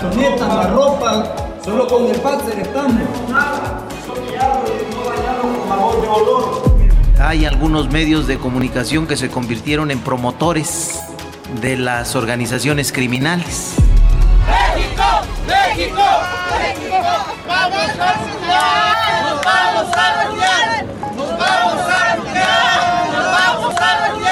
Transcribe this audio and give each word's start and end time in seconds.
Colchonetas, 0.00 0.54
la 0.54 0.66
ropa, 0.68 1.34
solo 1.64 1.86
con 1.86 2.06
el 2.06 2.20
Patzer 2.20 2.58
estamos. 2.60 3.02
Hay 7.20 7.44
algunos 7.44 7.90
medios 7.90 8.26
de 8.26 8.38
comunicación 8.38 9.06
que 9.06 9.16
se 9.16 9.28
convirtieron 9.28 9.90
en 9.90 10.00
promotores 10.00 11.00
de 11.60 11.76
las 11.76 12.14
organizaciones 12.16 12.92
criminales. 12.92 13.74
¡México! 14.46 15.02
¡México! 15.46 16.02
¡México! 16.58 16.96
¡Vamos 17.46 17.90
a! 17.98 18.14
¡Nos 19.22 19.44
vamos 19.44 19.96
a! 19.96 20.08
¡Nos 21.16 21.38
vamos 21.38 21.82
a! 21.82 22.16
¡Nos 23.12 23.24
vamos 23.32 23.74
a 23.76 24.27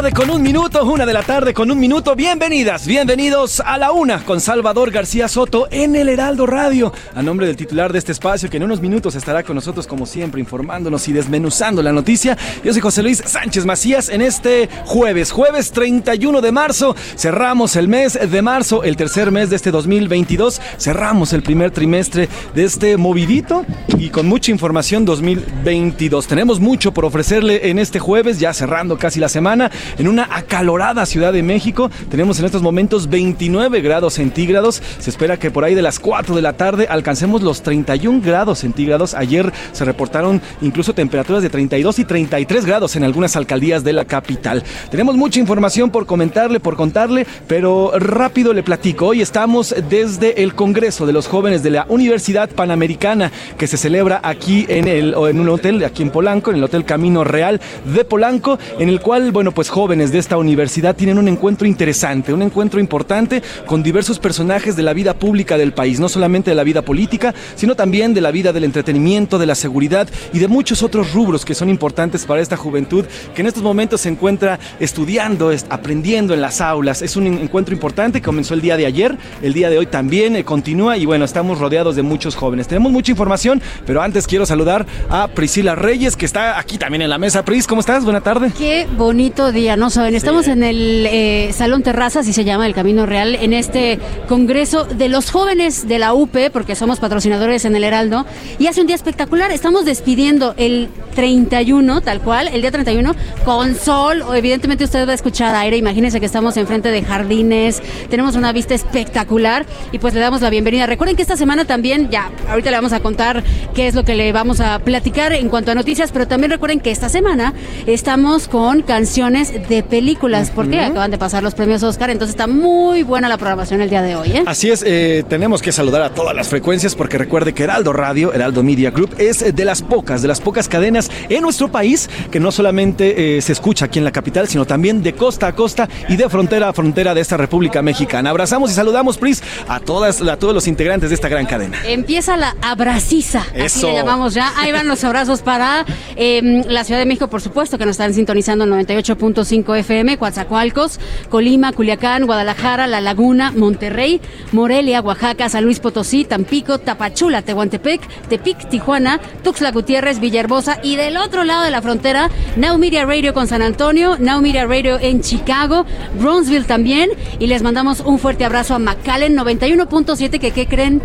con 0.00 0.30
un 0.30 0.40
minuto, 0.40 0.82
una 0.86 1.04
de 1.04 1.12
la 1.12 1.22
tarde 1.22 1.52
con 1.52 1.70
un 1.70 1.78
minuto. 1.78 2.16
Bienvenidas, 2.16 2.86
bienvenidos 2.86 3.60
a 3.60 3.76
la 3.76 3.92
una 3.92 4.24
con 4.24 4.40
Salvador 4.40 4.90
García 4.90 5.28
Soto 5.28 5.68
en 5.70 5.94
el 5.94 6.08
Heraldo 6.08 6.46
Radio. 6.46 6.90
A 7.14 7.22
nombre 7.22 7.46
del 7.46 7.54
titular 7.54 7.92
de 7.92 7.98
este 7.98 8.12
espacio, 8.12 8.48
que 8.48 8.56
en 8.56 8.62
unos 8.62 8.80
minutos 8.80 9.14
estará 9.14 9.42
con 9.42 9.56
nosotros, 9.56 9.86
como 9.86 10.06
siempre, 10.06 10.40
informándonos 10.40 11.06
y 11.06 11.12
desmenuzando 11.12 11.82
la 11.82 11.92
noticia. 11.92 12.38
Yo 12.64 12.72
soy 12.72 12.80
José 12.80 13.02
Luis 13.02 13.22
Sánchez 13.26 13.66
Macías. 13.66 14.08
En 14.08 14.22
este 14.22 14.70
jueves, 14.86 15.32
jueves 15.32 15.70
31 15.70 16.40
de 16.40 16.50
marzo, 16.50 16.96
cerramos 17.18 17.76
el 17.76 17.86
mes 17.86 18.18
de 18.18 18.40
marzo, 18.42 18.82
el 18.84 18.96
tercer 18.96 19.30
mes 19.30 19.50
de 19.50 19.56
este 19.56 19.70
2022. 19.70 20.62
Cerramos 20.78 21.34
el 21.34 21.42
primer 21.42 21.72
trimestre 21.72 22.30
de 22.54 22.64
este 22.64 22.96
movidito 22.96 23.66
y 23.98 24.08
con 24.08 24.26
mucha 24.26 24.50
información 24.50 25.04
2022. 25.04 26.26
Tenemos 26.26 26.58
mucho 26.58 26.92
por 26.92 27.04
ofrecerle 27.04 27.68
en 27.68 27.78
este 27.78 27.98
jueves, 27.98 28.40
ya 28.40 28.54
cerrando 28.54 28.96
casi 28.96 29.20
la 29.20 29.28
semana 29.28 29.70
en 29.98 30.08
una 30.08 30.28
acalorada 30.30 31.06
Ciudad 31.06 31.32
de 31.32 31.42
México. 31.42 31.90
Tenemos 32.10 32.38
en 32.38 32.46
estos 32.46 32.62
momentos 32.62 33.08
29 33.08 33.80
grados 33.80 34.14
centígrados. 34.14 34.82
Se 34.98 35.10
espera 35.10 35.38
que 35.38 35.50
por 35.50 35.64
ahí 35.64 35.74
de 35.74 35.82
las 35.82 35.98
4 35.98 36.34
de 36.34 36.42
la 36.42 36.54
tarde 36.54 36.86
alcancemos 36.88 37.42
los 37.42 37.62
31 37.62 38.20
grados 38.24 38.60
centígrados. 38.60 39.14
Ayer 39.14 39.52
se 39.72 39.84
reportaron 39.84 40.40
incluso 40.60 40.94
temperaturas 40.94 41.42
de 41.42 41.50
32 41.50 41.98
y 41.98 42.04
33 42.04 42.66
grados 42.66 42.96
en 42.96 43.04
algunas 43.04 43.36
alcaldías 43.36 43.84
de 43.84 43.92
la 43.92 44.04
capital. 44.04 44.62
Tenemos 44.90 45.16
mucha 45.16 45.40
información 45.40 45.90
por 45.90 46.06
comentarle, 46.06 46.60
por 46.60 46.76
contarle, 46.76 47.26
pero 47.46 47.92
rápido 47.98 48.52
le 48.52 48.62
platico. 48.62 49.08
Hoy 49.08 49.20
estamos 49.20 49.74
desde 49.88 50.42
el 50.42 50.54
Congreso 50.54 51.06
de 51.06 51.12
los 51.12 51.26
Jóvenes 51.26 51.62
de 51.62 51.70
la 51.70 51.86
Universidad 51.88 52.48
Panamericana 52.50 53.32
que 53.58 53.66
se 53.66 53.76
celebra 53.76 54.20
aquí 54.22 54.66
en, 54.68 54.88
el, 54.88 55.14
en 55.14 55.40
un 55.40 55.48
hotel, 55.48 55.84
aquí 55.84 56.02
en 56.02 56.10
Polanco, 56.10 56.50
en 56.50 56.56
el 56.56 56.64
Hotel 56.64 56.84
Camino 56.84 57.24
Real 57.24 57.60
de 57.84 58.04
Polanco, 58.04 58.58
en 58.78 58.88
el 58.88 59.00
cual, 59.00 59.32
bueno, 59.32 59.52
pues 59.52 59.68
jóvenes 59.68 59.79
de 59.88 60.18
esta 60.18 60.36
universidad 60.36 60.94
tienen 60.94 61.16
un 61.18 61.26
encuentro 61.26 61.66
interesante, 61.66 62.34
un 62.34 62.42
encuentro 62.42 62.78
importante 62.80 63.42
con 63.64 63.82
diversos 63.82 64.18
personajes 64.18 64.76
de 64.76 64.82
la 64.82 64.92
vida 64.92 65.14
pública 65.14 65.56
del 65.56 65.72
país, 65.72 65.98
no 65.98 66.08
solamente 66.10 66.50
de 66.50 66.54
la 66.54 66.64
vida 66.64 66.82
política, 66.82 67.34
sino 67.56 67.74
también 67.74 68.12
de 68.12 68.20
la 68.20 68.30
vida 68.30 68.52
del 68.52 68.64
entretenimiento, 68.64 69.38
de 69.38 69.46
la 69.46 69.54
seguridad 69.54 70.06
y 70.34 70.38
de 70.38 70.48
muchos 70.48 70.82
otros 70.82 71.14
rubros 71.14 71.46
que 71.46 71.54
son 71.54 71.70
importantes 71.70 72.26
para 72.26 72.42
esta 72.42 72.58
juventud 72.58 73.06
que 73.34 73.40
en 73.40 73.46
estos 73.46 73.62
momentos 73.62 74.02
se 74.02 74.10
encuentra 74.10 74.58
estudiando, 74.80 75.50
est- 75.50 75.66
aprendiendo 75.70 76.34
en 76.34 76.42
las 76.42 76.60
aulas. 76.60 77.00
Es 77.00 77.16
un 77.16 77.26
en- 77.26 77.38
encuentro 77.38 77.74
importante, 77.74 78.20
comenzó 78.20 78.52
el 78.52 78.60
día 78.60 78.76
de 78.76 78.84
ayer, 78.84 79.16
el 79.42 79.54
día 79.54 79.70
de 79.70 79.78
hoy 79.78 79.86
también 79.86 80.36
eh, 80.36 80.44
continúa 80.44 80.98
y 80.98 81.06
bueno, 81.06 81.24
estamos 81.24 81.58
rodeados 81.58 81.96
de 81.96 82.02
muchos 82.02 82.36
jóvenes. 82.36 82.68
Tenemos 82.68 82.92
mucha 82.92 83.12
información, 83.12 83.62
pero 83.86 84.02
antes 84.02 84.26
quiero 84.26 84.44
saludar 84.44 84.84
a 85.08 85.26
Priscila 85.28 85.74
Reyes, 85.74 86.16
que 86.16 86.26
está 86.26 86.58
aquí 86.58 86.76
también 86.76 87.00
en 87.02 87.08
la 87.10 87.16
mesa. 87.18 87.44
Pris, 87.46 87.66
¿cómo 87.66 87.80
estás? 87.80 88.04
Buena 88.04 88.20
tarde. 88.20 88.52
Qué 88.58 88.86
bonito 88.96 89.52
día, 89.52 89.69
¿no 89.76 89.90
saben? 89.90 90.14
Estamos 90.14 90.48
en 90.48 90.64
el 90.64 91.06
eh, 91.06 91.52
Salón 91.52 91.82
Terraza, 91.82 92.20
así 92.20 92.32
se 92.32 92.44
llama 92.44 92.66
el 92.66 92.74
Camino 92.74 93.06
Real, 93.06 93.36
en 93.36 93.52
este 93.52 93.98
Congreso 94.26 94.84
de 94.84 95.08
los 95.08 95.30
Jóvenes 95.30 95.86
de 95.86 95.98
la 95.98 96.12
UP, 96.12 96.36
porque 96.52 96.74
somos 96.74 96.98
patrocinadores 96.98 97.64
en 97.64 97.76
el 97.76 97.84
Heraldo, 97.84 98.26
y 98.58 98.66
hace 98.66 98.80
un 98.80 98.86
día 98.86 98.96
espectacular. 98.96 99.52
Estamos 99.52 99.84
despidiendo 99.84 100.54
el 100.56 100.88
31, 101.14 102.00
tal 102.00 102.20
cual, 102.20 102.48
el 102.48 102.62
día 102.62 102.70
31, 102.70 103.14
con 103.44 103.74
sol. 103.76 104.24
Evidentemente 104.34 104.84
usted 104.84 105.06
va 105.06 105.12
a 105.12 105.14
escuchar 105.14 105.54
aire, 105.54 105.76
imagínense 105.76 106.18
que 106.20 106.26
estamos 106.26 106.56
enfrente 106.56 106.90
de 106.90 107.02
jardines, 107.02 107.82
tenemos 108.08 108.34
una 108.34 108.52
vista 108.52 108.74
espectacular, 108.74 109.66
y 109.92 109.98
pues 109.98 110.14
le 110.14 110.20
damos 110.20 110.40
la 110.40 110.50
bienvenida. 110.50 110.86
Recuerden 110.86 111.16
que 111.16 111.22
esta 111.22 111.36
semana 111.36 111.64
también, 111.64 112.10
ya, 112.10 112.30
ahorita 112.48 112.70
le 112.70 112.76
vamos 112.76 112.92
a 112.92 113.00
contar 113.00 113.44
qué 113.74 113.86
es 113.86 113.94
lo 113.94 114.04
que 114.04 114.14
le 114.14 114.32
vamos 114.32 114.60
a 114.60 114.78
platicar 114.80 115.32
en 115.32 115.48
cuanto 115.48 115.70
a 115.70 115.74
noticias, 115.74 116.10
pero 116.12 116.26
también 116.26 116.50
recuerden 116.50 116.80
que 116.80 116.90
esta 116.90 117.08
semana 117.08 117.54
estamos 117.86 118.48
con 118.48 118.82
canciones 118.82 119.52
de 119.68 119.82
películas, 119.82 120.50
porque 120.54 120.80
acaban 120.80 121.10
de 121.10 121.18
pasar 121.18 121.42
los 121.42 121.54
premios 121.54 121.82
Oscar, 121.82 122.10
entonces 122.10 122.34
está 122.34 122.46
muy 122.46 123.02
buena 123.02 123.28
la 123.28 123.36
programación 123.36 123.80
el 123.80 123.90
día 123.90 124.02
de 124.02 124.16
hoy, 124.16 124.32
¿eh? 124.32 124.42
Así 124.46 124.70
es, 124.70 124.82
eh, 124.86 125.24
tenemos 125.28 125.62
que 125.62 125.72
saludar 125.72 126.02
a 126.02 126.10
todas 126.10 126.34
las 126.34 126.48
frecuencias 126.48 126.94
porque 126.94 127.18
recuerde 127.18 127.52
que 127.52 127.64
Heraldo 127.64 127.92
Radio, 127.92 128.32
Heraldo 128.32 128.62
Media 128.62 128.90
Group, 128.90 129.14
es 129.18 129.54
de 129.54 129.64
las 129.64 129.82
pocas, 129.82 130.22
de 130.22 130.28
las 130.28 130.40
pocas 130.40 130.68
cadenas 130.68 131.10
en 131.28 131.42
nuestro 131.42 131.68
país 131.68 132.08
que 132.30 132.40
no 132.40 132.52
solamente 132.52 133.36
eh, 133.36 133.42
se 133.42 133.52
escucha 133.52 133.86
aquí 133.86 133.98
en 133.98 134.04
la 134.04 134.12
capital, 134.12 134.48
sino 134.48 134.64
también 134.64 135.02
de 135.02 135.14
costa 135.14 135.48
a 135.48 135.54
costa 135.54 135.88
y 136.08 136.16
de 136.16 136.28
frontera 136.28 136.68
a 136.68 136.72
frontera 136.72 137.14
de 137.14 137.20
esta 137.20 137.36
República 137.36 137.82
Mexicana. 137.82 138.30
Abrazamos 138.30 138.70
y 138.70 138.74
saludamos, 138.74 139.18
Pris, 139.18 139.42
a, 139.68 139.80
todas, 139.80 140.20
a 140.22 140.36
todos 140.36 140.54
los 140.54 140.66
integrantes 140.66 141.10
de 141.10 141.14
esta 141.14 141.28
gran 141.28 141.46
cadena. 141.46 141.78
Empieza 141.86 142.36
la 142.36 142.56
abraciza, 142.62 143.40
así 143.40 143.80
Eso. 143.80 143.88
le 143.88 143.94
llamamos 143.94 144.34
ya. 144.34 144.52
Ahí 144.56 144.72
van 144.72 144.88
los 144.88 145.02
abrazos 145.04 145.42
para 145.42 145.84
eh, 146.16 146.62
la 146.68 146.84
Ciudad 146.84 147.00
de 147.00 147.06
México, 147.06 147.28
por 147.28 147.40
supuesto, 147.40 147.78
que 147.78 147.86
nos 147.86 147.94
están 147.94 148.14
sintonizando 148.14 148.64
en 148.64 148.70
98.5 148.86 149.49
FM, 149.50 150.16
Coatzacoalcos, 150.16 151.00
Colima, 151.28 151.72
Culiacán, 151.72 152.26
Guadalajara, 152.26 152.86
La 152.86 153.00
Laguna, 153.00 153.52
Monterrey, 153.52 154.20
Morelia, 154.52 155.00
Oaxaca, 155.00 155.48
San 155.48 155.64
Luis 155.64 155.80
Potosí, 155.80 156.24
Tampico, 156.24 156.78
Tapachula, 156.78 157.42
Tehuantepec, 157.42 158.00
Tepic, 158.28 158.68
Tijuana, 158.68 159.20
Tuxtla 159.42 159.72
Gutiérrez, 159.72 160.20
Villahermosa 160.20 160.78
y 160.82 160.96
del 160.96 161.16
otro 161.16 161.44
lado 161.44 161.64
de 161.64 161.70
la 161.70 161.82
frontera, 161.82 162.30
Now 162.56 162.78
Media 162.78 163.04
Radio 163.04 163.34
con 163.34 163.46
San 163.46 163.62
Antonio, 163.62 164.16
Now 164.18 164.40
Media 164.40 164.66
Radio 164.66 164.98
en 165.00 165.20
Chicago, 165.20 165.84
Bronzeville 166.18 166.66
también. 166.66 167.10
Y 167.38 167.46
les 167.46 167.62
mandamos 167.62 168.00
un 168.00 168.18
fuerte 168.18 168.44
abrazo 168.44 168.74
a 168.74 168.78
McAllen 168.78 169.36
91.7, 169.36 170.38
que 170.38 170.50
¿qué 170.52 170.66
creen? 170.66 171.02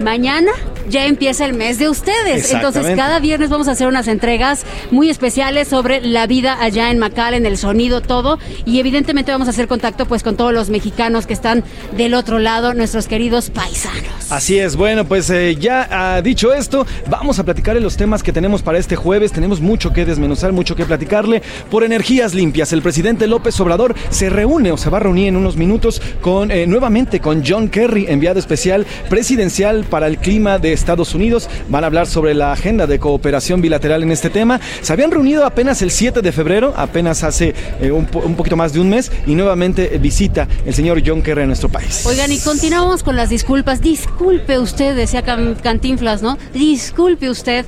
Mañana 0.00 0.52
ya 0.88 1.06
empieza 1.06 1.44
el 1.44 1.54
mes 1.54 1.78
de 1.78 1.88
ustedes. 1.88 2.52
Entonces, 2.52 2.86
cada 2.96 3.18
viernes 3.18 3.50
vamos 3.50 3.68
a 3.68 3.72
hacer 3.72 3.88
unas 3.88 4.08
entregas 4.08 4.64
muy 4.90 5.10
especiales 5.10 5.68
sobre 5.68 6.00
la 6.00 6.26
vida 6.26 6.56
allá 6.60 6.90
en 6.90 6.98
McAllen, 6.98 7.46
el 7.46 7.56
sonido, 7.56 8.00
todo. 8.00 8.38
Y 8.64 8.78
evidentemente 8.78 9.32
vamos 9.32 9.48
a 9.48 9.50
hacer 9.50 9.68
contacto 9.68 10.06
pues 10.06 10.22
con 10.22 10.36
todos 10.36 10.52
los 10.52 10.70
mexicanos 10.70 11.26
que 11.26 11.32
están 11.32 11.64
del 11.96 12.14
otro 12.14 12.38
lado, 12.38 12.74
nuestros 12.74 13.08
queridos 13.08 13.50
paisanos. 13.50 14.30
Así 14.30 14.58
es, 14.58 14.76
bueno, 14.76 15.06
pues 15.06 15.30
eh, 15.30 15.56
ya 15.56 15.88
ah, 15.90 16.20
dicho 16.22 16.52
esto, 16.52 16.86
vamos 17.08 17.38
a 17.38 17.44
platicar 17.44 17.74
de 17.74 17.80
los 17.80 17.96
temas 17.96 18.22
que 18.22 18.32
tenemos 18.32 18.62
para 18.62 18.78
este 18.78 18.96
jueves. 18.96 19.32
Tenemos 19.32 19.60
mucho 19.60 19.92
que 19.92 20.04
desmenuzar, 20.04 20.52
mucho 20.52 20.76
que 20.76 20.84
platicarle. 20.84 21.42
Por 21.70 21.84
energías 21.84 22.34
limpias, 22.34 22.72
el 22.72 22.82
presidente 22.82 23.26
López 23.26 23.58
Obrador 23.60 23.94
se 24.10 24.30
reúne 24.30 24.72
o 24.72 24.76
se 24.76 24.90
va 24.90 24.98
a 24.98 25.00
reunir 25.00 25.28
en 25.28 25.36
unos 25.36 25.56
minutos 25.56 26.00
con 26.20 26.50
eh, 26.50 26.66
nuevamente 26.66 27.20
con 27.20 27.42
John 27.46 27.68
Kerry, 27.68 28.06
enviado 28.08 28.38
especial 28.38 28.86
presidencial 29.08 29.85
para 29.86 30.06
el 30.06 30.18
clima 30.18 30.58
de 30.58 30.72
Estados 30.72 31.14
Unidos. 31.14 31.48
Van 31.68 31.84
a 31.84 31.86
hablar 31.86 32.06
sobre 32.06 32.34
la 32.34 32.52
agenda 32.52 32.86
de 32.86 32.98
cooperación 32.98 33.60
bilateral 33.60 34.02
en 34.02 34.12
este 34.12 34.30
tema. 34.30 34.60
Se 34.82 34.92
habían 34.92 35.10
reunido 35.10 35.44
apenas 35.46 35.82
el 35.82 35.90
7 35.90 36.22
de 36.22 36.32
febrero, 36.32 36.74
apenas 36.76 37.22
hace 37.22 37.54
eh, 37.80 37.90
un, 37.90 38.06
po- 38.06 38.20
un 38.20 38.34
poquito 38.34 38.56
más 38.56 38.72
de 38.72 38.80
un 38.80 38.88
mes, 38.88 39.10
y 39.26 39.34
nuevamente 39.34 39.94
eh, 39.94 39.98
visita 39.98 40.46
el 40.64 40.74
señor 40.74 41.02
John 41.04 41.22
Kerry 41.22 41.42
a 41.42 41.46
nuestro 41.46 41.68
país. 41.68 42.04
Oigan, 42.06 42.30
y 42.32 42.38
continuamos 42.38 43.02
con 43.02 43.16
las 43.16 43.30
disculpas. 43.30 43.80
Disculpe 43.80 44.58
usted, 44.58 44.94
decía 44.96 45.22
Cantinflas, 45.62 46.22
¿no? 46.22 46.36
Disculpe 46.52 47.30
usted. 47.30 47.66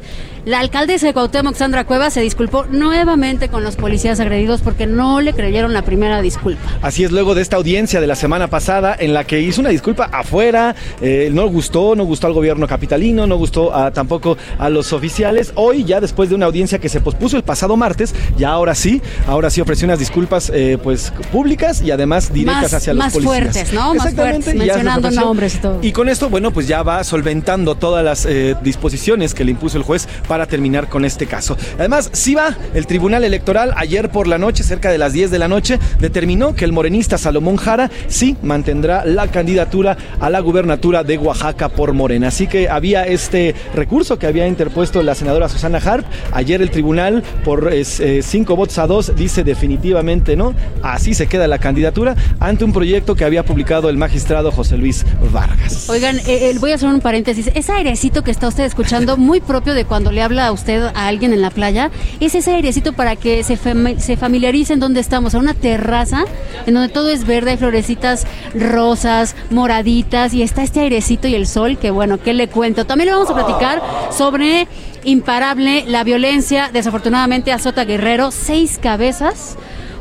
La 0.48 0.60
alcaldesa 0.60 1.06
de 1.06 1.12
Cuauhtémoc, 1.12 1.54
Sandra 1.56 1.84
Cuevas, 1.84 2.14
se 2.14 2.22
disculpó 2.22 2.64
nuevamente 2.70 3.50
con 3.50 3.62
los 3.62 3.76
policías 3.76 4.18
agredidos 4.18 4.62
porque 4.62 4.86
no 4.86 5.20
le 5.20 5.34
creyeron 5.34 5.74
la 5.74 5.82
primera 5.82 6.22
disculpa. 6.22 6.62
Así 6.80 7.04
es, 7.04 7.12
luego 7.12 7.34
de 7.34 7.42
esta 7.42 7.56
audiencia 7.56 8.00
de 8.00 8.06
la 8.06 8.16
semana 8.16 8.48
pasada 8.48 8.96
en 8.98 9.12
la 9.12 9.24
que 9.24 9.42
hizo 9.42 9.60
una 9.60 9.68
disculpa 9.68 10.04
afuera, 10.10 10.74
eh, 11.02 11.28
no 11.34 11.46
gustó, 11.48 11.94
no 11.94 12.04
gustó 12.04 12.28
al 12.28 12.32
gobierno 12.32 12.66
capitalino, 12.66 13.26
no 13.26 13.36
gustó 13.36 13.74
a- 13.76 13.90
tampoco 13.90 14.38
a 14.58 14.70
los 14.70 14.94
oficiales. 14.94 15.52
Hoy, 15.54 15.84
ya 15.84 16.00
después 16.00 16.30
de 16.30 16.34
una 16.36 16.46
audiencia 16.46 16.78
que 16.78 16.88
se 16.88 17.02
pospuso 17.02 17.36
el 17.36 17.42
pasado 17.42 17.76
martes, 17.76 18.14
ya 18.38 18.48
ahora 18.48 18.74
sí, 18.74 19.02
ahora 19.26 19.50
sí 19.50 19.60
ofreció 19.60 19.84
unas 19.84 19.98
disculpas 19.98 20.50
eh, 20.54 20.78
pues 20.82 21.12
públicas 21.30 21.82
y 21.82 21.90
además 21.90 22.32
directas 22.32 22.62
Más- 22.62 22.74
hacia 22.74 22.94
los 22.94 23.04
más 23.04 23.12
policías. 23.12 23.38
fuertes, 23.42 23.72
¿no? 23.74 23.88
Más 23.92 23.96
Exactamente, 24.06 24.44
fuertes, 24.44 24.54
mencionando 24.66 25.10
nombres 25.10 25.56
y 25.56 25.58
todo. 25.58 25.78
Y 25.82 25.92
con 25.92 26.08
esto, 26.08 26.30
bueno, 26.30 26.52
pues 26.52 26.66
ya 26.66 26.82
va 26.82 27.04
solventando 27.04 27.74
todas 27.74 28.02
las 28.02 28.24
eh, 28.24 28.56
disposiciones 28.62 29.34
que 29.34 29.44
le 29.44 29.50
impuso 29.50 29.76
el 29.76 29.82
juez 29.84 30.08
para 30.26 30.37
terminar 30.46 30.88
con 30.88 31.04
este 31.04 31.26
caso. 31.26 31.56
Además, 31.78 32.10
sí 32.12 32.34
va, 32.34 32.56
el 32.74 32.86
Tribunal 32.86 33.24
Electoral 33.24 33.72
ayer 33.76 34.10
por 34.10 34.26
la 34.26 34.38
noche, 34.38 34.62
cerca 34.62 34.90
de 34.90 34.98
las 34.98 35.12
10 35.12 35.30
de 35.30 35.38
la 35.38 35.48
noche, 35.48 35.78
determinó 36.00 36.54
que 36.54 36.64
el 36.64 36.72
morenista 36.72 37.18
Salomón 37.18 37.56
Jara 37.56 37.90
sí 38.08 38.36
mantendrá 38.42 39.04
la 39.04 39.28
candidatura 39.28 39.96
a 40.20 40.30
la 40.30 40.40
gubernatura 40.40 41.04
de 41.04 41.18
Oaxaca 41.18 41.68
por 41.68 41.92
Morena. 41.92 42.28
Así 42.28 42.46
que 42.46 42.68
había 42.68 43.06
este 43.06 43.54
recurso 43.74 44.18
que 44.18 44.26
había 44.26 44.46
interpuesto 44.46 45.02
la 45.02 45.14
senadora 45.14 45.48
Susana 45.48 45.78
Harp. 45.78 46.06
Ayer 46.32 46.62
el 46.62 46.70
tribunal, 46.70 47.22
por 47.44 47.72
eh, 47.72 47.84
cinco 48.22 48.56
votos 48.56 48.78
a 48.78 48.86
dos, 48.86 49.14
dice 49.16 49.44
definitivamente 49.44 50.36
no. 50.36 50.54
Así 50.82 51.14
se 51.14 51.26
queda 51.26 51.46
la 51.46 51.58
candidatura 51.58 52.16
ante 52.40 52.64
un 52.64 52.72
proyecto 52.72 53.14
que 53.14 53.24
había 53.24 53.44
publicado 53.44 53.88
el 53.88 53.96
magistrado 53.96 54.50
José 54.50 54.76
Luis 54.76 55.04
Vargas. 55.32 55.88
Oigan, 55.88 56.18
eh, 56.20 56.50
eh, 56.50 56.56
voy 56.58 56.72
a 56.72 56.74
hacer 56.76 56.88
un 56.88 57.00
paréntesis. 57.00 57.50
Ese 57.54 57.72
airecito 57.72 58.22
que 58.22 58.30
está 58.30 58.48
usted 58.48 58.64
escuchando, 58.64 59.16
muy 59.16 59.40
propio 59.40 59.74
de 59.74 59.84
cuando 59.84 60.12
le 60.12 60.22
habla 60.28 60.52
usted 60.52 60.82
a 60.94 61.06
alguien 61.06 61.32
en 61.32 61.40
la 61.40 61.48
playa, 61.48 61.90
es 62.20 62.34
ese 62.34 62.52
airecito 62.54 62.92
para 62.92 63.16
que 63.16 63.42
se, 63.42 63.58
fami- 63.58 63.98
se 63.98 64.18
familiaricen 64.18 64.78
dónde 64.78 65.00
estamos, 65.00 65.34
a 65.34 65.38
una 65.38 65.54
terraza 65.54 66.24
en 66.66 66.74
donde 66.74 66.90
todo 66.90 67.08
es 67.08 67.26
verde, 67.26 67.52
hay 67.52 67.56
florecitas 67.56 68.26
rosas, 68.54 69.34
moraditas, 69.50 70.34
y 70.34 70.42
está 70.42 70.62
este 70.62 70.80
airecito 70.80 71.28
y 71.28 71.34
el 71.34 71.46
sol, 71.46 71.78
que 71.78 71.90
bueno, 71.90 72.18
¿qué 72.20 72.34
le 72.34 72.48
cuento? 72.48 72.84
También 72.84 73.06
le 73.06 73.14
vamos 73.14 73.30
a 73.30 73.34
platicar 73.34 73.82
sobre 74.10 74.68
imparable, 75.04 75.84
la 75.86 76.04
violencia, 76.04 76.68
desafortunadamente 76.70 77.50
azota 77.50 77.86
Guerrero, 77.86 78.30
seis 78.30 78.78
cabezas 78.82 79.56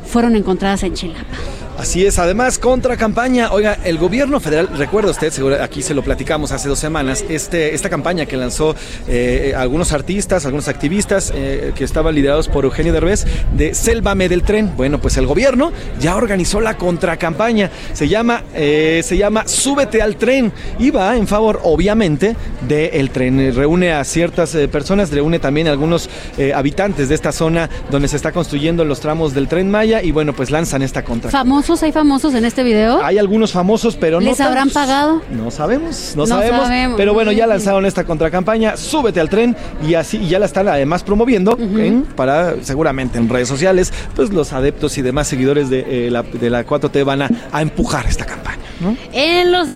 fueron 0.05 0.35
encontradas 0.35 0.83
en 0.83 0.93
Chilapa. 0.93 1.35
Así 1.77 2.03
es, 2.03 2.17
además, 2.17 2.57
contra 2.57 2.97
campaña. 2.97 3.51
Oiga, 3.51 3.77
el 3.83 3.99
gobierno 3.99 4.39
federal, 4.39 4.67
recuerda 4.75 5.11
usted, 5.11 5.31
seguro 5.31 5.61
aquí 5.61 5.83
se 5.83 5.93
lo 5.93 6.01
platicamos 6.01 6.51
hace 6.51 6.67
dos 6.67 6.79
semanas, 6.79 7.23
este, 7.29 7.75
esta 7.75 7.87
campaña 7.87 8.25
que 8.25 8.35
lanzó 8.35 8.75
eh, 9.07 9.53
algunos 9.55 9.93
artistas, 9.93 10.45
algunos 10.45 10.69
activistas 10.69 11.31
eh, 11.35 11.73
que 11.75 11.83
estaban 11.83 12.15
liderados 12.15 12.47
por 12.47 12.65
Eugenio 12.65 12.93
Derbez 12.93 13.27
de 13.55 13.75
Sélvame 13.75 14.27
del 14.27 14.41
tren. 14.41 14.73
Bueno, 14.75 14.99
pues 14.99 15.17
el 15.17 15.27
gobierno 15.27 15.71
ya 15.99 16.15
organizó 16.15 16.61
la 16.61 16.77
contracampaña. 16.77 17.69
Se 17.93 18.07
llama, 18.07 18.41
eh, 18.55 19.01
se 19.03 19.15
llama 19.15 19.47
Súbete 19.47 20.01
al 20.01 20.15
tren 20.15 20.51
y 20.79 20.89
va 20.89 21.15
en 21.15 21.27
favor, 21.27 21.59
obviamente, 21.63 22.35
del 22.67 23.11
tren. 23.11 23.53
Reúne 23.53 23.93
a 23.93 24.03
ciertas 24.03 24.55
eh, 24.55 24.67
personas, 24.67 25.11
reúne 25.11 25.37
también 25.37 25.67
a 25.67 25.71
algunos 25.71 26.09
habitantes 26.55 27.07
de 27.09 27.15
esta 27.15 27.31
zona 27.31 27.69
donde 27.91 28.07
se 28.07 28.15
está 28.15 28.31
construyendo 28.31 28.83
los 28.83 28.99
tramos 28.99 29.35
del 29.35 29.47
tren 29.47 29.69
Maya 29.69 30.01
y 30.01 30.11
bueno, 30.11 30.33
pues 30.33 30.49
lanzan 30.49 30.81
esta 30.81 31.03
contracampaña. 31.03 31.66
¿Famosos? 31.67 31.83
¿Hay 31.83 31.91
famosos 31.91 32.33
en 32.33 32.45
este 32.45 32.63
video? 32.63 33.03
Hay 33.03 33.17
algunos 33.17 33.51
famosos, 33.51 33.97
pero 33.97 34.21
no. 34.21 34.25
¿Les 34.25 34.39
habrán 34.39 34.69
pagado? 34.69 35.21
No 35.29 35.51
sabemos, 35.51 36.13
no, 36.15 36.21
No 36.21 36.27
sabemos, 36.27 36.61
sabemos. 36.61 36.95
Pero 36.97 37.13
bueno, 37.13 37.33
ya 37.33 37.45
lanzaron 37.45 37.85
esta 37.85 38.05
contracampaña, 38.05 38.77
súbete 38.77 39.19
al 39.19 39.29
tren 39.29 39.53
y 39.85 39.95
así 39.95 40.15
y 40.17 40.29
ya 40.29 40.39
la 40.39 40.45
están 40.45 40.69
además 40.69 41.03
promoviendo 41.03 41.57
en- 41.59 42.03
para 42.03 42.63
seguramente 42.63 43.17
en 43.17 43.27
redes 43.27 43.49
sociales, 43.49 43.91
pues 44.15 44.31
los 44.31 44.53
adeptos 44.53 44.97
y 44.97 45.01
demás 45.01 45.27
seguidores 45.27 45.69
de, 45.69 46.07
eh, 46.07 46.09
la, 46.09 46.23
de 46.23 46.49
la 46.49 46.65
4T 46.65 47.03
van 47.03 47.23
a, 47.23 47.29
a 47.51 47.61
empujar 47.61 48.05
esta 48.05 48.25
campaña. 48.25 48.63
¿no? 48.79 48.95
En 49.11 49.51
los 49.51 49.67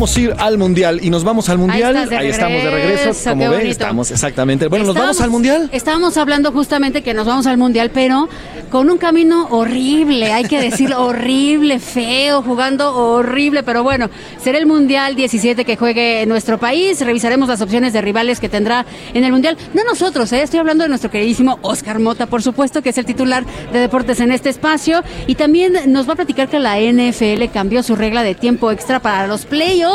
Vamos 0.00 0.16
a 0.16 0.20
ir 0.22 0.34
al 0.38 0.56
mundial 0.56 0.98
y 1.02 1.10
nos 1.10 1.24
vamos 1.24 1.50
al 1.50 1.58
mundial. 1.58 2.08
de 2.08 2.28
estamos 2.30 2.62
de 2.62 2.70
regreso, 2.70 3.30
como 3.30 3.42
qué 3.42 3.48
ve, 3.50 3.54
bonito. 3.56 3.70
estamos 3.70 4.10
exactamente. 4.10 4.66
Bueno, 4.68 4.86
nos 4.86 4.94
Estábamos- 4.96 5.16
vamos 5.18 5.24
al 5.24 5.30
mundial. 5.30 5.68
Estábamos 5.72 6.16
hablando 6.16 6.52
justamente 6.52 7.02
que 7.02 7.12
nos 7.12 7.26
vamos 7.26 7.46
al 7.46 7.58
mundial, 7.58 7.90
pero 7.92 8.26
con 8.70 8.88
un 8.88 8.96
camino 8.96 9.48
horrible, 9.50 10.32
hay 10.32 10.44
que 10.44 10.58
decirlo, 10.58 11.02
horrible, 11.04 11.80
feo, 11.80 12.40
jugando 12.40 12.96
horrible, 12.96 13.62
pero 13.62 13.82
bueno, 13.82 14.08
será 14.42 14.56
el 14.56 14.64
mundial 14.64 15.16
17 15.16 15.66
que 15.66 15.76
juegue 15.76 16.22
en 16.22 16.30
nuestro 16.30 16.56
país, 16.56 16.98
revisaremos 17.02 17.46
las 17.50 17.60
opciones 17.60 17.92
de 17.92 18.00
rivales 18.00 18.40
que 18.40 18.48
tendrá 18.48 18.86
en 19.12 19.22
el 19.24 19.32
mundial. 19.32 19.58
No 19.74 19.84
nosotros, 19.84 20.32
¿eh? 20.32 20.40
estoy 20.42 20.60
hablando 20.60 20.82
de 20.82 20.88
nuestro 20.88 21.10
queridísimo 21.10 21.58
Oscar 21.60 21.98
Mota, 21.98 22.24
por 22.24 22.42
supuesto, 22.42 22.80
que 22.80 22.88
es 22.88 22.96
el 22.96 23.04
titular 23.04 23.44
de 23.70 23.78
deportes 23.78 24.18
en 24.20 24.32
este 24.32 24.48
espacio, 24.48 25.02
y 25.26 25.34
también 25.34 25.74
nos 25.88 26.08
va 26.08 26.14
a 26.14 26.16
platicar 26.16 26.48
que 26.48 26.58
la 26.58 26.78
NFL 26.80 27.50
cambió 27.52 27.82
su 27.82 27.96
regla 27.96 28.22
de 28.22 28.34
tiempo 28.34 28.70
extra 28.70 28.98
para 29.00 29.26
los 29.26 29.44
playoffs. 29.44 29.89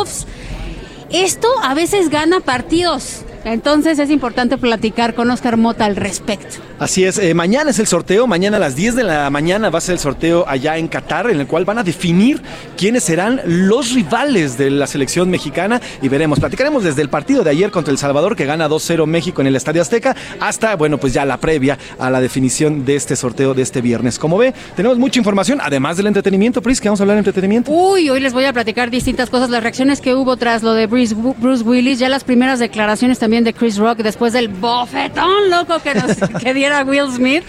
Esto 1.11 1.47
a 1.61 1.73
veces 1.73 2.09
gana 2.09 2.39
partidos. 2.39 3.24
Entonces 3.45 3.99
es 3.99 4.09
importante 4.09 4.57
platicar 4.57 5.13
con 5.13 5.29
Oscar 5.29 5.55
Mota 5.55 5.85
al 5.85 5.95
respecto. 5.95 6.57
Así 6.79 7.05
es, 7.05 7.19
eh, 7.19 7.33
mañana 7.35 7.69
es 7.69 7.77
el 7.77 7.85
sorteo, 7.85 8.25
mañana 8.25 8.57
a 8.57 8.59
las 8.59 8.75
10 8.75 8.95
de 8.95 9.03
la 9.03 9.29
mañana 9.29 9.69
va 9.69 9.77
a 9.77 9.81
ser 9.81 9.93
el 9.93 9.99
sorteo 9.99 10.45
allá 10.47 10.77
en 10.77 10.87
Qatar, 10.87 11.29
en 11.29 11.39
el 11.39 11.47
cual 11.47 11.63
van 11.63 11.77
a 11.77 11.83
definir 11.83 12.41
quiénes 12.75 13.03
serán 13.03 13.39
los 13.45 13.93
rivales 13.93 14.57
de 14.57 14.71
la 14.71 14.87
selección 14.87 15.29
mexicana 15.29 15.79
y 16.01 16.09
veremos, 16.09 16.39
platicaremos 16.39 16.83
desde 16.83 17.03
el 17.03 17.09
partido 17.09 17.43
de 17.43 17.51
ayer 17.51 17.69
contra 17.69 17.91
El 17.91 17.99
Salvador 17.99 18.35
que 18.35 18.45
gana 18.45 18.67
2-0 18.67 19.05
México 19.05 19.41
en 19.41 19.47
el 19.47 19.55
Estadio 19.55 19.83
Azteca 19.83 20.15
hasta, 20.39 20.75
bueno, 20.75 20.97
pues 20.97 21.13
ya 21.13 21.23
la 21.23 21.37
previa 21.37 21.77
a 21.99 22.09
la 22.09 22.19
definición 22.19 22.83
de 22.83 22.95
este 22.95 23.15
sorteo 23.15 23.53
de 23.53 23.61
este 23.61 23.81
viernes. 23.81 24.17
Como 24.17 24.37
ve, 24.37 24.53
tenemos 24.75 24.97
mucha 24.97 25.19
información, 25.19 25.59
además 25.61 25.97
del 25.97 26.07
entretenimiento, 26.07 26.63
Pris, 26.63 26.81
que 26.81 26.89
vamos 26.89 26.99
a 26.99 27.03
habber 27.03 27.15
de 27.15 27.19
entretenimiento. 27.19 27.71
Uy, 27.71 28.09
hoy 28.09 28.19
les 28.19 28.33
voy 28.33 28.45
a 28.45 28.53
platicar 28.53 28.89
distintas 28.89 29.29
cosas, 29.29 29.51
las 29.51 29.61
reacciones 29.61 30.01
que 30.01 30.15
hubo 30.15 30.35
tras 30.35 30.63
lo 30.63 30.73
de 30.73 30.87
Bruce, 30.87 31.15
Bruce 31.15 31.63
Willis, 31.63 31.99
ya 31.99 32.09
las 32.09 32.23
primeras 32.23 32.59
declaraciones 32.59 33.19
también 33.19 33.34
de 33.43 33.53
Chris 33.53 33.77
Rock 33.77 33.99
después 33.99 34.33
del 34.33 34.47
bofetón 34.47 35.49
loco 35.49 35.79
que, 35.79 35.93
nos, 35.95 36.15
que 36.41 36.53
diera 36.53 36.83
Will 36.83 37.11
Smith 37.11 37.43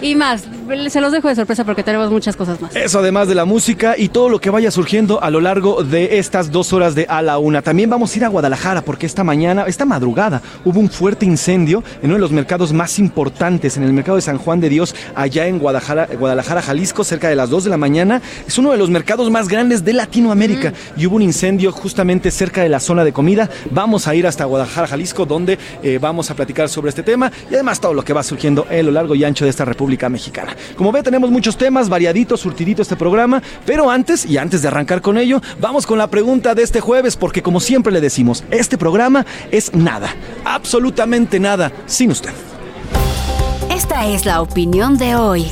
y 0.00 0.14
más. 0.14 0.44
Se 0.88 1.00
los 1.02 1.12
dejo 1.12 1.28
de 1.28 1.34
sorpresa 1.34 1.64
porque 1.64 1.82
tenemos 1.82 2.10
muchas 2.10 2.36
cosas 2.36 2.60
más. 2.60 2.74
Eso 2.74 3.00
además 3.00 3.28
de 3.28 3.34
la 3.34 3.44
música 3.44 3.96
y 3.98 4.08
todo 4.08 4.30
lo 4.30 4.40
que 4.40 4.48
vaya 4.48 4.70
surgiendo 4.70 5.22
a 5.22 5.30
lo 5.30 5.40
largo 5.40 5.82
de 5.82 6.18
estas 6.18 6.50
dos 6.50 6.72
horas 6.72 6.94
de 6.94 7.06
a 7.08 7.20
la 7.20 7.38
una. 7.38 7.60
También 7.60 7.90
vamos 7.90 8.14
a 8.14 8.18
ir 8.18 8.24
a 8.24 8.28
Guadalajara 8.28 8.82
porque 8.82 9.04
esta 9.04 9.24
mañana, 9.24 9.64
esta 9.66 9.84
madrugada, 9.84 10.40
hubo 10.64 10.80
un 10.80 10.88
fuerte 10.88 11.26
incendio 11.26 11.84
en 12.00 12.06
uno 12.06 12.14
de 12.14 12.20
los 12.20 12.32
mercados 12.32 12.72
más 12.72 12.98
importantes, 12.98 13.76
en 13.76 13.82
el 13.82 13.92
mercado 13.92 14.16
de 14.16 14.22
San 14.22 14.38
Juan 14.38 14.60
de 14.60 14.68
Dios, 14.70 14.94
allá 15.14 15.46
en 15.46 15.58
Guadalajara, 15.58 16.08
Guadalajara 16.18 16.62
Jalisco, 16.62 17.04
cerca 17.04 17.28
de 17.28 17.36
las 17.36 17.50
2 17.50 17.64
de 17.64 17.70
la 17.70 17.76
mañana. 17.76 18.22
Es 18.46 18.56
uno 18.56 18.70
de 18.70 18.78
los 18.78 18.90
mercados 18.90 19.30
más 19.30 19.48
grandes 19.48 19.84
de 19.84 19.92
Latinoamérica 19.92 20.72
y 20.96 21.06
hubo 21.06 21.16
un 21.16 21.22
incendio 21.22 21.72
justamente 21.72 22.30
cerca 22.30 22.62
de 22.62 22.68
la 22.68 22.80
zona 22.80 23.04
de 23.04 23.12
comida. 23.12 23.50
Vamos 23.70 24.08
a 24.08 24.14
ir 24.14 24.26
hasta 24.26 24.44
Guadalajara, 24.44 24.86
Jalisco, 24.86 25.23
donde 25.26 25.58
eh, 25.82 25.98
vamos 26.00 26.30
a 26.30 26.34
platicar 26.34 26.68
sobre 26.68 26.90
este 26.90 27.02
tema 27.02 27.30
y 27.50 27.54
además 27.54 27.80
todo 27.80 27.94
lo 27.94 28.04
que 28.04 28.12
va 28.12 28.22
surgiendo 28.22 28.66
a 28.68 28.82
lo 28.82 28.90
largo 28.90 29.14
y 29.14 29.24
ancho 29.24 29.44
de 29.44 29.50
esta 29.50 29.64
República 29.64 30.08
Mexicana. 30.08 30.56
Como 30.76 30.92
ve, 30.92 31.02
tenemos 31.02 31.30
muchos 31.30 31.56
temas, 31.56 31.88
variadito, 31.88 32.36
surtidito 32.36 32.82
este 32.82 32.96
programa, 32.96 33.42
pero 33.66 33.90
antes, 33.90 34.24
y 34.26 34.38
antes 34.38 34.62
de 34.62 34.68
arrancar 34.68 35.00
con 35.00 35.18
ello, 35.18 35.40
vamos 35.60 35.86
con 35.86 35.98
la 35.98 36.08
pregunta 36.08 36.54
de 36.54 36.62
este 36.62 36.80
jueves, 36.80 37.16
porque 37.16 37.42
como 37.42 37.60
siempre 37.60 37.92
le 37.92 38.00
decimos, 38.00 38.44
este 38.50 38.78
programa 38.78 39.24
es 39.50 39.74
nada, 39.74 40.14
absolutamente 40.44 41.40
nada, 41.40 41.72
sin 41.86 42.10
usted. 42.10 42.32
Esta 43.70 44.06
es 44.06 44.24
la 44.24 44.40
opinión 44.40 44.96
de 44.96 45.16
hoy. 45.16 45.46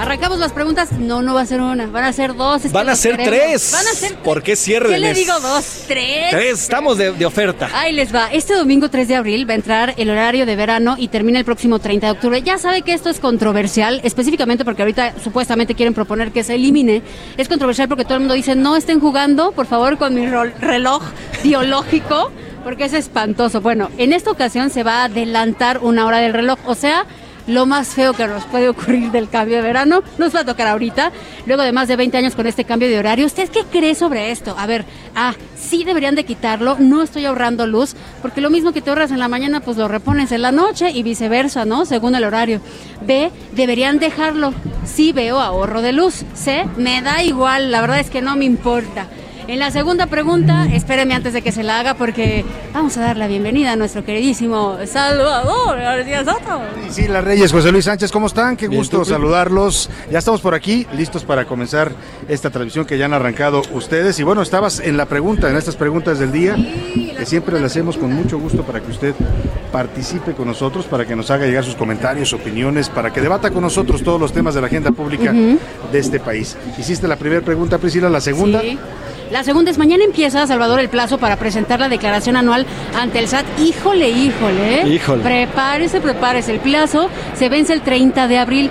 Arrancamos 0.00 0.38
las 0.38 0.52
preguntas. 0.52 0.92
No, 0.92 1.20
no 1.20 1.34
va 1.34 1.42
a 1.42 1.46
ser 1.46 1.60
una, 1.60 1.86
van 1.86 2.04
a 2.04 2.12
ser 2.14 2.34
dos. 2.34 2.64
es 2.64 2.68
que 2.68 2.72
Van 2.72 2.88
a 2.88 2.96
ser 2.96 3.18
tres. 3.18 3.70
Van 3.70 3.86
a 3.86 3.90
ser 3.90 4.14
¿Por 4.16 4.42
qué 4.42 4.56
cierre 4.56 4.88
¿Qué 4.88 4.98
le 4.98 5.12
digo 5.12 5.38
dos? 5.40 5.84
¿Tres? 5.86 6.30
Tres, 6.30 6.62
estamos 6.62 6.96
de, 6.96 7.12
de 7.12 7.26
oferta. 7.26 7.68
Ahí 7.74 7.92
les 7.92 8.14
va. 8.14 8.28
Este 8.32 8.54
domingo 8.54 8.88
3 8.88 9.08
de 9.08 9.16
abril 9.16 9.46
va 9.46 9.52
a 9.52 9.56
entrar 9.56 9.94
el 9.98 10.08
horario 10.08 10.46
de 10.46 10.56
verano 10.56 10.94
y 10.96 11.08
termina 11.08 11.38
el 11.38 11.44
próximo 11.44 11.80
30 11.80 12.06
de 12.06 12.12
octubre. 12.12 12.40
Ya 12.40 12.56
sabe 12.56 12.80
que 12.80 12.94
esto 12.94 13.10
es 13.10 13.20
controversial, 13.20 14.00
específicamente 14.02 14.64
porque 14.64 14.80
ahorita 14.80 15.16
supuestamente 15.22 15.74
quieren 15.74 15.92
proponer 15.92 16.32
que 16.32 16.44
se 16.44 16.54
elimine. 16.54 17.02
Es 17.36 17.48
controversial 17.48 17.86
porque 17.86 18.04
todo 18.04 18.14
el 18.14 18.20
mundo 18.20 18.34
dice, 18.34 18.54
no 18.54 18.76
estén 18.76 19.00
jugando, 19.00 19.52
por 19.52 19.66
favor, 19.66 19.98
con 19.98 20.14
mi 20.14 20.26
reloj 20.26 21.02
biológico, 21.42 22.32
porque 22.64 22.84
es 22.84 22.94
espantoso. 22.94 23.60
Bueno, 23.60 23.90
en 23.98 24.14
esta 24.14 24.30
ocasión 24.30 24.70
se 24.70 24.82
va 24.82 25.02
a 25.02 25.04
adelantar 25.04 25.80
una 25.82 26.06
hora 26.06 26.20
del 26.20 26.32
reloj, 26.32 26.58
o 26.64 26.74
sea... 26.74 27.04
Lo 27.50 27.66
más 27.66 27.88
feo 27.88 28.12
que 28.12 28.28
nos 28.28 28.44
puede 28.44 28.68
ocurrir 28.68 29.10
del 29.10 29.28
cambio 29.28 29.56
de 29.56 29.62
verano 29.62 30.04
nos 30.18 30.32
va 30.32 30.40
a 30.40 30.44
tocar 30.44 30.68
ahorita, 30.68 31.10
luego 31.46 31.64
de 31.64 31.72
más 31.72 31.88
de 31.88 31.96
20 31.96 32.16
años 32.16 32.36
con 32.36 32.46
este 32.46 32.64
cambio 32.64 32.88
de 32.88 32.96
horario. 32.96 33.26
¿Usted 33.26 33.48
qué 33.48 33.64
cree 33.64 33.96
sobre 33.96 34.30
esto? 34.30 34.54
A 34.56 34.68
ver, 34.68 34.84
ah, 35.16 35.34
sí 35.56 35.82
deberían 35.82 36.14
de 36.14 36.22
quitarlo, 36.22 36.76
no 36.78 37.02
estoy 37.02 37.24
ahorrando 37.24 37.66
luz, 37.66 37.96
porque 38.22 38.40
lo 38.40 38.50
mismo 38.50 38.72
que 38.72 38.80
te 38.80 38.90
ahorras 38.90 39.10
en 39.10 39.18
la 39.18 39.26
mañana, 39.26 39.58
pues 39.58 39.76
lo 39.76 39.88
repones 39.88 40.30
en 40.30 40.42
la 40.42 40.52
noche 40.52 40.92
y 40.92 41.02
viceversa, 41.02 41.64
¿no? 41.64 41.86
Según 41.86 42.14
el 42.14 42.22
horario. 42.22 42.60
B, 43.04 43.32
deberían 43.50 43.98
dejarlo. 43.98 44.54
Sí 44.84 45.12
veo 45.12 45.40
ahorro 45.40 45.82
de 45.82 45.92
luz. 45.92 46.22
C, 46.34 46.68
me 46.76 47.02
da 47.02 47.24
igual, 47.24 47.72
la 47.72 47.80
verdad 47.80 47.98
es 47.98 48.10
que 48.10 48.22
no 48.22 48.36
me 48.36 48.44
importa. 48.44 49.08
En 49.50 49.58
la 49.58 49.72
segunda 49.72 50.06
pregunta, 50.06 50.68
espéreme 50.72 51.12
antes 51.12 51.32
de 51.32 51.42
que 51.42 51.50
se 51.50 51.64
la 51.64 51.80
haga 51.80 51.94
porque 51.94 52.44
vamos 52.72 52.96
a 52.96 53.00
dar 53.00 53.16
la 53.16 53.26
bienvenida 53.26 53.72
a 53.72 53.76
nuestro 53.76 54.04
queridísimo 54.04 54.78
Salvador 54.86 55.76
García 55.76 56.24
Soto. 56.24 56.60
Y 56.86 56.92
sí, 56.92 57.08
las 57.08 57.24
Reyes, 57.24 57.50
José 57.50 57.72
Luis 57.72 57.86
Sánchez, 57.86 58.12
¿cómo 58.12 58.28
están? 58.28 58.56
Qué 58.56 58.68
Bien, 58.68 58.80
gusto 58.80 59.04
saludarlos. 59.04 59.90
Ya 60.08 60.20
estamos 60.20 60.40
por 60.40 60.54
aquí, 60.54 60.86
listos 60.94 61.24
para 61.24 61.46
comenzar 61.46 61.90
esta 62.28 62.50
transmisión 62.50 62.86
que 62.86 62.96
ya 62.96 63.06
han 63.06 63.12
arrancado 63.12 63.62
ustedes. 63.74 64.20
Y 64.20 64.22
bueno, 64.22 64.40
estabas 64.40 64.78
en 64.78 64.96
la 64.96 65.06
pregunta, 65.06 65.50
en 65.50 65.56
estas 65.56 65.74
preguntas 65.74 66.20
del 66.20 66.30
día, 66.30 66.54
que 67.18 67.26
siempre 67.26 67.58
le 67.58 67.66
hacemos 67.66 67.98
con 67.98 68.12
mucho 68.12 68.38
gusto 68.38 68.62
para 68.62 68.80
que 68.80 68.92
usted 68.92 69.16
participe 69.72 70.32
con 70.34 70.46
nosotros, 70.46 70.84
para 70.84 71.04
que 71.06 71.16
nos 71.16 71.28
haga 71.32 71.46
llegar 71.46 71.64
sus 71.64 71.74
comentarios, 71.74 72.32
opiniones, 72.32 72.88
para 72.88 73.12
que 73.12 73.20
debata 73.20 73.50
con 73.50 73.62
nosotros 73.62 74.04
todos 74.04 74.20
los 74.20 74.32
temas 74.32 74.54
de 74.54 74.60
la 74.60 74.68
agenda 74.68 74.92
pública 74.92 75.32
de 75.32 75.98
este 75.98 76.20
país. 76.20 76.56
Hiciste 76.78 77.08
la 77.08 77.16
primera 77.16 77.44
pregunta, 77.44 77.78
Priscila, 77.78 78.08
la 78.08 78.20
segunda. 78.20 78.60
Sí. 78.60 78.78
La 79.30 79.44
segunda 79.44 79.70
es 79.70 79.78
mañana 79.78 80.02
empieza, 80.04 80.44
Salvador, 80.46 80.80
el 80.80 80.88
plazo 80.88 81.18
para 81.18 81.36
presentar 81.36 81.78
la 81.78 81.88
declaración 81.88 82.36
anual 82.36 82.66
ante 82.98 83.20
el 83.20 83.28
SAT. 83.28 83.44
Híjole, 83.60 84.10
híjole. 84.10 84.80
¿eh? 84.82 84.88
Híjole. 84.88 85.22
Prepárese, 85.22 86.00
prepárese. 86.00 86.52
El 86.52 86.58
plazo 86.60 87.08
se 87.34 87.48
vence 87.48 87.72
el 87.72 87.82
30 87.82 88.26
de 88.26 88.38
abril. 88.38 88.70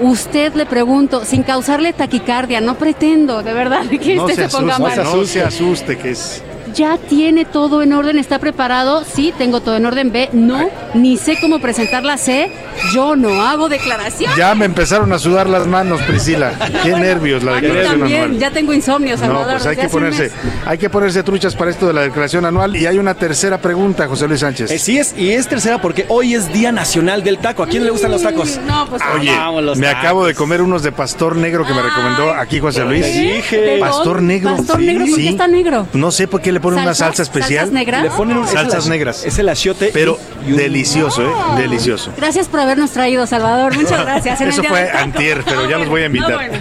Usted 0.00 0.54
le 0.54 0.64
pregunto, 0.64 1.24
sin 1.24 1.42
causarle 1.42 1.92
taquicardia, 1.92 2.60
no 2.60 2.76
pretendo, 2.78 3.42
de 3.42 3.52
verdad, 3.52 3.82
que 4.02 4.14
No 4.14 4.24
usted 4.24 4.36
se 4.44 4.48
se, 4.48 4.56
ponga 4.56 4.76
asuste, 4.76 4.96
mal. 5.02 5.04
no 5.16 5.24
se 5.26 5.42
asuste, 5.42 5.98
que 5.98 6.10
es... 6.12 6.42
Ya 6.74 6.96
tiene 6.98 7.44
todo 7.44 7.82
en 7.82 7.92
orden, 7.92 8.18
está 8.18 8.38
preparado. 8.38 9.04
Sí, 9.04 9.32
tengo 9.36 9.60
todo 9.60 9.76
en 9.76 9.86
orden. 9.86 10.12
B, 10.12 10.28
no, 10.32 10.68
ni 10.94 11.16
sé 11.16 11.38
cómo 11.40 11.58
presentarla. 11.60 12.16
C, 12.18 12.50
yo 12.92 13.16
no 13.16 13.42
hago 13.42 13.68
declaración. 13.68 14.32
Ya 14.36 14.54
me 14.54 14.64
empezaron 14.64 15.12
a 15.12 15.18
sudar 15.18 15.48
las 15.48 15.66
manos, 15.66 16.00
Priscila. 16.02 16.52
Qué 16.82 16.90
nervios 16.92 17.42
la 17.42 17.52
A 17.52 17.54
mí 17.56 17.60
declaración 17.62 18.00
también, 18.00 18.22
anual. 18.24 18.38
ya 18.38 18.50
tengo 18.50 18.72
insomnio, 18.72 19.16
Salvador. 19.16 19.46
No, 19.46 19.52
pues 19.52 19.66
hay 19.66 19.76
que 19.76 19.88
ponerse, 19.88 20.30
hay 20.66 20.78
que 20.78 20.90
ponerse 20.90 21.22
truchas 21.22 21.54
para 21.54 21.70
esto 21.70 21.86
de 21.86 21.92
la 21.92 22.02
declaración 22.02 22.44
anual 22.44 22.76
y 22.76 22.86
hay 22.86 22.98
una 22.98 23.14
tercera 23.14 23.58
pregunta, 23.58 24.06
José 24.08 24.28
Luis 24.28 24.40
Sánchez. 24.40 24.70
Eh, 24.70 24.78
sí 24.78 24.98
es, 24.98 25.14
y 25.16 25.30
es 25.32 25.48
tercera 25.48 25.80
porque 25.80 26.04
hoy 26.08 26.34
es 26.34 26.52
Día 26.52 26.72
Nacional 26.72 27.22
del 27.24 27.38
Taco. 27.38 27.62
¿A 27.62 27.66
quién 27.66 27.84
le 27.84 27.90
gustan 27.90 28.10
los 28.10 28.22
tacos? 28.22 28.58
No, 28.66 28.86
pues 28.88 29.02
Oye, 29.18 29.32
los 29.62 29.78
me 29.78 29.86
tacos. 29.86 30.00
acabo 30.00 30.26
de 30.26 30.34
comer 30.34 30.62
unos 30.62 30.82
de 30.82 30.92
pastor 30.92 31.36
negro 31.36 31.64
que 31.66 31.72
me 31.74 31.82
recomendó 31.82 32.32
aquí 32.32 32.60
José 32.60 32.84
Luis. 32.84 33.02
Te 33.02 33.12
dije. 33.12 33.56
¿De 33.58 33.78
Pastor 33.78 34.22
negro. 34.22 34.56
Pastor 34.56 34.78
Sí, 34.80 34.86
negro, 34.86 35.06
¿por 35.06 35.14
qué 35.16 35.22
sí. 35.22 35.28
está 35.28 35.46
negro? 35.48 35.86
No 35.92 36.10
sé 36.10 36.28
por 36.28 36.40
qué 36.40 36.52
le 36.52 36.57
ponen 36.60 36.80
una 36.80 36.94
salsa 36.94 37.22
especial. 37.22 37.66
¿Salsas 37.66 37.72
negras? 37.72 38.02
Le 38.02 38.10
ponen 38.10 38.36
un, 38.38 38.46
Salsas 38.48 38.84
el- 38.84 38.90
negras. 38.90 39.24
Es 39.24 39.38
el 39.38 39.48
achiote. 39.48 39.90
Pero 39.92 40.18
y- 40.44 40.50
y 40.50 40.52
un- 40.52 40.58
delicioso, 40.58 41.22
¿eh? 41.22 41.30
Delicioso. 41.56 42.12
Gracias 42.16 42.48
por 42.48 42.60
habernos 42.60 42.90
traído, 42.90 43.26
Salvador. 43.26 43.74
Muchas 43.76 44.00
gracias. 44.04 44.40
En 44.40 44.48
Eso 44.48 44.62
fue 44.64 44.90
antier, 44.90 45.42
pero 45.44 45.68
ya 45.68 45.78
los 45.78 45.88
voy 45.88 46.02
a 46.02 46.06
invitar. 46.06 46.32
Ah, 46.32 46.36
bueno. 46.36 46.58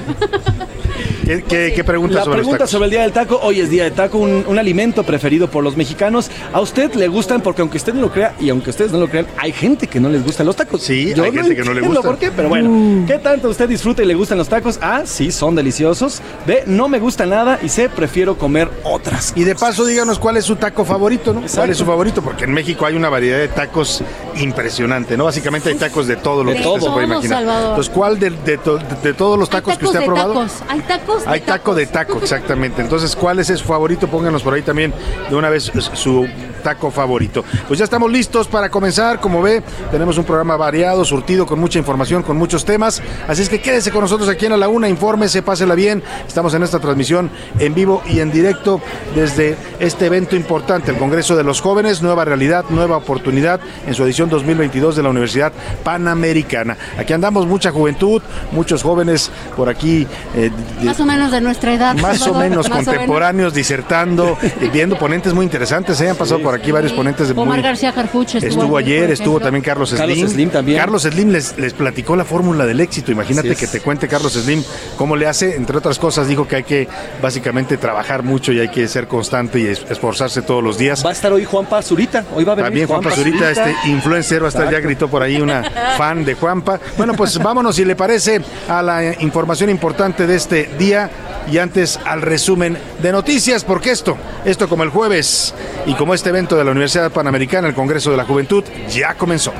¿Qué, 1.27 1.43
qué, 1.43 1.73
qué 1.75 1.83
pregunta 1.83 2.15
La 2.19 2.23
sobre 2.23 2.37
los 2.37 2.45
pregunta 2.45 2.57
tacos? 2.59 2.71
sobre 2.71 2.85
el 2.85 2.91
Día 2.91 3.01
del 3.01 3.11
Taco. 3.11 3.37
Hoy 3.43 3.59
es 3.59 3.69
Día 3.69 3.83
del 3.83 3.91
Taco, 3.91 4.17
un, 4.17 4.45
un 4.47 4.57
alimento 4.57 5.03
preferido 5.03 5.49
por 5.49 5.61
los 5.61 5.75
mexicanos. 5.75 6.31
¿A 6.53 6.61
usted 6.61 6.93
le 6.93 7.09
gustan? 7.09 7.41
Porque 7.41 7.59
aunque 7.61 7.75
usted 7.75 7.93
no 7.93 7.99
lo 7.99 8.11
crea 8.13 8.33
y 8.39 8.49
aunque 8.49 8.69
ustedes 8.69 8.93
no 8.93 8.97
lo 8.97 9.09
crean, 9.09 9.27
hay 9.37 9.51
gente 9.51 9.87
que 9.87 9.99
no 9.99 10.07
les 10.07 10.23
gustan 10.23 10.45
los 10.45 10.55
tacos. 10.55 10.81
Sí, 10.83 11.13
hay 11.21 11.31
gente 11.33 11.53
que 11.53 11.63
no 11.65 11.73
le 11.73 11.81
gusta. 11.81 12.01
por 12.01 12.17
qué, 12.17 12.31
pero 12.31 12.47
bueno. 12.47 13.05
¿Qué 13.05 13.19
tanto 13.19 13.49
usted 13.49 13.67
disfruta 13.67 14.03
y 14.03 14.05
le 14.05 14.13
gustan 14.15 14.37
los 14.37 14.47
tacos? 14.47 14.79
A, 14.81 15.05
sí, 15.05 15.29
son 15.33 15.53
deliciosos. 15.53 16.21
B, 16.45 16.63
no 16.65 16.87
me 16.87 16.97
gusta 16.99 17.25
nada. 17.25 17.59
Y 17.61 17.67
C, 17.67 17.89
prefiero 17.89 18.37
comer 18.37 18.69
otras. 18.85 19.33
Y 19.35 19.43
de 19.43 19.53
paso 19.53 19.83
díganos 19.83 20.19
cuál 20.19 20.37
es 20.37 20.45
su 20.45 20.55
taco 20.55 20.85
favorito, 20.85 21.33
¿no? 21.33 21.43
¿Cuál 21.53 21.69
es 21.71 21.77
su 21.77 21.83
favorito? 21.85 22.21
Porque 22.21 22.45
en 22.45 22.53
México 22.53 22.85
hay 22.85 22.95
una 22.95 23.09
variedad 23.09 23.39
de 23.39 23.49
tacos 23.49 24.01
impresionante, 24.39 25.17
¿no? 25.17 25.25
Básicamente 25.25 25.67
hay 25.67 25.75
tacos 25.75 26.07
de 26.07 26.15
todo 26.15 26.45
lo 26.45 26.51
De 26.51 26.61
que 26.61 26.67
usted 26.67 26.79
se 26.79 26.85
puede 26.89 27.05
todo, 27.05 27.15
imaginar. 27.17 27.39
Salvador. 27.39 27.69
Entonces, 27.71 27.93
¿cuál 27.93 28.17
de, 28.17 28.29
de 28.29 28.57
to- 28.59 28.79
de 29.03 29.13
todos 29.13 29.37
los 29.37 29.49
tacos, 29.49 29.77
que 29.77 29.85
usted 29.87 29.99
ha 29.99 30.05
probado? 30.05 30.33
tacos. 30.35 30.51
Hay 30.69 30.79
tacos 30.81 31.16
Hay 31.25 31.41
taco 31.41 31.73
de 31.73 31.85
taco, 31.87 32.19
exactamente. 32.19 32.81
Entonces, 32.81 33.15
¿cuál 33.15 33.39
es 33.39 33.49
su 33.49 33.63
favorito? 33.63 34.07
Pónganos 34.07 34.43
por 34.43 34.53
ahí 34.53 34.61
también 34.61 34.93
de 35.29 35.35
una 35.35 35.49
vez 35.49 35.71
su 35.93 36.27
taco 36.57 36.91
favorito. 36.91 37.43
Pues 37.67 37.79
ya 37.79 37.85
estamos 37.85 38.11
listos 38.11 38.47
para 38.47 38.69
comenzar. 38.69 39.19
Como 39.19 39.41
ve, 39.41 39.63
tenemos 39.91 40.17
un 40.17 40.23
programa 40.25 40.57
variado, 40.57 41.05
surtido, 41.05 41.45
con 41.45 41.59
mucha 41.59 41.79
información, 41.79 42.23
con 42.23 42.37
muchos 42.37 42.65
temas. 42.65 43.01
Así 43.27 43.41
es 43.41 43.49
que 43.49 43.61
quédese 43.61 43.91
con 43.91 44.01
nosotros 44.01 44.29
aquí 44.29 44.45
en 44.45 44.53
A 44.53 44.57
la 44.57 44.67
Una, 44.69 44.89
infórmese, 44.89 45.41
pásela 45.41 45.75
bien. 45.75 46.03
Estamos 46.27 46.53
en 46.53 46.63
esta 46.63 46.79
transmisión 46.79 47.29
en 47.59 47.73
vivo 47.73 48.01
y 48.07 48.19
en 48.19 48.31
directo 48.31 48.81
desde 49.15 49.55
este 49.79 50.05
evento 50.07 50.35
importante, 50.35 50.91
el 50.91 50.97
Congreso 50.97 51.35
de 51.35 51.43
los 51.43 51.61
Jóvenes, 51.61 52.01
Nueva 52.01 52.25
Realidad, 52.25 52.65
Nueva 52.69 52.97
Oportunidad, 52.97 53.59
en 53.85 53.93
su 53.93 54.03
edición 54.03 54.29
2022 54.29 54.95
de 54.95 55.03
la 55.03 55.09
Universidad 55.09 55.51
Panamericana. 55.83 56.77
Aquí 56.97 57.13
andamos 57.13 57.45
mucha 57.47 57.71
juventud, 57.71 58.21
muchos 58.51 58.83
jóvenes 58.83 59.31
por 59.55 59.69
aquí. 59.69 60.07
eh, 60.35 60.51
Más 60.83 60.99
o 60.99 61.05
menos 61.05 61.31
de 61.31 61.41
nuestra 61.41 61.73
edad. 61.73 61.95
más 61.95 62.21
o 62.27 62.33
menos 62.33 62.69
más 62.69 62.81
o 62.81 62.85
contemporáneos, 62.85 63.53
disertando, 63.53 64.37
viendo 64.71 64.97
ponentes 64.97 65.33
muy 65.33 65.43
interesantes. 65.45 65.99
¿eh? 66.01 66.09
Han 66.09 66.15
pasado 66.15 66.41
por 66.41 66.46
aquí 66.53 66.71
varios 66.71 66.93
ponentes 66.93 67.27
de 67.27 67.33
muy... 67.33 67.43
Omar 67.43 67.61
García 67.61 67.91
Carpucho 67.93 68.37
estuvo, 68.37 68.77
ayer, 68.77 69.03
por 69.05 69.11
estuvo 69.13 69.39
también 69.39 69.63
Carlos 69.63 69.89
Slim. 69.89 69.99
Carlos 69.99 70.31
Slim 70.31 70.49
también. 70.49 70.77
Carlos 70.79 71.01
Slim 71.03 71.29
les, 71.31 71.57
les 71.57 71.73
platicó 71.73 72.15
la 72.15 72.25
fórmula 72.25 72.65
del 72.65 72.79
éxito. 72.79 73.11
Imagínate 73.11 73.55
que 73.55 73.67
te 73.67 73.79
cuente 73.81 74.07
Carlos 74.07 74.33
Slim 74.33 74.63
cómo 74.97 75.15
le 75.15 75.27
hace. 75.27 75.55
Entre 75.55 75.77
otras 75.77 75.99
cosas, 75.99 76.27
dijo 76.27 76.47
que 76.47 76.57
hay 76.57 76.63
que 76.63 76.87
básicamente 77.21 77.77
trabajar 77.77 78.23
mucho 78.23 78.51
y 78.51 78.59
hay 78.59 78.69
que 78.69 78.87
ser 78.87 79.07
constante 79.07 79.59
y 79.59 79.65
es- 79.67 79.85
esforzarse 79.89 80.41
todos 80.41 80.63
los 80.63 80.77
días. 80.77 81.03
Va 81.05 81.09
a 81.09 81.13
estar 81.13 81.31
hoy 81.33 81.45
Juan 81.45 81.65
Pazurita. 81.65 82.23
Hoy 82.35 82.43
va 82.43 82.53
a 82.53 82.55
venir 82.55 82.67
También 82.67 82.87
Juan 82.87 83.01
Pazurita, 83.01 83.51
este 83.51 83.75
influencer, 83.87 84.41
va 84.41 84.47
a 84.47 84.49
estar, 84.49 84.71
ya 84.71 84.79
gritó 84.79 85.07
por 85.07 85.21
ahí 85.23 85.41
una 85.41 85.63
fan 85.97 86.23
de 86.25 86.33
Juanpa. 86.35 86.79
Bueno, 86.97 87.13
pues 87.13 87.37
vámonos, 87.37 87.75
si 87.75 87.85
le 87.85 87.95
parece, 87.95 88.41
a 88.67 88.81
la 88.81 89.13
información 89.21 89.69
importante 89.69 90.27
de 90.27 90.35
este 90.35 90.69
día 90.77 91.09
y 91.51 91.57
antes 91.59 91.97
al 92.05 92.21
resumen 92.21 92.77
de 93.01 93.11
noticias, 93.11 93.63
porque 93.63 93.91
esto, 93.91 94.17
esto 94.43 94.67
como 94.67 94.83
el 94.83 94.89
jueves 94.89 95.53
y 95.85 95.93
como 95.93 96.13
este 96.13 96.31
de 96.37 96.63
la 96.63 96.71
Universidad 96.71 97.11
Panamericana, 97.11 97.67
el 97.67 97.73
Congreso 97.73 98.11
de 98.11 98.17
la 98.17 98.25
Juventud, 98.25 98.63
ya 98.91 99.15
comenzó. 99.15 99.53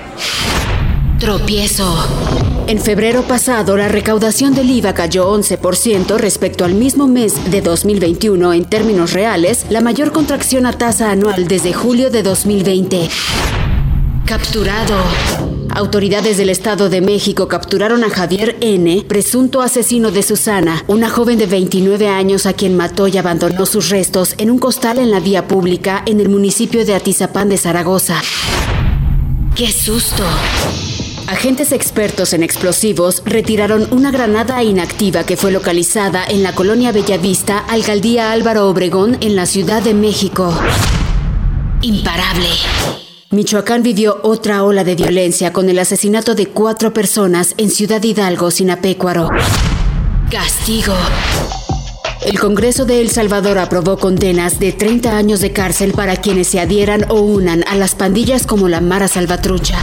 Tropiezo. 1.20 1.96
En 2.68 2.80
febrero 2.80 3.24
pasado, 3.24 3.76
la 3.78 3.88
recaudación 3.88 4.54
del 4.54 4.70
IVA 4.70 4.94
cayó 4.94 5.34
11% 5.34 6.18
respecto 6.18 6.66
al 6.66 6.76
mismo 6.76 7.08
mes 7.08 7.50
de 7.50 7.62
2021 7.62 8.54
en 8.54 8.66
términos 8.66 9.14
reales, 9.14 9.66
la 9.70 9.82
mayor 9.82 10.12
contracción 10.12 10.68
a 10.68 10.74
tasa 10.74 11.10
anual 11.10 11.48
desde 11.48 11.74
julio 11.74 12.12
de 12.12 12.22
2020. 12.22 13.10
Capturado. 14.26 15.57
Autoridades 15.78 16.38
del 16.38 16.50
Estado 16.50 16.90
de 16.90 17.02
México 17.02 17.48
capturaron 17.48 18.04
a 18.04 18.10
Javier 18.10 18.58
N., 18.62 19.06
presunto 19.08 19.62
asesino 19.62 20.10
de 20.10 20.24
Susana, 20.24 20.84
una 20.88 21.08
joven 21.08 21.38
de 21.38 21.46
29 21.46 22.08
años 22.08 22.48
a 22.48 22.54
quien 22.54 22.76
mató 22.76 23.08
y 23.08 23.16
abandonó 23.16 23.68
sus 23.68 23.90
restos 23.90 24.34
en 24.40 24.50
un 24.50 24.58
costal 24.58 24.98
en 24.98 25.12
la 25.12 25.20
vía 25.20 25.48
pública 25.48 26.02
en 26.08 26.20
el 26.20 26.30
municipio 26.30 26.84
de 26.84 26.96
Atizapán 26.96 27.50
de 27.50 27.60
Zaragoza. 27.60 28.20
¡Qué 29.56 29.72
susto! 29.72 30.24
Agentes 31.28 31.72
expertos 31.72 32.34
en 32.34 32.42
explosivos 32.42 33.22
retiraron 33.24 33.88
una 33.92 34.10
granada 34.10 34.64
inactiva 34.64 35.28
que 35.28 35.38
fue 35.38 35.52
localizada 35.52 36.26
en 36.28 36.42
la 36.42 36.56
colonia 36.56 36.92
Bellavista, 36.92 37.60
alcaldía 37.60 38.32
Álvaro 38.32 38.68
Obregón, 38.68 39.18
en 39.22 39.36
la 39.36 39.46
Ciudad 39.46 39.84
de 39.84 39.94
México. 39.94 40.60
Imparable. 41.84 42.48
Michoacán 43.30 43.84
vivió 43.84 44.22
otra 44.24 44.64
ola 44.64 44.86
de 44.86 44.96
violencia 44.96 45.52
con 45.52 45.70
el 45.70 45.80
asesinato 45.80 46.34
de 46.34 46.48
cuatro 46.48 46.94
personas 46.94 47.56
en 47.58 47.70
Ciudad 47.70 48.02
Hidalgo, 48.02 48.52
Sinapecuaro. 48.52 49.30
Castigo. 50.32 50.94
El 52.26 52.40
Congreso 52.40 52.86
de 52.86 53.02
El 53.02 53.10
Salvador 53.10 53.58
aprobó 53.58 53.98
condenas 53.98 54.62
de 54.62 54.72
30 54.72 55.18
años 55.18 55.42
de 55.42 55.52
cárcel 55.52 55.92
para 55.92 56.16
quienes 56.16 56.48
se 56.48 56.62
adhieran 56.62 57.06
o 57.10 57.20
unan 57.20 57.66
a 57.68 57.76
las 57.76 57.96
pandillas 57.96 58.48
como 58.48 58.70
la 58.70 58.80
Mara 58.80 59.10
Salvatrucha. 59.10 59.78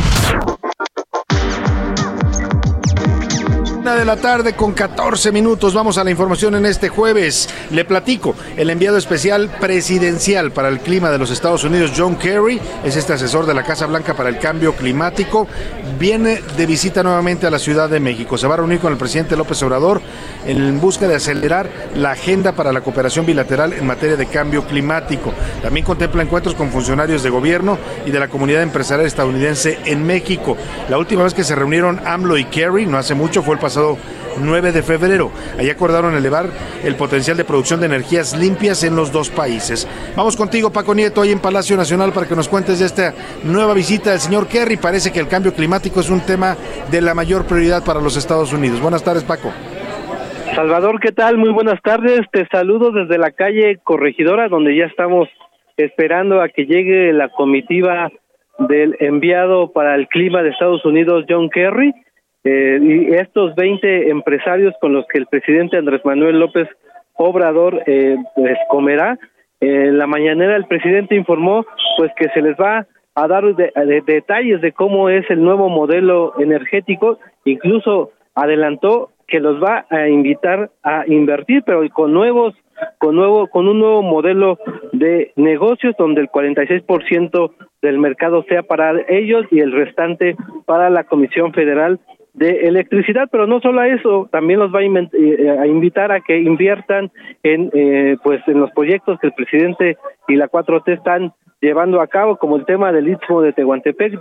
Una 3.85 3.97
de 3.97 4.07
la 4.07 4.17
tarde 4.17 4.55
con 4.55 4.73
14 4.73 5.31
minutos. 5.31 5.75
Vamos 5.75 5.99
a 5.99 6.05
la 6.05 6.11
información 6.11 6.55
en 6.55 6.65
este 6.65 6.89
jueves. 6.89 7.51
Le 7.71 7.85
platico. 7.85 8.35
El 8.57 8.71
enviado 8.71 8.97
especial 8.97 9.51
presidencial 9.61 10.53
para 10.53 10.69
el 10.69 10.81
clima 10.81 11.11
de 11.11 11.19
los 11.19 11.31
Estados 11.31 11.65
Unidos, 11.65 11.93
John 11.95 12.17
Kerry, 12.17 12.59
es 12.83 12.97
este 12.97 13.13
asesor 13.13 13.45
de 13.45 13.53
la 13.53 13.63
Casa 13.63 13.85
Blanca 13.85 14.15
para 14.15 14.31
el 14.31 14.39
cambio 14.39 14.75
climático. 14.75 15.47
Viene 15.99 16.41
de 16.57 16.65
visita 16.65 17.03
nuevamente 17.03 17.47
a 17.47 17.51
la 17.51 17.59
Ciudad 17.59 17.91
de 17.91 18.01
México. 18.01 18.39
Se 18.39 18.47
va 18.47 18.55
a 18.55 18.57
reunir 18.57 18.79
con 18.79 18.91
el 18.91 18.97
presidente 18.97 19.37
López 19.37 19.63
Obrador 19.63 20.01
en 20.47 20.81
busca 20.81 21.07
de 21.07 21.17
acelerar 21.17 21.69
la 21.95 22.13
agenda 22.13 22.53
para 22.53 22.73
la 22.73 22.81
cooperación 22.81 23.27
bilateral 23.27 23.75
en 23.75 23.87
materia 23.87 24.17
de 24.17 24.25
cambio 24.25 24.67
climático. 24.67 25.35
También 25.61 25.85
contempla 25.85 26.23
encuentros 26.23 26.55
con 26.55 26.71
funcionarios 26.71 27.23
de 27.23 27.29
gobierno 27.29 27.77
y 28.07 28.11
de 28.13 28.21
la 28.21 28.29
comunidad 28.29 28.63
empresarial 28.63 29.07
estadounidense 29.07 29.79
en 29.85 30.07
México. 30.07 30.57
La 30.89 30.97
última 30.97 31.25
vez 31.25 31.35
que 31.35 31.45
se 31.45 31.55
reunieron 31.55 32.01
AMLO 32.07 32.39
y 32.39 32.47
Kerry, 32.47 32.87
no 32.87 32.97
hace 32.97 33.13
mucho, 33.13 33.43
fue 33.43 33.57
el 33.57 33.61
pasado 33.61 33.74
9 34.41 34.73
de 34.73 34.83
febrero. 34.83 35.31
Ahí 35.59 35.71
acordaron 35.71 36.15
elevar 36.15 36.47
el 36.85 36.97
potencial 36.97 37.37
de 37.37 37.45
producción 37.45 37.81
de 37.81 37.87
energías 37.87 38.37
limpias 38.37 38.85
en 38.85 38.97
los 38.97 39.13
dos 39.13 39.31
países. 39.31 39.89
Vamos 40.17 40.37
contigo, 40.37 40.71
Paco 40.71 40.95
Nieto, 40.95 41.23
ahí 41.23 41.33
en 41.33 41.41
Palacio 41.41 41.77
Nacional 41.77 42.13
para 42.13 42.27
que 42.27 42.35
nos 42.35 42.49
cuentes 42.49 42.81
de 42.81 42.87
esta 42.87 43.15
nueva 43.45 43.75
visita 43.75 44.11
del 44.11 44.21
señor 44.21 44.49
Kerry. 44.49 44.77
Parece 44.77 45.13
que 45.13 45.21
el 45.21 45.29
cambio 45.29 45.55
climático 45.55 46.01
es 46.01 46.11
un 46.11 46.21
tema 46.21 46.57
de 46.91 47.01
la 47.01 47.15
mayor 47.15 47.47
prioridad 47.47 47.85
para 47.85 48.01
los 48.01 48.17
Estados 48.17 48.53
Unidos. 48.53 48.81
Buenas 48.81 49.05
tardes, 49.05 49.25
Paco. 49.25 49.53
Salvador, 50.55 51.01
¿qué 51.01 51.11
tal? 51.11 51.37
Muy 51.37 51.51
buenas 51.51 51.81
tardes. 51.83 52.21
Te 52.31 52.47
saludo 52.47 52.93
desde 52.93 53.19
la 53.19 53.33
calle 53.33 53.79
Corregidora, 53.83 54.49
donde 54.49 54.77
ya 54.77 54.85
estamos 54.85 55.29
esperando 55.77 56.41
a 56.41 56.49
que 56.49 56.67
llegue 56.67 57.13
la 57.13 57.29
comitiva 57.29 58.11
del 58.59 58.97
enviado 59.01 59.73
para 59.73 59.97
el 59.97 60.07
clima 60.07 60.43
de 60.43 60.51
Estados 60.51 60.85
Unidos, 60.85 61.25
John 61.29 61.51
Kerry. 61.51 61.93
Eh, 62.45 62.79
y 62.83 63.15
estos 63.15 63.55
20 63.55 64.11
empresarios 64.11 64.75
con 64.81 64.93
los 64.93 65.07
que 65.07 65.19
el 65.19 65.27
presidente 65.27 65.79
Andrés 65.79 66.05
Manuel 66.05 66.39
López 66.39 66.69
Obrador 67.15 67.83
eh, 67.87 68.17
pues 68.35 68.59
comerá, 68.69 69.19
en 69.61 69.97
la 69.97 70.07
mañanera 70.07 70.57
el 70.57 70.67
presidente 70.67 71.15
informó 71.15 71.65
pues 71.97 72.13
que 72.17 72.29
se 72.35 72.43
les 72.43 72.55
va 72.57 72.87
a 73.15 73.29
dar 73.29 73.45
detalles 73.55 74.61
de 74.61 74.73
cómo 74.73 75.09
es 75.09 75.25
el 75.31 75.43
nuevo 75.43 75.69
modelo 75.69 76.35
energético, 76.39 77.19
incluso 77.45 78.11
adelantó 78.35 79.11
que 79.27 79.41
los 79.41 79.63
va 79.63 79.87
a 79.89 80.09
invitar 80.09 80.71
a 80.83 81.05
invertir, 81.07 81.63
pero 81.65 81.89
con 81.91 82.13
nuevos 82.13 82.55
con 82.99 83.15
nuevo 83.15 83.47
con 83.47 83.69
un 83.69 83.79
nuevo 83.79 84.03
modelo 84.03 84.59
de 84.93 85.33
negocios 85.37 85.95
donde 85.97 86.21
el 86.21 86.29
46% 86.29 87.53
del 87.81 87.99
mercado 87.99 88.45
sea 88.49 88.65
para 88.65 88.93
ellos 89.09 89.47
y 89.51 89.61
el 89.61 89.73
restante 89.73 90.37
para 90.67 90.91
la 90.91 91.05
Comisión 91.05 91.53
Federal 91.53 92.01
de 92.35 92.67
electricidad, 92.67 93.29
pero 93.31 93.47
no 93.47 93.61
solo 93.61 93.81
a 93.81 93.89
eso, 93.89 94.29
también 94.31 94.59
los 94.59 94.75
va 94.75 94.81
a, 94.81 94.83
eh, 94.83 95.69
invitar 95.69 96.11
a 96.11 96.21
que 96.21 96.39
inviertan 96.39 97.11
en 97.45 97.71
eh, 97.73 98.17
pues 98.23 98.41
en 98.49 98.61
los 98.61 98.71
proyectos 98.73 99.19
que 99.21 99.29
el 99.29 99.33
presidente 99.35 99.97
y 100.27 100.35
la 100.35 100.49
4T 100.49 100.93
están 100.93 101.33
llevando 101.61 102.01
a 102.01 102.09
cabo, 102.09 102.37
como 102.37 102.57
el 102.57 102.67
tema 102.67 102.93
del 102.93 103.09
Istmo 103.09 103.41
de 103.41 103.53
Tehuantepec, 103.53 104.21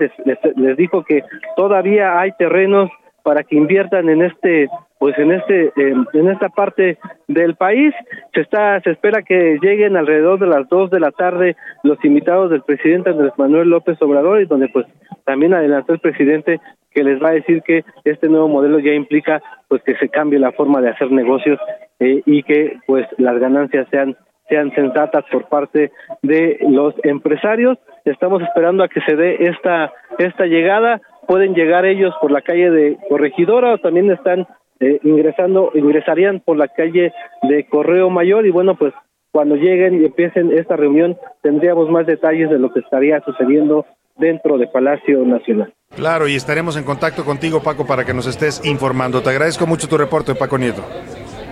les 0.56 0.78
dijo 0.78 1.04
que 1.04 1.24
todavía 1.58 2.20
hay 2.20 2.32
terrenos 2.38 2.90
para 3.24 3.44
que 3.44 3.56
inviertan 3.56 4.10
en 4.10 4.22
este 4.22 4.68
pues 5.00 5.18
en 5.18 5.32
este 5.32 5.74
en 5.76 6.30
esta 6.30 6.50
parte 6.50 6.98
del 7.28 7.56
país. 7.56 7.94
Se 8.34 8.42
está 8.42 8.80
se 8.82 8.92
espera 8.92 9.24
que 9.24 9.58
lleguen 9.62 9.98
alrededor 9.98 10.40
de 10.40 10.48
las 10.48 10.70
dos 10.70 10.92
de 10.92 11.00
la 11.00 11.12
tarde 11.12 11.56
los 11.84 12.04
invitados 12.06 12.52
del 12.52 12.62
presidente 12.62 13.10
Andrés 13.10 13.34
Manuel 13.38 13.70
López 13.70 14.02
Obrador 14.02 14.42
y 14.42 14.46
donde 14.46 14.70
pues 14.70 14.86
también 15.26 15.54
adelantó 15.54 15.94
el 15.94 16.00
presidente 16.00 16.60
que 16.94 17.04
les 17.04 17.22
va 17.22 17.30
a 17.30 17.34
decir 17.34 17.62
que 17.64 17.84
este 18.04 18.30
nuevo 18.30 18.48
modelo 18.48 18.80
ya 18.80 18.94
implica 18.94 19.42
pues 19.68 19.82
que 19.84 19.96
se 19.96 20.10
cambie 20.10 20.40
la 20.40 20.52
forma 20.52 20.82
de 20.82 20.90
hacer 20.90 21.12
negocios 21.12 21.60
eh, 22.00 22.22
y 22.26 22.44
que 22.44 22.78
pues 22.86 23.06
las 23.18 23.40
ganancias 23.40 23.88
sean 23.92 24.16
sean 24.50 24.74
sensatas 24.76 25.24
por 25.32 25.48
parte 25.48 25.92
de 26.22 26.60
los 26.70 26.94
empresarios. 27.04 27.78
Estamos 28.06 28.42
esperando 28.44 28.84
a 28.84 28.90
que 28.90 29.02
se 29.02 29.16
dé 29.16 29.48
esta 29.48 29.94
esta 30.20 30.46
llegada. 30.46 31.02
Pueden 31.28 31.56
llegar 31.56 31.86
ellos 31.86 32.14
por 32.22 32.32
la 32.32 32.42
calle 32.42 32.70
de 32.70 32.98
Corregidora 33.10 33.74
o 33.74 33.78
también 33.78 34.12
están 34.12 34.46
eh, 34.80 35.00
ingresando, 35.04 35.72
ingresarían 35.74 36.42
por 36.42 36.58
la 36.58 36.68
calle 36.68 37.14
de 37.44 37.66
Correo 37.68 38.10
Mayor. 38.10 38.46
Y 38.46 38.52
bueno, 38.52 38.76
pues 38.76 38.94
cuando 39.32 39.56
lleguen 39.56 40.02
y 40.02 40.06
empiecen 40.06 40.52
esta 40.52 40.76
reunión 40.76 41.18
tendríamos 41.42 41.90
más 41.90 42.06
detalles 42.06 42.50
de 42.50 42.60
lo 42.60 42.72
que 42.72 42.82
estaría 42.82 43.20
sucediendo 43.22 43.86
dentro 44.16 44.58
de 44.58 44.68
Palacio 44.68 45.24
Nacional. 45.26 45.74
Claro, 45.96 46.28
y 46.28 46.36
estaremos 46.36 46.76
en 46.76 46.84
contacto 46.84 47.24
contigo, 47.24 47.62
Paco, 47.62 47.86
para 47.86 48.06
que 48.06 48.14
nos 48.14 48.26
estés 48.26 48.62
informando. 48.66 49.22
Te 49.22 49.30
agradezco 49.30 49.68
mucho 49.68 49.88
tu 49.88 49.98
reporte, 49.98 50.34
Paco 50.36 50.58
Nieto. 50.58 50.84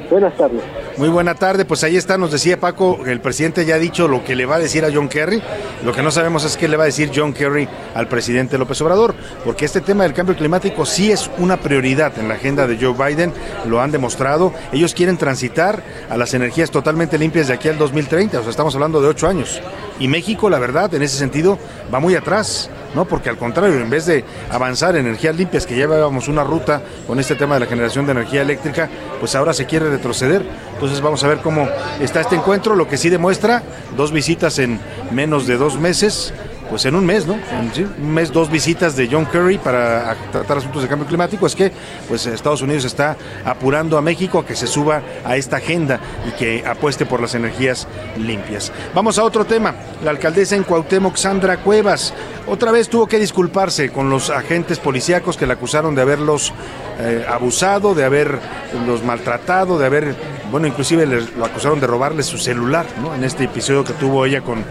Buenas 0.10 0.36
tardes. 0.36 0.62
Muy 0.98 1.08
buena 1.08 1.36
tarde, 1.36 1.64
pues 1.64 1.86
ahí 1.86 1.96
está, 1.96 2.18
nos 2.18 2.34
decía 2.34 2.60
Paco, 2.60 3.06
el 3.06 3.22
presidente 3.22 3.66
ya 3.66 3.76
ha 3.76 3.80
dicho 3.80 4.10
lo 4.10 4.26
que 4.26 4.36
le 4.36 4.46
va 4.46 4.56
a 4.56 4.60
decir 4.60 4.84
a 4.84 4.90
John 4.94 5.08
Kerry, 5.08 5.42
lo 5.86 5.94
que 5.94 6.04
no 6.04 6.12
sabemos 6.12 6.44
es 6.44 6.58
qué 6.58 6.68
le 6.68 6.76
va 6.76 6.84
a 6.84 6.88
decir 6.88 7.12
John 7.16 7.32
Kerry 7.32 7.66
al 7.96 8.10
presidente 8.10 8.58
López 8.58 8.82
Obrador, 8.82 9.16
porque 9.46 9.64
este 9.64 9.80
tema 9.80 10.04
del 10.04 10.14
cambio 10.14 10.36
climático 10.36 10.86
sí 10.86 11.14
es 11.14 11.32
una 11.38 11.56
prioridad 11.56 12.20
en 12.20 12.28
la 12.28 12.34
agenda 12.34 12.68
de 12.68 12.78
Joe 12.78 12.94
Biden, 12.94 13.32
lo 13.66 13.80
han 13.80 13.92
demostrado, 13.92 14.54
ellos 14.74 14.94
quieren 14.94 15.16
transitar 15.16 15.82
a 16.10 16.18
las 16.18 16.34
energías 16.34 16.72
totalmente 16.72 17.18
limpias 17.18 17.48
de 17.48 17.54
aquí 17.54 17.70
al 17.70 17.78
2030, 17.78 18.40
o 18.40 18.42
sea, 18.42 18.52
estamos 18.52 18.76
hablando 18.76 19.02
de 19.02 19.08
ocho 19.08 19.30
años, 19.30 19.62
y 20.02 20.08
México, 20.08 20.50
la 20.50 20.58
verdad, 20.58 20.94
en 20.96 21.04
ese 21.04 21.18
sentido, 21.18 21.60
va 21.94 22.00
muy 22.00 22.16
atrás. 22.16 22.70
¿no? 22.96 23.06
Porque 23.06 23.30
al 23.30 23.38
contrario, 23.38 23.80
en 23.80 23.90
vez 23.90 24.06
de 24.06 24.26
avanzar 24.50 24.96
en 24.96 25.06
energías 25.06 25.36
limpias, 25.36 25.66
que 25.66 25.76
llevábamos 25.76 26.28
una 26.28 26.44
ruta 26.44 26.82
con 27.08 27.20
este 27.20 27.36
tema 27.36 27.54
de 27.54 27.62
la 27.62 27.66
generación 27.68 28.06
de 28.06 28.14
energía 28.14 28.42
eléctrica, 28.42 28.90
pues 29.20 29.36
ahora 29.36 29.54
se 29.54 29.66
quiere 29.66 29.90
retroceder. 29.90 30.44
Entonces 30.74 31.00
vamos 31.02 31.24
a 31.24 31.28
ver 31.28 31.38
cómo 31.38 31.70
está 32.00 32.22
este 32.22 32.36
encuentro, 32.36 32.76
lo 32.76 32.88
que 32.88 32.98
sí 32.98 33.10
demuestra 33.10 33.64
dos 33.96 34.12
visitas 34.12 34.60
en 34.60 34.80
menos 35.12 35.48
de 35.48 35.58
dos 35.58 35.80
meses, 35.80 36.34
pues 36.72 36.86
en 36.86 36.96
un 36.96 37.06
mes, 37.06 37.28
¿no? 37.28 37.34
un 37.34 38.14
mes, 38.14 38.32
dos 38.32 38.50
visitas 38.50 38.96
de 38.96 39.10
John 39.12 39.26
Kerry 39.26 39.58
para 39.58 40.16
tratar 40.32 40.58
asuntos 40.58 40.82
de 40.82 40.88
cambio 40.88 41.06
climático, 41.06 41.46
es 41.46 41.54
que 41.54 41.70
pues 42.08 42.26
Estados 42.26 42.62
Unidos 42.62 42.86
está 42.86 43.18
apurando 43.44 43.98
a 43.98 44.02
México 44.02 44.40
a 44.40 44.46
que 44.46 44.56
se 44.56 44.68
suba 44.68 45.02
a 45.26 45.36
esta 45.36 45.58
agenda 45.58 46.00
y 46.26 46.32
que 46.32 46.64
apueste 46.66 47.06
por 47.06 47.20
las 47.20 47.36
energías 47.36 47.90
limpias. 48.18 48.72
Vamos 48.96 49.20
a 49.20 49.26
otro 49.26 49.44
tema. 49.44 49.76
La 50.02 50.12
alcaldesa 50.12 50.56
en 50.56 50.64
Cuauhtémoc, 50.64 51.18
Sandra 51.18 51.58
Cuevas, 51.58 52.14
otra 52.48 52.72
vez 52.72 52.88
tuvo 52.88 53.06
que 53.06 53.20
disculparse 53.20 53.90
con 53.90 54.10
los 54.10 54.30
agentes 54.30 54.80
policíacos 54.80 55.36
que 55.36 55.46
la 55.46 55.56
acusaron 55.56 55.94
de 55.94 56.04
haberlos 56.04 56.54
eh, 57.00 57.26
abusado, 57.28 57.94
de 57.94 58.06
haberlos 58.06 59.04
maltratado, 59.06 59.78
de 59.78 59.88
haber, 59.88 60.16
bueno, 60.50 60.68
inclusive 60.68 61.06
lo 61.06 61.46
acusaron 61.46 61.82
de 61.82 61.88
robarle 61.88 62.24
su 62.24 62.38
celular, 62.38 62.86
¿no? 63.02 63.14
En 63.14 63.26
este 63.26 63.44
episodio 63.44 63.84
que 63.84 63.94
tuvo 63.94 64.26
ella 64.26 64.40
con 64.40 64.64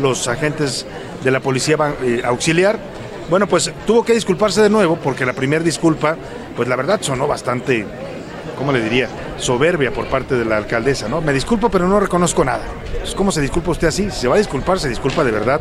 los 0.00 0.28
agentes 0.28 0.86
de 1.22 1.30
la 1.30 1.40
policía 1.40 1.76
eh, 2.02 2.22
auxiliar. 2.24 2.78
Bueno, 3.30 3.46
pues 3.46 3.70
tuvo 3.86 4.04
que 4.04 4.14
disculparse 4.14 4.62
de 4.62 4.70
nuevo 4.70 4.96
porque 4.96 5.26
la 5.26 5.32
primera 5.32 5.62
disculpa, 5.62 6.16
pues 6.56 6.68
la 6.68 6.76
verdad 6.76 7.00
sonó 7.02 7.26
bastante, 7.26 7.86
¿cómo 8.56 8.72
le 8.72 8.80
diría? 8.80 9.08
Soberbia 9.36 9.92
por 9.92 10.06
parte 10.06 10.34
de 10.34 10.44
la 10.44 10.56
alcaldesa, 10.56 11.08
¿no? 11.08 11.20
Me 11.20 11.32
disculpo, 11.32 11.68
pero 11.70 11.86
no 11.86 12.00
reconozco 12.00 12.44
nada. 12.44 12.64
¿Cómo 13.16 13.30
se 13.30 13.40
disculpa 13.40 13.72
usted 13.72 13.88
así? 13.88 14.10
Si 14.10 14.20
se 14.20 14.28
va 14.28 14.36
a 14.36 14.38
disculpar, 14.38 14.78
se 14.78 14.88
disculpa 14.88 15.24
de 15.24 15.30
verdad 15.30 15.60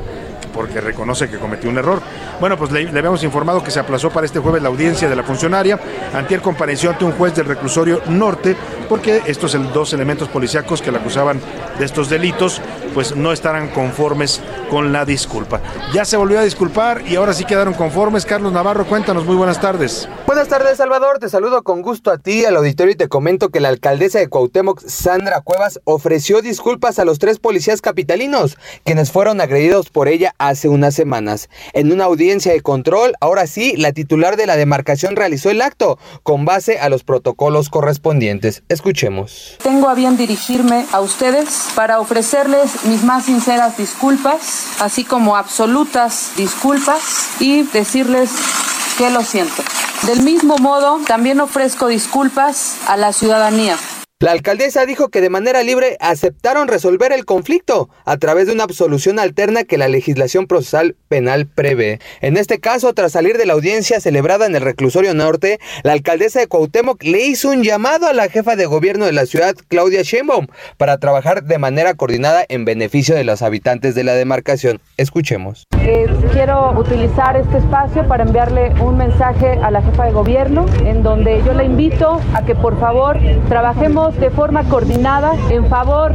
porque 0.57 0.81
reconoce 0.81 1.29
que 1.29 1.37
cometió 1.37 1.69
un 1.69 1.77
error. 1.77 2.01
Bueno, 2.39 2.57
pues 2.57 2.71
le, 2.71 2.89
habíamos 2.89 3.23
informado 3.23 3.63
que 3.63 3.69
se 3.69 3.79
aplazó 3.79 4.09
para 4.09 4.25
este 4.25 4.39
jueves 4.39 4.63
la 4.63 4.69
audiencia 4.69 5.07
de 5.07 5.15
la 5.15 5.21
funcionaria. 5.21 5.79
Antier 6.13 6.41
compareció 6.41 6.89
ante 6.89 7.05
un 7.05 7.11
juez 7.11 7.35
del 7.35 7.45
reclusorio 7.45 8.01
norte 8.07 8.55
porque 8.89 9.21
estos 9.27 9.55
dos 9.71 9.93
elementos 9.93 10.27
policíacos 10.29 10.81
que 10.81 10.91
la 10.91 10.97
acusaban 10.97 11.39
de 11.77 11.85
estos 11.85 12.09
delitos 12.09 12.59
pues 12.97 13.15
no 13.15 13.31
estarán 13.31 13.69
conformes 13.69 14.41
con 14.71 14.91
la 14.91 15.05
disculpa. 15.05 15.61
Ya 15.93 16.03
se 16.03 16.17
volvió 16.17 16.39
a 16.39 16.43
disculpar 16.43 17.03
y 17.07 17.15
ahora 17.15 17.31
sí 17.33 17.45
quedaron 17.45 17.75
conformes. 17.75 18.25
Carlos 18.25 18.51
Navarro, 18.51 18.87
cuéntanos, 18.87 19.23
muy 19.23 19.35
buenas 19.35 19.61
tardes. 19.61 20.09
Buenas 20.25 20.47
tardes, 20.47 20.77
Salvador. 20.77 21.19
Te 21.19 21.29
saludo 21.29 21.61
con 21.61 21.83
gusto 21.83 22.09
a 22.09 22.17
ti, 22.17 22.43
al 22.43 22.57
auditorio, 22.57 22.93
y 22.93 22.95
te 22.95 23.07
comento 23.07 23.49
que 23.49 23.59
la 23.59 23.69
alcaldesa 23.69 24.17
de 24.17 24.29
Cuauhtémoc, 24.29 24.81
Sandra 24.81 25.41
Cuevas, 25.41 25.79
ofreció 25.83 26.41
disculpas 26.41 26.97
a 26.97 27.05
los 27.05 27.19
tres 27.19 27.37
policías 27.37 27.81
capitalinos, 27.81 28.57
quienes 28.83 29.11
fueron 29.11 29.41
agredidos 29.41 29.91
por 29.91 30.07
ella 30.07 30.33
hace 30.39 30.67
unas 30.67 30.95
semanas. 30.95 31.49
En 31.73 31.91
una 31.91 32.05
audiencia 32.05 32.51
de 32.51 32.61
control, 32.61 33.13
ahora 33.21 33.45
sí, 33.45 33.75
la 33.77 33.91
titular 33.91 34.37
de 34.37 34.47
la 34.47 34.57
demarcación 34.57 35.15
realizó 35.15 35.51
el 35.51 35.61
acto 35.61 35.99
con 36.23 36.45
base 36.45 36.79
a 36.79 36.89
los 36.89 37.03
protocolos 37.03 37.69
correspondientes. 37.69 38.63
Escuchemos. 38.69 39.55
Tengo 39.61 39.87
a 39.87 39.93
bien 39.93 40.17
dirigirme 40.17 40.87
a 40.91 40.99
ustedes 40.99 41.67
para 41.75 41.99
ofrecerles 41.99 42.86
mis 42.87 43.03
más 43.03 43.25
sinceras 43.25 43.77
disculpas, 43.77 44.67
así 44.79 45.03
como 45.03 45.35
absolutas 45.35 46.31
disculpas 46.35 47.01
y 47.39 47.63
decirles 47.63 48.31
que 48.97 49.09
lo 49.09 49.23
siento. 49.23 49.63
Del 50.03 50.21
mismo 50.21 50.57
modo, 50.57 50.99
también 51.05 51.39
ofrezco 51.41 51.87
disculpas 51.87 52.75
a 52.87 52.97
la 52.97 53.13
ciudadanía 53.13 53.77
la 54.19 54.31
alcaldesa 54.31 54.87
dijo 54.87 55.09
que 55.09 55.21
de 55.21 55.29
manera 55.29 55.61
libre 55.61 55.95
aceptaron 55.99 56.67
resolver 56.67 57.11
el 57.11 57.23
conflicto 57.23 57.87
a 58.03 58.17
través 58.17 58.47
de 58.47 58.53
una 58.53 58.63
absolución 58.63 59.19
alterna 59.19 59.63
que 59.63 59.77
la 59.77 59.87
legislación 59.87 60.47
procesal 60.47 60.95
penal 61.07 61.45
prevé. 61.45 61.99
En 62.21 62.35
este 62.35 62.59
caso, 62.59 62.91
tras 62.95 63.11
salir 63.11 63.37
de 63.37 63.45
la 63.45 63.53
audiencia 63.53 63.99
celebrada 63.99 64.47
en 64.47 64.55
el 64.55 64.63
reclusorio 64.63 65.13
norte, 65.13 65.59
la 65.83 65.91
alcaldesa 65.91 66.39
de 66.39 66.47
Cuauhtémoc 66.47 67.03
le 67.03 67.27
hizo 67.27 67.49
un 67.49 67.61
llamado 67.61 68.07
a 68.07 68.13
la 68.13 68.27
jefa 68.27 68.55
de 68.55 68.65
gobierno 68.65 69.05
de 69.05 69.11
la 69.11 69.27
ciudad, 69.27 69.53
Claudia 69.67 70.01
Sheinbaum, 70.01 70.47
para 70.77 70.97
trabajar 70.97 71.43
de 71.43 71.59
manera 71.59 71.93
coordinada 71.93 72.43
en 72.49 72.65
beneficio 72.65 73.13
de 73.13 73.23
los 73.23 73.43
habitantes 73.43 73.93
de 73.93 74.03
la 74.03 74.15
demarcación. 74.15 74.81
Escuchemos. 74.97 75.65
Eh, 75.83 76.07
quiero 76.33 76.71
utilizar 76.71 77.37
este 77.37 77.59
espacio 77.59 78.07
para 78.07 78.23
enviarle 78.23 78.73
un 78.81 78.97
mensaje 78.97 79.59
a 79.61 79.69
la 79.69 79.83
jefa 79.83 80.05
de 80.05 80.11
gobierno 80.11 80.65
en 80.85 81.03
donde 81.03 81.43
yo 81.45 81.53
la 81.53 81.63
invito 81.63 82.19
a 82.33 82.43
que 82.43 82.55
por 82.55 82.79
favor 82.79 83.19
trabajemos 83.47 84.06
de 84.15 84.29
forma 84.29 84.63
coordinada 84.63 85.33
en 85.49 85.67
favor 85.67 86.13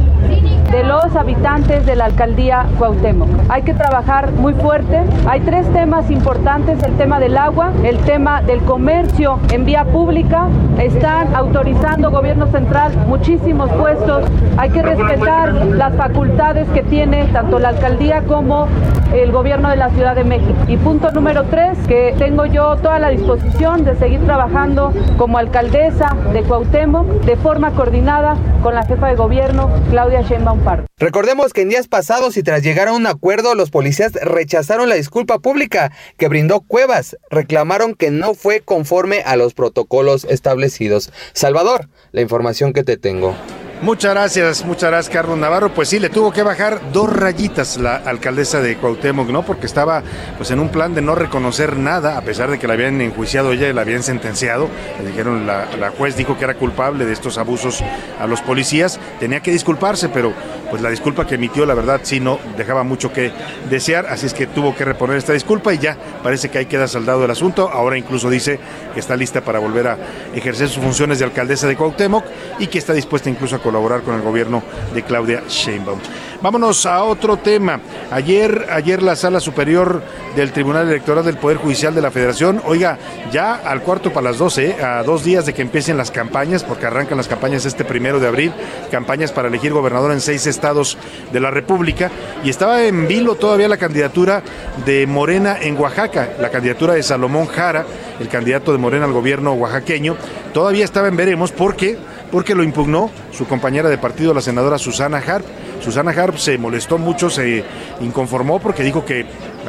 de 0.73 0.83
los 0.83 1.15
habitantes 1.15 1.85
de 1.85 1.95
la 1.95 2.05
alcaldía 2.05 2.65
Cuauhtémoc. 2.79 3.29
Hay 3.47 3.61
que 3.61 3.75
trabajar 3.75 4.31
muy 4.31 4.55
fuerte. 4.55 5.03
Hay 5.27 5.41
tres 5.41 5.71
temas 5.71 6.09
importantes, 6.09 6.81
el 6.81 6.93
tema 6.93 7.19
del 7.19 7.37
agua, 7.37 7.71
el 7.83 7.99
tema 7.99 8.41
del 8.41 8.63
comercio 8.63 9.37
en 9.51 9.65
vía 9.65 9.85
pública. 9.85 10.47
Están 10.79 11.35
autorizando 11.35 12.09
gobierno 12.09 12.47
central 12.47 12.91
muchísimos 13.07 13.69
puestos. 13.73 14.25
Hay 14.57 14.71
que 14.71 14.81
respetar 14.81 15.53
las 15.53 15.93
facultades 15.93 16.67
que 16.69 16.81
tiene 16.81 17.25
tanto 17.25 17.59
la 17.59 17.69
alcaldía 17.69 18.23
como 18.23 18.67
el 19.13 19.31
gobierno 19.31 19.69
de 19.69 19.75
la 19.75 19.91
Ciudad 19.91 20.15
de 20.15 20.23
México. 20.23 20.57
Y 20.67 20.77
punto 20.77 21.11
número 21.11 21.43
tres, 21.43 21.77
que 21.87 22.15
tengo 22.17 22.47
yo 22.47 22.77
toda 22.77 22.97
la 22.97 23.09
disposición 23.09 23.85
de 23.85 23.95
seguir 23.95 24.25
trabajando 24.25 24.91
como 25.17 25.37
alcaldesa 25.37 26.15
de 26.33 26.41
Cuauhtémoc 26.41 27.05
de 27.25 27.35
forma 27.35 27.69
coordinada 27.71 28.35
con 28.63 28.73
la 28.73 28.81
jefa 28.83 29.07
de 29.07 29.15
gobierno, 29.15 29.69
Claudia 29.91 30.21
Sheinbaum 30.21 30.62
Recordemos 30.97 31.51
que 31.51 31.61
en 31.61 31.69
días 31.69 31.87
pasados 31.87 32.37
y 32.37 32.43
tras 32.43 32.63
llegar 32.63 32.87
a 32.87 32.93
un 32.93 33.05
acuerdo, 33.05 33.55
los 33.55 33.69
policías 33.71 34.13
rechazaron 34.13 34.87
la 34.87 34.95
disculpa 34.95 35.39
pública 35.39 35.91
que 36.17 36.29
brindó 36.29 36.61
Cuevas. 36.61 37.17
Reclamaron 37.29 37.95
que 37.95 38.11
no 38.11 38.33
fue 38.33 38.61
conforme 38.61 39.21
a 39.25 39.35
los 39.35 39.53
protocolos 39.53 40.23
establecidos. 40.25 41.11
Salvador, 41.33 41.89
la 42.11 42.21
información 42.21 42.71
que 42.71 42.83
te 42.83 42.97
tengo. 42.97 43.35
Muchas 43.83 44.13
gracias, 44.13 44.63
muchas 44.63 44.91
gracias 44.91 45.13
Carlos 45.13 45.37
Navarro. 45.37 45.73
Pues 45.73 45.89
sí, 45.89 45.99
le 45.99 46.09
tuvo 46.09 46.31
que 46.31 46.41
bajar 46.41 46.79
dos 46.93 47.11
rayitas 47.11 47.75
la 47.75 47.97
alcaldesa 47.97 48.61
de 48.61 48.77
Cuauhtémoc, 48.77 49.27
¿no? 49.27 49.43
Porque 49.43 49.65
estaba 49.65 50.01
pues 50.37 50.51
en 50.51 50.61
un 50.61 50.69
plan 50.69 50.95
de 50.95 51.01
no 51.01 51.15
reconocer 51.15 51.75
nada, 51.75 52.17
a 52.17 52.21
pesar 52.21 52.49
de 52.49 52.57
que 52.57 52.65
la 52.65 52.75
habían 52.75 53.01
enjuiciado 53.01 53.51
ella 53.51 53.67
y 53.67 53.73
la 53.73 53.81
habían 53.81 54.01
sentenciado. 54.01 54.69
Le 55.01 55.09
dijeron, 55.09 55.45
la, 55.45 55.67
la 55.77 55.89
juez 55.89 56.15
dijo 56.15 56.37
que 56.37 56.45
era 56.45 56.53
culpable 56.53 57.03
de 57.03 57.11
estos 57.11 57.37
abusos 57.37 57.83
a 58.21 58.25
los 58.25 58.39
policías. 58.39 59.01
Tenía 59.19 59.41
que 59.41 59.51
disculparse, 59.51 60.07
pero 60.07 60.31
pues 60.69 60.81
la 60.81 60.89
disculpa 60.89 61.27
que 61.27 61.35
emitió, 61.35 61.65
la 61.65 61.73
verdad, 61.73 61.99
sí 62.03 62.21
no 62.21 62.39
dejaba 62.55 62.83
mucho 62.83 63.11
que 63.11 63.33
desear. 63.69 64.05
Así 64.05 64.27
es 64.27 64.33
que 64.33 64.47
tuvo 64.47 64.73
que 64.77 64.85
reponer 64.85 65.17
esta 65.17 65.33
disculpa 65.33 65.73
y 65.73 65.79
ya 65.79 65.97
parece 66.23 66.47
que 66.49 66.57
ahí 66.57 66.67
queda 66.67 66.87
saldado 66.87 67.25
el 67.25 67.31
asunto. 67.31 67.69
Ahora 67.69 67.97
incluso 67.97 68.29
dice 68.29 68.61
que 68.93 69.01
está 69.01 69.17
lista 69.17 69.41
para 69.41 69.59
volver 69.59 69.89
a 69.89 69.97
ejercer 70.33 70.69
sus 70.69 70.81
funciones 70.81 71.19
de 71.19 71.25
alcaldesa 71.25 71.67
de 71.67 71.75
Cuauhtémoc 71.75 72.23
y 72.59 72.67
que 72.67 72.77
está 72.77 72.93
dispuesta 72.93 73.29
incluso 73.29 73.57
a 73.57 73.59
colaborar 73.59 73.72
con 73.73 74.15
el 74.15 74.21
gobierno 74.21 74.61
de 74.93 75.01
Claudia 75.01 75.43
Sheinbaum. 75.47 75.99
Vámonos 76.43 76.85
a 76.85 77.03
otro 77.05 77.37
tema. 77.37 77.79
Ayer, 78.11 78.67
ayer 78.69 79.01
la 79.01 79.15
Sala 79.15 79.39
Superior 79.39 80.03
del 80.35 80.51
Tribunal 80.51 80.89
Electoral 80.89 81.23
del 81.23 81.37
Poder 81.37 81.57
Judicial 81.57 81.95
de 81.95 82.01
la 82.01 82.11
Federación, 82.11 82.61
oiga, 82.65 82.99
ya 83.31 83.55
al 83.55 83.81
cuarto 83.81 84.11
para 84.11 84.25
las 84.25 84.37
12, 84.37 84.83
a 84.83 85.03
dos 85.03 85.23
días 85.23 85.45
de 85.45 85.53
que 85.53 85.61
empiecen 85.61 85.95
las 85.95 86.11
campañas, 86.11 86.63
porque 86.63 86.85
arrancan 86.85 87.17
las 87.17 87.29
campañas 87.29 87.65
este 87.65 87.85
primero 87.85 88.19
de 88.19 88.27
abril, 88.27 88.51
campañas 88.91 89.31
para 89.31 89.47
elegir 89.47 89.71
gobernador 89.71 90.11
en 90.11 90.19
seis 90.19 90.45
estados 90.45 90.97
de 91.31 91.39
la 91.39 91.49
República, 91.49 92.11
y 92.43 92.49
estaba 92.49 92.83
en 92.83 93.07
vilo 93.07 93.35
todavía 93.35 93.69
la 93.69 93.77
candidatura 93.77 94.43
de 94.85 95.07
Morena 95.07 95.57
en 95.61 95.79
Oaxaca, 95.79 96.33
la 96.41 96.49
candidatura 96.49 96.93
de 96.93 97.03
Salomón 97.03 97.47
Jara, 97.47 97.85
el 98.19 98.27
candidato 98.27 98.73
de 98.73 98.79
Morena 98.79 99.05
al 99.05 99.13
gobierno 99.13 99.53
oaxaqueño, 99.53 100.17
todavía 100.53 100.83
estaba 100.83 101.07
en 101.07 101.15
veremos 101.15 101.53
porque 101.53 101.97
porque 102.33 102.55
lo 102.55 102.63
impugnó 102.63 103.11
su 103.31 103.45
compañera 103.45 103.89
de 103.89 103.99
partido, 103.99 104.33
la 104.33 104.41
senadora 104.41 104.79
Susana 104.79 105.19
Harp. 105.19 105.45
Susana 105.83 106.09
Harp 106.09 106.37
se 106.37 106.57
molestó 106.57 106.97
mucho, 106.97 107.29
se 107.29 107.63
inconformó 108.01 108.59
porque 108.59 108.81
dijo 108.81 109.05
que 109.05 109.23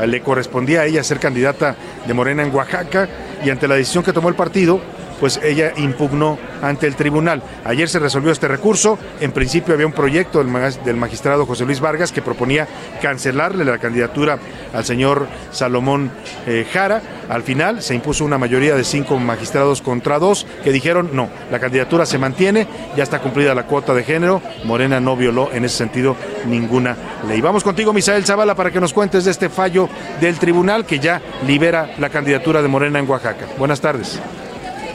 le 0.07 0.23
correspondía 0.23 0.81
a 0.81 0.87
ella 0.87 1.05
ser 1.05 1.21
candidata 1.21 1.77
de 2.07 2.15
Morena 2.15 2.43
en 2.43 2.55
Oaxaca 2.55 3.07
y 3.45 3.51
ante 3.51 3.69
la 3.69 3.75
decisión 3.75 4.03
que 4.03 4.15
tomó 4.15 4.31
el 4.31 4.35
partido, 4.35 4.81
pues 5.21 5.41
ella 5.43 5.73
impugnó 5.77 6.39
ante 6.63 6.87
el 6.87 6.97
tribunal. 6.97 7.43
Ayer 7.65 7.89
se 7.89 7.99
resolvió 7.99 8.33
este 8.33 8.49
recurso. 8.49 8.99
En 9.21 9.33
principio 9.33 9.75
había 9.75 9.87
un 9.87 9.93
proyecto 9.93 10.43
del 10.43 10.97
magistrado 10.97 11.47
José 11.47 11.65
Luis 11.65 11.81
Vargas 11.81 12.13
que 12.13 12.23
proponía 12.23 12.67
cancelarle 13.01 13.65
la 13.65 13.79
candidatura 13.79 14.39
al 14.73 14.85
señor 14.85 15.27
Salomón 15.51 16.11
eh, 16.47 16.67
Jara. 16.73 17.03
Al 17.29 17.43
final 17.43 17.83
se 17.83 17.95
impuso 17.95 18.25
una 18.25 18.39
mayoría 18.39 18.75
de 18.75 18.85
cinco 18.85 19.19
magistrados 19.19 19.81
contra 19.81 20.19
dos 20.19 20.47
que 20.63 20.73
dijeron 20.73 21.11
no, 21.13 21.29
la 21.51 21.59
candidatura 21.59 22.07
se 22.07 22.19
mantiene, 22.19 22.67
ya 22.97 23.03
está 23.03 23.21
cumplida 23.21 23.55
la 23.55 23.65
cuota 23.65 23.95
de 23.95 24.05
género. 24.05 24.43
Morena 24.65 25.01
no 25.01 25.17
violó 25.17 25.51
en 25.53 25.65
ese 25.65 25.79
sentido 25.79 26.17
ninguna 26.47 26.97
ley. 27.27 27.41
Vamos 27.41 27.65
contigo, 27.65 27.93
Misael 27.93 28.25
Zavala, 28.25 28.55
para 28.55 28.71
que 28.71 28.81
nos 28.81 28.93
cuentes 28.93 29.25
de 29.25 29.31
este 29.31 29.49
fallo 29.49 29.89
del 30.21 30.39
tribunal 30.39 30.85
que 30.87 30.99
ya 30.99 31.21
libera 31.47 31.95
la 31.99 32.11
candidatura 32.11 32.63
de 32.63 32.69
Morena 32.69 32.99
en 32.99 33.09
Oaxaca. 33.09 33.47
Buenas 33.59 33.81
tardes. 33.81 34.21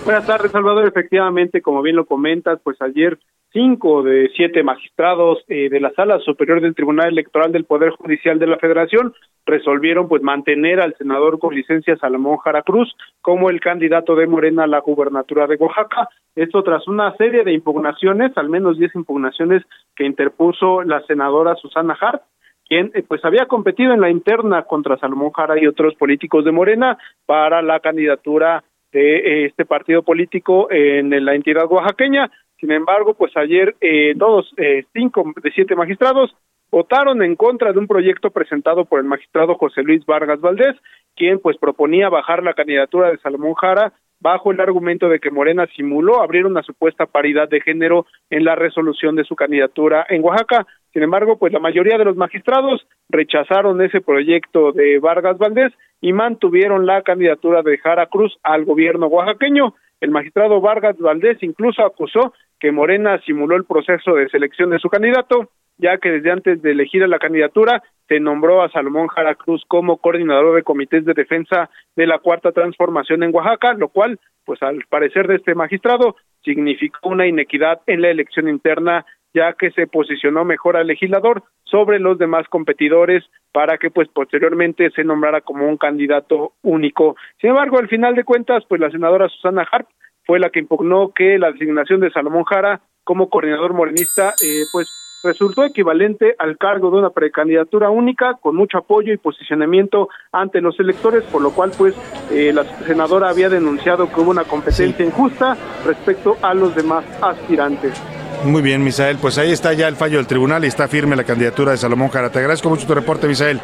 Buenas 0.05 0.25
tardes, 0.25 0.51
Salvador. 0.51 0.87
Efectivamente, 0.87 1.61
como 1.61 1.81
bien 1.81 1.95
lo 1.95 2.05
comentas, 2.05 2.59
pues 2.63 2.81
ayer 2.81 3.19
cinco 3.51 4.03
de 4.03 4.29
siete 4.35 4.63
magistrados 4.63 5.39
eh, 5.47 5.69
de 5.69 5.79
la 5.79 5.91
Sala 5.91 6.19
Superior 6.19 6.61
del 6.61 6.75
Tribunal 6.75 7.09
Electoral 7.09 7.51
del 7.51 7.65
Poder 7.65 7.91
Judicial 7.91 8.37
de 8.39 8.47
la 8.47 8.57
Federación 8.57 9.13
resolvieron 9.45 10.07
pues 10.07 10.21
mantener 10.21 10.79
al 10.79 10.95
senador 10.97 11.39
con 11.39 11.55
licencia 11.55 11.97
Salomón 11.97 12.37
Jara 12.37 12.61
Cruz 12.61 12.95
como 13.21 13.49
el 13.49 13.59
candidato 13.59 14.15
de 14.15 14.27
Morena 14.27 14.63
a 14.63 14.67
la 14.67 14.79
gubernatura 14.79 15.47
de 15.47 15.55
Oaxaca. 15.55 16.09
Esto 16.35 16.63
tras 16.63 16.87
una 16.87 17.15
serie 17.17 17.43
de 17.43 17.53
impugnaciones, 17.53 18.37
al 18.37 18.49
menos 18.49 18.77
diez 18.77 18.93
impugnaciones 18.95 19.63
que 19.95 20.05
interpuso 20.05 20.83
la 20.83 21.01
senadora 21.07 21.55
Susana 21.55 21.97
Hart, 21.99 22.21
quien 22.67 22.91
eh, 22.93 23.03
pues 23.07 23.25
había 23.25 23.47
competido 23.47 23.93
en 23.93 24.01
la 24.01 24.11
interna 24.11 24.63
contra 24.63 24.97
Salomón 24.97 25.31
Jara 25.31 25.59
y 25.59 25.65
otros 25.65 25.95
políticos 25.95 26.45
de 26.45 26.51
Morena 26.51 26.97
para 27.25 27.63
la 27.63 27.79
candidatura 27.79 28.63
de 28.91 29.17
eh, 29.17 29.45
este 29.45 29.65
partido 29.65 30.03
político 30.03 30.71
en 30.71 31.09
la 31.23 31.35
entidad 31.35 31.65
oaxaqueña. 31.69 32.29
Sin 32.59 32.71
embargo, 32.71 33.13
pues 33.13 33.35
ayer 33.37 33.75
eh, 33.79 34.13
todos, 34.17 34.51
eh, 34.57 34.83
cinco 34.93 35.31
de 35.41 35.51
siete 35.51 35.75
magistrados 35.75 36.35
votaron 36.71 37.23
en 37.23 37.35
contra 37.35 37.71
de 37.71 37.79
un 37.79 37.87
proyecto 37.87 38.31
presentado 38.31 38.85
por 38.85 38.99
el 38.99 39.05
magistrado 39.05 39.55
José 39.55 39.81
Luis 39.81 40.05
Vargas 40.05 40.41
Valdés, 40.41 40.75
quien 41.15 41.39
pues 41.39 41.57
proponía 41.57 42.09
bajar 42.09 42.43
la 42.43 42.53
candidatura 42.53 43.09
de 43.09 43.17
Salomón 43.19 43.53
Jara 43.53 43.93
bajo 44.19 44.51
el 44.51 44.59
argumento 44.59 45.07
de 45.07 45.19
que 45.19 45.31
Morena 45.31 45.65
simuló 45.75 46.21
abrir 46.21 46.45
una 46.45 46.61
supuesta 46.61 47.05
paridad 47.05 47.47
de 47.47 47.61
género 47.61 48.05
en 48.29 48.43
la 48.43 48.55
resolución 48.55 49.15
de 49.15 49.23
su 49.23 49.35
candidatura 49.35 50.05
en 50.09 50.23
Oaxaca. 50.23 50.67
Sin 50.93 51.03
embargo, 51.03 51.37
pues 51.37 51.53
la 51.53 51.59
mayoría 51.59 51.97
de 51.97 52.05
los 52.05 52.15
magistrados 52.15 52.85
rechazaron 53.09 53.81
ese 53.81 54.01
proyecto 54.01 54.71
de 54.71 54.99
Vargas 54.99 55.37
Valdés 55.37 55.71
y 56.01 56.13
mantuvieron 56.13 56.85
la 56.85 57.01
candidatura 57.03 57.61
de 57.61 57.77
Jara 57.77 58.07
Cruz 58.07 58.37
al 58.43 58.65
gobierno 58.65 59.07
oaxaqueño. 59.07 59.75
El 60.01 60.11
magistrado 60.11 60.61
Vargas 60.61 60.97
Valdés 60.97 61.37
incluso 61.41 61.85
acusó 61.85 62.33
que 62.59 62.71
Morena 62.71 63.19
simuló 63.25 63.55
el 63.55 63.65
proceso 63.65 64.13
de 64.15 64.29
selección 64.29 64.69
de 64.71 64.79
su 64.79 64.89
candidato, 64.89 65.49
ya 65.77 65.97
que 65.97 66.11
desde 66.11 66.31
antes 66.31 66.61
de 66.61 66.71
elegir 66.71 67.03
a 67.03 67.07
la 67.07 67.19
candidatura 67.19 67.83
se 68.07 68.19
nombró 68.19 68.63
a 68.63 68.69
Salomón 68.69 69.07
Jara 69.07 69.35
Cruz 69.35 69.63
como 69.67 69.97
coordinador 69.97 70.55
de 70.55 70.63
comités 70.63 71.05
de 71.05 71.13
defensa 71.13 71.69
de 71.95 72.07
la 72.07 72.19
Cuarta 72.19 72.51
Transformación 72.51 73.23
en 73.23 73.33
Oaxaca, 73.33 73.73
lo 73.73 73.89
cual, 73.89 74.19
pues 74.45 74.61
al 74.63 74.83
parecer 74.89 75.27
de 75.27 75.35
este 75.35 75.53
magistrado, 75.53 76.15
significó 76.43 77.09
una 77.09 77.27
inequidad 77.27 77.81
en 77.85 78.01
la 78.01 78.09
elección 78.09 78.49
interna 78.49 79.05
ya 79.33 79.53
que 79.53 79.71
se 79.71 79.87
posicionó 79.87 80.45
mejor 80.45 80.77
al 80.77 80.87
legislador 80.87 81.43
sobre 81.63 81.99
los 81.99 82.17
demás 82.17 82.47
competidores 82.49 83.23
para 83.51 83.77
que 83.77 83.91
pues 83.91 84.07
posteriormente 84.09 84.89
se 84.91 85.03
nombrara 85.03 85.41
como 85.41 85.67
un 85.67 85.77
candidato 85.77 86.53
único. 86.61 87.15
Sin 87.39 87.51
embargo, 87.51 87.77
al 87.77 87.87
final 87.87 88.15
de 88.15 88.23
cuentas, 88.23 88.63
pues 88.67 88.81
la 88.81 88.91
senadora 88.91 89.29
Susana 89.29 89.67
Harp 89.71 89.87
fue 90.25 90.39
la 90.39 90.49
que 90.49 90.59
impugnó 90.59 91.11
que 91.13 91.37
la 91.37 91.51
designación 91.51 92.01
de 92.01 92.11
Salomón 92.11 92.43
Jara 92.43 92.81
como 93.03 93.29
coordinador 93.29 93.73
morenista 93.73 94.33
eh, 94.43 94.63
pues 94.71 94.87
resultó 95.23 95.63
equivalente 95.63 96.35
al 96.37 96.57
cargo 96.57 96.91
de 96.91 96.97
una 96.97 97.09
precandidatura 97.09 97.89
única 97.89 98.35
con 98.35 98.55
mucho 98.55 98.77
apoyo 98.77 99.11
y 99.11 99.17
posicionamiento 99.17 100.09
ante 100.31 100.61
los 100.61 100.79
electores, 100.79 101.23
por 101.25 101.41
lo 101.41 101.51
cual 101.51 101.71
pues 101.77 101.95
eh, 102.31 102.51
la 102.53 102.63
senadora 102.63 103.29
había 103.29 103.49
denunciado 103.49 104.09
que 104.09 104.21
hubo 104.21 104.31
una 104.31 104.43
competencia 104.43 105.05
injusta 105.05 105.57
respecto 105.85 106.37
a 106.41 106.53
los 106.53 106.75
demás 106.75 107.03
aspirantes. 107.21 108.01
Muy 108.43 108.61
bien, 108.61 108.83
Misael. 108.83 109.17
Pues 109.17 109.37
ahí 109.37 109.51
está 109.51 109.73
ya 109.73 109.87
el 109.87 109.95
fallo 109.95 110.17
del 110.17 110.27
tribunal 110.27 110.63
y 110.63 110.67
está 110.67 110.87
firme 110.87 111.15
la 111.15 111.25
candidatura 111.25 111.71
de 111.71 111.77
Salomón 111.77 112.09
Jara. 112.09 112.31
Te 112.31 112.39
agradezco 112.39 112.69
mucho 112.69 112.87
tu 112.87 112.93
reporte, 112.95 113.27
Misael. 113.27 113.59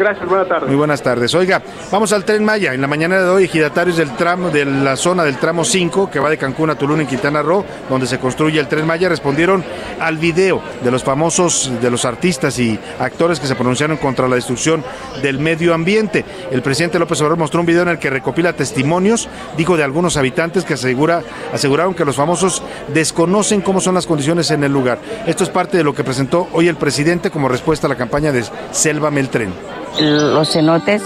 Gracias, 0.00 0.26
buenas 0.26 0.48
tardes. 0.48 0.66
Muy 0.66 0.78
buenas 0.78 1.02
tardes. 1.02 1.34
Oiga, 1.34 1.60
vamos 1.90 2.10
al 2.14 2.24
tren 2.24 2.42
Maya. 2.42 2.72
En 2.72 2.80
la 2.80 2.86
mañana 2.86 3.18
de 3.18 3.28
hoy, 3.28 3.44
ejidatarios 3.44 3.98
del 3.98 4.16
tramo, 4.16 4.48
de 4.48 4.64
la 4.64 4.96
zona 4.96 5.24
del 5.24 5.36
tramo 5.36 5.62
5, 5.62 6.10
que 6.10 6.18
va 6.18 6.30
de 6.30 6.38
Cancún 6.38 6.70
a 6.70 6.74
Tulum 6.74 7.02
en 7.02 7.06
Quintana 7.06 7.42
Roo, 7.42 7.66
donde 7.90 8.06
se 8.06 8.18
construye 8.18 8.58
el 8.58 8.66
tren 8.66 8.86
Maya, 8.86 9.10
respondieron 9.10 9.62
al 10.00 10.16
video 10.16 10.62
de 10.82 10.90
los 10.90 11.04
famosos, 11.04 11.70
de 11.82 11.90
los 11.90 12.06
artistas 12.06 12.58
y 12.58 12.80
actores 12.98 13.40
que 13.40 13.46
se 13.46 13.54
pronunciaron 13.54 13.98
contra 13.98 14.26
la 14.26 14.36
destrucción 14.36 14.82
del 15.22 15.38
medio 15.38 15.74
ambiente. 15.74 16.24
El 16.50 16.62
presidente 16.62 16.98
López 16.98 17.20
Obrador 17.20 17.36
mostró 17.36 17.60
un 17.60 17.66
video 17.66 17.82
en 17.82 17.88
el 17.88 17.98
que 17.98 18.08
recopila 18.08 18.54
testimonios, 18.54 19.28
dijo 19.58 19.76
de 19.76 19.84
algunos 19.84 20.16
habitantes 20.16 20.64
que 20.64 20.74
asegura, 20.74 21.22
aseguraron 21.52 21.92
que 21.92 22.06
los 22.06 22.16
famosos 22.16 22.62
desconocen 22.88 23.60
cómo 23.60 23.82
son 23.82 23.96
las 23.96 24.06
condiciones 24.06 24.50
en 24.50 24.64
el 24.64 24.72
lugar. 24.72 24.98
Esto 25.26 25.44
es 25.44 25.50
parte 25.50 25.76
de 25.76 25.84
lo 25.84 25.94
que 25.94 26.04
presentó 26.04 26.48
hoy 26.54 26.68
el 26.68 26.76
presidente 26.76 27.30
como 27.30 27.50
respuesta 27.50 27.86
a 27.86 27.90
la 27.90 27.96
campaña 27.96 28.32
de 28.32 28.46
Sélvame 28.70 29.20
el 29.20 29.28
tren. 29.28 29.52
Los 29.98 30.52
cenotes, 30.52 31.02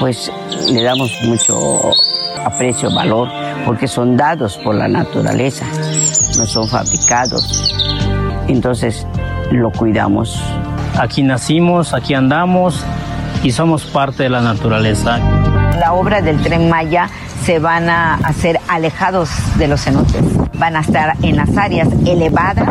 pues 0.00 0.30
le 0.70 0.82
damos 0.82 1.10
mucho 1.24 1.92
aprecio, 2.44 2.92
valor, 2.94 3.28
porque 3.64 3.88
son 3.88 4.16
dados 4.16 4.58
por 4.58 4.74
la 4.74 4.88
naturaleza, 4.88 5.66
no 6.36 6.46
son 6.46 6.68
fabricados. 6.68 7.74
Entonces 8.48 9.06
lo 9.50 9.70
cuidamos. 9.70 10.42
Aquí 10.98 11.22
nacimos, 11.22 11.94
aquí 11.94 12.14
andamos 12.14 12.84
y 13.42 13.52
somos 13.52 13.84
parte 13.84 14.24
de 14.24 14.30
la 14.30 14.40
naturaleza. 14.40 15.18
La 15.78 15.92
obra 15.92 16.20
del 16.20 16.40
tren 16.42 16.68
Maya 16.68 17.08
se 17.44 17.58
van 17.58 17.90
a 17.90 18.14
hacer 18.14 18.60
alejados 18.68 19.30
de 19.58 19.68
los 19.68 19.82
cenotes, 19.82 20.22
van 20.58 20.76
a 20.76 20.80
estar 20.80 21.14
en 21.22 21.36
las 21.36 21.56
áreas 21.56 21.88
elevadas. 22.06 22.68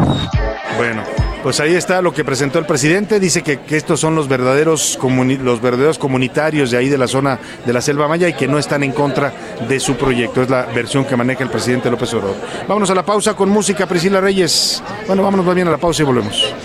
Bueno, 0.78 1.02
pues 1.44 1.60
ahí 1.60 1.76
está 1.76 2.02
lo 2.02 2.14
que 2.14 2.24
presentó 2.24 2.58
el 2.58 2.66
presidente. 2.66 3.20
Dice 3.20 3.44
que, 3.44 3.60
estos 3.76 4.00
son 4.00 4.16
los 4.16 4.30
verdaderos, 4.30 4.98
los 5.42 5.62
verdaderos 5.62 6.00
comunitarios 6.00 6.72
de 6.72 6.78
ahí 6.78 6.88
de 6.88 6.98
la 6.98 7.08
zona 7.08 7.38
de 7.66 7.74
la 7.74 7.82
Selva 7.82 8.08
Maya 8.08 8.30
y 8.30 8.34
que 8.34 8.48
no 8.48 8.58
están 8.58 8.82
en 8.84 8.94
contra 8.94 9.34
de 9.68 9.80
su 9.80 9.96
proyecto. 9.96 10.42
Es 10.42 10.50
la 10.50 10.64
versión 10.66 11.04
que 11.04 11.18
maneja 11.18 11.44
el 11.44 11.50
presidente 11.50 11.92
López 11.92 12.14
Obrador. 12.14 12.38
Vámonos 12.68 12.90
a 12.90 12.96
la 12.96 13.06
pausa 13.06 13.36
con 13.36 13.50
música, 13.50 13.86
Priscila 13.86 14.22
Reyes. 14.22 14.82
Bueno, 15.06 15.22
vámonos 15.22 15.46
más 15.46 15.56
bien 15.56 15.68
a 15.68 15.72
la 15.72 15.78
pausa 15.78 16.02
y 16.02 16.06
volvemos. 16.06 16.56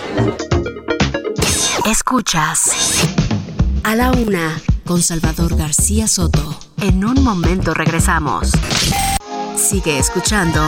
Escuchas 1.90 2.70
a 3.82 3.96
la 3.96 4.12
una 4.12 4.60
con 4.84 5.02
Salvador 5.02 5.56
García 5.56 6.06
Soto. 6.06 6.58
En 6.80 7.04
un 7.04 7.22
momento 7.24 7.74
regresamos. 7.74 8.52
Sigue 9.56 9.98
escuchando 9.98 10.62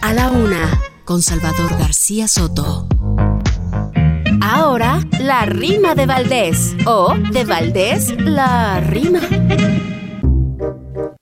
a 0.00 0.12
la 0.14 0.30
una 0.30 0.80
con 1.04 1.22
Salvador 1.22 1.76
García 1.78 2.28
Soto. 2.28 2.87
Ahora, 4.58 4.98
la 5.20 5.44
rima 5.44 5.94
de 5.94 6.04
Valdés. 6.04 6.74
O 6.84 7.14
de 7.30 7.44
Valdés, 7.44 8.20
la 8.20 8.80
rima. 8.80 9.20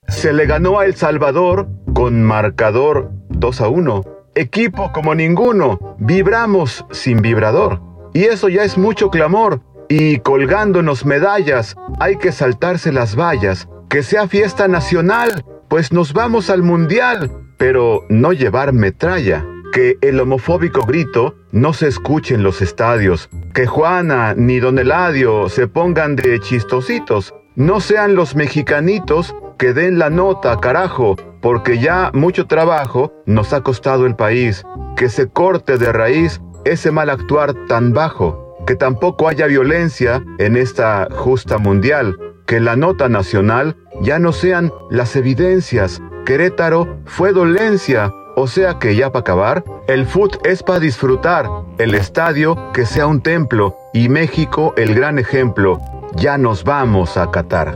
Se 0.07 0.33
le 0.33 0.47
ganó 0.47 0.79
a 0.79 0.85
El 0.85 0.95
Salvador 0.95 1.67
con 1.93 2.23
marcador 2.23 3.11
2 3.29 3.61
a 3.61 3.67
1. 3.67 4.03
Equipo 4.33 4.91
como 4.91 5.13
ninguno, 5.13 5.95
vibramos 5.99 6.83
sin 6.89 7.21
vibrador. 7.21 7.79
Y 8.11 8.23
eso 8.23 8.49
ya 8.49 8.63
es 8.63 8.75
mucho 8.75 9.11
clamor. 9.11 9.61
Y 9.87 10.17
colgándonos 10.17 11.05
medallas, 11.05 11.75
hay 11.99 12.17
que 12.17 12.31
saltarse 12.31 12.91
las 12.91 13.15
vallas. 13.15 13.69
Que 13.87 14.01
sea 14.01 14.27
fiesta 14.27 14.67
nacional, 14.67 15.45
pues 15.67 15.93
nos 15.93 16.11
vamos 16.13 16.49
al 16.49 16.63
mundial. 16.63 17.31
Pero 17.57 18.01
no 18.09 18.33
llevar 18.33 18.73
metralla. 18.73 19.45
Que 19.71 19.97
el 20.01 20.19
homofóbico 20.19 20.81
grito 20.81 21.35
no 21.51 21.73
se 21.73 21.87
escuche 21.87 22.35
en 22.35 22.43
los 22.43 22.61
estadios. 22.61 23.29
Que 23.53 23.65
Juana 23.65 24.33
ni 24.35 24.59
Don 24.59 24.79
Eladio 24.79 25.49
se 25.49 25.67
pongan 25.67 26.15
de 26.15 26.39
chistositos. 26.39 27.33
No 27.55 27.79
sean 27.79 28.15
los 28.15 28.35
mexicanitos 28.35 29.35
que 29.57 29.73
den 29.73 29.97
la 29.97 30.09
nota, 30.09 30.59
carajo, 30.59 31.15
porque 31.41 31.79
ya 31.79 32.11
mucho 32.13 32.45
trabajo 32.45 33.11
nos 33.25 33.53
ha 33.53 33.61
costado 33.61 34.05
el 34.05 34.15
país. 34.15 34.63
Que 34.95 35.09
se 35.09 35.27
corte 35.27 35.77
de 35.77 35.91
raíz 35.91 36.41
ese 36.65 36.91
mal 36.91 37.09
actuar 37.09 37.53
tan 37.67 37.93
bajo. 37.93 38.55
Que 38.65 38.75
tampoco 38.75 39.27
haya 39.27 39.47
violencia 39.47 40.23
en 40.37 40.55
esta 40.55 41.07
justa 41.11 41.57
mundial. 41.57 42.15
Que 42.45 42.59
la 42.59 42.75
nota 42.75 43.09
nacional 43.09 43.75
ya 44.01 44.19
no 44.19 44.31
sean 44.31 44.71
las 44.89 45.15
evidencias. 45.15 46.01
Querétaro 46.25 46.99
fue 47.05 47.33
dolencia. 47.33 48.11
O 48.39 48.45
sea 48.45 48.77
que 48.77 48.95
ya 48.95 49.11
para 49.11 49.21
acabar, 49.21 49.63
el 49.87 50.05
foot 50.05 50.45
es 50.45 50.61
para 50.61 50.79
disfrutar, 50.79 51.49
el 51.79 51.95
estadio 51.95 52.71
que 52.71 52.85
sea 52.85 53.07
un 53.07 53.21
templo 53.21 53.75
y 53.93 54.09
México 54.09 54.75
el 54.77 54.93
gran 54.93 55.17
ejemplo. 55.17 55.79
Ya 56.13 56.37
nos 56.37 56.63
vamos 56.63 57.17
a 57.17 57.31
Qatar. 57.31 57.75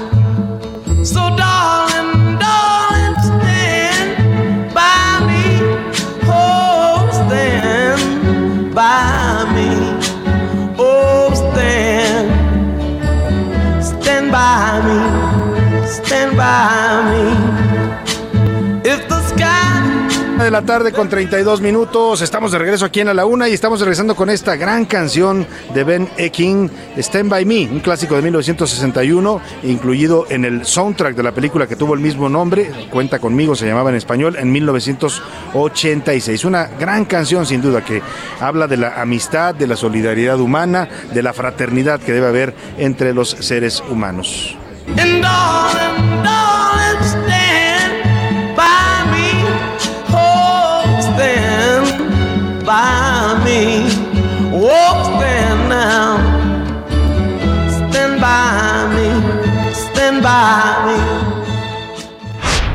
La 20.51 20.63
tarde 20.63 20.91
con 20.91 21.07
32 21.07 21.61
minutos. 21.61 22.21
Estamos 22.21 22.51
de 22.51 22.57
regreso 22.57 22.83
aquí 22.83 22.99
en 22.99 23.07
A 23.07 23.13
la 23.13 23.23
Una 23.23 23.47
y 23.47 23.53
estamos 23.53 23.79
regresando 23.79 24.15
con 24.15 24.29
esta 24.29 24.57
gran 24.57 24.83
canción 24.83 25.47
de 25.73 25.85
Ben 25.85 26.09
Eking, 26.17 26.69
Stand 26.97 27.29
By 27.29 27.45
Me, 27.45 27.69
un 27.71 27.79
clásico 27.79 28.17
de 28.17 28.21
1961, 28.23 29.41
incluido 29.63 30.25
en 30.29 30.43
el 30.43 30.65
soundtrack 30.65 31.15
de 31.15 31.23
la 31.23 31.31
película 31.31 31.67
que 31.67 31.77
tuvo 31.77 31.93
el 31.93 32.01
mismo 32.01 32.27
nombre, 32.27 32.69
Cuenta 32.89 33.19
conmigo, 33.19 33.55
se 33.55 33.65
llamaba 33.65 33.91
en 33.91 33.95
español, 33.95 34.35
en 34.37 34.51
1986. 34.51 36.43
Una 36.43 36.65
gran 36.65 37.05
canción 37.05 37.45
sin 37.45 37.61
duda 37.61 37.85
que 37.85 38.01
habla 38.41 38.67
de 38.67 38.75
la 38.75 39.01
amistad, 39.01 39.55
de 39.55 39.67
la 39.67 39.77
solidaridad 39.77 40.37
humana, 40.41 40.89
de 41.13 41.23
la 41.23 41.31
fraternidad 41.31 42.01
que 42.01 42.11
debe 42.11 42.27
haber 42.27 42.53
entre 42.77 43.13
los 43.13 43.29
seres 43.29 43.81
humanos. 43.89 44.57
By 52.71 53.35
me. 53.43 53.83
Oh, 54.53 54.93
stand 55.03 55.61
now. 55.67 56.15
Stand 57.67 58.21
by 58.21 58.87
me. 58.95 59.07
Stand 59.73 60.23
by 60.23 60.85
me. 60.85 60.97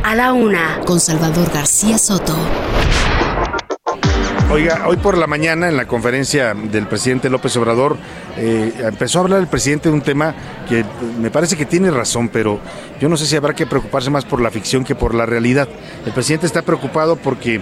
A 0.03 0.15
la 0.15 0.35
una 0.35 0.81
con 0.85 1.01
Salvador 1.01 1.51
García 1.51 1.97
Soto. 1.97 2.37
Oiga, 4.51 4.87
hoy 4.87 4.97
por 4.99 5.17
la 5.19 5.27
mañana 5.27 5.69
en 5.69 5.77
la 5.77 5.87
conferencia 5.87 6.55
del 6.55 6.87
presidente 6.87 7.31
López 7.31 7.57
Obrador 7.57 7.97
eh, 8.37 8.73
empezó 8.79 9.19
a 9.19 9.23
hablar 9.23 9.41
el 9.41 9.49
presidente 9.49 9.89
de 9.89 9.95
un 9.95 10.03
tema 10.03 10.35
que 10.69 10.85
me 11.19 11.31
parece 11.31 11.57
que 11.57 11.67
tiene 11.67 11.91
razón, 11.91 12.29
pero 12.29 12.61
yo 13.01 13.09
no 13.09 13.17
sé 13.17 13.27
si 13.27 13.35
habrá 13.35 13.55
que 13.55 13.67
preocuparse 13.67 14.09
más 14.11 14.25
por 14.25 14.41
la 14.41 14.51
ficción 14.51 14.85
que 14.85 14.95
por 14.95 15.15
la 15.15 15.27
realidad. 15.27 15.69
El 16.05 16.13
presidente 16.13 16.47
está 16.47 16.63
preocupado 16.63 17.17
porque 17.17 17.61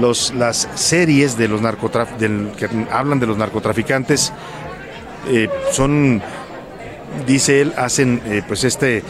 los, 0.00 0.34
las 0.34 0.68
series 0.74 1.36
de 1.36 1.48
los 1.48 1.60
narcotraf 1.60 2.18
del, 2.18 2.52
que 2.56 2.68
hablan 2.90 3.20
de 3.20 3.26
los 3.26 3.36
narcotraficantes 3.36 4.32
eh, 5.28 5.48
son 5.72 6.22
dice 7.26 7.60
él, 7.60 7.72
hacen 7.76 8.20
eh, 8.26 8.42
pues 8.46 8.64
este 8.64 8.98
eh, 8.98 9.02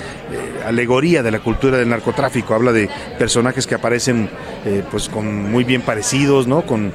alegoría 0.66 1.22
de 1.22 1.30
la 1.30 1.40
cultura 1.40 1.78
del 1.78 1.88
narcotráfico. 1.88 2.54
Habla 2.54 2.72
de 2.72 2.88
personajes 3.18 3.66
que 3.66 3.74
aparecen 3.74 4.28
eh, 4.64 4.82
pues 4.90 5.08
con 5.08 5.50
muy 5.50 5.64
bien 5.64 5.82
parecidos, 5.82 6.46
¿no? 6.46 6.62
Con 6.62 6.92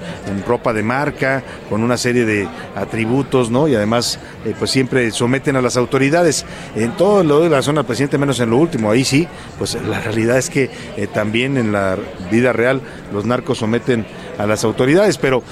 ropa 0.47 0.73
de 0.73 0.83
marca, 0.83 1.43
con 1.69 1.83
una 1.83 1.97
serie 1.97 2.25
de 2.25 2.47
atributos, 2.75 3.49
¿no? 3.49 3.67
Y 3.67 3.75
además 3.75 4.19
pues 4.57 4.71
siempre 4.71 5.11
someten 5.11 5.55
a 5.55 5.61
las 5.61 5.77
autoridades. 5.77 6.45
En 6.75 6.91
todo 6.91 7.23
lo 7.23 7.41
de 7.41 7.49
la 7.49 7.61
zona 7.61 7.83
presidente, 7.83 8.17
menos 8.17 8.39
en 8.39 8.49
lo 8.49 8.57
último. 8.57 8.91
Ahí 8.91 9.03
sí, 9.03 9.27
pues 9.57 9.75
la 9.75 9.99
realidad 9.99 10.37
es 10.37 10.49
que 10.49 10.69
también 11.13 11.57
en 11.57 11.71
la 11.71 11.97
vida 12.31 12.53
real 12.53 12.81
los 13.13 13.25
narcos 13.25 13.59
someten 13.59 14.05
a 14.37 14.45
las 14.45 14.63
autoridades. 14.63 15.17
Pero 15.17 15.43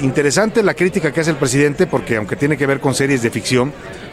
interesante 0.00 0.62
la 0.62 0.74
crítica 0.74 1.12
que 1.12 1.20
hace 1.20 1.30
el 1.30 1.36
presidente, 1.36 1.86
porque 1.86 2.16
aunque 2.16 2.36
tiene 2.36 2.56
que 2.56 2.66
ver 2.66 2.80
con 2.80 2.94
series 2.94 3.22
de 3.22 3.30
ficción, 3.30 3.72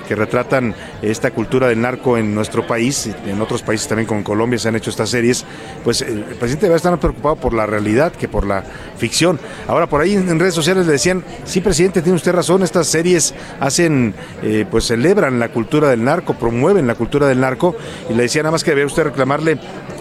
que 0.09 0.15
retratan 0.15 0.73
esta 1.03 1.29
cultura 1.29 1.67
del 1.67 1.79
narco 1.81 2.17
en 2.17 2.33
nuestro 2.33 2.65
país, 2.65 3.11
en 3.27 3.39
otros 3.41 3.61
países 3.61 3.87
también 3.87 4.07
como 4.07 4.23
Colombia 4.23 4.57
se 4.57 4.67
han 4.67 4.75
hecho 4.75 4.89
estas 4.89 5.11
series, 5.11 5.45
pues 5.83 6.01
el 6.01 6.23
presidente 6.23 6.65
debe 6.65 6.77
estar 6.77 6.91
más 6.91 6.99
preocupado 6.99 7.35
por 7.35 7.53
la 7.53 7.67
realidad 7.67 8.11
que 8.11 8.27
por 8.27 8.47
la 8.47 8.63
ficción. 8.97 9.39
Ahora 9.67 9.87
por 9.87 10.01
ahí 10.01 10.15
en 10.15 10.39
redes 10.39 10.55
sociales 10.55 10.87
le 10.87 10.93
decían, 10.93 11.23
sí 11.45 11.61
presidente, 11.61 12.01
tiene 12.01 12.15
usted 12.15 12.31
razón, 12.31 12.63
estas 12.63 12.87
series 12.87 13.35
hacen, 13.59 14.15
eh, 14.41 14.65
pues 14.69 14.85
celebran 14.85 15.37
la 15.37 15.49
cultura 15.49 15.89
del 15.89 16.03
narco, 16.03 16.33
promueven 16.33 16.87
la 16.87 16.95
cultura 16.95 17.27
del 17.27 17.39
narco, 17.39 17.75
y 18.09 18.15
le 18.15 18.23
decía 18.23 18.41
nada 18.41 18.53
más 18.53 18.63
que 18.63 18.71
debe 18.71 18.85
usted 18.85 19.03
reclamarle 19.03 19.59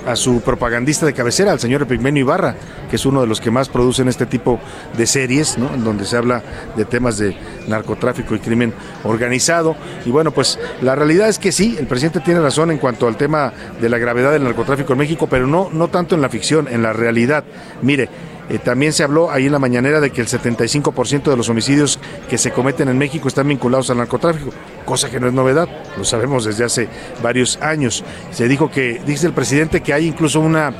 a 0.08 0.16
su 0.16 0.40
propagandista 0.40 1.04
de 1.04 1.12
cabecera, 1.12 1.52
al 1.52 1.60
señor 1.60 1.82
Epigmenio 1.82 2.22
Ibarra, 2.22 2.54
que 2.88 2.96
es 2.96 3.04
uno 3.04 3.20
de 3.20 3.26
los 3.26 3.42
que 3.42 3.50
más 3.50 3.68
producen 3.68 4.08
este 4.08 4.24
tipo 4.24 4.58
de 4.96 5.06
series, 5.06 5.58
¿no? 5.58 5.72
en 5.74 5.84
donde 5.84 6.06
se 6.06 6.16
habla 6.16 6.42
de 6.76 6.86
temas 6.86 7.18
de 7.18 7.36
narcotráfico 7.66 8.34
y 8.34 8.38
crimen 8.38 8.72
organizado. 9.04 9.76
Y 10.06 10.10
bueno, 10.10 10.30
pues 10.30 10.58
la 10.80 10.94
realidad 10.94 11.28
es 11.28 11.38
que 11.38 11.52
sí, 11.52 11.76
el 11.78 11.86
presidente 11.86 12.20
tiene 12.20 12.40
razón 12.40 12.70
en 12.70 12.78
cuanto 12.78 13.06
al 13.06 13.18
tema 13.18 13.52
de 13.80 13.88
la 13.90 13.98
gravedad 13.98 14.32
del 14.32 14.44
narcotráfico 14.44 14.94
en 14.94 14.98
México, 14.98 15.26
pero 15.28 15.46
no, 15.46 15.68
no 15.70 15.88
tanto 15.88 16.14
en 16.14 16.22
la 16.22 16.30
ficción, 16.30 16.68
en 16.68 16.82
la 16.82 16.94
realidad. 16.94 17.44
Mire, 17.82 18.08
eh, 18.48 18.58
también 18.58 18.92
se 18.92 19.02
habló 19.02 19.30
ahí 19.30 19.46
en 19.46 19.52
la 19.52 19.58
mañanera 19.58 20.00
de 20.00 20.10
que 20.10 20.20
el 20.20 20.26
75% 20.26 21.30
de 21.30 21.36
los 21.36 21.48
homicidios 21.48 21.98
que 22.28 22.38
se 22.38 22.50
cometen 22.50 22.88
en 22.88 22.96
México 22.96 23.28
están 23.28 23.48
vinculados 23.48 23.90
al 23.90 23.98
narcotráfico, 23.98 24.50
cosa 24.84 25.10
que 25.10 25.20
no 25.20 25.26
es 25.26 25.34
novedad, 25.34 25.68
lo 25.96 26.04
sabemos 26.04 26.44
desde 26.44 26.64
hace 26.64 26.88
varios 27.22 27.58
años. 27.60 28.04
Se 28.30 28.48
dijo 28.48 28.70
que, 28.70 29.00
dice 29.06 29.26
el 29.26 29.34
presidente, 29.34 29.82
que 29.82 29.92
hay 29.92 30.06
incluso 30.06 30.40
una 30.40 30.72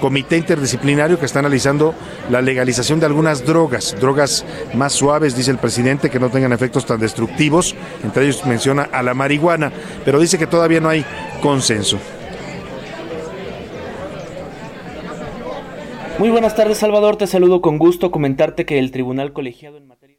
comité 0.00 0.36
interdisciplinario 0.36 1.18
que 1.18 1.26
está 1.26 1.40
analizando 1.40 1.94
la 2.30 2.42
legalización 2.42 3.00
de 3.00 3.06
algunas 3.06 3.44
drogas, 3.44 3.96
drogas 3.98 4.44
más 4.74 4.92
suaves, 4.92 5.36
dice 5.36 5.50
el 5.50 5.58
presidente, 5.58 6.10
que 6.10 6.20
no 6.20 6.30
tengan 6.30 6.52
efectos 6.52 6.86
tan 6.86 7.00
destructivos, 7.00 7.74
entre 8.04 8.24
ellos 8.24 8.44
menciona 8.46 8.88
a 8.92 9.02
la 9.02 9.14
marihuana, 9.14 9.72
pero 10.04 10.20
dice 10.20 10.38
que 10.38 10.46
todavía 10.46 10.80
no 10.80 10.88
hay 10.88 11.04
consenso. 11.42 11.98
Muy 16.18 16.30
buenas 16.30 16.56
tardes, 16.56 16.78
Salvador. 16.78 17.16
Te 17.16 17.26
saludo 17.26 17.60
con 17.60 17.76
gusto. 17.76 18.10
Comentarte 18.10 18.64
que 18.64 18.78
el 18.78 18.90
Tribunal 18.90 19.34
Colegiado 19.34 19.76
en 19.76 19.86
materia. 19.86 20.16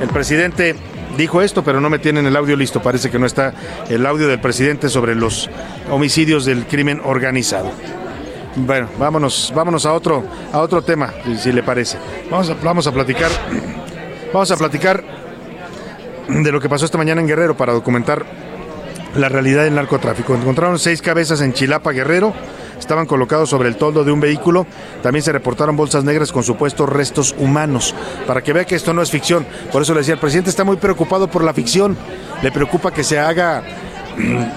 El 0.00 0.08
presidente 0.08 0.74
dijo 1.16 1.42
esto, 1.42 1.62
pero 1.62 1.80
no 1.80 1.88
me 1.88 2.00
tienen 2.00 2.26
el 2.26 2.34
audio 2.34 2.56
listo. 2.56 2.82
Parece 2.82 3.08
que 3.08 3.20
no 3.20 3.26
está 3.26 3.54
el 3.88 4.04
audio 4.04 4.26
del 4.26 4.40
presidente 4.40 4.88
sobre 4.88 5.14
los 5.14 5.48
homicidios 5.90 6.44
del 6.44 6.66
crimen 6.66 7.00
organizado. 7.04 7.70
Bueno, 8.56 8.88
vámonos, 8.98 9.52
vámonos 9.54 9.86
a 9.86 9.92
otro, 9.92 10.24
a 10.52 10.58
otro 10.58 10.82
tema, 10.82 11.14
si 11.38 11.52
le 11.52 11.62
parece. 11.62 11.96
Vamos 12.28 12.50
a, 12.50 12.92
platicar, 12.92 13.30
vamos 14.32 14.50
a 14.50 14.56
platicar 14.56 15.04
de 16.28 16.50
lo 16.50 16.60
que 16.60 16.68
pasó 16.68 16.84
esta 16.84 16.98
mañana 16.98 17.20
en 17.20 17.28
Guerrero 17.28 17.56
para 17.56 17.72
documentar 17.72 18.26
la 19.14 19.28
realidad 19.28 19.62
del 19.62 19.76
narcotráfico. 19.76 20.34
Encontraron 20.34 20.80
seis 20.80 21.00
cabezas 21.00 21.40
en 21.42 21.52
Chilapa, 21.52 21.92
Guerrero 21.92 22.34
estaban 22.80 23.06
colocados 23.06 23.48
sobre 23.50 23.68
el 23.68 23.76
toldo 23.76 24.04
de 24.04 24.12
un 24.12 24.20
vehículo. 24.20 24.66
También 25.02 25.22
se 25.22 25.32
reportaron 25.32 25.76
bolsas 25.76 26.04
negras 26.04 26.32
con 26.32 26.42
supuestos 26.42 26.88
restos 26.88 27.34
humanos. 27.38 27.94
Para 28.26 28.42
que 28.42 28.52
vea 28.52 28.64
que 28.64 28.74
esto 28.74 28.92
no 28.92 29.02
es 29.02 29.10
ficción. 29.10 29.46
Por 29.72 29.82
eso 29.82 29.94
le 29.94 30.00
decía, 30.00 30.14
el 30.14 30.20
presidente 30.20 30.50
está 30.50 30.64
muy 30.64 30.76
preocupado 30.76 31.28
por 31.28 31.44
la 31.44 31.54
ficción. 31.54 31.96
Le 32.42 32.50
preocupa 32.50 32.90
que 32.92 33.04
se 33.04 33.18
haga, 33.18 33.62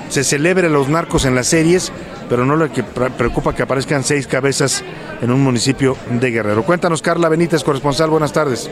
se 0.10 0.24
celebre 0.24 0.70
los 0.70 0.90
narcos 0.90 1.26
en 1.26 1.36
las 1.36 1.48
series, 1.48 1.92
pero 2.30 2.46
no 2.46 2.56
le 2.56 2.70
preocupa 2.70 3.54
que 3.54 3.64
aparezcan 3.64 4.04
seis 4.04 4.28
cabezas 4.28 4.84
en 5.22 5.32
un 5.32 5.42
municipio 5.42 5.96
de 6.10 6.32
Guerrero. 6.32 6.64
Cuéntanos, 6.64 7.02
Carla 7.02 7.30
Benítez, 7.30 7.64
corresponsal. 7.64 8.10
Buenas 8.10 8.34
tardes. 8.34 8.70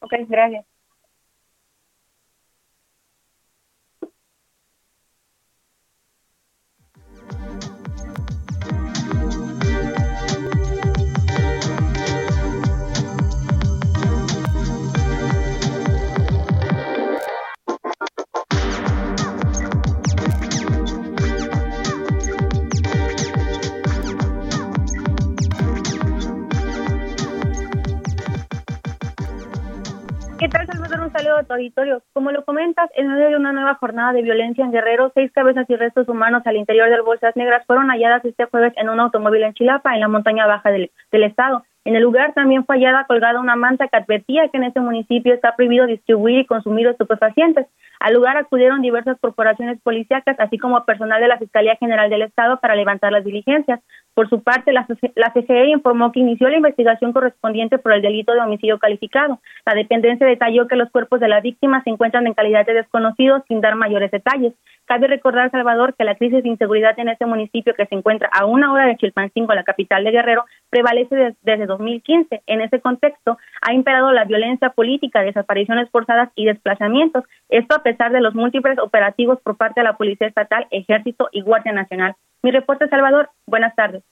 Ok, 0.00 0.12
gracias. 0.28 0.71
¿Qué 30.42 30.48
tal, 30.48 30.66
Salvador? 30.66 31.02
Un 31.02 31.12
saludo 31.12 31.36
a 31.36 31.44
tu 31.44 31.52
auditorio. 31.52 32.02
Como 32.12 32.32
lo 32.32 32.44
comentas, 32.44 32.90
en 32.96 33.06
medio 33.06 33.28
de 33.28 33.36
una 33.36 33.52
nueva 33.52 33.76
jornada 33.76 34.12
de 34.12 34.22
violencia 34.22 34.64
en 34.64 34.72
Guerrero, 34.72 35.12
seis 35.14 35.30
cabezas 35.30 35.70
y 35.70 35.76
restos 35.76 36.08
humanos 36.08 36.42
al 36.46 36.56
interior 36.56 36.90
de 36.90 37.00
bolsas 37.00 37.36
negras 37.36 37.64
fueron 37.64 37.90
halladas 37.90 38.24
este 38.24 38.46
jueves 38.46 38.72
en 38.76 38.88
un 38.88 38.98
automóvil 38.98 39.44
en 39.44 39.54
Chilapa, 39.54 39.94
en 39.94 40.00
la 40.00 40.08
montaña 40.08 40.48
baja 40.48 40.72
del, 40.72 40.90
del 41.12 41.22
estado. 41.22 41.62
En 41.84 41.96
el 41.96 42.02
lugar 42.02 42.32
también 42.32 42.64
fue 42.64 42.76
hallada 42.76 43.06
colgada 43.06 43.40
una 43.40 43.56
manta 43.56 43.88
que 43.88 43.96
advertía 43.96 44.48
que 44.48 44.56
en 44.56 44.64
este 44.64 44.80
municipio 44.80 45.34
está 45.34 45.56
prohibido 45.56 45.86
distribuir 45.86 46.38
y 46.38 46.46
consumir 46.46 46.86
estupefacientes. 46.86 47.66
Al 47.98 48.14
lugar 48.14 48.36
acudieron 48.36 48.82
diversas 48.82 49.18
corporaciones 49.20 49.80
policíacas, 49.80 50.38
así 50.38 50.58
como 50.58 50.84
personal 50.84 51.20
de 51.20 51.28
la 51.28 51.38
Fiscalía 51.38 51.76
General 51.76 52.08
del 52.08 52.22
Estado 52.22 52.60
para 52.60 52.76
levantar 52.76 53.10
las 53.10 53.24
diligencias. 53.24 53.80
Por 54.14 54.28
su 54.28 54.42
parte, 54.42 54.72
la, 54.72 54.86
la 55.16 55.32
CGE 55.32 55.70
informó 55.70 56.12
que 56.12 56.20
inició 56.20 56.48
la 56.48 56.56
investigación 56.56 57.12
correspondiente 57.12 57.78
por 57.78 57.92
el 57.92 58.02
delito 58.02 58.32
de 58.32 58.40
homicidio 58.40 58.78
calificado. 58.78 59.40
La 59.66 59.74
dependencia 59.74 60.26
detalló 60.26 60.68
que 60.68 60.76
los 60.76 60.90
cuerpos 60.90 61.18
de 61.18 61.28
la 61.28 61.40
víctima 61.40 61.82
se 61.82 61.90
encuentran 61.90 62.26
en 62.26 62.34
calidad 62.34 62.64
de 62.66 62.74
desconocidos 62.74 63.42
sin 63.48 63.60
dar 63.60 63.74
mayores 63.74 64.10
detalles. 64.10 64.52
Cabe 64.84 65.06
recordar, 65.06 65.50
Salvador, 65.50 65.94
que 65.94 66.04
la 66.04 66.16
crisis 66.16 66.42
de 66.42 66.48
inseguridad 66.48 66.98
en 66.98 67.08
este 67.08 67.24
municipio 67.24 67.74
que 67.74 67.86
se 67.86 67.94
encuentra 67.94 68.28
a 68.32 68.46
una 68.46 68.72
hora 68.72 68.86
de 68.86 68.96
Chilpancingo, 68.96 69.54
la 69.54 69.64
capital 69.64 70.04
de 70.04 70.10
Guerrero, 70.10 70.44
prevalece 70.70 71.36
desde 71.42 71.66
2015. 71.66 72.42
En 72.46 72.60
ese 72.60 72.80
contexto, 72.80 73.38
ha 73.60 73.72
imperado 73.72 74.12
la 74.12 74.24
violencia 74.24 74.70
política, 74.70 75.22
desapariciones 75.22 75.88
forzadas 75.90 76.30
y 76.34 76.46
desplazamientos. 76.46 77.24
Esto 77.48 77.76
a 77.76 77.82
pesar 77.82 78.12
de 78.12 78.20
los 78.20 78.34
múltiples 78.34 78.78
operativos 78.78 79.40
por 79.40 79.56
parte 79.56 79.80
de 79.80 79.84
la 79.84 79.96
Policía 79.96 80.26
Estatal, 80.26 80.66
Ejército 80.70 81.28
y 81.32 81.42
Guardia 81.42 81.72
Nacional. 81.72 82.14
Mi 82.42 82.50
reporte, 82.50 82.88
Salvador. 82.88 83.30
Buenas 83.46 83.74
tardes. 83.76 84.02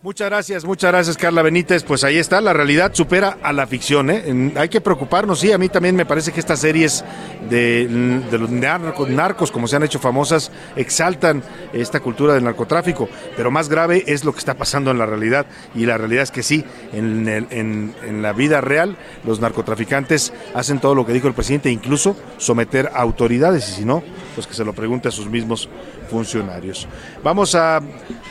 Muchas 0.00 0.28
gracias, 0.28 0.64
muchas 0.64 0.92
gracias 0.92 1.16
Carla 1.16 1.42
Benítez. 1.42 1.82
Pues 1.82 2.04
ahí 2.04 2.18
está, 2.18 2.40
la 2.40 2.52
realidad 2.52 2.94
supera 2.94 3.38
a 3.42 3.52
la 3.52 3.66
ficción. 3.66 4.10
¿eh? 4.10 4.52
Hay 4.54 4.68
que 4.68 4.80
preocuparnos, 4.80 5.40
sí, 5.40 5.50
a 5.50 5.58
mí 5.58 5.68
también 5.68 5.96
me 5.96 6.06
parece 6.06 6.30
que 6.30 6.38
estas 6.38 6.60
series 6.60 7.04
de, 7.50 7.88
los 8.30 8.48
narcos, 8.48 9.10
narcos, 9.10 9.50
como 9.50 9.66
se 9.66 9.74
han 9.74 9.82
hecho 9.82 9.98
famosas, 9.98 10.52
exaltan 10.76 11.42
esta 11.72 11.98
cultura 11.98 12.34
del 12.34 12.44
narcotráfico, 12.44 13.08
pero 13.36 13.50
más 13.50 13.68
grave 13.68 14.04
es 14.06 14.24
lo 14.24 14.32
que 14.32 14.38
está 14.38 14.54
pasando 14.54 14.92
en 14.92 14.98
la 14.98 15.06
realidad. 15.06 15.46
Y 15.74 15.84
la 15.84 15.98
realidad 15.98 16.22
es 16.22 16.30
que 16.30 16.44
sí, 16.44 16.64
en, 16.92 17.28
en, 17.28 17.92
en 18.00 18.22
la 18.22 18.32
vida 18.32 18.60
real 18.60 18.96
los 19.24 19.40
narcotraficantes 19.40 20.32
hacen 20.54 20.78
todo 20.78 20.94
lo 20.94 21.06
que 21.06 21.12
dijo 21.12 21.26
el 21.26 21.34
presidente, 21.34 21.72
incluso 21.72 22.16
someter 22.36 22.92
a 22.94 23.00
autoridades, 23.00 23.68
y 23.68 23.72
si 23.72 23.84
no, 23.84 24.04
pues 24.36 24.46
que 24.46 24.54
se 24.54 24.64
lo 24.64 24.74
pregunte 24.74 25.08
a 25.08 25.10
sus 25.10 25.28
mismos 25.28 25.68
funcionarios. 26.08 26.86
Vamos 27.24 27.56
a 27.56 27.80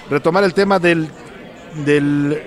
retomar 0.10 0.46
el 0.46 0.54
tema 0.54 0.80
del 0.80 1.10
del, 1.86 2.42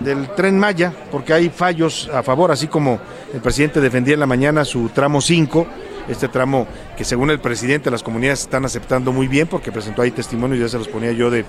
del 0.00 0.28
tren 0.34 0.58
Maya, 0.58 0.92
porque 1.10 1.32
hay 1.32 1.48
fallos 1.48 2.10
a 2.12 2.22
favor, 2.22 2.50
así 2.50 2.66
como 2.66 3.00
el 3.32 3.40
presidente 3.40 3.80
defendía 3.80 4.14
en 4.14 4.20
la 4.20 4.26
mañana 4.26 4.64
su 4.64 4.88
tramo 4.88 5.20
5, 5.20 5.66
este 6.08 6.28
tramo 6.28 6.66
que 6.96 7.04
según 7.04 7.30
el 7.30 7.40
presidente 7.40 7.90
las 7.90 8.02
comunidades 8.02 8.40
están 8.40 8.64
aceptando 8.64 9.12
muy 9.12 9.28
bien, 9.28 9.46
porque 9.46 9.72
presentó 9.72 10.02
ahí 10.02 10.10
testimonios, 10.10 10.60
ya 10.60 10.68
se 10.68 10.78
los 10.78 10.88
ponía 10.88 11.12
yo 11.12 11.30
de 11.30 11.44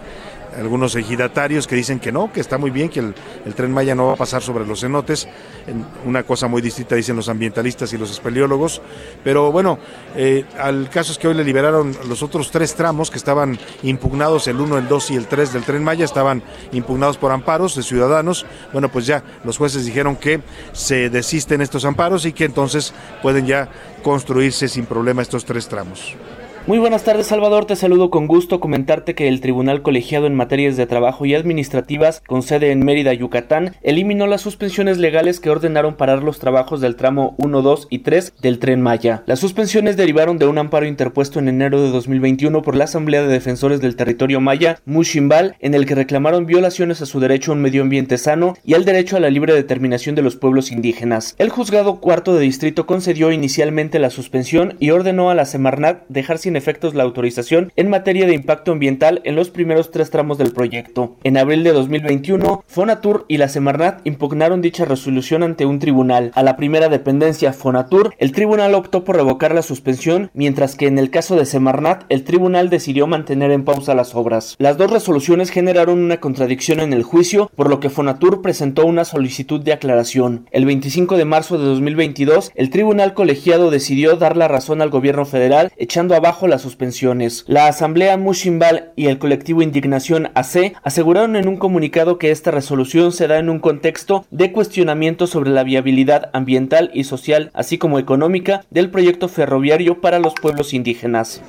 algunos 0.57 0.95
ejidatarios 0.95 1.67
que 1.67 1.75
dicen 1.75 1.99
que 1.99 2.11
no, 2.11 2.31
que 2.31 2.39
está 2.39 2.57
muy 2.57 2.71
bien, 2.71 2.89
que 2.89 2.99
el, 2.99 3.13
tren 3.55 3.71
Maya 3.71 3.95
no 3.95 4.07
va 4.07 4.13
a 4.13 4.15
pasar 4.15 4.41
sobre 4.41 4.65
los 4.65 4.81
cenotes. 4.81 5.27
En 5.67 5.85
una 6.05 6.23
cosa 6.23 6.47
muy 6.47 6.61
distinta 6.61 6.95
dicen 6.95 7.15
los 7.15 7.29
ambientalistas 7.29 7.93
y 7.93 7.97
los 7.97 8.11
espeleólogos. 8.11 8.81
Pero 9.23 9.51
bueno, 9.51 9.79
eh, 10.15 10.45
al 10.59 10.89
caso 10.89 11.11
es 11.11 11.17
que 11.17 11.27
hoy 11.27 11.33
le 11.33 11.43
liberaron 11.43 11.95
los 12.07 12.23
otros 12.23 12.51
tres 12.51 12.75
tramos 12.75 13.09
que 13.09 13.17
estaban 13.17 13.57
impugnados, 13.83 14.47
el 14.47 14.59
1, 14.59 14.77
el 14.77 14.87
2 14.87 15.11
y 15.11 15.15
el 15.15 15.27
3 15.27 15.53
del 15.53 15.63
tren 15.63 15.83
Maya, 15.83 16.05
estaban 16.05 16.43
impugnados 16.71 17.17
por 17.17 17.31
amparos 17.31 17.75
de 17.75 17.83
ciudadanos. 17.83 18.45
Bueno, 18.71 18.89
pues 18.89 19.05
ya 19.05 19.23
los 19.43 19.57
jueces 19.57 19.85
dijeron 19.85 20.15
que 20.15 20.41
se 20.73 21.09
desisten 21.09 21.61
estos 21.61 21.85
amparos 21.85 22.25
y 22.25 22.33
que 22.33 22.45
entonces 22.45 22.93
pueden 23.21 23.45
ya 23.45 23.69
construirse 24.03 24.67
sin 24.67 24.85
problema 24.85 25.21
estos 25.21 25.45
tres 25.45 25.67
tramos. 25.67 26.15
Muy 26.65 26.77
buenas 26.77 27.03
tardes 27.03 27.27
Salvador, 27.27 27.65
te 27.65 27.75
saludo 27.75 28.09
con 28.09 28.25
gusto 28.25 28.61
comentarte 28.61 29.15
que 29.15 29.27
el 29.27 29.41
Tribunal 29.41 29.81
Colegiado 29.81 30.27
en 30.27 30.33
Materias 30.33 30.77
de 30.77 30.85
Trabajo 30.85 31.25
y 31.25 31.35
Administrativas 31.35 32.21
con 32.25 32.41
sede 32.41 32.71
en 32.71 32.85
Mérida, 32.85 33.13
Yucatán, 33.13 33.75
eliminó 33.81 34.27
las 34.27 34.39
suspensiones 34.39 34.97
legales 34.97 35.41
que 35.41 35.49
ordenaron 35.49 35.95
parar 35.95 36.23
los 36.23 36.39
trabajos 36.39 36.79
del 36.79 36.95
tramo 36.95 37.35
1, 37.37 37.61
2 37.61 37.87
y 37.89 37.99
3 37.99 38.35
del 38.41 38.59
tren 38.59 38.81
Maya. 38.81 39.23
Las 39.25 39.41
suspensiones 39.41 39.97
derivaron 39.97 40.37
de 40.37 40.45
un 40.45 40.57
amparo 40.57 40.85
interpuesto 40.85 41.39
en 41.39 41.49
enero 41.49 41.81
de 41.81 41.89
2021 41.89 42.61
por 42.61 42.77
la 42.77 42.85
Asamblea 42.85 43.23
de 43.23 43.27
Defensores 43.27 43.81
del 43.81 43.97
Territorio 43.97 44.39
Maya, 44.39 44.79
Mushimbal, 44.85 45.57
en 45.59 45.73
el 45.73 45.85
que 45.85 45.95
reclamaron 45.95 46.45
violaciones 46.45 47.01
a 47.01 47.05
su 47.05 47.19
derecho 47.19 47.51
a 47.51 47.55
un 47.55 47.61
medio 47.61 47.81
ambiente 47.81 48.17
sano 48.17 48.53
y 48.63 48.75
al 48.75 48.85
derecho 48.85 49.17
a 49.17 49.19
la 49.19 49.29
libre 49.29 49.53
determinación 49.53 50.15
de 50.15 50.21
los 50.21 50.37
pueblos 50.37 50.71
indígenas. 50.71 51.35
El 51.39 51.49
juzgado 51.49 51.99
cuarto 51.99 52.33
de 52.33 52.39
distrito 52.39 52.85
concedió 52.85 53.33
inicialmente 53.33 53.99
la 53.99 54.09
suspensión 54.09 54.77
y 54.79 54.91
ordenó 54.91 55.29
a 55.29 55.35
la 55.35 55.43
Semarnat 55.43 56.03
dejar 56.07 56.37
sin 56.37 56.52
efectos 56.55 56.95
la 56.95 57.03
autorización 57.03 57.71
en 57.75 57.89
materia 57.89 58.25
de 58.25 58.33
impacto 58.33 58.71
ambiental 58.71 59.21
en 59.23 59.35
los 59.35 59.49
primeros 59.49 59.91
tres 59.91 60.09
tramos 60.09 60.37
del 60.37 60.53
proyecto. 60.53 61.15
En 61.23 61.37
abril 61.37 61.63
de 61.63 61.71
2021, 61.71 62.63
Fonatur 62.67 63.25
y 63.27 63.37
la 63.37 63.49
Semarnat 63.49 64.05
impugnaron 64.05 64.61
dicha 64.61 64.85
resolución 64.85 65.43
ante 65.43 65.65
un 65.65 65.79
tribunal. 65.79 66.31
A 66.35 66.43
la 66.43 66.55
primera 66.55 66.89
dependencia, 66.89 67.53
Fonatur, 67.53 68.13
el 68.17 68.31
tribunal 68.31 68.75
optó 68.75 69.03
por 69.03 69.15
revocar 69.15 69.53
la 69.53 69.61
suspensión, 69.61 70.31
mientras 70.33 70.75
que 70.75 70.87
en 70.87 70.99
el 70.99 71.09
caso 71.09 71.35
de 71.35 71.45
Semarnat, 71.45 72.03
el 72.09 72.23
tribunal 72.23 72.69
decidió 72.69 73.07
mantener 73.07 73.51
en 73.51 73.65
pausa 73.65 73.95
las 73.95 74.15
obras. 74.15 74.55
Las 74.59 74.77
dos 74.77 74.91
resoluciones 74.91 75.49
generaron 75.49 75.99
una 75.99 76.19
contradicción 76.19 76.79
en 76.79 76.93
el 76.93 77.03
juicio, 77.03 77.51
por 77.55 77.69
lo 77.69 77.79
que 77.79 77.89
Fonatur 77.89 78.41
presentó 78.41 78.85
una 78.85 79.05
solicitud 79.05 79.61
de 79.61 79.73
aclaración. 79.73 80.47
El 80.51 80.65
25 80.65 81.17
de 81.17 81.25
marzo 81.25 81.57
de 81.57 81.65
2022, 81.65 82.51
el 82.55 82.69
tribunal 82.69 83.13
colegiado 83.13 83.71
decidió 83.71 84.15
dar 84.15 84.37
la 84.37 84.47
razón 84.47 84.81
al 84.81 84.89
gobierno 84.89 85.25
federal, 85.25 85.71
echando 85.77 86.15
abajo 86.15 86.42
las 86.47 86.61
suspensiones. 86.61 87.43
La 87.47 87.67
Asamblea 87.67 88.17
Mushimbal 88.17 88.91
y 88.95 89.07
el 89.07 89.19
colectivo 89.19 89.61
Indignación 89.61 90.31
AC 90.35 90.73
aseguraron 90.83 91.35
en 91.35 91.47
un 91.47 91.57
comunicado 91.57 92.17
que 92.17 92.31
esta 92.31 92.51
resolución 92.51 93.11
se 93.11 93.27
da 93.27 93.39
en 93.39 93.49
un 93.49 93.59
contexto 93.59 94.25
de 94.31 94.51
cuestionamiento 94.51 95.27
sobre 95.27 95.51
la 95.51 95.63
viabilidad 95.63 96.29
ambiental 96.33 96.91
y 96.93 97.05
social, 97.05 97.51
así 97.53 97.77
como 97.77 97.99
económica, 97.99 98.65
del 98.69 98.89
proyecto 98.89 99.27
ferroviario 99.27 100.01
para 100.01 100.19
los 100.19 100.33
pueblos 100.33 100.73
indígenas. 100.73 101.41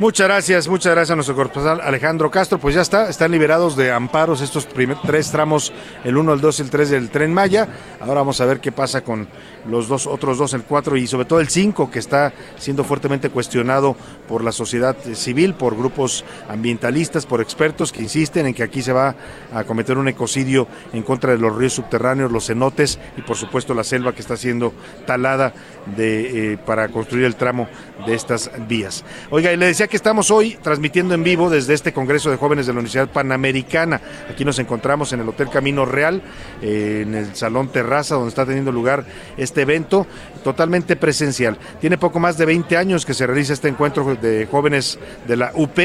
Muchas 0.00 0.26
gracias, 0.26 0.66
muchas 0.66 0.92
gracias 0.92 1.12
a 1.12 1.14
nuestro 1.14 1.36
corresponsal 1.36 1.80
Alejandro 1.80 2.28
Castro. 2.28 2.58
Pues 2.58 2.74
ya 2.74 2.80
está, 2.80 3.08
están 3.08 3.30
liberados 3.30 3.76
de 3.76 3.92
amparos 3.92 4.40
estos 4.40 4.66
primer, 4.66 4.96
tres 5.06 5.30
tramos, 5.30 5.72
el 6.02 6.16
1, 6.16 6.32
el 6.32 6.40
2 6.40 6.58
y 6.58 6.62
el 6.62 6.70
3 6.70 6.90
del 6.90 7.10
tren 7.10 7.32
Maya. 7.32 7.68
Ahora 8.00 8.14
vamos 8.14 8.40
a 8.40 8.44
ver 8.44 8.58
qué 8.58 8.72
pasa 8.72 9.02
con 9.02 9.28
los 9.68 9.86
dos 9.86 10.08
otros 10.08 10.36
dos, 10.36 10.52
el 10.52 10.64
4 10.64 10.96
y 10.96 11.06
sobre 11.06 11.26
todo 11.26 11.38
el 11.38 11.48
5, 11.48 11.92
que 11.92 12.00
está 12.00 12.32
siendo 12.58 12.82
fuertemente 12.82 13.30
cuestionado 13.30 13.94
por 14.26 14.42
la 14.42 14.50
sociedad 14.50 14.96
civil, 15.14 15.54
por 15.54 15.76
grupos 15.76 16.24
ambientalistas, 16.48 17.24
por 17.24 17.40
expertos 17.40 17.92
que 17.92 18.02
insisten 18.02 18.46
en 18.46 18.54
que 18.54 18.64
aquí 18.64 18.82
se 18.82 18.92
va 18.92 19.14
a 19.52 19.62
cometer 19.62 19.96
un 19.96 20.08
ecocidio 20.08 20.66
en 20.92 21.04
contra 21.04 21.30
de 21.30 21.38
los 21.38 21.56
ríos 21.56 21.72
subterráneos, 21.72 22.32
los 22.32 22.46
cenotes 22.46 22.98
y 23.16 23.22
por 23.22 23.36
supuesto 23.36 23.74
la 23.74 23.84
selva 23.84 24.12
que 24.12 24.22
está 24.22 24.36
siendo 24.36 24.72
talada 25.06 25.54
de, 25.96 26.52
eh, 26.52 26.58
para 26.58 26.88
construir 26.88 27.24
el 27.24 27.36
tramo 27.36 27.68
de 28.06 28.14
estas 28.14 28.50
vías. 28.68 29.04
Oiga, 29.30 29.52
y 29.52 29.56
le 29.56 29.66
decía 29.66 29.86
que 29.86 29.96
estamos 29.96 30.30
hoy 30.30 30.56
transmitiendo 30.62 31.14
en 31.14 31.22
vivo 31.22 31.50
desde 31.50 31.74
este 31.74 31.92
Congreso 31.92 32.30
de 32.30 32.36
Jóvenes 32.36 32.66
de 32.66 32.72
la 32.72 32.78
Universidad 32.78 33.08
Panamericana. 33.08 34.00
Aquí 34.30 34.44
nos 34.44 34.58
encontramos 34.58 35.12
en 35.12 35.20
el 35.20 35.28
Hotel 35.28 35.48
Camino 35.48 35.84
Real, 35.84 36.22
eh, 36.62 37.02
en 37.06 37.14
el 37.14 37.34
Salón 37.34 37.68
Terraza, 37.68 38.14
donde 38.16 38.30
está 38.30 38.44
teniendo 38.44 38.72
lugar 38.72 39.04
este 39.36 39.62
evento 39.62 40.06
totalmente 40.42 40.96
presencial. 40.96 41.56
Tiene 41.80 41.98
poco 41.98 42.20
más 42.20 42.36
de 42.36 42.46
20 42.46 42.76
años 42.76 43.06
que 43.06 43.14
se 43.14 43.26
realiza 43.26 43.52
este 43.52 43.68
encuentro 43.68 44.14
de 44.14 44.46
jóvenes 44.50 44.98
de 45.26 45.36
la 45.36 45.52
UP 45.54 45.78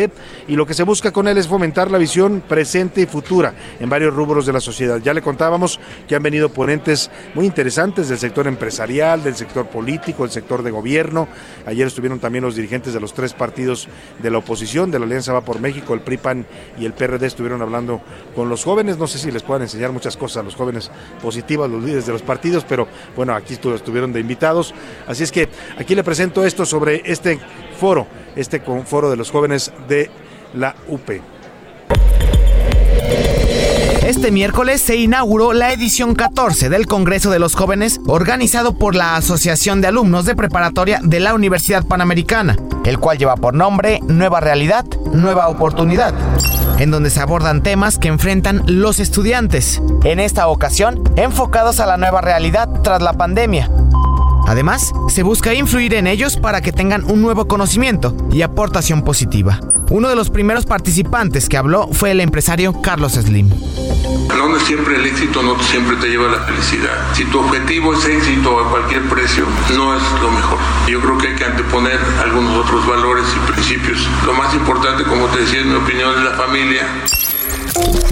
y 0.47 0.55
lo 0.55 0.65
que 0.65 0.73
se 0.73 0.83
busca 0.83 1.11
con 1.11 1.27
él 1.27 1.37
es 1.37 1.47
fomentar 1.47 1.89
la 1.89 1.97
visión 1.97 2.43
presente 2.47 3.01
y 3.01 3.05
futura 3.05 3.53
en 3.79 3.89
varios 3.89 4.13
rubros 4.13 4.45
de 4.45 4.53
la 4.53 4.59
sociedad. 4.59 4.99
Ya 5.01 5.13
le 5.13 5.21
contábamos 5.21 5.79
que 6.07 6.15
han 6.15 6.23
venido 6.23 6.49
ponentes 6.49 7.09
muy 7.33 7.45
interesantes 7.45 8.09
del 8.09 8.17
sector 8.17 8.47
empresarial, 8.47 9.23
del 9.23 9.35
sector 9.35 9.67
político, 9.67 9.88
del 9.97 10.29
sector 10.29 10.61
de 10.61 10.71
gobierno. 10.71 11.27
Ayer 11.65 11.87
estuvieron 11.87 12.19
también 12.19 12.43
los 12.43 12.55
dirigentes 12.55 12.93
de 12.93 12.99
los 12.99 13.13
tres 13.13 13.33
partidos 13.33 13.87
de 14.21 14.29
la 14.29 14.37
oposición, 14.37 14.91
de 14.91 14.99
la 14.99 15.05
Alianza 15.05 15.33
Va 15.33 15.41
por 15.41 15.59
México, 15.59 15.93
el 15.93 16.01
PRIPAN 16.01 16.45
y 16.79 16.85
el 16.85 16.93
PRD 16.93 17.25
estuvieron 17.25 17.61
hablando 17.61 18.01
con 18.35 18.49
los 18.49 18.63
jóvenes. 18.63 18.97
No 18.97 19.07
sé 19.07 19.17
si 19.17 19.31
les 19.31 19.41
puedan 19.41 19.63
enseñar 19.63 19.91
muchas 19.91 20.15
cosas 20.15 20.37
a 20.37 20.43
los 20.43 20.55
jóvenes 20.55 20.91
positivas, 21.21 21.69
los 21.69 21.83
líderes 21.83 22.05
de 22.05 22.13
los 22.13 22.21
partidos, 22.21 22.65
pero 22.67 22.87
bueno, 23.15 23.33
aquí 23.33 23.53
estuvieron 23.53 24.13
de 24.13 24.19
invitados. 24.19 24.73
Así 25.07 25.23
es 25.23 25.31
que 25.31 25.49
aquí 25.77 25.95
le 25.95 26.03
presento 26.03 26.45
esto 26.45 26.65
sobre 26.65 27.01
este 27.05 27.39
foro, 27.79 28.05
este 28.35 28.59
foro 28.59 29.09
de 29.09 29.17
los 29.17 29.31
jóvenes 29.31 29.71
de 29.87 30.09
la 30.53 30.75
UP. 30.87 31.38
Este 34.09 34.31
miércoles 34.31 34.81
se 34.81 34.95
inauguró 34.95 35.53
la 35.53 35.71
edición 35.71 36.15
14 36.15 36.69
del 36.69 36.87
Congreso 36.87 37.29
de 37.29 37.37
los 37.37 37.53
Jóvenes 37.53 38.01
organizado 38.07 38.73
por 38.73 38.95
la 38.95 39.15
Asociación 39.15 39.81
de 39.81 39.87
Alumnos 39.87 40.25
de 40.25 40.35
Preparatoria 40.35 40.99
de 41.03 41.19
la 41.19 41.35
Universidad 41.35 41.85
Panamericana, 41.85 42.57
el 42.85 42.97
cual 42.97 43.19
lleva 43.19 43.35
por 43.35 43.53
nombre 43.53 43.99
Nueva 44.07 44.39
Realidad, 44.39 44.83
Nueva 45.13 45.47
Oportunidad, 45.47 46.15
en 46.79 46.89
donde 46.89 47.11
se 47.11 47.19
abordan 47.19 47.61
temas 47.61 47.99
que 47.99 48.07
enfrentan 48.07 48.63
los 48.65 48.99
estudiantes, 48.99 49.79
en 50.03 50.19
esta 50.19 50.47
ocasión 50.47 51.03
enfocados 51.15 51.79
a 51.79 51.85
la 51.85 51.97
nueva 51.97 52.21
realidad 52.21 52.67
tras 52.81 53.03
la 53.03 53.13
pandemia, 53.13 53.69
Además, 54.49 54.93
se 55.09 55.21
busca 55.21 55.53
influir 55.53 55.93
en 55.93 56.07
ellos 56.07 56.35
para 56.35 56.61
que 56.61 56.71
tengan 56.71 57.03
un 57.03 57.21
nuevo 57.21 57.47
conocimiento 57.47 58.17
y 58.31 58.41
aportación 58.41 59.03
positiva. 59.03 59.59
Uno 59.91 60.09
de 60.09 60.15
los 60.15 60.31
primeros 60.31 60.65
participantes 60.65 61.47
que 61.47 61.55
habló 61.55 61.87
fue 61.91 62.09
el 62.09 62.19
empresario 62.19 62.81
Carlos 62.81 63.13
Slim. 63.13 63.47
No 63.47 64.59
siempre 64.65 64.95
el 64.95 65.05
éxito 65.05 65.43
no 65.43 65.57
siempre 65.61 65.95
te 65.97 66.07
lleva 66.07 66.27
a 66.27 66.31
la 66.31 66.45
felicidad. 66.45 67.13
Si 67.13 67.25
tu 67.25 67.39
objetivo 67.39 67.93
es 67.93 68.05
éxito 68.05 68.59
a 68.59 68.69
cualquier 68.69 69.03
precio, 69.03 69.45
no 69.75 69.95
es 69.95 70.01
lo 70.21 70.31
mejor. 70.31 70.57
Yo 70.87 70.99
creo 70.99 71.17
que 71.19 71.27
hay 71.27 71.35
que 71.35 71.45
anteponer 71.45 71.99
algunos 72.23 72.65
otros 72.65 72.87
valores 72.87 73.25
y 73.35 73.51
principios. 73.51 74.07
Lo 74.25 74.33
más 74.33 74.53
importante, 74.55 75.03
como 75.03 75.27
te 75.27 75.41
decía, 75.41 75.61
en 75.61 75.69
mi 75.69 75.75
opinión, 75.75 76.11
es 76.17 76.23
la 76.23 76.31
familia. 76.31 76.87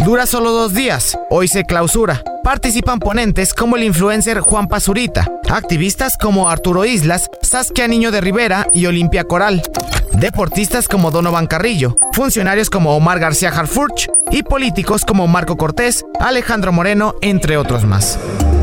Dura 0.06 0.26
solo 0.26 0.52
dos 0.52 0.74
días. 0.74 1.18
Hoy 1.30 1.48
se 1.48 1.66
clausura. 1.66 2.24
Participan 2.44 3.00
ponentes 3.00 3.54
como 3.54 3.76
el 3.76 3.84
influencer 3.84 4.40
Juan 4.40 4.68
Pazurita, 4.68 5.28
activistas 5.50 6.18
como 6.18 6.50
Arturo 6.50 6.86
Islas, 6.86 7.30
Saskia 7.42 7.88
Niño 7.88 8.12
de 8.12 8.22
Rivera 8.22 8.68
y 8.74 8.86
Olimpia 8.86 9.26
Coral, 9.26 9.62
deportistas 10.14 10.88
como 10.88 11.12
Donovan 11.12 11.48
Carrillo, 11.48 11.98
funcionarios 12.14 12.70
como 12.70 12.96
Omar 12.96 13.20
García 13.20 13.50
Harfurch 13.50 14.10
y 14.32 14.44
políticos 14.44 15.04
como 15.06 15.28
Marco 15.28 15.58
Cortés, 15.58 16.06
Alejandro 16.22 16.72
Moreno, 16.72 17.16
entre 17.22 17.58
otros 17.58 17.84
más. 17.84 18.18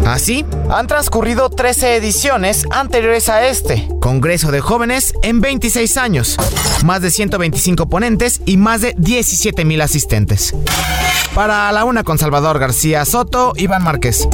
Así, 0.06 0.44
han 0.70 0.86
transcurrido 0.86 1.48
13 1.48 1.96
ediciones 1.96 2.66
anteriores 2.70 3.30
a 3.30 3.48
este, 3.48 3.88
Congreso 4.00 4.50
de 4.50 4.60
Jóvenes 4.60 5.14
en 5.22 5.40
26 5.40 5.96
años, 5.96 6.36
más 6.84 7.00
de 7.00 7.10
125 7.10 7.88
ponentes 7.88 8.42
y 8.44 8.58
más 8.58 8.82
de 8.82 8.94
17 8.98 9.64
mil 9.64 9.80
asistentes. 9.80 10.54
Para 11.34 11.72
la 11.72 11.84
una 11.84 12.04
con 12.04 12.18
Salvador 12.18 12.58
García 12.58 13.04
Soto, 13.06 13.54
Iván 13.56 13.82
Márquez. 13.82 14.28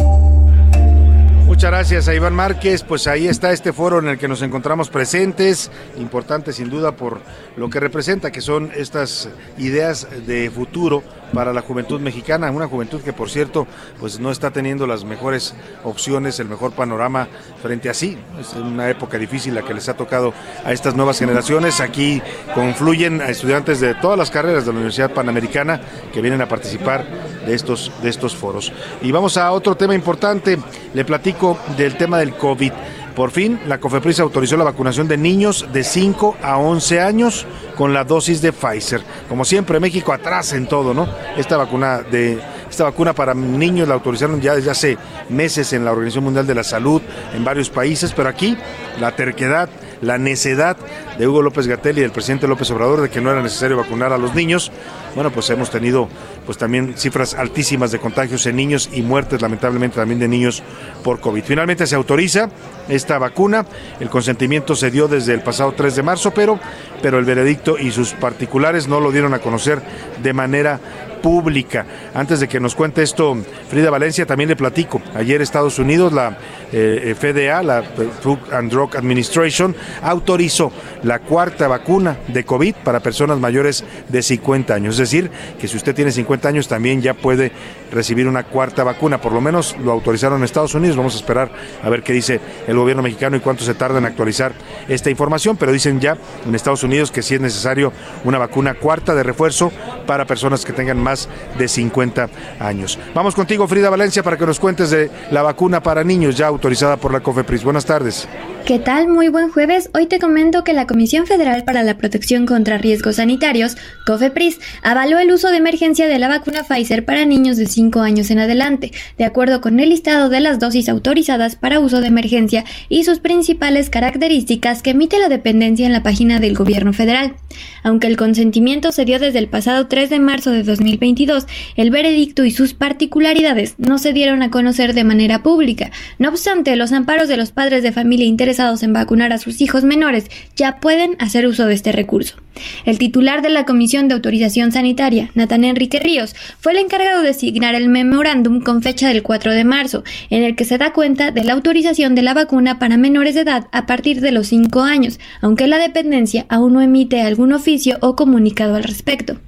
Muchas 1.46 1.70
gracias 1.70 2.08
a 2.08 2.14
Iván 2.14 2.34
Márquez. 2.34 2.82
Pues 2.82 3.06
ahí 3.06 3.28
está 3.28 3.52
este 3.52 3.72
foro 3.72 4.00
en 4.00 4.08
el 4.08 4.18
que 4.18 4.28
nos 4.28 4.42
encontramos 4.42 4.88
presentes, 4.88 5.70
importante 5.98 6.52
sin 6.52 6.68
duda 6.68 6.92
por 6.92 7.20
lo 7.56 7.70
que 7.70 7.78
representa, 7.78 8.32
que 8.32 8.40
son 8.40 8.70
estas 8.74 9.28
ideas 9.58 10.08
de 10.26 10.50
futuro 10.50 11.02
para 11.32 11.52
la 11.52 11.62
juventud 11.62 12.00
mexicana, 12.00 12.50
una 12.50 12.66
juventud 12.66 13.00
que 13.00 13.12
por 13.12 13.30
cierto 13.30 13.66
pues 13.98 14.20
no 14.20 14.30
está 14.30 14.50
teniendo 14.50 14.86
las 14.86 15.04
mejores 15.04 15.54
opciones, 15.84 16.40
el 16.40 16.48
mejor 16.48 16.72
panorama 16.72 17.28
frente 17.62 17.88
a 17.88 17.94
sí. 17.94 18.18
Es 18.40 18.54
una 18.54 18.88
época 18.90 19.18
difícil 19.18 19.54
la 19.54 19.62
que 19.62 19.74
les 19.74 19.88
ha 19.88 19.94
tocado 19.94 20.32
a 20.64 20.72
estas 20.72 20.94
nuevas 20.94 21.18
generaciones. 21.18 21.80
Aquí 21.80 22.22
confluyen 22.54 23.20
a 23.20 23.28
estudiantes 23.28 23.80
de 23.80 23.94
todas 23.94 24.18
las 24.18 24.30
carreras 24.30 24.64
de 24.64 24.72
la 24.72 24.76
Universidad 24.76 25.12
Panamericana 25.12 25.80
que 26.12 26.20
vienen 26.20 26.40
a 26.40 26.48
participar 26.48 27.04
de 27.46 27.54
estos, 27.54 27.92
de 28.02 28.10
estos 28.10 28.34
foros. 28.36 28.72
Y 29.02 29.12
vamos 29.12 29.36
a 29.36 29.50
otro 29.52 29.76
tema 29.76 29.94
importante, 29.94 30.58
le 30.94 31.04
platico 31.04 31.58
del 31.76 31.96
tema 31.96 32.18
del 32.18 32.34
COVID. 32.34 32.72
Por 33.14 33.30
fin, 33.30 33.60
la 33.66 33.78
COFEPRIS 33.78 34.20
autorizó 34.20 34.56
la 34.56 34.64
vacunación 34.64 35.08
de 35.08 35.16
niños 35.16 35.66
de 35.72 35.84
5 35.84 36.36
a 36.42 36.58
11 36.58 37.00
años 37.00 37.46
con 37.76 37.92
la 37.92 38.04
dosis 38.04 38.40
de 38.40 38.52
Pfizer. 38.52 39.02
Como 39.28 39.44
siempre, 39.44 39.80
México 39.80 40.12
atrás 40.12 40.52
en 40.52 40.66
todo, 40.66 40.94
¿no? 40.94 41.08
Esta 41.36 41.56
vacuna 41.56 42.00
de 42.00 42.38
esta 42.70 42.84
vacuna 42.84 43.12
para 43.12 43.34
niños 43.34 43.88
la 43.88 43.94
autorizaron 43.94 44.40
ya 44.40 44.54
desde 44.54 44.70
hace 44.70 44.98
meses 45.28 45.72
en 45.72 45.84
la 45.84 45.90
Organización 45.90 46.22
Mundial 46.22 46.46
de 46.46 46.54
la 46.54 46.62
Salud 46.62 47.02
en 47.34 47.44
varios 47.44 47.68
países, 47.68 48.12
pero 48.14 48.28
aquí 48.28 48.56
la 49.00 49.10
terquedad 49.16 49.68
la 50.02 50.18
necedad 50.18 50.76
de 51.18 51.28
Hugo 51.28 51.42
López 51.42 51.66
Gatel 51.66 51.98
y 51.98 52.00
del 52.02 52.10
presidente 52.10 52.48
López 52.48 52.70
Obrador 52.70 53.02
de 53.02 53.10
que 53.10 53.20
no 53.20 53.30
era 53.30 53.42
necesario 53.42 53.76
vacunar 53.76 54.12
a 54.12 54.18
los 54.18 54.34
niños. 54.34 54.72
Bueno, 55.14 55.30
pues 55.30 55.50
hemos 55.50 55.70
tenido 55.70 56.08
pues 56.50 56.58
también 56.58 56.94
cifras 56.96 57.34
altísimas 57.34 57.92
de 57.92 58.00
contagios 58.00 58.44
en 58.46 58.56
niños 58.56 58.90
y 58.92 59.02
muertes 59.02 59.40
lamentablemente 59.40 59.94
también 59.94 60.18
de 60.18 60.26
niños 60.26 60.64
por 61.04 61.20
COVID. 61.20 61.44
Finalmente 61.44 61.86
se 61.86 61.94
autoriza 61.94 62.48
esta 62.88 63.18
vacuna, 63.18 63.64
el 64.00 64.10
consentimiento 64.10 64.74
se 64.74 64.90
dio 64.90 65.06
desde 65.06 65.32
el 65.32 65.42
pasado 65.42 65.74
3 65.76 65.94
de 65.94 66.02
marzo, 66.02 66.32
pero 66.32 66.58
pero 67.02 67.20
el 67.20 67.24
veredicto 67.24 67.78
y 67.78 67.92
sus 67.92 68.14
particulares 68.14 68.88
no 68.88 68.98
lo 68.98 69.12
dieron 69.12 69.32
a 69.32 69.38
conocer 69.38 69.80
de 70.20 70.32
manera 70.32 70.80
pública. 71.20 71.86
Antes 72.14 72.40
de 72.40 72.48
que 72.48 72.60
nos 72.60 72.74
cuente 72.74 73.02
esto, 73.02 73.36
Frida 73.68 73.90
Valencia, 73.90 74.26
también 74.26 74.48
le 74.48 74.56
platico. 74.56 75.00
Ayer 75.14 75.42
Estados 75.42 75.78
Unidos, 75.78 76.12
la 76.12 76.38
eh, 76.72 77.14
FDA, 77.18 77.62
la 77.62 77.82
Food 77.82 78.52
and 78.52 78.70
Drug 78.70 78.96
Administration, 78.96 79.74
autorizó 80.02 80.72
la 81.02 81.20
cuarta 81.20 81.68
vacuna 81.68 82.18
de 82.28 82.44
COVID 82.44 82.74
para 82.84 83.00
personas 83.00 83.38
mayores 83.38 83.84
de 84.08 84.22
50 84.22 84.74
años. 84.74 84.94
Es 84.94 85.10
decir, 85.10 85.30
que 85.58 85.68
si 85.68 85.76
usted 85.76 85.94
tiene 85.94 86.12
50 86.12 86.48
años 86.48 86.68
también 86.68 87.02
ya 87.02 87.14
puede 87.14 87.52
recibir 87.90 88.28
una 88.28 88.44
cuarta 88.44 88.84
vacuna. 88.84 89.20
Por 89.20 89.32
lo 89.32 89.40
menos 89.40 89.76
lo 89.78 89.92
autorizaron 89.92 90.38
en 90.38 90.44
Estados 90.44 90.74
Unidos. 90.74 90.96
Vamos 90.96 91.14
a 91.14 91.18
esperar 91.18 91.50
a 91.82 91.88
ver 91.88 92.02
qué 92.02 92.12
dice 92.12 92.40
el 92.66 92.76
gobierno 92.76 93.02
mexicano 93.02 93.36
y 93.36 93.40
cuánto 93.40 93.64
se 93.64 93.74
tarda 93.74 93.98
en 93.98 94.06
actualizar 94.06 94.52
esta 94.88 95.10
información. 95.10 95.56
Pero 95.56 95.72
dicen 95.72 96.00
ya 96.00 96.16
en 96.46 96.54
Estados 96.54 96.82
Unidos 96.82 97.10
que 97.10 97.22
sí 97.22 97.34
es 97.34 97.40
necesario 97.40 97.92
una 98.24 98.38
vacuna 98.38 98.74
cuarta 98.74 99.14
de 99.14 99.22
refuerzo 99.22 99.72
para 100.06 100.24
personas 100.24 100.64
que 100.64 100.72
tengan 100.72 100.98
más 101.10 101.28
de 101.58 101.66
50 101.66 102.28
años. 102.60 102.98
Vamos 103.14 103.34
contigo, 103.34 103.66
Frida 103.66 103.90
Valencia, 103.90 104.22
para 104.22 104.36
que 104.36 104.46
nos 104.46 104.60
cuentes 104.60 104.90
de 104.90 105.10
la 105.32 105.42
vacuna 105.42 105.82
para 105.82 106.04
niños 106.04 106.36
ya 106.36 106.46
autorizada 106.46 106.96
por 106.96 107.12
la 107.12 107.20
COFEPRIS. 107.20 107.64
Buenas 107.64 107.84
tardes. 107.84 108.28
¿Qué 108.64 108.78
tal? 108.78 109.08
Muy 109.08 109.28
buen 109.28 109.50
jueves. 109.50 109.90
Hoy 109.94 110.06
te 110.06 110.20
comento 110.20 110.62
que 110.62 110.72
la 110.72 110.86
Comisión 110.86 111.26
Federal 111.26 111.64
para 111.64 111.82
la 111.82 111.96
Protección 111.96 112.46
contra 112.46 112.78
Riesgos 112.78 113.16
Sanitarios, 113.16 113.76
COFEPRIS, 114.06 114.60
avaló 114.82 115.18
el 115.18 115.32
uso 115.32 115.48
de 115.50 115.56
emergencia 115.56 116.06
de 116.06 116.18
la 116.18 116.28
vacuna 116.28 116.62
Pfizer 116.62 117.04
para 117.04 117.24
niños 117.24 117.56
de 117.56 117.66
5 117.66 118.00
años 118.00 118.30
en 118.30 118.38
adelante, 118.38 118.92
de 119.18 119.24
acuerdo 119.24 119.60
con 119.60 119.80
el 119.80 119.88
listado 119.88 120.28
de 120.28 120.40
las 120.40 120.60
dosis 120.60 120.88
autorizadas 120.88 121.56
para 121.56 121.80
uso 121.80 122.00
de 122.00 122.06
emergencia 122.06 122.64
y 122.88 123.02
sus 123.04 123.18
principales 123.18 123.90
características 123.90 124.82
que 124.82 124.90
emite 124.90 125.18
la 125.18 125.28
dependencia 125.28 125.86
en 125.86 125.92
la 125.92 126.04
página 126.04 126.38
del 126.38 126.54
gobierno 126.54 126.92
federal. 126.92 127.34
Aunque 127.82 128.06
el 128.06 128.16
consentimiento 128.16 128.92
se 128.92 129.04
dio 129.04 129.18
desde 129.18 129.38
el 129.38 129.48
pasado 129.48 129.88
3 129.88 130.10
de 130.10 130.20
marzo 130.20 130.50
de 130.50 130.62
2022, 131.00 131.46
el 131.76 131.90
veredicto 131.90 132.44
y 132.44 132.50
sus 132.50 132.74
particularidades 132.74 133.74
no 133.78 133.98
se 133.98 134.12
dieron 134.12 134.42
a 134.42 134.50
conocer 134.50 134.94
de 134.94 135.04
manera 135.04 135.42
pública. 135.42 135.90
No 136.18 136.28
obstante, 136.28 136.76
los 136.76 136.92
amparos 136.92 137.28
de 137.28 137.36
los 137.36 137.52
padres 137.52 137.82
de 137.82 137.92
familia 137.92 138.26
interesados 138.26 138.82
en 138.82 138.92
vacunar 138.92 139.32
a 139.32 139.38
sus 139.38 139.60
hijos 139.60 139.82
menores 139.82 140.26
ya 140.56 140.76
pueden 140.76 141.16
hacer 141.18 141.46
uso 141.46 141.66
de 141.66 141.74
este 141.74 141.92
recurso. 141.92 142.36
El 142.84 142.98
titular 142.98 143.42
de 143.42 143.48
la 143.48 143.64
Comisión 143.64 144.08
de 144.08 144.14
Autorización 144.14 144.72
Sanitaria, 144.72 145.30
Natán 145.34 145.64
Enrique 145.64 145.98
Ríos, 145.98 146.34
fue 146.58 146.72
el 146.72 146.78
encargado 146.78 147.22
de 147.22 147.32
signar 147.32 147.74
el 147.74 147.88
memorándum 147.88 148.60
con 148.60 148.82
fecha 148.82 149.08
del 149.08 149.22
4 149.22 149.52
de 149.54 149.64
marzo, 149.64 150.04
en 150.28 150.42
el 150.42 150.56
que 150.56 150.64
se 150.64 150.76
da 150.76 150.92
cuenta 150.92 151.30
de 151.30 151.44
la 151.44 151.54
autorización 151.54 152.14
de 152.14 152.22
la 152.22 152.34
vacuna 152.34 152.78
para 152.78 152.96
menores 152.96 153.34
de 153.34 153.42
edad 153.42 153.68
a 153.72 153.86
partir 153.86 154.20
de 154.20 154.32
los 154.32 154.48
5 154.48 154.82
años, 154.82 155.18
aunque 155.40 155.66
la 155.66 155.78
dependencia 155.78 156.44
aún 156.48 156.74
no 156.74 156.82
emite 156.82 157.22
algún 157.22 157.52
oficio 157.52 157.96
o 158.00 158.16
comunicado 158.16 158.74
al 158.74 158.84
respecto. 158.84 159.38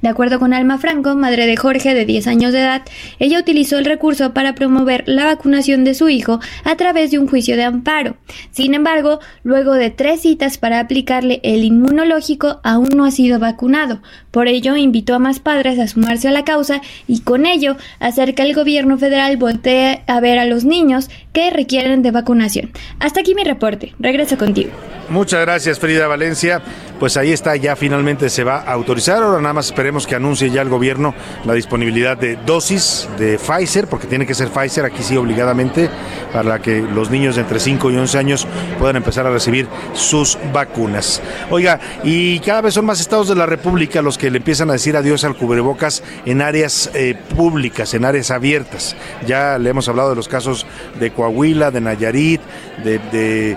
De 0.00 0.08
acuerdo 0.08 0.38
con 0.38 0.54
Alma 0.54 0.78
Franco, 0.78 1.16
madre 1.16 1.46
de 1.46 1.56
Jorge 1.56 1.92
de 1.92 2.04
10 2.04 2.28
años 2.28 2.52
de 2.52 2.60
edad, 2.60 2.82
ella 3.18 3.40
utilizó 3.40 3.78
el 3.78 3.84
recurso 3.84 4.32
para 4.32 4.54
promover 4.54 5.02
la 5.06 5.24
vacunación 5.24 5.82
de 5.82 5.94
su 5.94 6.08
hijo 6.08 6.38
a 6.62 6.76
través 6.76 7.10
de 7.10 7.18
un 7.18 7.26
juicio 7.26 7.56
de 7.56 7.64
amparo. 7.64 8.16
Sin 8.52 8.74
embargo, 8.74 9.18
luego 9.42 9.74
de 9.74 9.90
tres 9.90 10.22
citas 10.22 10.56
para 10.56 10.78
aplicarle 10.78 11.40
el 11.42 11.64
inmunológico, 11.64 12.60
aún 12.62 12.90
no 12.94 13.04
ha 13.04 13.10
sido 13.10 13.40
vacunado. 13.40 14.00
Por 14.38 14.46
ello, 14.46 14.76
invitó 14.76 15.16
a 15.16 15.18
más 15.18 15.40
padres 15.40 15.80
a 15.80 15.88
sumarse 15.88 16.28
a 16.28 16.30
la 16.30 16.44
causa 16.44 16.80
y 17.08 17.22
con 17.22 17.44
ello 17.44 17.76
hacer 17.98 18.36
que 18.36 18.42
el 18.42 18.54
gobierno 18.54 18.96
federal 18.96 19.36
voltee 19.36 20.04
a 20.06 20.20
ver 20.20 20.38
a 20.38 20.44
los 20.44 20.64
niños 20.64 21.10
que 21.32 21.50
requieren 21.50 22.02
de 22.02 22.12
vacunación. 22.12 22.70
Hasta 23.00 23.18
aquí 23.18 23.34
mi 23.34 23.42
reporte. 23.42 23.96
Regreso 23.98 24.38
contigo. 24.38 24.70
Muchas 25.08 25.40
gracias, 25.40 25.78
Frida 25.78 26.06
Valencia. 26.06 26.62
Pues 27.00 27.16
ahí 27.16 27.32
está, 27.32 27.56
ya 27.56 27.76
finalmente 27.76 28.28
se 28.28 28.44
va 28.44 28.58
a 28.58 28.72
autorizar. 28.72 29.22
Ahora 29.22 29.40
nada 29.40 29.54
más 29.54 29.66
esperemos 29.66 30.06
que 30.06 30.14
anuncie 30.14 30.50
ya 30.50 30.60
el 30.60 30.68
gobierno 30.68 31.14
la 31.44 31.54
disponibilidad 31.54 32.16
de 32.18 32.36
dosis 32.36 33.08
de 33.18 33.38
Pfizer, 33.38 33.86
porque 33.86 34.06
tiene 34.06 34.26
que 34.26 34.34
ser 34.34 34.48
Pfizer 34.48 34.84
aquí 34.84 35.02
sí 35.02 35.16
obligadamente, 35.16 35.88
para 36.32 36.60
que 36.60 36.82
los 36.82 37.10
niños 37.10 37.36
de 37.36 37.42
entre 37.42 37.58
5 37.58 37.90
y 37.90 37.96
11 37.96 38.18
años 38.18 38.46
puedan 38.78 38.96
empezar 38.96 39.26
a 39.26 39.30
recibir 39.30 39.66
sus 39.94 40.36
vacunas. 40.52 41.22
Oiga, 41.50 41.80
y 42.02 42.40
cada 42.40 42.62
vez 42.62 42.74
son 42.74 42.84
más 42.84 43.00
estados 43.00 43.28
de 43.28 43.36
la 43.36 43.46
República 43.46 44.02
los 44.02 44.18
que 44.18 44.27
le 44.30 44.38
empiezan 44.38 44.70
a 44.70 44.74
decir 44.74 44.96
adiós 44.96 45.24
al 45.24 45.36
cubrebocas 45.36 46.02
en 46.24 46.42
áreas 46.42 46.90
eh, 46.94 47.14
públicas, 47.36 47.94
en 47.94 48.04
áreas 48.04 48.30
abiertas. 48.30 48.96
Ya 49.26 49.58
le 49.58 49.70
hemos 49.70 49.88
hablado 49.88 50.10
de 50.10 50.16
los 50.16 50.28
casos 50.28 50.66
de 50.98 51.10
Coahuila, 51.10 51.70
de 51.70 51.80
Nayarit, 51.80 52.40
de, 52.84 53.56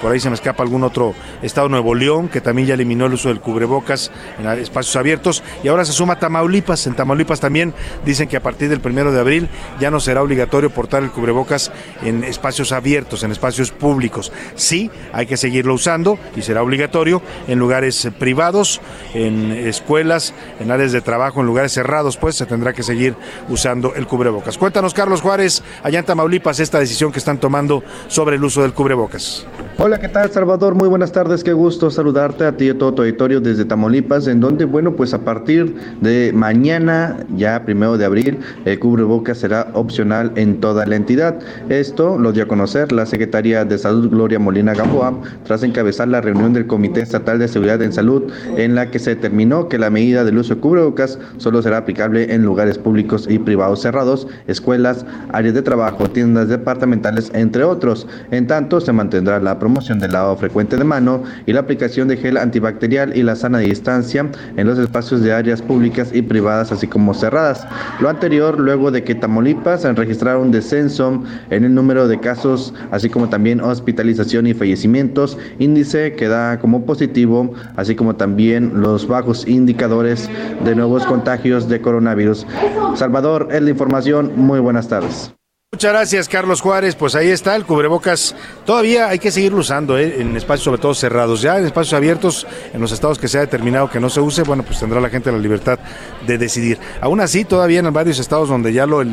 por 0.00 0.12
ahí 0.12 0.20
se 0.20 0.28
me 0.28 0.34
escapa 0.34 0.62
algún 0.62 0.82
otro 0.84 1.14
estado, 1.42 1.68
Nuevo 1.68 1.94
León, 1.94 2.28
que 2.28 2.40
también 2.40 2.68
ya 2.68 2.74
eliminó 2.74 3.06
el 3.06 3.14
uso 3.14 3.28
del 3.28 3.40
cubrebocas 3.40 4.10
en 4.38 4.46
espacios 4.46 4.96
abiertos, 4.96 5.42
y 5.62 5.68
ahora 5.68 5.84
se 5.84 5.92
suma 5.92 6.18
Tamaulipas. 6.18 6.86
En 6.86 6.94
Tamaulipas 6.94 7.40
también 7.40 7.74
dicen 8.04 8.28
que 8.28 8.36
a 8.36 8.42
partir 8.42 8.68
del 8.68 8.80
primero 8.80 9.12
de 9.12 9.20
abril 9.20 9.48
ya 9.80 9.90
no 9.90 10.00
será 10.00 10.22
obligatorio 10.22 10.70
portar 10.70 11.02
el 11.02 11.10
cubrebocas 11.10 11.70
en 12.02 12.24
espacios 12.24 12.72
abiertos, 12.72 13.22
en 13.22 13.32
espacios 13.32 13.70
públicos. 13.70 14.32
Sí, 14.54 14.90
hay 15.12 15.26
que 15.26 15.36
seguirlo 15.36 15.74
usando 15.74 16.18
y 16.36 16.42
será 16.42 16.62
obligatorio 16.62 17.22
en 17.46 17.58
lugares 17.58 18.08
privados, 18.18 18.80
en 19.14 19.52
escuelas, 19.52 20.34
en 20.60 20.70
áreas 20.70 20.92
de 20.92 21.00
trabajo, 21.00 21.40
en 21.40 21.46
lugares 21.46 21.72
cerrados, 21.72 22.16
pues 22.16 22.36
se 22.36 22.46
tendrá 22.46 22.72
que 22.72 22.82
seguir 22.82 23.14
usando 23.48 23.94
el 23.94 24.06
cubrebocas. 24.06 24.58
Cuéntanos, 24.58 24.94
Carlos 24.94 25.20
Juárez, 25.20 25.62
allá 25.82 26.00
en 26.00 26.04
Tamaulipas, 26.04 26.60
esta 26.60 26.78
decisión 26.78 27.12
que 27.12 27.18
están 27.18 27.38
tomando 27.38 27.82
sobre 28.08 28.36
el 28.36 28.44
uso 28.44 28.62
del 28.62 28.72
cubrebocas. 28.72 29.46
Hola, 29.80 30.00
¿qué 30.00 30.08
tal 30.08 30.28
Salvador? 30.28 30.74
Muy 30.74 30.88
buenas 30.88 31.12
tardes, 31.12 31.44
qué 31.44 31.52
gusto 31.52 31.88
saludarte 31.88 32.44
a 32.44 32.56
ti 32.56 32.64
y 32.64 32.70
a 32.70 32.76
todo 32.76 32.94
tu 32.94 33.02
auditorio 33.02 33.40
desde 33.40 33.64
Tamaulipas, 33.64 34.26
en 34.26 34.40
donde, 34.40 34.64
bueno, 34.64 34.96
pues 34.96 35.14
a 35.14 35.20
partir 35.20 35.72
de 36.00 36.32
mañana, 36.34 37.18
ya 37.36 37.64
primero 37.64 37.96
de 37.96 38.04
abril, 38.04 38.40
el 38.64 38.80
cubrebocas 38.80 39.38
será 39.38 39.68
opcional 39.74 40.32
en 40.34 40.58
toda 40.58 40.84
la 40.84 40.96
entidad. 40.96 41.38
Esto 41.68 42.18
lo 42.18 42.32
dio 42.32 42.42
a 42.42 42.48
conocer 42.48 42.90
la 42.90 43.06
Secretaría 43.06 43.64
de 43.64 43.78
Salud 43.78 44.10
Gloria 44.10 44.40
Molina 44.40 44.74
Gamboa 44.74 45.16
tras 45.44 45.62
encabezar 45.62 46.08
la 46.08 46.22
reunión 46.22 46.54
del 46.54 46.66
Comité 46.66 47.00
Estatal 47.00 47.38
de 47.38 47.46
Seguridad 47.46 47.80
en 47.80 47.92
Salud, 47.92 48.32
en 48.56 48.74
la 48.74 48.90
que 48.90 48.98
se 48.98 49.10
determinó 49.10 49.68
que 49.68 49.78
la 49.78 49.90
medida 49.90 50.24
del 50.24 50.38
uso 50.38 50.56
de 50.56 50.60
cubrebocas 50.60 51.20
solo 51.36 51.62
será 51.62 51.76
aplicable 51.76 52.34
en 52.34 52.44
lugares 52.44 52.78
públicos 52.78 53.28
y 53.30 53.38
privados 53.38 53.82
cerrados, 53.82 54.26
escuelas, 54.48 55.06
áreas 55.30 55.54
de 55.54 55.62
trabajo, 55.62 56.10
tiendas 56.10 56.48
departamentales, 56.48 57.30
entre 57.32 57.62
otros. 57.62 58.08
En 58.32 58.48
tanto, 58.48 58.80
se 58.80 58.92
mantendrá 58.92 59.38
la 59.38 59.60
promoción 59.68 59.98
del 59.98 60.12
lavado 60.12 60.34
frecuente 60.38 60.78
de 60.78 60.84
mano 60.84 61.22
y 61.44 61.52
la 61.52 61.60
aplicación 61.60 62.08
de 62.08 62.16
gel 62.16 62.38
antibacterial 62.38 63.14
y 63.14 63.22
la 63.22 63.36
sana 63.36 63.58
distancia 63.58 64.26
en 64.56 64.66
los 64.66 64.78
espacios 64.78 65.20
de 65.20 65.34
áreas 65.34 65.60
públicas 65.60 66.08
y 66.14 66.22
privadas, 66.22 66.72
así 66.72 66.86
como 66.86 67.12
cerradas. 67.12 67.66
Lo 68.00 68.08
anterior, 68.08 68.58
luego 68.58 68.90
de 68.90 69.04
que 69.04 69.14
Tamaulipas 69.14 69.84
han 69.84 69.96
registrado 69.96 70.40
un 70.40 70.52
descenso 70.52 71.22
en 71.50 71.64
el 71.64 71.74
número 71.74 72.08
de 72.08 72.18
casos, 72.18 72.72
así 72.90 73.10
como 73.10 73.28
también 73.28 73.60
hospitalización 73.60 74.46
y 74.46 74.54
fallecimientos, 74.54 75.36
índice 75.58 76.14
que 76.14 76.28
da 76.28 76.58
como 76.58 76.86
positivo, 76.86 77.52
así 77.76 77.94
como 77.94 78.16
también 78.16 78.80
los 78.80 79.06
bajos 79.06 79.46
indicadores 79.46 80.30
de 80.64 80.74
nuevos 80.74 81.04
contagios 81.04 81.68
de 81.68 81.82
coronavirus. 81.82 82.46
Salvador, 82.94 83.48
es 83.50 83.60
la 83.60 83.68
información. 83.68 84.32
Muy 84.34 84.60
buenas 84.60 84.88
tardes. 84.88 85.37
Muchas 85.70 85.92
gracias, 85.92 86.28
Carlos 86.30 86.62
Juárez. 86.62 86.96
Pues 86.96 87.14
ahí 87.14 87.28
está, 87.28 87.54
el 87.54 87.66
cubrebocas. 87.66 88.34
Todavía 88.64 89.08
hay 89.08 89.18
que 89.18 89.30
seguirlo 89.30 89.58
usando 89.58 89.98
¿eh? 89.98 90.18
en 90.18 90.34
espacios 90.34 90.64
sobre 90.64 90.80
todo 90.80 90.94
cerrados. 90.94 91.42
Ya 91.42 91.58
en 91.58 91.66
espacios 91.66 91.92
abiertos, 91.92 92.46
en 92.72 92.80
los 92.80 92.90
estados 92.90 93.18
que 93.18 93.28
se 93.28 93.36
ha 93.36 93.42
determinado 93.42 93.90
que 93.90 94.00
no 94.00 94.08
se 94.08 94.22
use, 94.22 94.44
bueno, 94.44 94.62
pues 94.62 94.80
tendrá 94.80 94.98
la 94.98 95.10
gente 95.10 95.30
la 95.30 95.36
libertad 95.36 95.78
de 96.26 96.38
decidir. 96.38 96.78
Aún 97.02 97.20
así, 97.20 97.44
todavía 97.44 97.80
en 97.80 97.92
varios 97.92 98.18
estados 98.18 98.48
donde 98.48 98.72
ya 98.72 98.86
lo, 98.86 99.04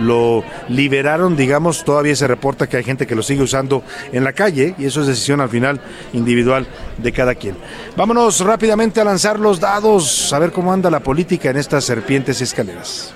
lo 0.00 0.42
liberaron, 0.68 1.36
digamos, 1.36 1.84
todavía 1.84 2.16
se 2.16 2.26
reporta 2.26 2.66
que 2.68 2.76
hay 2.76 2.84
gente 2.84 3.06
que 3.06 3.14
lo 3.14 3.22
sigue 3.22 3.44
usando 3.44 3.84
en 4.10 4.24
la 4.24 4.32
calle 4.32 4.74
y 4.78 4.86
eso 4.86 5.02
es 5.02 5.06
decisión 5.06 5.40
al 5.40 5.48
final 5.48 5.80
individual 6.12 6.66
de 6.98 7.12
cada 7.12 7.36
quien. 7.36 7.56
Vámonos 7.96 8.40
rápidamente 8.40 9.00
a 9.00 9.04
lanzar 9.04 9.38
los 9.38 9.60
dados, 9.60 10.32
a 10.32 10.40
ver 10.40 10.50
cómo 10.50 10.72
anda 10.72 10.90
la 10.90 11.00
política 11.00 11.50
en 11.50 11.56
estas 11.56 11.84
serpientes 11.84 12.40
y 12.40 12.44
escaleras. 12.44 13.14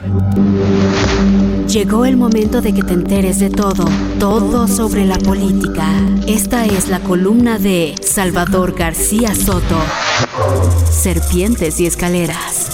Llegó 1.75 2.05
el 2.05 2.17
momento 2.17 2.61
de 2.61 2.73
que 2.73 2.85
te 2.85 2.93
enteres 2.93 3.41
de 3.41 3.51
todo, 3.51 3.85
todo 4.21 4.69
sobre 4.69 5.05
la 5.07 5.19
política. 5.19 5.85
Esta 6.29 6.67
es 6.67 6.87
la 6.87 7.01
columna 7.01 7.59
de 7.59 7.97
Salvador 8.01 8.77
García 8.79 9.35
Soto. 9.35 9.83
Serpientes 10.89 11.81
y 11.81 11.87
escaleras. 11.87 12.71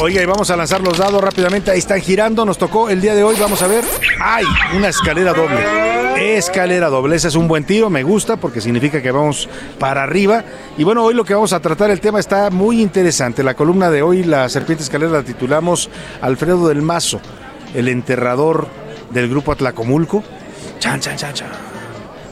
Oiga, 0.00 0.22
y 0.22 0.24
vamos 0.24 0.48
a 0.48 0.56
lanzar 0.56 0.80
los 0.80 0.96
dados 0.96 1.22
rápidamente. 1.22 1.70
Ahí 1.70 1.80
están 1.80 2.00
girando. 2.00 2.46
Nos 2.46 2.56
tocó 2.56 2.88
el 2.88 3.02
día 3.02 3.14
de 3.14 3.22
hoy. 3.22 3.36
Vamos 3.38 3.60
a 3.60 3.66
ver. 3.66 3.84
¡Ay! 4.18 4.46
Una 4.74 4.88
escalera 4.88 5.34
doble. 5.34 6.03
Escalera 6.16 6.88
doble. 6.88 7.16
Ese 7.16 7.28
es 7.28 7.34
un 7.34 7.48
buen 7.48 7.64
tiro. 7.64 7.90
Me 7.90 8.02
gusta 8.02 8.36
porque 8.36 8.60
significa 8.60 9.02
que 9.02 9.10
vamos 9.10 9.48
para 9.78 10.02
arriba. 10.02 10.44
Y 10.78 10.84
bueno, 10.84 11.04
hoy 11.04 11.14
lo 11.14 11.24
que 11.24 11.34
vamos 11.34 11.52
a 11.52 11.60
tratar, 11.60 11.90
el 11.90 12.00
tema 12.00 12.20
está 12.20 12.50
muy 12.50 12.80
interesante. 12.80 13.42
La 13.42 13.54
columna 13.54 13.90
de 13.90 14.02
hoy, 14.02 14.22
la 14.22 14.48
serpiente 14.48 14.84
escalera, 14.84 15.12
la 15.12 15.22
titulamos 15.22 15.90
Alfredo 16.20 16.68
del 16.68 16.82
Mazo, 16.82 17.20
el 17.74 17.88
enterrador 17.88 18.68
del 19.10 19.28
grupo 19.28 19.52
Atlacomulco. 19.52 20.22
Chan, 20.78 21.00
chan, 21.00 21.16
chan, 21.16 21.34
chan. 21.34 21.73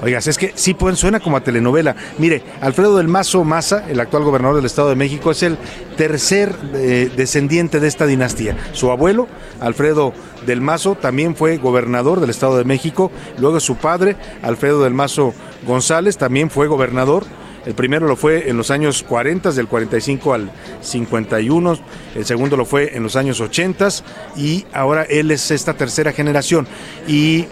Oigas, 0.02 0.26
es 0.26 0.36
que 0.36 0.50
sí 0.56 0.74
pueden, 0.74 0.96
suena 0.96 1.20
como 1.20 1.36
a 1.36 1.44
telenovela. 1.44 1.94
Mire, 2.18 2.42
Alfredo 2.60 2.96
del 2.96 3.06
Mazo 3.06 3.44
Maza, 3.44 3.84
el 3.88 4.00
actual 4.00 4.24
gobernador 4.24 4.56
del 4.56 4.66
Estado 4.66 4.88
de 4.88 4.96
México, 4.96 5.30
es 5.30 5.44
el 5.44 5.56
tercer 5.96 6.52
eh, 6.74 7.08
descendiente 7.16 7.78
de 7.78 7.86
esta 7.86 8.04
dinastía. 8.04 8.56
Su 8.72 8.90
abuelo, 8.90 9.28
Alfredo 9.60 10.12
del 10.44 10.60
Mazo, 10.60 10.96
también 10.96 11.36
fue 11.36 11.56
gobernador 11.58 12.18
del 12.18 12.30
Estado 12.30 12.58
de 12.58 12.64
México. 12.64 13.12
Luego 13.38 13.60
su 13.60 13.76
padre, 13.76 14.16
Alfredo 14.42 14.82
del 14.82 14.92
Mazo 14.92 15.34
González, 15.68 16.18
también 16.18 16.50
fue 16.50 16.66
gobernador. 16.66 17.24
El 17.64 17.74
primero 17.74 18.08
lo 18.08 18.16
fue 18.16 18.50
en 18.50 18.56
los 18.56 18.72
años 18.72 19.04
40, 19.04 19.52
del 19.52 19.68
45 19.68 20.34
al 20.34 20.50
51. 20.80 21.78
El 22.16 22.24
segundo 22.24 22.56
lo 22.56 22.64
fue 22.64 22.96
en 22.96 23.04
los 23.04 23.14
años 23.14 23.40
80 23.40 23.88
y 24.36 24.64
ahora 24.72 25.04
él 25.04 25.30
es 25.30 25.52
esta 25.52 25.74
tercera 25.74 26.10
generación. 26.10 26.66
Y 27.06 27.46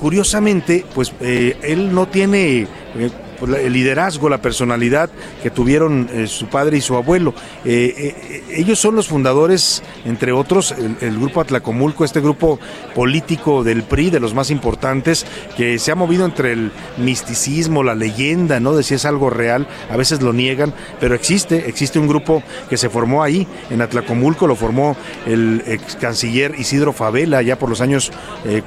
curiosamente, 0.00 0.84
pues 0.94 1.12
eh, 1.20 1.56
él 1.62 1.94
no 1.94 2.08
tiene 2.08 2.62
eh, 2.62 3.10
el 3.42 3.72
liderazgo, 3.72 4.28
la 4.28 4.42
personalidad 4.42 5.10
que 5.42 5.50
tuvieron 5.50 6.08
eh, 6.12 6.26
su 6.26 6.46
padre 6.46 6.76
y 6.76 6.80
su 6.80 6.96
abuelo. 6.96 7.34
ellos 7.64 8.78
son 8.78 8.96
los 8.96 9.08
fundadores, 9.08 9.82
entre 10.04 10.32
otros, 10.32 10.74
el, 11.00 11.18
grupo 11.18 11.40
Atlacomulco, 11.40 12.04
este 12.04 12.20
grupo 12.20 12.58
político 12.94 13.64
del 13.64 13.82
PRI, 13.82 14.10
de 14.10 14.20
los 14.20 14.34
más 14.34 14.50
importantes, 14.50 15.26
que 15.56 15.78
se 15.78 15.92
ha 15.92 15.94
movido 15.94 16.24
entre 16.24 16.52
el 16.52 16.72
misticismo, 16.96 17.82
la 17.82 17.94
leyenda, 17.94 18.60
¿no? 18.60 18.74
De 18.74 18.82
si 18.82 18.94
es 18.94 19.04
algo 19.04 19.30
real, 19.30 19.66
a 19.90 19.96
veces 19.96 20.22
lo 20.22 20.32
niegan, 20.32 20.74
pero 20.98 21.14
existe, 21.14 21.68
existe 21.68 21.98
un 21.98 22.08
grupo 22.08 22.42
que 22.68 22.76
se 22.76 22.88
formó 22.88 23.22
ahí, 23.22 23.46
en 23.70 23.82
Atlacomulco, 23.82 24.46
lo 24.46 24.56
formó 24.56 24.96
el 25.26 25.62
ex 25.66 25.96
canciller 25.96 26.54
Isidro 26.58 26.92
Favela, 26.92 27.42
ya 27.42 27.58
por 27.58 27.68
los 27.68 27.80
años 27.80 28.10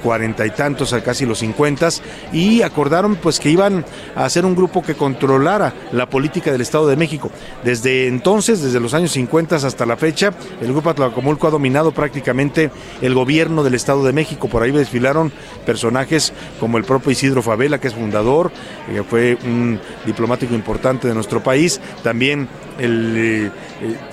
cuarenta 0.01 0.45
y 0.45 0.51
tantos, 0.51 0.95
casi 1.03 1.26
los 1.26 1.39
cincuentas, 1.39 2.01
y 2.32 2.61
acordaron 2.61 3.15
pues 3.15 3.39
que 3.39 3.49
iban 3.49 3.86
a 4.15 4.26
hacer 4.26 4.45
un 4.45 4.55
grupo 4.55 4.62
que 4.72 4.95
controlara 4.95 5.74
la 5.91 6.09
política 6.09 6.51
del 6.51 6.61
Estado 6.61 6.88
de 6.88 6.95
México. 6.95 7.32
Desde 7.64 8.07
entonces, 8.07 8.61
desde 8.61 8.80
los 8.80 8.93
años 8.93 9.11
50 9.11 9.55
hasta 9.55 9.86
la 9.86 9.97
fecha, 9.97 10.32
el 10.61 10.72
grupo 10.72 10.89
Atlacomulco 10.89 11.47
ha 11.47 11.51
dominado 11.51 11.91
prácticamente 11.91 12.72
el 13.01 13.14
gobierno 13.14 13.64
del 13.64 13.76
Estado 13.76 14.03
de 14.03 14.14
México. 14.14 14.47
Por 14.47 14.64
ahí 14.64 14.72
desfilaron 14.72 15.32
personajes 15.66 16.34
como 16.59 16.78
el 16.78 16.84
propio 16.84 17.11
Isidro 17.11 17.41
Favela, 17.41 17.80
que 17.80 17.88
es 17.88 17.93
fundador, 17.93 18.51
que 18.91 19.03
fue 19.03 19.38
un 19.45 19.80
diplomático 20.05 20.53
importante 20.53 21.07
de 21.07 21.14
nuestro 21.14 21.43
país, 21.43 21.80
también 22.03 22.47
el, 22.80 23.51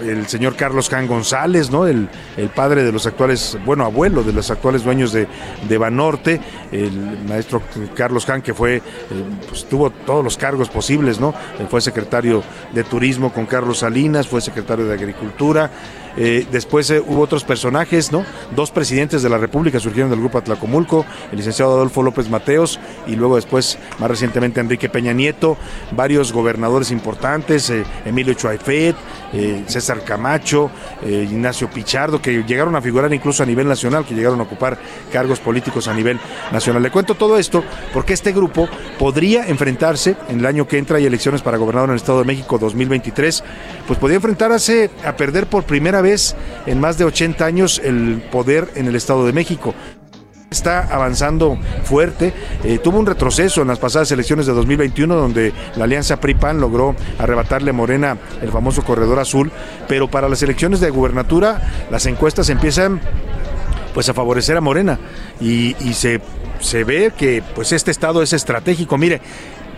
el 0.00 0.26
señor 0.26 0.56
Carlos 0.56 0.88
Can 0.88 1.06
González, 1.06 1.70
¿no? 1.70 1.86
El, 1.86 2.08
el, 2.36 2.48
padre 2.50 2.82
de 2.82 2.92
los 2.92 3.06
actuales, 3.06 3.58
bueno, 3.64 3.84
abuelo 3.84 4.22
de 4.22 4.32
los 4.32 4.50
actuales 4.50 4.84
dueños 4.84 5.12
de, 5.12 5.26
de 5.68 5.78
Banorte, 5.78 6.40
el 6.72 7.18
maestro 7.28 7.62
Carlos 7.94 8.26
Can, 8.26 8.42
que 8.42 8.54
fue, 8.54 8.82
pues, 9.48 9.66
tuvo 9.66 9.90
todos 9.90 10.24
los 10.24 10.36
cargos 10.40 10.70
posibles, 10.70 11.20
¿no? 11.20 11.32
Fue 11.68 11.80
secretario 11.80 12.42
de 12.72 12.82
Turismo 12.82 13.32
con 13.32 13.46
Carlos 13.46 13.78
Salinas, 13.78 14.26
fue 14.26 14.40
secretario 14.40 14.86
de 14.86 14.94
Agricultura, 14.94 15.70
eh, 16.16 16.46
después 16.50 16.90
eh, 16.90 17.00
hubo 17.00 17.22
otros 17.22 17.44
personajes, 17.44 18.12
¿no? 18.12 18.24
Dos 18.54 18.70
presidentes 18.70 19.22
de 19.22 19.28
la 19.28 19.38
República 19.38 19.78
surgieron 19.80 20.10
del 20.10 20.20
grupo 20.20 20.38
Atlacomulco, 20.38 21.04
el 21.30 21.38
licenciado 21.38 21.72
Adolfo 21.72 22.02
López 22.02 22.28
Mateos 22.28 22.80
y 23.06 23.16
luego 23.16 23.36
después, 23.36 23.78
más 23.98 24.10
recientemente, 24.10 24.60
Enrique 24.60 24.88
Peña 24.88 25.12
Nieto, 25.12 25.56
varios 25.92 26.32
gobernadores 26.32 26.90
importantes, 26.90 27.70
eh, 27.70 27.84
Emilio 28.04 28.34
Chuaifet, 28.34 28.96
César 29.66 30.02
Camacho, 30.02 30.72
Ignacio 31.04 31.70
Pichardo, 31.70 32.20
que 32.20 32.42
llegaron 32.42 32.74
a 32.74 32.82
figurar 32.82 33.12
incluso 33.14 33.44
a 33.44 33.46
nivel 33.46 33.68
nacional, 33.68 34.04
que 34.04 34.14
llegaron 34.14 34.40
a 34.40 34.42
ocupar 34.42 34.76
cargos 35.12 35.38
políticos 35.38 35.86
a 35.86 35.94
nivel 35.94 36.18
nacional. 36.50 36.82
Le 36.82 36.90
cuento 36.90 37.14
todo 37.14 37.38
esto 37.38 37.62
porque 37.92 38.12
este 38.12 38.32
grupo 38.32 38.68
podría 38.98 39.46
enfrentarse 39.46 40.16
en 40.28 40.40
el 40.40 40.46
año 40.46 40.66
que 40.66 40.78
entra 40.78 40.96
hay 40.96 41.06
elecciones 41.06 41.42
para 41.42 41.58
gobernador 41.58 41.90
en 41.90 41.94
el 41.94 42.00
Estado 42.00 42.18
de 42.18 42.24
México 42.24 42.58
2023, 42.58 43.44
pues 43.90 43.98
podría 43.98 44.18
enfrentarse 44.18 44.88
a 45.04 45.16
perder 45.16 45.48
por 45.48 45.64
primera 45.64 46.00
vez 46.00 46.36
en 46.66 46.78
más 46.78 46.96
de 46.96 47.04
80 47.04 47.44
años 47.44 47.80
el 47.82 48.22
poder 48.30 48.70
en 48.76 48.86
el 48.86 48.94
Estado 48.94 49.26
de 49.26 49.32
México 49.32 49.74
está 50.48 50.82
avanzando 50.94 51.58
fuerte. 51.82 52.32
Eh, 52.62 52.78
tuvo 52.78 53.00
un 53.00 53.06
retroceso 53.06 53.62
en 53.62 53.66
las 53.66 53.80
pasadas 53.80 54.12
elecciones 54.12 54.46
de 54.46 54.52
2021, 54.52 55.12
donde 55.12 55.52
la 55.74 55.84
alianza 55.84 56.20
PRI-PAN 56.20 56.60
logró 56.60 56.94
arrebatarle 57.18 57.70
a 57.70 57.72
Morena 57.72 58.16
el 58.40 58.52
famoso 58.52 58.84
corredor 58.84 59.18
azul, 59.18 59.50
pero 59.88 60.08
para 60.08 60.28
las 60.28 60.40
elecciones 60.44 60.78
de 60.78 60.90
gubernatura 60.90 61.60
las 61.90 62.06
encuestas 62.06 62.48
empiezan 62.48 63.00
pues 63.92 64.08
a 64.08 64.14
favorecer 64.14 64.56
a 64.56 64.60
Morena 64.60 65.00
y, 65.40 65.74
y 65.84 65.94
se, 65.94 66.20
se 66.60 66.84
ve 66.84 67.12
que 67.16 67.42
pues 67.56 67.72
este 67.72 67.90
estado 67.90 68.22
es 68.22 68.32
estratégico. 68.32 68.96
Mire, 68.98 69.20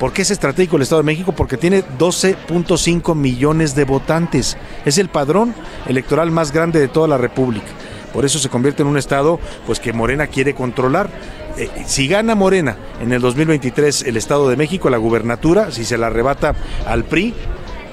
¿Por 0.02 0.12
qué 0.12 0.22
es 0.22 0.32
estratégico 0.32 0.74
el 0.74 0.82
Estado 0.82 1.00
de 1.00 1.06
México? 1.06 1.30
Porque 1.30 1.56
tiene 1.56 1.84
12.5 1.84 3.14
millones 3.14 3.76
de 3.76 3.84
votantes. 3.84 4.56
Es 4.84 4.98
el 4.98 5.08
padrón 5.08 5.54
electoral 5.86 6.32
más 6.32 6.50
grande 6.50 6.80
de 6.80 6.88
toda 6.88 7.06
la 7.06 7.18
República. 7.18 7.68
Por 8.12 8.24
eso 8.24 8.40
se 8.40 8.48
convierte 8.48 8.82
en 8.82 8.88
un 8.88 8.98
Estado 8.98 9.38
pues, 9.64 9.78
que 9.78 9.92
Morena 9.92 10.26
quiere 10.26 10.56
controlar. 10.56 11.08
Eh, 11.56 11.70
si 11.86 12.08
gana 12.08 12.34
Morena 12.34 12.76
en 13.00 13.12
el 13.12 13.20
2023 13.20 14.02
el 14.02 14.16
Estado 14.16 14.48
de 14.48 14.56
México, 14.56 14.90
la 14.90 14.96
gubernatura, 14.96 15.70
si 15.70 15.84
se 15.84 15.96
la 15.96 16.08
arrebata 16.08 16.56
al 16.84 17.04
PRI, 17.04 17.32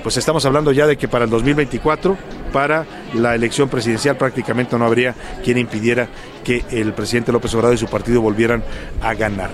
pues 0.04 0.18
estamos 0.18 0.46
hablando 0.46 0.72
ya 0.72 0.88
de 0.88 0.98
que 0.98 1.08
para 1.08 1.26
el 1.26 1.32
2024, 1.32 2.18
para 2.52 2.86
la 3.14 3.36
elección 3.36 3.70
presidencial, 3.70 4.18
prácticamente 4.18 4.78
no 4.78 4.86
habría 4.86 5.16
quien 5.44 5.58
impidiera 5.58 6.08
que 6.44 6.64
el 6.72 6.94
presidente 6.94 7.32
López 7.32 7.54
Obrador 7.54 7.76
y 7.76 7.78
su 7.78 7.88
partido 7.88 8.22
volvieran 8.22 8.64
a 9.02 9.14
ganar. 9.14 9.50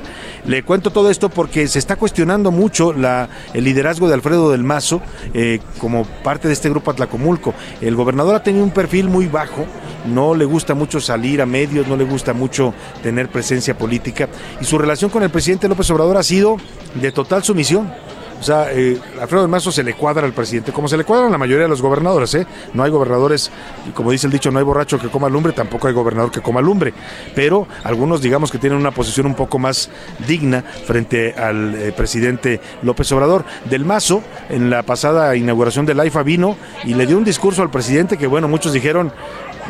Le 0.45 0.63
cuento 0.63 0.91
todo 0.91 1.09
esto 1.09 1.29
porque 1.29 1.67
se 1.67 1.79
está 1.79 1.95
cuestionando 1.95 2.51
mucho 2.51 2.93
el 2.93 3.63
liderazgo 3.63 4.07
de 4.07 4.13
Alfredo 4.13 4.51
del 4.51 4.63
Mazo 4.63 5.01
eh, 5.33 5.59
como 5.79 6.05
parte 6.05 6.47
de 6.47 6.53
este 6.53 6.69
grupo 6.69 6.91
Atlacomulco. 6.91 7.55
El 7.81 7.95
gobernador 7.95 8.35
ha 8.35 8.43
tenido 8.43 8.63
un 8.63 8.71
perfil 8.71 9.09
muy 9.09 9.25
bajo, 9.25 9.65
no 10.05 10.35
le 10.35 10.45
gusta 10.45 10.75
mucho 10.75 10.99
salir 10.99 11.41
a 11.41 11.47
medios, 11.47 11.87
no 11.87 11.97
le 11.97 12.03
gusta 12.03 12.33
mucho 12.33 12.73
tener 13.01 13.29
presencia 13.29 13.75
política 13.75 14.29
y 14.61 14.65
su 14.65 14.77
relación 14.77 15.09
con 15.09 15.23
el 15.23 15.31
presidente 15.31 15.67
López 15.67 15.89
Obrador 15.89 16.17
ha 16.17 16.23
sido 16.23 16.57
de 16.93 17.11
total 17.11 17.43
sumisión. 17.43 17.91
O 18.39 18.43
sea, 18.43 18.71
eh, 18.71 18.99
Alfredo 19.19 19.43
del 19.43 19.49
Mazo 19.49 19.71
se 19.71 19.83
le 19.83 19.93
cuadra 19.93 20.25
al 20.25 20.33
presidente, 20.33 20.71
como 20.71 20.87
se 20.87 20.97
le 20.97 21.03
cuadran 21.03 21.31
la 21.31 21.37
mayoría 21.37 21.63
de 21.63 21.69
los 21.69 21.81
gobernadores, 21.81 22.33
¿eh? 22.35 22.45
No 22.73 22.83
hay 22.83 22.91
gobernadores, 22.91 23.49
como 23.93 24.11
dice 24.11 24.27
el 24.27 24.33
dicho, 24.33 24.51
no 24.51 24.59
hay 24.59 24.65
borracho 24.65 24.99
que 24.99 25.09
coma 25.09 25.29
lumbre, 25.29 25.53
tampoco 25.53 25.87
hay 25.87 25.93
gobernador 25.93 26.31
que 26.31 26.41
coma 26.41 26.61
lumbre. 26.61 26.93
Pero 27.33 27.67
algunos, 27.83 28.21
digamos 28.21 28.51
que 28.51 28.57
tienen 28.57 28.77
una 28.77 28.91
posición 28.91 29.25
un 29.25 29.35
poco 29.35 29.57
más 29.57 29.89
digna 30.27 30.61
frente 30.61 31.33
al 31.33 31.75
eh, 31.75 31.91
presidente 31.91 32.59
López 32.83 33.11
Obrador. 33.11 33.45
Del 33.69 33.85
Mazo, 33.85 34.21
en 34.49 34.69
la 34.69 34.83
pasada 34.83 35.35
inauguración 35.35 35.85
del 35.85 35.99
AIFA, 35.99 36.23
vino 36.23 36.55
y 36.83 36.93
le 36.93 37.07
dio 37.07 37.17
un 37.17 37.23
discurso 37.23 37.61
al 37.61 37.71
presidente 37.71 38.17
que, 38.17 38.27
bueno, 38.27 38.47
muchos 38.47 38.73
dijeron, 38.73 39.11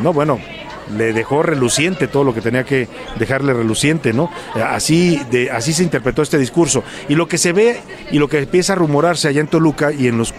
no, 0.00 0.12
bueno, 0.12 0.38
le 0.96 1.12
dejó 1.12 1.42
reluciente 1.42 2.08
todo 2.08 2.24
lo 2.24 2.34
que 2.34 2.40
tenía 2.40 2.64
que 2.64 2.88
dejarle 3.18 3.52
reluciente, 3.52 4.12
¿no? 4.12 4.30
Así, 4.54 5.20
de, 5.30 5.50
así 5.50 5.72
se 5.72 5.82
interpretó 5.82 6.22
este 6.22 6.38
discurso. 6.38 6.84
Y 7.08 7.14
lo 7.14 7.28
que 7.28 7.38
se 7.38 7.52
ve 7.52 7.80
y 8.10 8.18
lo 8.18 8.28
que 8.28 8.38
empieza 8.38 8.74
a 8.74 8.76
rumorarse 8.76 9.28
allá 9.28 9.40
en 9.40 9.48
Toluca 9.48 9.92
y 9.92 10.06
en 10.08 10.18
los 10.18 10.34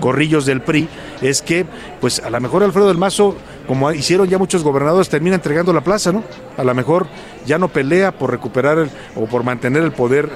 corrillos 0.00 0.46
del 0.46 0.60
PRI 0.60 0.88
es 1.20 1.42
que, 1.42 1.66
pues 2.00 2.20
a 2.20 2.30
lo 2.30 2.40
mejor 2.40 2.62
Alfredo 2.62 2.88
del 2.88 2.98
Mazo, 2.98 3.36
como 3.68 3.92
hicieron 3.92 4.26
ya 4.26 4.38
muchos 4.38 4.64
gobernadores, 4.64 5.10
termina 5.10 5.36
entregando 5.36 5.74
la 5.74 5.82
plaza, 5.82 6.10
¿no? 6.10 6.24
A 6.56 6.64
lo 6.64 6.74
mejor 6.74 7.06
ya 7.44 7.58
no 7.58 7.68
pelea 7.68 8.12
por 8.12 8.30
recuperar 8.30 8.88
o 9.14 9.26
por 9.26 9.44
mantener 9.44 9.82
el 9.82 9.92
poder 9.92 10.30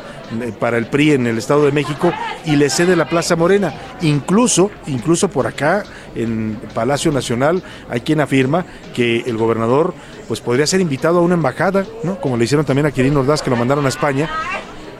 para 0.60 0.76
el 0.76 0.86
PRI 0.86 1.12
en 1.12 1.26
el 1.26 1.38
Estado 1.38 1.64
de 1.64 1.72
México 1.72 2.12
y 2.44 2.56
le 2.56 2.68
cede 2.68 2.94
la 2.94 3.08
Plaza 3.08 3.34
Morena. 3.34 3.74
Incluso, 4.02 4.70
incluso 4.86 5.28
por 5.28 5.46
acá 5.46 5.82
en 6.14 6.60
Palacio 6.74 7.10
Nacional 7.10 7.62
hay 7.88 8.02
quien 8.02 8.20
afirma 8.20 8.66
que 8.94 9.20
el 9.20 9.38
gobernador 9.38 9.94
pues 10.28 10.40
podría 10.40 10.66
ser 10.66 10.82
invitado 10.82 11.18
a 11.18 11.22
una 11.22 11.34
embajada, 11.34 11.86
¿no? 12.04 12.20
Como 12.20 12.36
le 12.36 12.44
hicieron 12.44 12.66
también 12.66 12.86
a 12.86 12.90
Quirino 12.90 13.20
Ordaz 13.20 13.40
que 13.40 13.50
lo 13.50 13.56
mandaron 13.56 13.86
a 13.86 13.88
España 13.88 14.28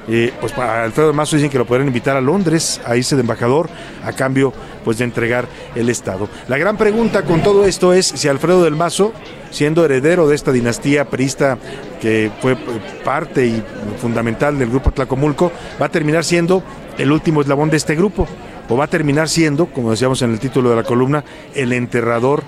eh, 0.09 0.33
pues 0.41 0.53
para 0.53 0.85
Alfredo 0.85 1.13
Mazo 1.13 1.37
dicen 1.37 1.51
que 1.51 1.59
lo 1.59 1.65
podrían 1.65 1.87
invitar 1.89 2.17
a 2.17 2.21
Londres 2.21 2.81
a 2.85 2.97
irse 2.97 3.15
de 3.15 3.21
embajador 3.21 3.69
a 4.05 4.13
cambio 4.13 4.53
pues 4.85 4.99
de 4.99 5.05
entregar 5.05 5.47
el 5.75 5.89
Estado. 5.89 6.29
La 6.49 6.59
gran 6.59 6.77
pregunta 6.77 7.23
con 7.23 7.43
todo 7.43 7.65
esto 7.67 7.93
es 7.93 8.07
si 8.07 8.29
Alfredo 8.29 8.65
del 8.65 8.75
Mazo, 8.75 9.13
siendo 9.51 9.85
heredero 9.85 10.29
de 10.29 10.35
esta 10.35 10.51
dinastía 10.51 11.05
perista 11.05 11.59
que 12.01 12.31
fue 12.41 12.53
eh, 12.53 12.57
parte 13.05 13.47
y 13.47 13.63
fundamental 14.01 14.59
del 14.59 14.71
grupo 14.71 14.91
Tlacomulco, 14.91 15.53
va 15.81 15.87
a 15.87 15.91
terminar 15.91 16.25
siendo 16.25 16.63
el 16.99 17.13
último 17.13 17.41
eslabón 17.41 17.71
de 17.71 17.77
este 17.77 17.95
grupo 17.95 18.27
o 18.69 18.77
va 18.77 18.85
a 18.85 18.89
terminar 18.89 19.29
siendo, 19.29 19.67
como 19.67 19.91
decíamos 19.91 20.23
en 20.23 20.33
el 20.33 20.41
título 20.41 20.71
de 20.71 20.77
la 20.77 20.83
columna, 20.83 21.25
el 21.55 21.73
enterrador 21.73 22.43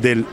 del 0.00 0.26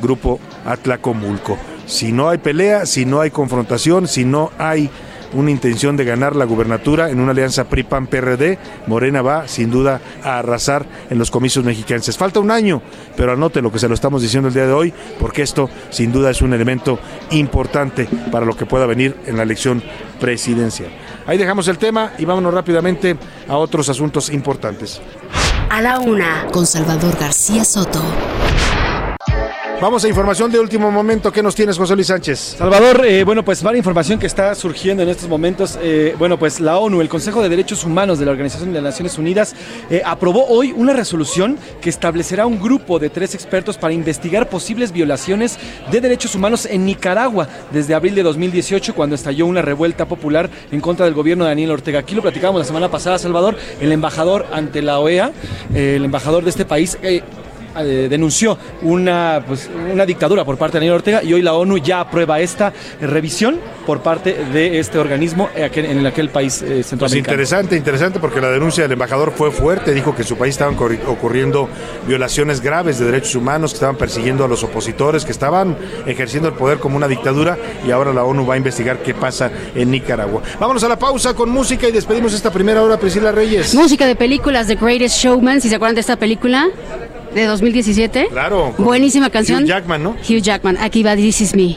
grupo 0.00 0.40
Atlacomulco. 0.64 1.56
Si 1.86 2.12
no 2.12 2.28
hay 2.28 2.38
pelea, 2.38 2.86
si 2.86 3.04
no 3.04 3.20
hay 3.20 3.30
confrontación, 3.30 4.08
si 4.08 4.24
no 4.24 4.50
hay 4.58 4.90
una 5.36 5.50
intención 5.50 5.96
de 5.96 6.04
ganar 6.04 6.34
la 6.34 6.44
gubernatura 6.44 7.10
en 7.10 7.20
una 7.20 7.32
alianza 7.32 7.64
PRI-PAN-PRD, 7.64 8.58
Morena 8.86 9.22
va 9.22 9.48
sin 9.48 9.70
duda 9.70 10.00
a 10.22 10.38
arrasar 10.38 10.86
en 11.10 11.18
los 11.18 11.30
comicios 11.30 11.64
mexicanos. 11.64 11.86
Falta 12.16 12.40
un 12.40 12.50
año, 12.50 12.82
pero 13.16 13.32
anote 13.32 13.62
lo 13.62 13.70
que 13.70 13.78
se 13.78 13.88
lo 13.88 13.94
estamos 13.94 14.22
diciendo 14.22 14.48
el 14.48 14.54
día 14.54 14.66
de 14.66 14.72
hoy, 14.72 14.92
porque 15.20 15.42
esto 15.42 15.70
sin 15.90 16.12
duda 16.12 16.30
es 16.30 16.42
un 16.42 16.52
elemento 16.52 16.98
importante 17.30 18.08
para 18.32 18.44
lo 18.44 18.56
que 18.56 18.66
pueda 18.66 18.86
venir 18.86 19.16
en 19.26 19.36
la 19.36 19.44
elección 19.44 19.82
presidencial. 20.20 20.90
Ahí 21.26 21.38
dejamos 21.38 21.68
el 21.68 21.78
tema 21.78 22.12
y 22.18 22.24
vámonos 22.24 22.52
rápidamente 22.52 23.16
a 23.48 23.56
otros 23.56 23.88
asuntos 23.88 24.30
importantes. 24.30 25.00
A 25.70 25.80
la 25.80 25.98
una, 25.98 26.46
con 26.52 26.66
Salvador 26.66 27.16
García 27.18 27.64
Soto. 27.64 28.02
Vamos 29.78 30.02
a 30.06 30.08
información 30.08 30.50
de 30.50 30.58
último 30.58 30.90
momento. 30.90 31.30
¿Qué 31.30 31.42
nos 31.42 31.54
tienes, 31.54 31.76
José 31.76 31.94
Luis 31.94 32.06
Sánchez? 32.06 32.56
Salvador, 32.58 33.04
eh, 33.04 33.24
bueno, 33.24 33.44
pues 33.44 33.62
varias 33.62 33.80
información 33.80 34.18
que 34.18 34.26
está 34.26 34.54
surgiendo 34.54 35.02
en 35.02 35.10
estos 35.10 35.28
momentos. 35.28 35.78
Eh, 35.82 36.14
bueno, 36.18 36.38
pues 36.38 36.60
la 36.60 36.78
ONU, 36.78 37.02
el 37.02 37.10
Consejo 37.10 37.42
de 37.42 37.50
Derechos 37.50 37.84
Humanos 37.84 38.18
de 38.18 38.24
la 38.24 38.30
Organización 38.30 38.72
de 38.72 38.80
las 38.80 38.94
Naciones 38.94 39.18
Unidas, 39.18 39.54
eh, 39.90 40.00
aprobó 40.02 40.46
hoy 40.46 40.72
una 40.74 40.94
resolución 40.94 41.58
que 41.82 41.90
establecerá 41.90 42.46
un 42.46 42.58
grupo 42.58 42.98
de 42.98 43.10
tres 43.10 43.34
expertos 43.34 43.76
para 43.76 43.92
investigar 43.92 44.48
posibles 44.48 44.92
violaciones 44.92 45.58
de 45.92 46.00
derechos 46.00 46.34
humanos 46.34 46.64
en 46.64 46.86
Nicaragua 46.86 47.46
desde 47.70 47.94
abril 47.94 48.14
de 48.14 48.22
2018, 48.22 48.94
cuando 48.94 49.14
estalló 49.14 49.44
una 49.44 49.60
revuelta 49.60 50.06
popular 50.06 50.48
en 50.72 50.80
contra 50.80 51.04
del 51.04 51.14
gobierno 51.14 51.44
de 51.44 51.50
Daniel 51.50 51.72
Ortega. 51.72 51.98
Aquí 51.98 52.14
lo 52.14 52.22
platicábamos 52.22 52.60
la 52.60 52.66
semana 52.66 52.90
pasada, 52.90 53.18
Salvador, 53.18 53.58
el 53.78 53.92
embajador 53.92 54.46
ante 54.52 54.80
la 54.80 54.98
OEA, 55.00 55.32
el 55.74 56.02
embajador 56.02 56.44
de 56.44 56.50
este 56.50 56.64
país 56.64 56.96
eh, 57.78 58.06
denunció 58.08 58.58
una, 58.82 59.42
pues, 59.46 59.68
una 59.92 60.06
dictadura 60.06 60.44
por 60.44 60.56
parte 60.56 60.74
de 60.74 60.80
Daniel 60.80 60.94
Ortega 60.94 61.22
y 61.22 61.32
hoy 61.32 61.42
la 61.42 61.54
ONU 61.54 61.78
ya 61.78 62.00
aprueba 62.00 62.40
esta 62.40 62.72
revisión 63.00 63.58
por 63.86 64.00
parte 64.00 64.34
de 64.52 64.78
este 64.78 64.98
organismo 64.98 65.48
en 65.54 66.06
aquel 66.06 66.30
país 66.30 66.60
eh, 66.62 66.66
Pues 66.66 66.86
centroamericano. 66.86 67.32
interesante, 67.34 67.76
interesante, 67.76 68.18
porque 68.18 68.40
la 68.40 68.50
denuncia 68.50 68.82
del 68.82 68.92
embajador 68.92 69.32
fue 69.34 69.50
fuerte. 69.50 69.94
Dijo 69.94 70.14
que 70.14 70.22
en 70.22 70.28
su 70.28 70.36
país 70.36 70.54
estaban 70.54 70.76
ocurriendo 71.06 71.68
violaciones 72.06 72.60
graves 72.60 72.98
de 72.98 73.06
derechos 73.06 73.34
humanos, 73.36 73.70
que 73.72 73.76
estaban 73.76 73.96
persiguiendo 73.96 74.44
a 74.44 74.48
los 74.48 74.62
opositores, 74.64 75.24
que 75.24 75.32
estaban 75.32 75.76
ejerciendo 76.06 76.48
el 76.48 76.54
poder 76.54 76.78
como 76.78 76.96
una 76.96 77.08
dictadura 77.08 77.56
y 77.86 77.90
ahora 77.90 78.12
la 78.12 78.24
ONU 78.24 78.44
va 78.46 78.54
a 78.54 78.56
investigar 78.56 78.98
qué 79.02 79.14
pasa 79.14 79.50
en 79.74 79.90
Nicaragua. 79.90 80.42
Vámonos 80.58 80.82
a 80.84 80.88
la 80.88 80.98
pausa 80.98 81.34
con 81.34 81.48
música 81.50 81.88
y 81.88 81.92
despedimos 81.92 82.34
esta 82.34 82.50
primera 82.50 82.82
hora, 82.82 82.98
Priscila 82.98 83.30
Reyes. 83.32 83.74
Música 83.74 84.06
de 84.06 84.16
películas 84.16 84.66
The 84.66 84.74
Greatest 84.76 85.16
Showman, 85.18 85.60
si 85.60 85.68
se 85.68 85.76
acuerdan 85.76 85.94
de 85.94 86.00
esta 86.00 86.16
película 86.16 86.68
de 87.36 87.46
2017. 87.46 88.28
Claro. 88.30 88.74
Buenísima 88.78 89.30
canción. 89.30 89.62
Hugh 89.62 89.68
Jackman, 89.68 90.02
¿no? 90.02 90.10
Hugh 90.28 90.40
Jackman, 90.40 90.76
aquí 90.78 91.02
va 91.02 91.14
This 91.14 91.40
Is 91.42 91.54
Me. 91.54 91.76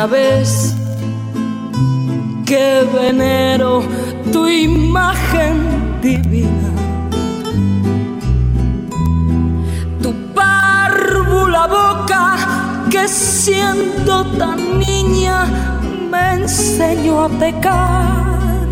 Ya 0.00 0.06
ves 0.06 0.74
que 2.46 2.88
venero 2.90 3.82
tu 4.32 4.48
imagen 4.48 6.00
divina. 6.00 6.70
Tu 10.02 10.10
párvula 10.32 11.66
boca 11.66 12.38
que 12.90 13.06
siendo 13.08 14.24
tan 14.38 14.78
niña 14.78 15.44
me 16.10 16.32
enseñó 16.44 17.24
a 17.24 17.28
pecar. 17.28 18.68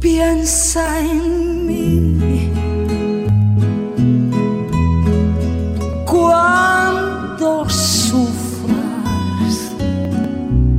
Piensa 0.00 1.00
en 1.00 1.37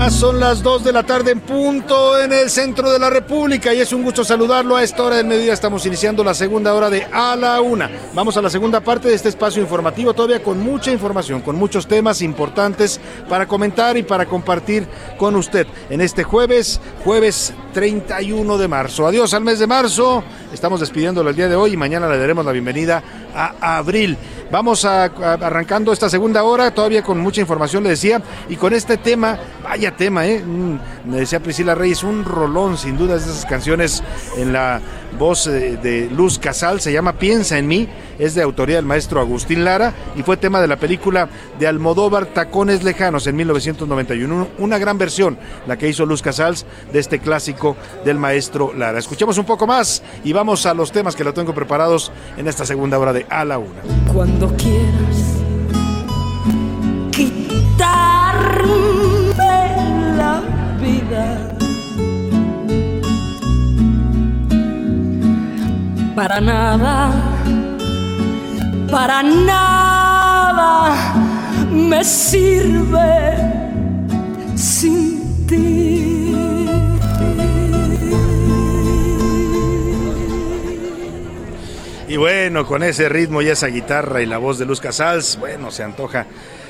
Son 0.09 0.39
las 0.39 0.63
2 0.63 0.83
de 0.83 0.91
la 0.91 1.03
tarde 1.03 1.31
en 1.31 1.39
punto 1.39 2.19
en 2.19 2.33
el 2.33 2.49
centro 2.49 2.91
de 2.91 2.99
la 2.99 3.09
República 3.09 3.73
y 3.73 3.79
es 3.79 3.93
un 3.93 4.03
gusto 4.03 4.25
saludarlo 4.25 4.75
a 4.75 4.83
esta 4.83 5.03
hora 5.03 5.15
del 5.15 5.27
mediodía. 5.27 5.53
Estamos 5.53 5.85
iniciando 5.85 6.23
la 6.23 6.33
segunda 6.33 6.73
hora 6.73 6.89
de 6.89 7.05
A 7.05 7.37
la 7.37 7.61
Una. 7.61 7.89
Vamos 8.13 8.35
a 8.35 8.41
la 8.41 8.49
segunda 8.49 8.81
parte 8.81 9.07
de 9.07 9.13
este 9.13 9.29
espacio 9.29 9.61
informativo, 9.61 10.13
todavía 10.13 10.43
con 10.43 10.59
mucha 10.59 10.91
información, 10.91 11.41
con 11.41 11.55
muchos 11.55 11.87
temas 11.87 12.21
importantes 12.21 12.99
para 13.29 13.47
comentar 13.47 13.95
y 13.97 14.03
para 14.03 14.25
compartir 14.25 14.87
con 15.17 15.35
usted 15.35 15.67
en 15.89 16.01
este 16.01 16.23
jueves, 16.23 16.81
jueves 17.05 17.53
31 17.73 18.57
de 18.57 18.67
marzo. 18.67 19.07
Adiós 19.07 19.33
al 19.33 19.43
mes 19.43 19.59
de 19.59 19.67
marzo. 19.67 20.23
Estamos 20.53 20.81
despidiéndolo 20.81 21.29
el 21.29 21.35
día 21.35 21.47
de 21.47 21.55
hoy 21.55 21.73
y 21.73 21.77
mañana 21.77 22.09
le 22.09 22.17
daremos 22.17 22.45
la 22.45 22.51
bienvenida 22.51 23.03
a 23.33 23.77
abril. 23.77 24.17
Vamos 24.51 24.83
a, 24.83 25.05
arrancando 25.05 25.93
esta 25.93 26.09
segunda 26.09 26.43
hora, 26.43 26.71
todavía 26.71 27.03
con 27.03 27.19
mucha 27.19 27.39
información, 27.39 27.83
le 27.83 27.91
decía, 27.91 28.21
y 28.49 28.55
con 28.55 28.73
este 28.73 28.97
tema, 28.97 29.37
vaya 29.63 29.95
tema, 29.95 30.25
¿eh? 30.25 30.43
Mm, 30.43 31.09
me 31.09 31.17
decía 31.17 31.39
Priscila 31.39 31.75
Reyes, 31.75 32.03
un 32.03 32.25
rolón, 32.25 32.77
sin 32.77 32.97
duda, 32.97 33.13
de 33.13 33.19
esas 33.19 33.45
canciones 33.45 34.03
en 34.37 34.51
la 34.51 34.81
voz 35.19 35.45
eh, 35.45 35.77
de 35.83 36.09
Luz 36.09 36.39
Casal, 36.39 36.81
se 36.81 36.91
llama 36.91 37.13
Piensa 37.13 37.59
en 37.59 37.67
mí, 37.67 37.87
es 38.17 38.33
de 38.33 38.41
autoría 38.41 38.77
del 38.77 38.85
maestro 38.85 39.19
Agustín 39.19 39.63
Lara 39.65 39.93
y 40.15 40.23
fue 40.23 40.37
tema 40.37 40.61
de 40.61 40.67
la 40.67 40.77
película 40.77 41.29
de 41.59 41.67
Almodóvar 41.67 42.25
Tacones 42.27 42.83
Lejanos 42.83 43.27
en 43.27 43.35
1991. 43.35 44.47
Una 44.57 44.77
gran 44.79 44.97
versión, 44.97 45.37
la 45.67 45.77
que 45.77 45.89
hizo 45.89 46.05
Luz 46.05 46.23
Casals 46.23 46.65
de 46.91 46.99
este 46.99 47.19
clásico 47.19 47.75
del 48.05 48.17
maestro 48.17 48.73
Lara. 48.73 48.97
Escuchemos 48.97 49.37
un 49.37 49.45
poco 49.45 49.67
más 49.67 50.01
y 50.23 50.33
vamos 50.33 50.65
a 50.65 50.73
los 50.73 50.91
temas 50.91 51.15
que 51.15 51.25
lo 51.25 51.33
tengo 51.33 51.53
preparados 51.53 52.11
en 52.37 52.47
esta 52.47 52.65
segunda 52.65 52.97
hora 52.97 53.13
de 53.13 53.27
A 53.29 53.45
la 53.45 53.59
Una. 53.59 53.81
cuando 54.13 54.47
quieras 54.55 55.35
quitarme 57.11 57.75
la 60.17 61.48
para 66.19 66.41
nada, 66.41 67.11
para 68.91 69.23
nada 69.23 70.97
me 71.71 72.03
sirve 72.03 73.37
sin 74.53 75.47
ti. 75.47 76.35
Y 82.09 82.17
bueno, 82.17 82.65
con 82.65 82.83
ese 82.83 83.07
ritmo 83.07 83.41
y 83.41 83.47
esa 83.47 83.67
guitarra 83.67 84.21
y 84.21 84.25
la 84.25 84.39
voz 84.39 84.59
de 84.59 84.65
Luz 84.65 84.81
Casals, 84.81 85.37
bueno, 85.39 85.71
se 85.71 85.83
antoja. 85.83 86.25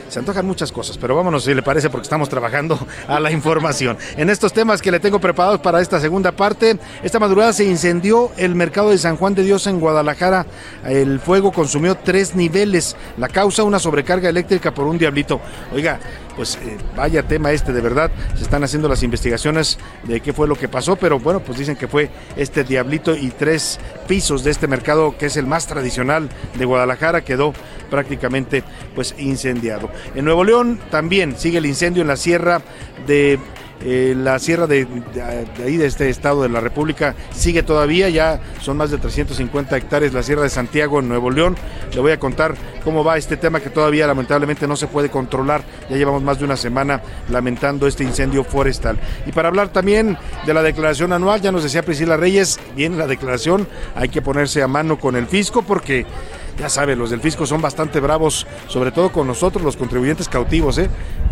Se 0.09 0.17
antojan 0.17 0.45
muchas 0.45 0.71
cosas, 0.71 0.97
pero 0.97 1.15
vámonos 1.15 1.43
si 1.43 1.53
le 1.53 1.61
parece 1.61 1.89
porque 1.91 2.03
estamos 2.03 2.29
trabajando 2.29 2.79
a 3.07 3.19
la 3.19 3.31
información. 3.31 3.95
En 4.17 4.31
estos 4.31 4.51
temas 4.51 4.81
que 4.81 4.91
le 4.91 4.99
tengo 4.99 5.19
preparados 5.19 5.59
para 5.59 5.81
esta 5.81 5.99
segunda 5.99 6.31
parte, 6.31 6.79
esta 7.03 7.19
madrugada 7.19 7.53
se 7.53 7.65
incendió 7.65 8.31
el 8.35 8.55
mercado 8.55 8.89
de 8.89 8.97
San 8.97 9.17
Juan 9.17 9.35
de 9.35 9.43
Dios 9.43 9.67
en 9.67 9.79
Guadalajara. 9.79 10.47
El 10.83 11.19
fuego 11.19 11.51
consumió 11.51 11.95
tres 11.95 12.33
niveles. 12.33 12.95
La 13.17 13.27
causa, 13.27 13.63
una 13.63 13.77
sobrecarga 13.77 14.29
eléctrica 14.29 14.73
por 14.73 14.87
un 14.87 14.97
diablito. 14.97 15.39
Oiga, 15.71 15.99
pues 16.39 16.55
eh, 16.55 16.77
vaya 16.95 17.21
tema 17.23 17.51
este, 17.51 17.73
de 17.73 17.81
verdad. 17.81 18.09
Se 18.37 18.43
están 18.43 18.63
haciendo 18.63 18.87
las 18.87 19.03
investigaciones 19.03 19.77
de 20.03 20.21
qué 20.21 20.31
fue 20.31 20.47
lo 20.47 20.55
que 20.55 20.69
pasó, 20.69 20.95
pero 20.95 21.19
bueno, 21.19 21.41
pues 21.41 21.59
dicen 21.59 21.75
que 21.75 21.89
fue 21.89 22.09
este 22.37 22.63
diablito 22.63 23.13
y 23.13 23.27
tres 23.31 23.77
pisos 24.07 24.45
de 24.45 24.51
este 24.51 24.65
mercado 24.65 25.17
que 25.17 25.25
es 25.25 25.35
el 25.35 25.45
más 25.45 25.67
tradicional 25.67 26.29
de 26.57 26.63
Guadalajara 26.63 27.25
quedó 27.25 27.51
prácticamente 27.89 28.63
pues 28.95 29.15
incendiado. 29.17 29.89
En 30.15 30.23
Nuevo 30.23 30.45
León 30.45 30.79
también 30.89 31.37
sigue 31.37 31.57
el 31.57 31.65
incendio 31.65 32.03
en 32.03 32.07
la 32.07 32.15
sierra 32.15 32.61
de 33.05 33.37
eh, 33.81 34.13
la 34.17 34.39
sierra 34.39 34.67
de, 34.67 34.87
ahí 35.63 35.77
de 35.77 35.85
este 35.85 36.09
estado 36.09 36.43
de 36.43 36.49
la 36.49 36.59
República 36.59 37.15
sigue 37.33 37.63
todavía, 37.63 38.09
ya 38.09 38.41
son 38.61 38.77
más 38.77 38.91
de 38.91 38.97
350 38.97 39.77
hectáreas 39.77 40.13
la 40.13 40.21
sierra 40.21 40.43
de 40.43 40.49
Santiago 40.49 40.99
en 40.99 41.07
Nuevo 41.07 41.31
León. 41.31 41.55
Le 41.93 42.01
voy 42.01 42.11
a 42.11 42.19
contar 42.19 42.55
cómo 42.83 43.03
va 43.03 43.17
este 43.17 43.37
tema 43.37 43.59
que 43.61 43.69
todavía 43.69 44.05
lamentablemente 44.05 44.67
no 44.67 44.75
se 44.75 44.87
puede 44.87 45.09
controlar. 45.09 45.63
Ya 45.89 45.95
llevamos 45.95 46.23
más 46.23 46.39
de 46.39 46.45
una 46.45 46.57
semana 46.57 47.01
lamentando 47.29 47.87
este 47.87 48.03
incendio 48.03 48.43
forestal. 48.43 48.99
Y 49.25 49.31
para 49.31 49.47
hablar 49.47 49.69
también 49.69 50.17
de 50.45 50.53
la 50.53 50.61
declaración 50.61 51.13
anual, 51.13 51.41
ya 51.41 51.51
nos 51.51 51.63
decía 51.63 51.83
Priscila 51.83 52.17
Reyes, 52.17 52.59
bien 52.75 52.97
la 52.97 53.07
declaración, 53.07 53.67
hay 53.95 54.09
que 54.09 54.21
ponerse 54.21 54.61
a 54.61 54.67
mano 54.67 54.99
con 54.99 55.15
el 55.15 55.27
fisco 55.27 55.61
porque 55.61 56.05
ya 56.59 56.67
sabe, 56.67 56.95
los 56.97 57.09
del 57.09 57.21
fisco 57.21 57.45
son 57.45 57.61
bastante 57.61 58.01
bravos, 58.01 58.45
sobre 58.67 58.91
todo 58.91 59.11
con 59.13 59.25
nosotros, 59.25 59.63
los 59.63 59.77
contribuyentes 59.77 60.27
cautivos, 60.27 60.77
¿eh? 60.77 60.89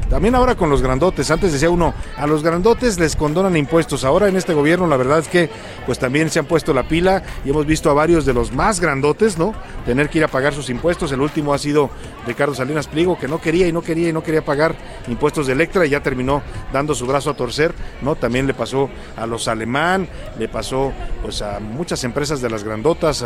También 0.10 0.36
ahora 0.36 0.56
con 0.56 0.70
los 0.70 0.82
grandotes. 0.82 1.30
Antes 1.32 1.52
decía 1.52 1.70
uno, 1.70 1.94
a 2.16 2.26
los 2.28 2.42
grandotes 2.42 2.98
les 2.98 3.18
condonan 3.18 3.58
impuestos. 3.58 4.06
Ahora 4.06 4.30
en 4.30 4.38
este 4.38 4.54
gobierno 4.54 4.88
la 4.88 4.96
verdad 4.96 5.20
es 5.20 5.28
que 5.28 5.50
pues 5.86 6.00
también 6.00 6.30
se 6.30 6.40
han 6.40 6.46
puesto 6.46 6.74
la 6.74 6.88
pila 6.88 7.24
y 7.44 7.50
hemos 7.50 7.66
visto 7.66 7.90
a 7.90 7.94
varios 7.94 8.26
de 8.26 8.34
los 8.34 8.54
más 8.54 8.80
grandotes, 8.80 9.38
¿no? 9.38 9.54
Tener 9.86 10.10
que 10.10 10.20
ir 10.20 10.24
a 10.24 10.30
pagar 10.30 10.54
sus 10.54 10.70
impuestos. 10.70 11.12
El 11.12 11.20
último 11.20 11.54
ha 11.54 11.58
sido 11.58 11.90
Ricardo 12.26 12.56
Salinas 12.56 12.88
Pliego, 12.88 13.20
que 13.20 13.28
no 13.28 13.42
quería 13.42 13.68
y 13.68 13.74
no 13.74 13.82
quería 13.82 14.08
y 14.08 14.14
no 14.14 14.24
quería 14.24 14.46
pagar 14.46 14.76
impuestos 15.10 15.46
de 15.46 15.54
Electra 15.54 15.86
y 15.86 15.90
ya 15.90 16.02
terminó 16.02 16.42
dando 16.72 16.96
su 16.96 17.06
brazo 17.06 17.32
a 17.32 17.34
torcer, 17.36 17.74
¿no? 18.02 18.16
También 18.16 18.48
le 18.48 18.54
pasó 18.54 18.90
a 19.18 19.26
los 19.28 19.50
alemán, 19.50 20.08
le 20.40 20.48
pasó 20.48 20.94
pues 21.22 21.42
a 21.42 21.60
muchas 21.60 22.04
empresas 22.06 22.40
de 22.42 22.50
las 22.50 22.64
grandotas, 22.64 23.26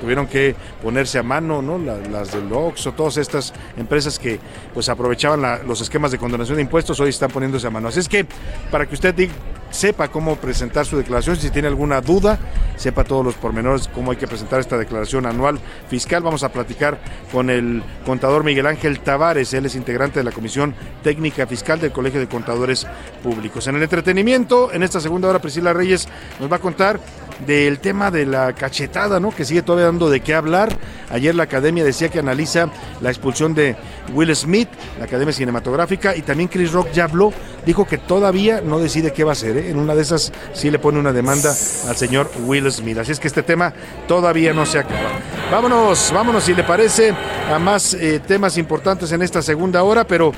tuvieron 0.00 0.26
que 0.26 0.54
ponerse 0.82 1.18
a 1.18 1.22
mano, 1.22 1.60
¿no? 1.60 1.78
La- 1.78 1.96
las 1.98 2.32
del 2.32 2.50
Oxxo, 2.52 2.92
todas 2.92 3.18
estas 3.18 3.52
empresas 3.76 4.18
que 4.18 4.38
pues 4.72 4.88
aprovechaban 4.88 5.42
la- 5.42 5.58
los 5.62 5.80
esquemas 5.90 6.12
de 6.12 6.18
condonación 6.18 6.54
de 6.56 6.62
impuestos, 6.62 7.00
hoy 7.00 7.10
están 7.10 7.30
poniéndose 7.32 7.66
a 7.66 7.70
mano. 7.70 7.88
Así 7.88 7.98
es 7.98 8.08
que 8.08 8.24
para 8.70 8.86
que 8.86 8.94
usted 8.94 9.12
di- 9.12 9.28
sepa 9.70 10.08
cómo 10.08 10.36
presentar 10.36 10.86
su 10.86 10.96
declaración, 10.96 11.36
si 11.36 11.50
tiene 11.50 11.68
alguna 11.68 12.00
duda, 12.00 12.38
sepa 12.76 13.04
todos 13.04 13.24
los 13.24 13.34
pormenores, 13.34 13.88
cómo 13.88 14.10
hay 14.10 14.16
que 14.16 14.26
presentar 14.26 14.60
esta 14.60 14.76
declaración 14.76 15.26
anual 15.26 15.58
fiscal, 15.88 16.22
vamos 16.22 16.42
a 16.42 16.50
platicar 16.50 16.98
con 17.32 17.50
el 17.50 17.82
contador 18.04 18.44
Miguel 18.44 18.66
Ángel 18.66 19.00
Tavares, 19.00 19.54
él 19.54 19.66
es 19.66 19.74
integrante 19.74 20.20
de 20.20 20.24
la 20.24 20.32
Comisión 20.32 20.74
Técnica 21.02 21.46
Fiscal 21.46 21.80
del 21.80 21.92
Colegio 21.92 22.20
de 22.20 22.28
Contadores 22.28 22.86
Públicos. 23.22 23.66
En 23.66 23.76
el 23.76 23.82
entretenimiento, 23.82 24.72
en 24.72 24.82
esta 24.82 25.00
segunda 25.00 25.28
hora, 25.28 25.40
Priscila 25.40 25.72
Reyes 25.72 26.08
nos 26.38 26.50
va 26.50 26.56
a 26.56 26.60
contar 26.60 27.00
del 27.46 27.78
tema 27.78 28.10
de 28.10 28.26
la 28.26 28.52
cachetada, 28.54 29.20
¿no? 29.20 29.30
Que 29.30 29.44
sigue 29.44 29.62
todavía 29.62 29.86
dando 29.86 30.10
de 30.10 30.20
qué 30.20 30.34
hablar. 30.34 30.76
Ayer 31.10 31.34
la 31.34 31.44
academia 31.44 31.84
decía 31.84 32.08
que 32.08 32.18
analiza 32.18 32.70
la 33.00 33.10
expulsión 33.10 33.54
de 33.54 33.76
Will 34.12 34.34
Smith, 34.34 34.68
la 34.98 35.06
academia 35.06 35.32
cinematográfica, 35.32 36.14
y 36.16 36.22
también 36.22 36.48
Chris 36.48 36.72
Rock 36.72 36.92
ya 36.92 37.04
habló, 37.04 37.32
dijo 37.64 37.86
que 37.86 37.98
todavía 37.98 38.60
no 38.60 38.78
decide 38.78 39.12
qué 39.12 39.24
va 39.24 39.30
a 39.30 39.32
hacer. 39.32 39.56
¿eh? 39.56 39.59
En 39.68 39.78
una 39.78 39.94
de 39.94 40.02
esas 40.02 40.32
sí 40.52 40.70
le 40.70 40.78
pone 40.78 40.98
una 40.98 41.12
demanda 41.12 41.50
al 41.88 41.96
señor 41.96 42.30
Will 42.44 42.70
Smith. 42.72 42.98
Así 42.98 43.12
es 43.12 43.20
que 43.20 43.28
este 43.28 43.42
tema 43.42 43.72
todavía 44.08 44.52
no 44.52 44.64
se 44.64 44.78
acaba. 44.78 45.10
Vámonos, 45.50 46.10
vámonos 46.14 46.44
si 46.44 46.54
le 46.54 46.64
parece 46.64 47.14
a 47.52 47.58
más 47.58 47.94
eh, 47.94 48.20
temas 48.26 48.56
importantes 48.56 49.12
en 49.12 49.22
esta 49.22 49.42
segunda 49.42 49.82
hora, 49.82 50.04
pero 50.04 50.32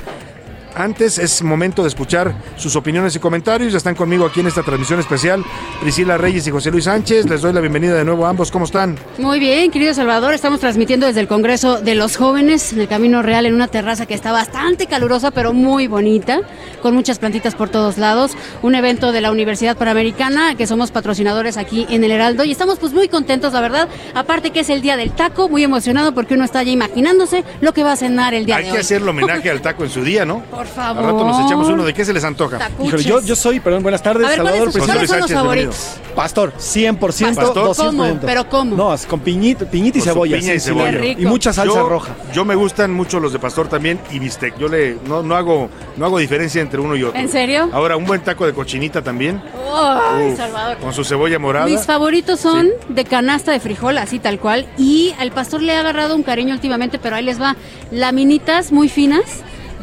antes 0.75 1.19
es 1.19 1.43
momento 1.43 1.83
de 1.83 1.89
escuchar 1.89 2.35
sus 2.57 2.77
opiniones 2.77 3.15
y 3.17 3.19
comentarios. 3.19 3.73
Ya 3.73 3.79
están 3.79 3.95
conmigo 3.95 4.27
aquí 4.27 4.41
en 4.41 4.47
esta 4.47 4.63
transmisión 4.63 5.01
especial 5.01 5.45
Priscila 5.81 6.19
Reyes 6.19 6.47
y 6.47 6.51
José 6.51 6.71
Luis 6.71 6.85
Sánchez. 6.85 7.29
Les 7.29 7.41
doy 7.43 7.53
la 7.53 7.61
bienvenida 7.61 7.95
de 7.95 8.05
nuevo 8.05 8.27
a 8.27 8.31
ambos. 8.31 8.51
¿Cómo 8.51 8.65
están? 8.65 8.97
Muy 9.19 9.39
bien, 9.39 9.71
querido 9.71 9.95
Salvador, 9.95 10.35
estamos 10.35 10.61
transmitiendo 10.61 11.07
desde 11.07 11.21
el 11.21 11.29
Congreso 11.29 11.81
de 11.81 11.95
los 11.95 12.17
Jóvenes 12.17 12.73
en 12.73 12.81
el 12.81 12.89
Camino 12.89 13.23
Real 13.23 13.47
en 13.47 13.55
una 13.55 13.69
terraza 13.69 14.07
que 14.07 14.15
está 14.15 14.33
bastante 14.33 14.87
calurosa 14.87 15.31
pero 15.31 15.53
muy 15.53 15.87
bonita, 15.87 16.41
con 16.81 16.95
muchas 16.95 17.19
plantitas 17.19 17.55
por 17.55 17.69
todos 17.69 17.99
lados, 17.99 18.33
un 18.63 18.75
evento 18.75 19.13
de 19.13 19.21
la 19.21 19.31
Universidad 19.31 19.77
Panamericana 19.77 20.55
que 20.57 20.67
somos 20.67 20.91
patrocinadores 20.91 21.57
aquí 21.57 21.87
en 21.91 22.05
el 22.05 22.11
Heraldo 22.11 22.45
y 22.45 22.51
estamos 22.53 22.79
pues 22.79 22.93
muy 22.93 23.09
contentos, 23.09 23.53
la 23.53 23.61
verdad, 23.61 23.89
aparte 24.15 24.51
que 24.51 24.61
es 24.61 24.71
el 24.71 24.83
día 24.83 24.97
del 24.97 25.13
taco, 25.13 25.49
muy 25.49 25.63
emocionado 25.65 26.13
porque 26.15 26.35
uno 26.35 26.45
está 26.45 26.63
ya 26.63 26.73
imaginándose 26.73 27.45
lo 27.61 27.73
que 27.73 27.83
va 27.83 27.93
a 27.93 27.97
cenar 27.97 28.35
el 28.35 28.47
día 28.47 28.57
Hay 28.57 28.65
de 28.65 28.71
que 28.71 28.77
hoy. 28.77 28.81
hacerle 28.81 29.11
homenaje 29.11 29.51
al 29.51 29.61
taco 29.63 29.85
en 29.85 29.91
su 29.91 30.03
día, 30.03 30.25
¿no? 30.25 30.43
Por 30.63 30.67
favor. 30.75 31.03
Al 31.05 31.11
rato 31.13 31.25
nos 31.25 31.45
echamos 31.45 31.69
uno. 31.69 31.85
¿De 31.85 31.93
qué 31.93 32.05
se 32.05 32.13
les 32.13 32.23
antoja? 32.23 32.71
Híjole, 32.83 33.03
yo, 33.03 33.21
yo 33.21 33.35
soy, 33.35 33.59
perdón, 33.59 33.83
buenas 33.83 34.01
tardes, 34.03 34.25
A 34.27 34.31
ver, 34.31 34.41
¿cuáles 34.41 34.53
Salvador 34.53 34.73
son- 34.73 34.81
Priscila 34.83 34.95
cuáles 34.95 35.11
son 35.11 35.21
los 35.21 35.33
favoritos? 35.33 35.77
Pastor, 36.15 36.53
100%, 36.59 37.35
¿Pastor? 37.35 37.69
200%. 37.69 37.77
¿Cómo? 37.77 38.21
¿Pero 38.27 38.49
cómo? 38.49 38.77
No, 38.77 38.95
es 38.95 39.07
con 39.07 39.21
piñita, 39.21 39.65
piñita 39.65 39.99
y 39.99 40.01
Con 40.03 40.09
cebolla. 40.13 40.39
piña 40.39 40.55
y 40.55 40.61
sí, 40.61 40.67
cebolla. 40.67 41.05
Y 41.05 41.27
mucha 41.27 41.53
salsa 41.53 41.75
yo, 41.75 41.89
roja. 41.89 42.15
Yo 42.33 42.45
me 42.45 42.55
gustan 42.55 42.93
mucho 42.93 43.19
los 43.19 43.33
de 43.33 43.39
pastor 43.41 43.67
también 43.69 43.99
y 44.13 44.19
bistec. 44.21 44.57
Yo 44.59 44.69
le 44.69 44.99
no, 45.07 45.23
no 45.23 45.35
hago 45.35 45.69
no 45.97 46.07
hago 46.07 46.19
diferencia 46.19 46.61
entre 46.63 46.79
uno 46.81 46.95
y 46.97 47.03
otro. 47.03 47.19
¿En 47.19 47.29
serio? 47.29 47.69
Ahora 47.73 47.97
un 47.97 48.05
buen 48.05 48.21
taco 48.21 48.47
de 48.47 48.53
cochinita 48.53 49.03
también. 49.03 49.37
Uf, 49.55 50.37
Salvador. 50.37 50.77
Con 50.79 50.93
su 50.93 51.03
cebolla 51.03 51.39
morada. 51.39 51.67
Mis 51.67 51.81
favoritos 51.87 52.39
son 52.41 52.69
de 52.89 53.05
canasta 53.05 53.51
de 53.53 53.59
frijol, 53.61 53.99
así 53.99 54.19
tal 54.19 54.39
cual. 54.39 54.67
Y 54.79 55.15
al 55.19 55.33
pastor 55.33 55.63
le 55.63 55.75
ha 55.75 55.81
agarrado 55.81 56.15
un 56.15 56.23
cariño 56.23 56.55
últimamente, 56.55 56.99
pero 56.99 57.17
ahí 57.17 57.25
les 57.25 57.41
va. 57.41 57.57
Laminitas 57.91 58.71
muy 58.73 58.89
finas, 58.89 59.23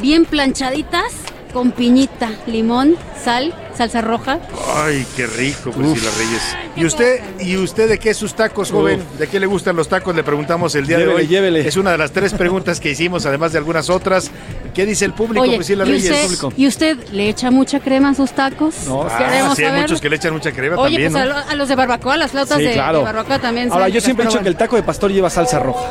bien 0.00 0.24
planchaditas, 0.24 1.12
con 1.52 1.72
piñita, 1.72 2.30
limón, 2.46 2.96
sal, 3.22 3.52
salsa 3.80 4.02
roja. 4.02 4.38
Ay, 4.76 5.06
qué 5.16 5.26
rico, 5.26 5.70
Priscila 5.70 6.10
Reyes. 6.18 6.42
¿Y 6.76 6.84
usted, 6.84 7.20
¿Y 7.40 7.56
usted 7.56 7.88
de 7.88 7.98
qué 7.98 8.12
sus 8.12 8.34
tacos, 8.34 8.70
joven? 8.70 9.02
¿De 9.18 9.26
qué 9.26 9.40
le 9.40 9.46
gustan 9.46 9.74
los 9.74 9.88
tacos? 9.88 10.14
Le 10.14 10.22
preguntamos 10.22 10.74
el 10.74 10.86
día 10.86 10.98
de 10.98 11.08
hoy. 11.08 11.26
llévele. 11.26 11.66
Es 11.66 11.76
una 11.78 11.92
de 11.92 11.98
las 11.98 12.12
tres 12.12 12.34
preguntas 12.34 12.78
que 12.78 12.90
hicimos, 12.90 13.24
además 13.24 13.52
de 13.52 13.58
algunas 13.58 13.88
otras. 13.88 14.30
¿Qué 14.74 14.84
dice 14.86 15.04
el 15.06 15.14
público, 15.14 15.42
Oye, 15.44 15.56
Priscila 15.56 15.84
¿y 15.84 15.92
Reyes? 15.92 16.30
usted, 16.30 16.48
¿y 16.56 16.66
usted 16.66 16.98
le 17.12 17.28
echa 17.28 17.50
mucha 17.50 17.80
crema 17.80 18.10
a 18.10 18.14
sus 18.14 18.30
tacos? 18.32 18.74
No, 18.86 19.02
Ah, 19.02 19.16
sí, 19.18 19.24
hay 19.64 19.66
saber. 19.68 19.82
muchos 19.82 20.00
que 20.00 20.08
le 20.10 20.16
echan 20.16 20.32
mucha 20.32 20.52
crema 20.52 20.76
Oye, 20.76 20.94
también, 20.96 21.12
pues 21.12 21.24
¿no? 21.26 21.32
a, 21.32 21.42
lo- 21.42 21.50
a 21.50 21.54
los 21.56 21.68
de 21.68 21.74
barbacoa, 21.74 22.16
las 22.16 22.30
flautas 22.30 22.58
Sí, 22.58 22.64
de, 22.64 22.72
claro. 22.74 22.98
de 22.98 23.04
barbacoa 23.04 23.38
también. 23.40 23.72
Ahora, 23.72 23.88
yo 23.88 24.00
siempre 24.00 24.24
he 24.26 24.28
dicho 24.28 24.40
que 24.42 24.48
el 24.48 24.56
taco 24.56 24.76
de 24.76 24.82
pastor 24.84 25.10
lleva 25.10 25.28
salsa 25.28 25.58
roja. 25.58 25.90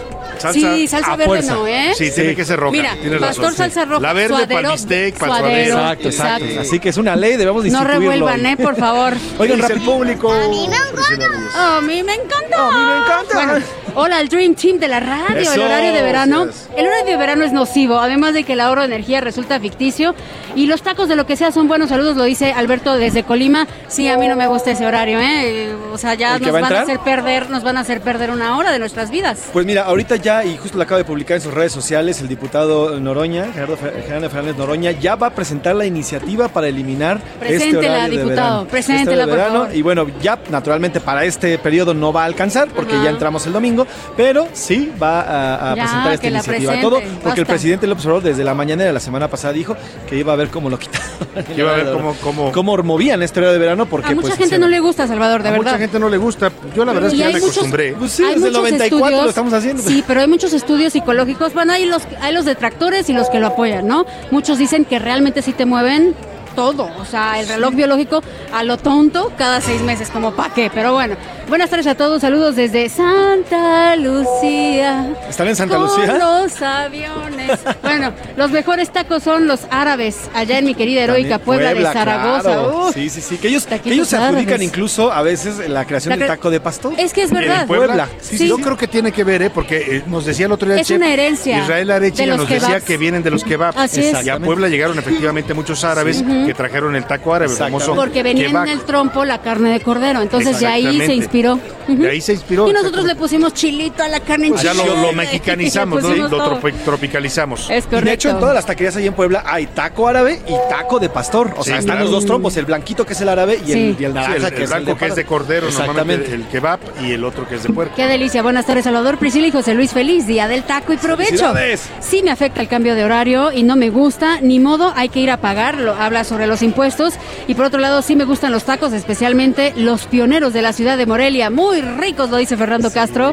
Sí, 0.53 0.87
salsa 0.87 1.17
verde 1.17 1.25
fuerza. 1.25 1.53
no, 1.53 1.67
¿eh? 1.67 1.91
Sí, 1.97 2.09
tiene 2.15 2.33
que 2.33 2.45
ser 2.45 2.57
roja. 2.57 2.71
Mira, 2.71 2.91
pastor 2.91 3.19
razón, 3.19 3.51
sí. 3.51 3.57
salsa 3.57 3.83
roja, 3.83 4.01
La 4.01 4.13
verde 4.13 4.47
para 4.47 4.71
bistec, 4.71 5.17
para 5.17 5.33
el 5.33 5.39
suadero. 5.39 5.71
suadero. 5.73 5.79
Exacto, 5.79 6.07
exacto. 6.07 6.45
Exacto. 6.45 6.61
Así 6.61 6.79
que 6.79 6.89
es 6.89 6.97
una 6.97 7.15
ley, 7.17 7.35
debemos 7.35 7.63
No 7.81 7.87
revuelvan. 7.87 8.45
¿eh? 8.45 8.57
Por 8.57 8.75
favor. 8.75 9.13
Oigan, 9.39 9.59
rápido. 9.59 9.91
público. 9.93 10.31
Reyes. 10.33 11.55
A 11.55 11.81
mí 11.81 12.03
me 12.03 12.13
encanta. 12.13 12.67
A 12.67 12.71
mí 12.71 12.77
me 12.85 12.97
encanta. 12.97 13.33
Bueno, 13.33 13.65
hola, 13.95 14.21
el 14.21 14.29
Dream 14.29 14.55
Team 14.55 14.79
de 14.79 14.87
la 14.87 14.99
radio. 14.99 15.37
Eso, 15.37 15.53
el 15.53 15.61
horario 15.61 15.93
de 15.93 16.01
verano. 16.01 16.43
gracias. 16.45 16.69
El 16.75 16.87
horario 16.87 17.05
de 17.05 17.17
verano 17.17 17.43
es 17.45 17.51
nocivo, 17.51 17.99
además 17.99 18.33
de 18.33 18.43
que 18.43 18.53
el 18.53 18.61
ahorro 18.61 18.81
de 18.81 18.87
energía 18.87 19.21
resulta 19.21 19.59
ficticio. 19.59 20.15
Y 20.55 20.65
los 20.67 20.81
tacos 20.81 21.07
de 21.07 21.15
lo 21.15 21.25
que 21.25 21.35
sea 21.35 21.51
son 21.51 21.67
buenos 21.67 21.89
saludos, 21.89 22.15
lo 22.17 22.23
dice 22.23 22.51
Alberto 22.53 22.95
desde 22.97 23.23
Colima. 23.23 23.67
Sí, 23.87 24.07
a 24.09 24.17
mí 24.17 24.27
no 24.27 24.35
me 24.35 24.47
gusta 24.47 24.71
ese 24.71 24.85
horario, 24.85 25.19
¿eh? 25.19 25.73
O 25.93 25.97
sea, 25.97 26.15
ya 26.15 26.35
¿El 26.35 26.39
que 26.41 26.45
nos 26.47 26.55
va 26.55 26.59
a 26.59 26.61
van 26.61 26.73
a 26.73 26.81
hacer 26.81 26.99
perder, 26.99 27.49
nos 27.49 27.63
van 27.63 27.77
a 27.77 27.81
hacer 27.81 28.01
perder 28.01 28.31
una 28.31 28.57
hora 28.57 28.71
de 28.71 28.79
nuestras 28.79 29.09
vidas. 29.11 29.39
Pues 29.53 29.65
mira, 29.65 29.83
ahorita 29.83 30.15
ya, 30.17 30.43
y 30.43 30.57
justo 30.57 30.77
lo 30.77 30.83
acaba 30.83 30.97
de 30.97 31.05
publicar 31.05 31.37
en 31.37 31.41
sus 31.41 31.53
redes 31.53 31.71
sociales, 31.71 32.19
el 32.21 32.27
diputado 32.27 32.99
Noroña, 32.99 33.51
Gerardo 33.53 33.77
Fer- 33.77 34.03
Gerardo 34.05 34.29
Fernández 34.29 34.57
Noroña, 34.57 34.91
ya 34.91 35.15
va 35.15 35.27
a 35.27 35.29
presentar 35.31 35.75
la 35.75 35.85
iniciativa 35.85 36.47
para 36.47 36.67
eliminar 36.67 37.19
Preséntela, 37.63 37.93
horario 37.93 38.17
de 38.17 38.23
diputado, 38.23 38.49
verano. 38.51 38.69
preséntela, 38.69 39.23
Este 39.23 39.35
por 39.35 39.45
favor. 39.51 39.75
Y 39.75 39.81
bueno, 39.81 40.07
ya 40.21 40.39
naturalmente 40.49 40.99
para 40.99 41.25
este 41.25 41.57
periodo 41.57 41.93
no 41.93 42.11
va 42.13 42.23
a 42.23 42.25
alcanzar 42.25 42.67
porque 42.69 42.93
ya 43.03 43.09
entramos 43.09 43.45
el 43.47 43.53
domingo, 43.53 43.85
pero 44.17 44.47
sí 44.53 44.91
va 45.01 45.21
a, 45.21 45.71
a 45.71 45.75
Ya, 45.75 45.83
presentar 45.83 46.13
esta 46.13 46.27
iniciativa. 46.27 46.71
presente, 46.73 46.81
Todo 46.81 47.01
porque 47.23 47.39
el 47.41 47.45
presidente 47.45 47.87
López 47.87 48.05
Obrador 48.05 48.23
desde 48.23 48.43
la 48.43 48.53
mañana 48.53 48.83
de 48.83 48.93
la 48.93 48.99
semana 48.99 49.27
pasada 49.27 49.53
dijo 49.53 49.75
que 50.07 50.15
iba 50.17 50.33
a 50.33 50.35
ver 50.35 50.49
cómo 50.49 50.69
lo 50.69 50.77
quitaban. 50.79 51.09
Que 51.45 51.53
iba 51.61 51.71
a 51.71 51.75
ver 51.75 51.91
cómo- 51.93 52.15
cómo- 52.21 52.51
cómo 52.51 52.77
movían 52.83 53.21
este 53.21 53.39
horario 53.39 53.53
de 53.53 53.59
verano 53.59 53.85
porque 53.85 54.07
A 54.11 54.15
mucha 54.15 54.27
pues, 54.29 54.37
gente 54.39 54.55
se- 54.55 54.59
no 54.59 54.67
le 54.67 54.79
gusta, 54.79 55.07
Salvador, 55.07 55.43
de 55.43 55.49
A 55.49 55.51
verdad. 55.51 55.65
mucha 55.65 55.77
gente 55.77 55.99
no 55.99 56.09
le 56.09 56.17
gusta. 56.17 56.51
Yo 56.75 56.85
la 56.85 56.93
verdad 56.93 57.07
es 57.09 57.13
que 57.13 57.19
ya 57.19 57.25
me 57.27 57.33
muchos- 57.33 57.49
acostumbré. 57.51 57.93
Pues 57.93 58.11
sí, 58.11 58.23
hay 58.23 58.35
desde 58.35 58.47
el 58.47 58.51
muchos 58.53 58.63
94 58.63 58.97
estudios, 59.05 59.23
lo 59.23 59.29
estamos 59.29 59.53
haciendo. 59.53 59.83
Sí, 59.83 60.03
pero 60.07 60.21
hay 60.21 60.27
muchos 60.27 60.53
estudios 60.53 60.93
psicológicos. 60.93 61.53
Bueno, 61.53 61.73
hay 61.73 61.85
los, 61.85 62.03
hay 62.21 62.33
los 62.33 62.45
detractores 62.45 63.09
y 63.09 63.13
los 63.13 63.29
que 63.29 63.39
lo 63.39 63.47
apoyan, 63.47 63.87
¿no? 63.87 64.05
Muchos 64.31 64.57
dicen 64.57 64.85
que 64.85 64.99
realmente 64.99 65.41
sí 65.41 65.53
te 65.53 65.65
mueven 65.65 66.15
todo. 66.59 66.89
O 66.99 67.05
sea, 67.05 67.39
el 67.39 67.47
reloj 67.47 67.73
biológico 67.73 68.21
a 68.53 68.63
lo 68.63 68.75
tonto 68.77 69.31
cada 69.37 69.61
seis 69.61 69.81
meses, 69.81 70.09
como 70.09 70.33
pa' 70.33 70.49
qué. 70.53 70.69
Pero 70.73 70.91
bueno, 70.93 71.15
buenas 71.47 71.69
tardes 71.69 71.87
a 71.87 71.95
todos. 71.95 72.19
Saludos 72.21 72.57
desde 72.57 72.89
Santa 72.89 73.95
Lucía. 73.95 75.13
¿Están 75.29 75.47
en 75.47 75.55
Santa 75.55 75.77
con 75.77 75.85
Lucía? 75.85 76.17
los 76.17 76.61
aviones. 76.61 77.59
bueno, 77.81 78.11
los 78.35 78.51
mejores 78.51 78.91
tacos 78.91 79.23
son 79.23 79.47
los 79.47 79.61
árabes, 79.71 80.29
allá 80.33 80.57
en 80.59 80.65
mi 80.65 80.75
querida 80.75 81.03
heroica 81.03 81.39
Puebla, 81.39 81.73
de 81.73 81.83
Zaragoza. 81.83 82.41
claro. 82.41 82.91
Sí, 82.93 83.09
sí, 83.09 83.21
sí. 83.21 83.37
Que 83.37 83.47
ellos, 83.47 83.65
que 83.65 83.93
ellos 83.93 84.07
se 84.09 84.17
adjudican 84.17 84.47
árabes. 84.55 84.67
incluso 84.67 85.11
a 85.11 85.21
veces 85.21 85.69
la 85.69 85.85
creación 85.85 86.09
La 86.11 86.17
del 86.17 86.25
cre- 86.25 86.35
taco 86.35 86.49
de 86.49 86.59
pastor. 86.59 86.93
Es 86.97 87.13
que 87.13 87.23
es 87.23 87.29
En 87.31 87.37
verdad. 87.37 87.67
Puebla. 87.67 87.87
Puebla. 87.87 88.09
Sí, 88.21 88.37
Sí. 88.39 88.47
Yo 88.47 88.57
creo 88.57 88.75
que 88.77 88.87
tiene 88.87 89.11
que 89.11 89.23
ver, 89.23 89.41
¿eh? 89.43 89.49
porque 89.49 89.97
eh, 89.97 90.03
nos 90.07 90.25
decía 90.25 90.45
el 90.47 90.51
otro 90.51 90.67
día 90.67 90.75
el 90.75 90.81
Es 90.81 90.87
chef, 90.87 90.97
una 90.97 91.11
herencia 91.13 91.59
Israel 91.59 91.91
Arechiga 91.91 92.23
de 92.23 92.27
los 92.31 92.37
nos 92.39 92.49
decía 92.49 92.67
kebabs. 92.67 92.85
que 92.85 92.97
vienen 92.97 93.21
de 93.23 93.31
los 93.31 93.43
kebabs. 93.43 93.77
Así 93.77 94.01
es. 94.05 94.25
Y 94.25 94.29
a 94.29 94.39
Puebla 94.39 94.67
llegaron 94.69 94.97
efectivamente 94.99 95.53
muchos 95.53 95.83
árabes 95.83 96.23
que 96.49 96.55
trajeron 96.55 96.95
el 96.95 97.05
taco 97.05 97.33
árabe, 97.35 97.53
famoso 97.53 97.93
Porque 97.95 98.23
venía 98.23 98.47
en 98.47 98.67
el 98.69 98.81
trompo 98.81 99.23
la 99.23 99.39
carne 99.39 99.69
de 99.69 99.79
cordero, 99.81 100.19
entonces 100.21 100.59
de 100.59 100.65
ahí 100.65 100.97
se 100.99 101.13
inspiró. 101.13 101.59
De 101.87 102.09
ahí 102.09 102.21
se 102.21 102.33
inspiró. 102.33 102.67
Y 102.67 102.73
nosotros 102.73 103.05
le 103.05 103.15
pusimos 103.15 103.53
chilito 103.53 104.01
a 104.03 104.07
la 104.07 104.19
carne 104.19 104.47
en 104.47 104.53
Pues 104.53 104.63
ya 104.63 104.73
lo, 104.73 104.83
lo 104.95 105.13
mexicanizamos, 105.13 106.01
¿no? 106.01 106.09
lo 106.15 106.59
tropi- 106.59 106.73
tropicalizamos. 106.83 107.69
Es 107.69 107.69
Y 107.69 107.71
de 107.71 107.77
hecho, 107.77 107.89
correcto. 107.99 108.29
en 108.29 108.39
todas 108.39 108.55
las 108.55 108.65
taquerías 108.65 108.95
ahí 108.95 109.05
en 109.07 109.13
Puebla 109.13 109.43
hay 109.45 109.67
taco 109.67 110.07
árabe 110.07 110.41
y 110.47 110.53
taco 110.69 110.97
de 110.99 111.09
pastor. 111.09 111.53
O 111.57 111.63
sea, 111.63 111.75
Sí, 111.75 111.79
están 111.81 111.97
claro. 111.97 112.01
los 112.05 112.11
dos 112.11 112.25
trompos, 112.25 112.57
el 112.57 112.65
blanquito 112.65 113.05
que 113.05 113.13
es 113.13 113.21
el 113.21 113.29
árabe 113.29 113.59
y, 113.63 113.71
Sí. 113.71 113.73
el, 113.73 113.97
y 113.99 114.05
el 114.05 114.11
Sí, 114.11 114.15
naranja 114.15 114.35
el, 114.47 114.53
que 114.53 114.57
el 114.57 114.63
es 114.63 114.69
blanco 114.69 114.91
el 114.91 114.97
que 114.97 115.05
es 115.05 115.15
de 115.15 115.25
cordero, 115.25 115.67
normalmente 115.71 116.33
el 116.33 116.47
kebab, 116.47 116.79
y 117.03 117.11
el 117.11 117.23
otro 117.23 117.47
que 117.47 117.55
es 117.55 117.63
de 117.63 117.69
puerco. 117.69 117.93
Qué 117.95 118.07
delicia. 118.07 118.41
Buenas 118.41 118.65
tardes, 118.65 118.85
Salvador 118.85 119.17
Priscila 119.19 119.47
y 119.47 119.51
José 119.51 119.75
Luis 119.75 119.91
Feliz. 119.91 120.25
Día 120.25 120.47
del 120.47 120.63
taco 120.63 120.93
y 120.93 120.97
provecho. 120.97 121.53
Sí 121.99 122.21
me 122.23 122.31
afecta 122.31 122.61
el 122.61 122.67
cambio 122.67 122.95
de 122.95 123.03
horario 123.03 123.51
y 123.51 123.61
no 123.63 123.75
me 123.75 123.89
gusta. 123.89 124.41
Ni 124.41 124.59
modo, 124.59 124.93
hay 124.95 125.09
que 125.09 125.19
ir 125.19 125.29
a 125.31 125.37
pagar. 125.37 125.77
Lo, 125.77 125.93
habla 125.93 126.23
sobre 126.29 126.47
los 126.47 126.61
impuestos. 126.61 127.15
Y 127.47 127.55
por 127.55 127.65
otro 127.65 127.79
lado, 127.79 128.01
sí 128.01 128.15
me 128.15 128.23
gustan 128.23 128.51
los 128.51 128.63
tacos, 128.63 128.93
especialmente 128.93 129.73
los 129.75 130.05
pioneros 130.05 130.53
de 130.53 130.61
la 130.61 130.71
ciudad 130.73 130.97
de 130.97 131.05
Morelia. 131.05 131.49
Muy 131.49 131.81
ricos, 131.81 132.29
lo 132.29 132.37
dice 132.37 132.55
Fernando 132.55 132.91
Castro. 132.91 133.31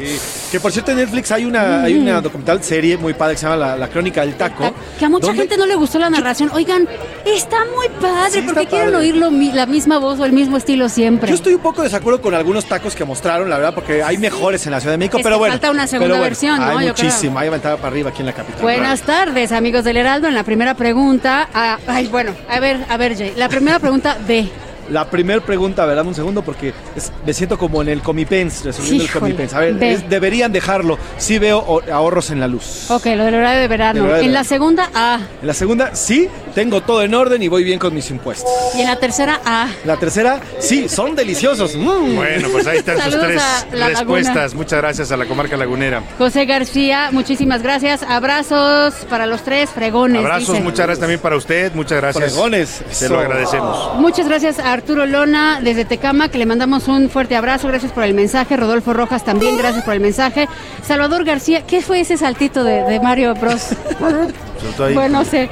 Que 0.51 0.59
por 0.61 0.73
cierto 0.73 0.91
en 0.91 0.99
Netflix 0.99 1.31
hay 1.31 1.45
una, 1.45 1.83
hay 1.83 1.95
una 1.95 2.21
documental 2.21 2.63
serie 2.63 2.97
muy 2.97 3.15
padre 3.15 3.35
que 3.35 3.41
se 3.41 3.47
llama 3.47 3.57
La, 3.57 3.77
La 3.77 3.89
Crónica 3.89 4.23
del 4.23 4.35
Taco. 4.35 4.73
Que 4.99 5.05
a 5.05 5.09
mucha 5.09 5.29
donde- 5.29 5.43
gente 5.43 5.57
no 5.57 5.67
le 5.67 5.77
gustó 5.77 5.99
la 5.99 6.11
narración. 6.11 6.51
Oigan, 6.53 6.89
está 7.25 7.59
muy 7.77 7.89
padre. 8.01 8.31
Sí, 8.33 8.43
porque 8.43 8.67
quieren 8.67 8.93
padre. 8.93 9.07
oír 9.07 9.17
lo 9.17 9.31
la 9.31 9.67
misma 9.67 9.99
voz 9.99 10.19
o 10.21 10.25
el 10.25 10.33
mismo 10.33 10.57
estilo 10.57 10.89
siempre. 10.89 11.29
Yo 11.29 11.35
estoy 11.35 11.55
un 11.55 11.61
poco 11.61 11.83
de 11.83 11.89
desacuerdo 11.89 12.21
con 12.23 12.35
algunos 12.35 12.65
tacos 12.67 12.95
que 12.95 13.05
mostraron, 13.05 13.51
la 13.51 13.57
verdad, 13.59 13.75
porque 13.75 14.03
hay 14.03 14.19
mejores 14.19 14.65
en 14.67 14.73
la 14.73 14.81
Ciudad 14.81 14.95
de 14.95 14.99
México, 14.99 15.19
Es 15.19 15.23
pero 15.25 15.39
bueno. 15.39 15.53
falta 15.53 15.71
una 15.71 15.87
segunda 15.87 16.15
bueno, 16.15 16.25
versión, 16.25 16.59
¿no? 16.59 16.79
Hay 16.79 16.89
muchísimo, 16.89 17.39
hay 17.39 17.49
aventada 17.49 17.77
para 17.77 17.89
arriba 17.89 18.11
aquí 18.11 18.21
en 18.21 18.27
la 18.27 18.33
capital. 18.33 18.63
Buenas 18.63 19.03
tardes, 19.03 19.53
amigos 19.53 19.85
del 19.85 19.97
Heraldo. 19.99 20.29
En 20.29 20.35
la 20.35 20.45
primera 20.45 20.75
pregunta, 20.75 21.49
ah, 21.53 21.79
ay, 21.87 22.07
bueno, 22.07 22.33
a 22.49 22.61
ver, 22.61 22.79
a 22.89 22.97
ver, 22.97 23.17
Jay. 23.17 23.33
La 23.37 23.49
primera 23.49 23.79
pregunta 23.79 24.17
B. 24.27 24.49
La 24.91 25.11
primera 25.11 25.41
pregunta, 25.41 25.83
a 25.83 25.87
ver, 25.87 25.97
dame 25.97 26.11
un 26.11 26.15
segundo 26.15 26.43
porque 26.43 26.73
es- 26.95 27.11
me 27.27 27.33
siento 27.33 27.59
como 27.59 27.83
en 27.83 27.89
el 27.89 28.03
Comipens, 28.03 28.65
resolviendo 28.65 29.03
el 29.03 29.09
Híjole, 29.11 29.21
Comipens. 29.21 29.53
A 29.55 29.59
ver, 29.59 29.83
es- 29.83 30.09
deberían 30.09 30.53
dejarlo. 30.53 30.97
Sí 31.19 31.39
veo 31.41 31.83
ahorros 31.93 32.31
en 32.31 32.39
la 32.39 32.47
luz. 32.47 32.89
Ok, 32.91 33.07
lo 33.17 33.25
del 33.25 33.35
horario 33.35 33.61
de 33.61 33.67
verano. 33.69 34.05
Horario 34.05 34.19
de 34.21 34.25
en 34.27 34.33
la 34.33 34.45
segunda, 34.45 34.89
A. 34.95 35.19
En 35.41 35.47
la 35.49 35.55
segunda, 35.55 35.97
sí, 35.97 36.29
tengo 36.57 36.81
todo 36.81 37.03
en 37.03 37.13
orden 37.13 37.43
y 37.43 37.49
voy 37.49 37.65
bien 37.65 37.79
con 37.79 37.93
mis 37.93 38.11
impuestos. 38.11 38.51
Y 38.75 38.81
en 38.81 38.87
la 38.87 38.97
tercera, 38.97 39.43
A. 39.45 39.69
La 39.85 39.99
tercera, 39.99 40.41
sí, 40.59 40.89
son 40.89 41.15
deliciosos. 41.15 41.77
Mm. 41.77 42.17
Bueno, 42.17 42.49
pues 42.51 42.67
ahí 42.67 42.79
están 42.79 42.99
sus 42.99 43.21
tres 43.21 43.43
respuestas. 43.71 44.35
Laguna. 44.35 44.49
Muchas 44.55 44.81
gracias 44.81 45.13
a 45.13 45.19
la 45.19 45.27
comarca 45.27 45.55
lagunera. 45.59 46.03
José 46.17 46.47
García, 46.47 47.11
muchísimas 47.13 47.63
gracias. 47.63 48.03
Abrazos 48.03 48.95
para 49.11 49.27
los 49.27 49.43
tres 49.43 49.69
fregones. 49.69 50.23
Abrazos, 50.23 50.49
dice. 50.49 50.63
muchas 50.63 50.87
gracias 50.87 51.01
también 51.01 51.21
para 51.21 51.37
usted. 51.37 51.75
Muchas 51.75 52.01
gracias. 52.01 52.33
Fregones. 52.33 52.83
Se 52.91 53.11
lo 53.11 53.21
agradecemos. 53.21 53.97
Muchas 53.97 54.27
gracias 54.27 54.59
a 54.59 54.73
Arturo 54.73 55.05
Lona 55.05 55.61
desde 55.61 55.85
Tecama, 55.85 56.31
que 56.31 56.39
le 56.39 56.47
mandamos 56.47 56.89
un 56.89 57.11
fuerte 57.11 57.37
abrazo. 57.37 57.69
Gracias 57.69 57.93
por 57.93 58.03
el 58.05 58.15
mensaje. 58.15 58.57
Rodolfo 58.57 58.95
Rojas 58.95 59.27
también, 59.27 59.59
gracias 59.59 59.85
por 59.85 59.93
el 59.93 60.01
mensaje. 60.01 60.49
Salvador 60.83 61.27
García, 61.27 61.67
¿qué 61.67 61.83
fue 61.83 62.01
ese 62.01 62.17
saltito 62.17 62.65
de, 62.65 62.83
de 62.85 62.99
Mario 62.99 63.35
Bros? 63.35 63.73
Ahí. 64.81 64.95
Bueno, 64.95 65.19
no 65.21 65.25
sé. 65.25 65.49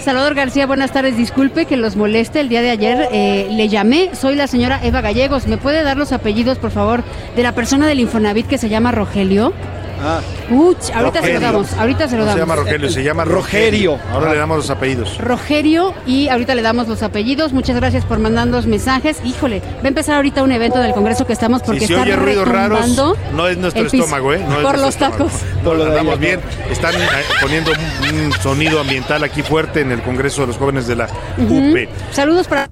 Salvador 0.00 0.34
García, 0.34 0.66
buenas 0.66 0.92
tardes. 0.92 1.16
Disculpe 1.16 1.66
que 1.66 1.76
los 1.76 1.96
moleste. 1.96 2.40
El 2.40 2.48
día 2.48 2.62
de 2.62 2.70
ayer 2.70 3.08
eh, 3.12 3.48
le 3.50 3.68
llamé. 3.68 4.10
Soy 4.14 4.34
la 4.34 4.46
señora 4.46 4.80
Eva 4.82 5.00
Gallegos. 5.00 5.46
¿Me 5.46 5.58
puede 5.58 5.82
dar 5.82 5.96
los 5.96 6.12
apellidos, 6.12 6.58
por 6.58 6.70
favor, 6.70 7.02
de 7.36 7.42
la 7.42 7.52
persona 7.52 7.86
del 7.86 8.00
Infonavit 8.00 8.46
que 8.46 8.58
se 8.58 8.68
llama 8.68 8.92
Rogelio? 8.92 9.52
Ah, 10.00 10.20
Uch, 10.50 10.90
ahorita 10.94 11.22
se 11.22 11.32
lo 11.34 11.40
damos. 11.40 11.72
Ahorita 11.74 12.08
se 12.08 12.16
lo 12.16 12.24
No 12.24 12.32
se 12.32 12.38
damos. 12.38 12.40
llama 12.40 12.56
Rogelio, 12.56 12.90
se 12.90 13.02
llama 13.02 13.24
Rogerio. 13.24 13.92
Rogerio. 13.92 13.98
Ahora 14.12 14.32
le 14.32 14.38
damos 14.38 14.56
los 14.58 14.70
apellidos. 14.70 15.18
Rogerio 15.18 15.94
y 16.06 16.28
ahorita 16.28 16.54
le 16.54 16.62
damos 16.62 16.88
los 16.88 17.02
apellidos. 17.02 17.52
Muchas 17.52 17.76
gracias 17.76 18.04
por 18.04 18.18
mandarnos 18.18 18.66
mensajes. 18.66 19.18
Híjole, 19.24 19.60
va 19.60 19.84
a 19.84 19.88
empezar 19.88 20.16
ahorita 20.16 20.42
un 20.42 20.52
evento 20.52 20.78
del 20.78 20.92
Congreso 20.92 21.26
que 21.26 21.32
estamos 21.32 21.62
porque 21.62 21.80
si 21.80 21.86
se 21.86 21.92
está 21.94 22.02
oye 22.04 22.16
ruidos 22.16 22.46
raros, 22.48 22.80
retumbando 22.80 23.16
no 23.34 23.48
es 23.48 23.58
nuestro 23.58 23.86
estómago, 23.86 24.32
¿eh? 24.32 24.42
No 24.48 24.56
es 24.58 24.64
por 24.66 24.78
los 24.78 24.88
estómago. 24.90 25.24
tacos. 25.26 25.32
No, 25.58 25.62
Por 25.64 25.76
lo 25.78 25.84
andamos 25.86 26.18
bien. 26.18 26.40
Están 26.70 26.94
eh, 26.94 27.06
poniendo 27.40 27.72
un, 27.72 28.32
sonido 28.40 28.80
ambiental 28.80 29.24
aquí 29.24 29.42
fuerte 29.42 29.80
en 29.80 29.92
el 29.92 30.02
Congreso 30.02 30.42
de 30.42 30.48
los 30.48 30.56
Jóvenes 30.56 30.86
de 30.86 30.96
la. 30.96 31.06
UP. 31.38 31.88
Saludos 32.12 32.46
para 32.48 32.68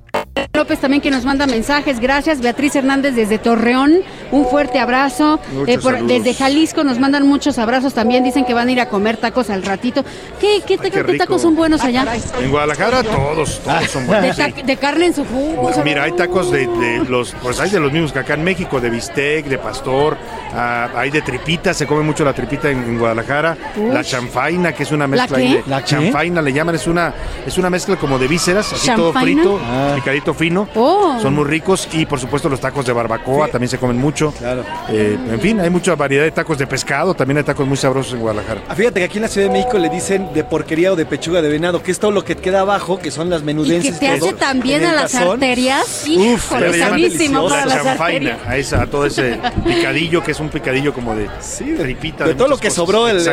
López 0.57 0.81
también 0.81 1.01
que 1.03 1.11
nos 1.11 1.25
manda 1.25 1.47
mensajes. 1.47 2.01
Gracias. 2.01 2.41
Beatriz 2.41 2.75
Hernández 2.75 3.15
desde 3.15 3.39
Torreón. 3.39 4.01
Un 4.33 4.47
fuerte 4.47 4.79
abrazo. 4.81 5.39
Eh, 5.67 5.79
por- 5.79 6.03
desde 6.07 6.35
Jalisco 6.35 6.83
nos 6.83 6.99
mandan 6.99 7.27
muchos 7.27 7.59
abrazos 7.59 7.95
también. 7.95 8.25
Dicen 8.25 8.45
que 8.45 8.55
van 8.55 8.69
a 8.69 8.73
ir 8.73 8.81
a 8.81 8.89
comer 8.89 9.17
tacos 9.19 9.51
al 9.51 9.63
ratito. 9.63 10.05
¿Qué, 10.41 10.63
qué, 10.67 10.79
qué 10.79 10.91
qué 10.91 11.19
tacos 11.19 11.43
son 11.43 11.55
buenos 11.55 11.83
allá? 11.85 12.05
En 12.43 12.51
Guadalajara 12.51 13.03
todos, 13.03 13.61
todos 13.61 13.91
son 13.91 14.03
De, 14.03 14.09
buenos. 14.09 14.37
sí. 14.37 14.63
de 14.65 14.77
carne 14.77 15.07
en 15.07 15.15
su 15.15 15.25
jugo. 15.25 15.71
Mira, 15.85 16.05
hay 16.05 16.13
tacos 16.13 16.51
de, 16.51 16.67
de 16.67 17.05
los, 17.09 17.35
pues 17.43 17.61
hay 17.61 17.71
de 17.71 17.79
los 17.81 17.93
mismos 17.93 18.13
que 18.13 18.19
acá 18.21 18.35
en 18.35 18.43
México, 18.45 18.81
de 18.81 18.91
bistec, 18.91 19.47
de 19.47 19.59
pastor, 19.59 20.17
ah, 20.55 20.89
hay 20.97 21.11
de 21.11 21.21
tripita, 21.23 21.75
se 21.75 21.87
come 21.87 22.03
mucho 22.03 22.25
la 22.25 22.33
tripita 22.33 22.71
en, 22.71 22.79
en 22.83 22.99
Guadalajara, 22.99 23.57
Uy. 23.77 23.91
la 23.93 24.03
chanfaina, 24.03 24.73
que 24.73 24.83
es 24.85 24.93
una 24.93 25.07
mezcla 25.07 25.37
qué? 25.37 25.43
ahí 25.43 25.53
de 25.55 25.63
¿La 25.67 25.79
qué? 25.81 25.85
chanfaina 25.85 26.43
le 26.43 26.53
llaman, 26.53 26.75
es 26.75 26.87
una, 26.87 27.13
es 27.47 27.57
una 27.59 27.71
mezcla 27.71 27.97
como 27.97 28.19
de 28.19 28.27
vísceras, 28.29 28.73
así 28.73 28.91
todo 28.95 29.13
frito, 29.13 29.61
Ah. 29.63 29.93
picadito 29.97 30.35
fino, 30.47 30.69
Oh. 30.75 31.19
son 31.21 31.35
muy 31.35 31.45
ricos 31.45 31.89
y 31.93 32.07
por 32.07 32.21
supuesto 32.21 32.49
los 32.49 32.61
tacos 32.61 32.87
de 32.87 32.93
barbacoa 32.93 33.49
también 33.49 33.69
se 33.69 33.79
comen 33.79 33.97
mucho. 33.97 34.33
Claro. 34.39 34.65
Eh, 34.89 35.19
en 35.31 35.41
fin, 35.41 35.61
hay 35.61 35.71
mucha 35.71 35.95
variedad 35.97 36.25
de 36.25 36.31
tacos 36.31 36.57
de 36.59 36.67
pescado, 36.67 37.15
también 37.15 37.39
hay 37.39 37.45
tacos 37.45 37.67
muy 37.67 37.77
sabrosos 37.77 38.13
en 38.13 38.21
Guadalajara. 38.21 38.61
Ah, 38.69 38.75
Fíjate 38.75 39.01
que 39.01 39.05
aquí 39.07 39.19
en 39.19 39.23
la 39.23 39.29
Ciudad 39.29 39.49
de 39.49 39.53
México 39.53 39.79
le 39.79 39.89
dicen 39.89 40.33
de 40.33 40.45
porquería 40.45 40.93
o 40.93 40.97
de 40.97 41.05
pechuga 41.07 41.43
de 41.43 41.49
venado, 41.49 41.83
que 41.83 41.91
es 41.91 41.99
todo 41.99 42.11
lo 42.13 42.25
que 42.25 42.37
queda 42.37 42.61
abajo, 42.61 42.99
que 42.99 43.11
son 43.11 43.29
las 43.31 43.43
Y 43.43 43.45
menudencias. 43.45 43.95
que 43.99 44.07
te 44.07 44.09
hace 44.13 44.33
también 44.35 44.85
a 44.85 44.93
las 44.93 45.15
arterias. 45.15 46.05
Uf, 46.09 46.51
para 46.51 46.69
las 46.69 47.87
arterias. 47.87 48.39
a, 48.47 48.57
esa, 48.57 48.83
a 48.83 48.87
todo 48.87 49.07
ese 49.07 49.39
picadillo 49.65 50.23
que 50.23 50.31
es 50.33 50.41
un 50.41 50.49
picadillo 50.49 50.93
como 50.95 51.15
de 51.15 51.29
tripita. 51.77 52.25
De 52.25 52.35
todo 52.35 52.49
lo 52.49 52.57
que 52.57 52.69
cosas. 52.69 52.75
sobró 52.75 53.09
el, 53.09 53.25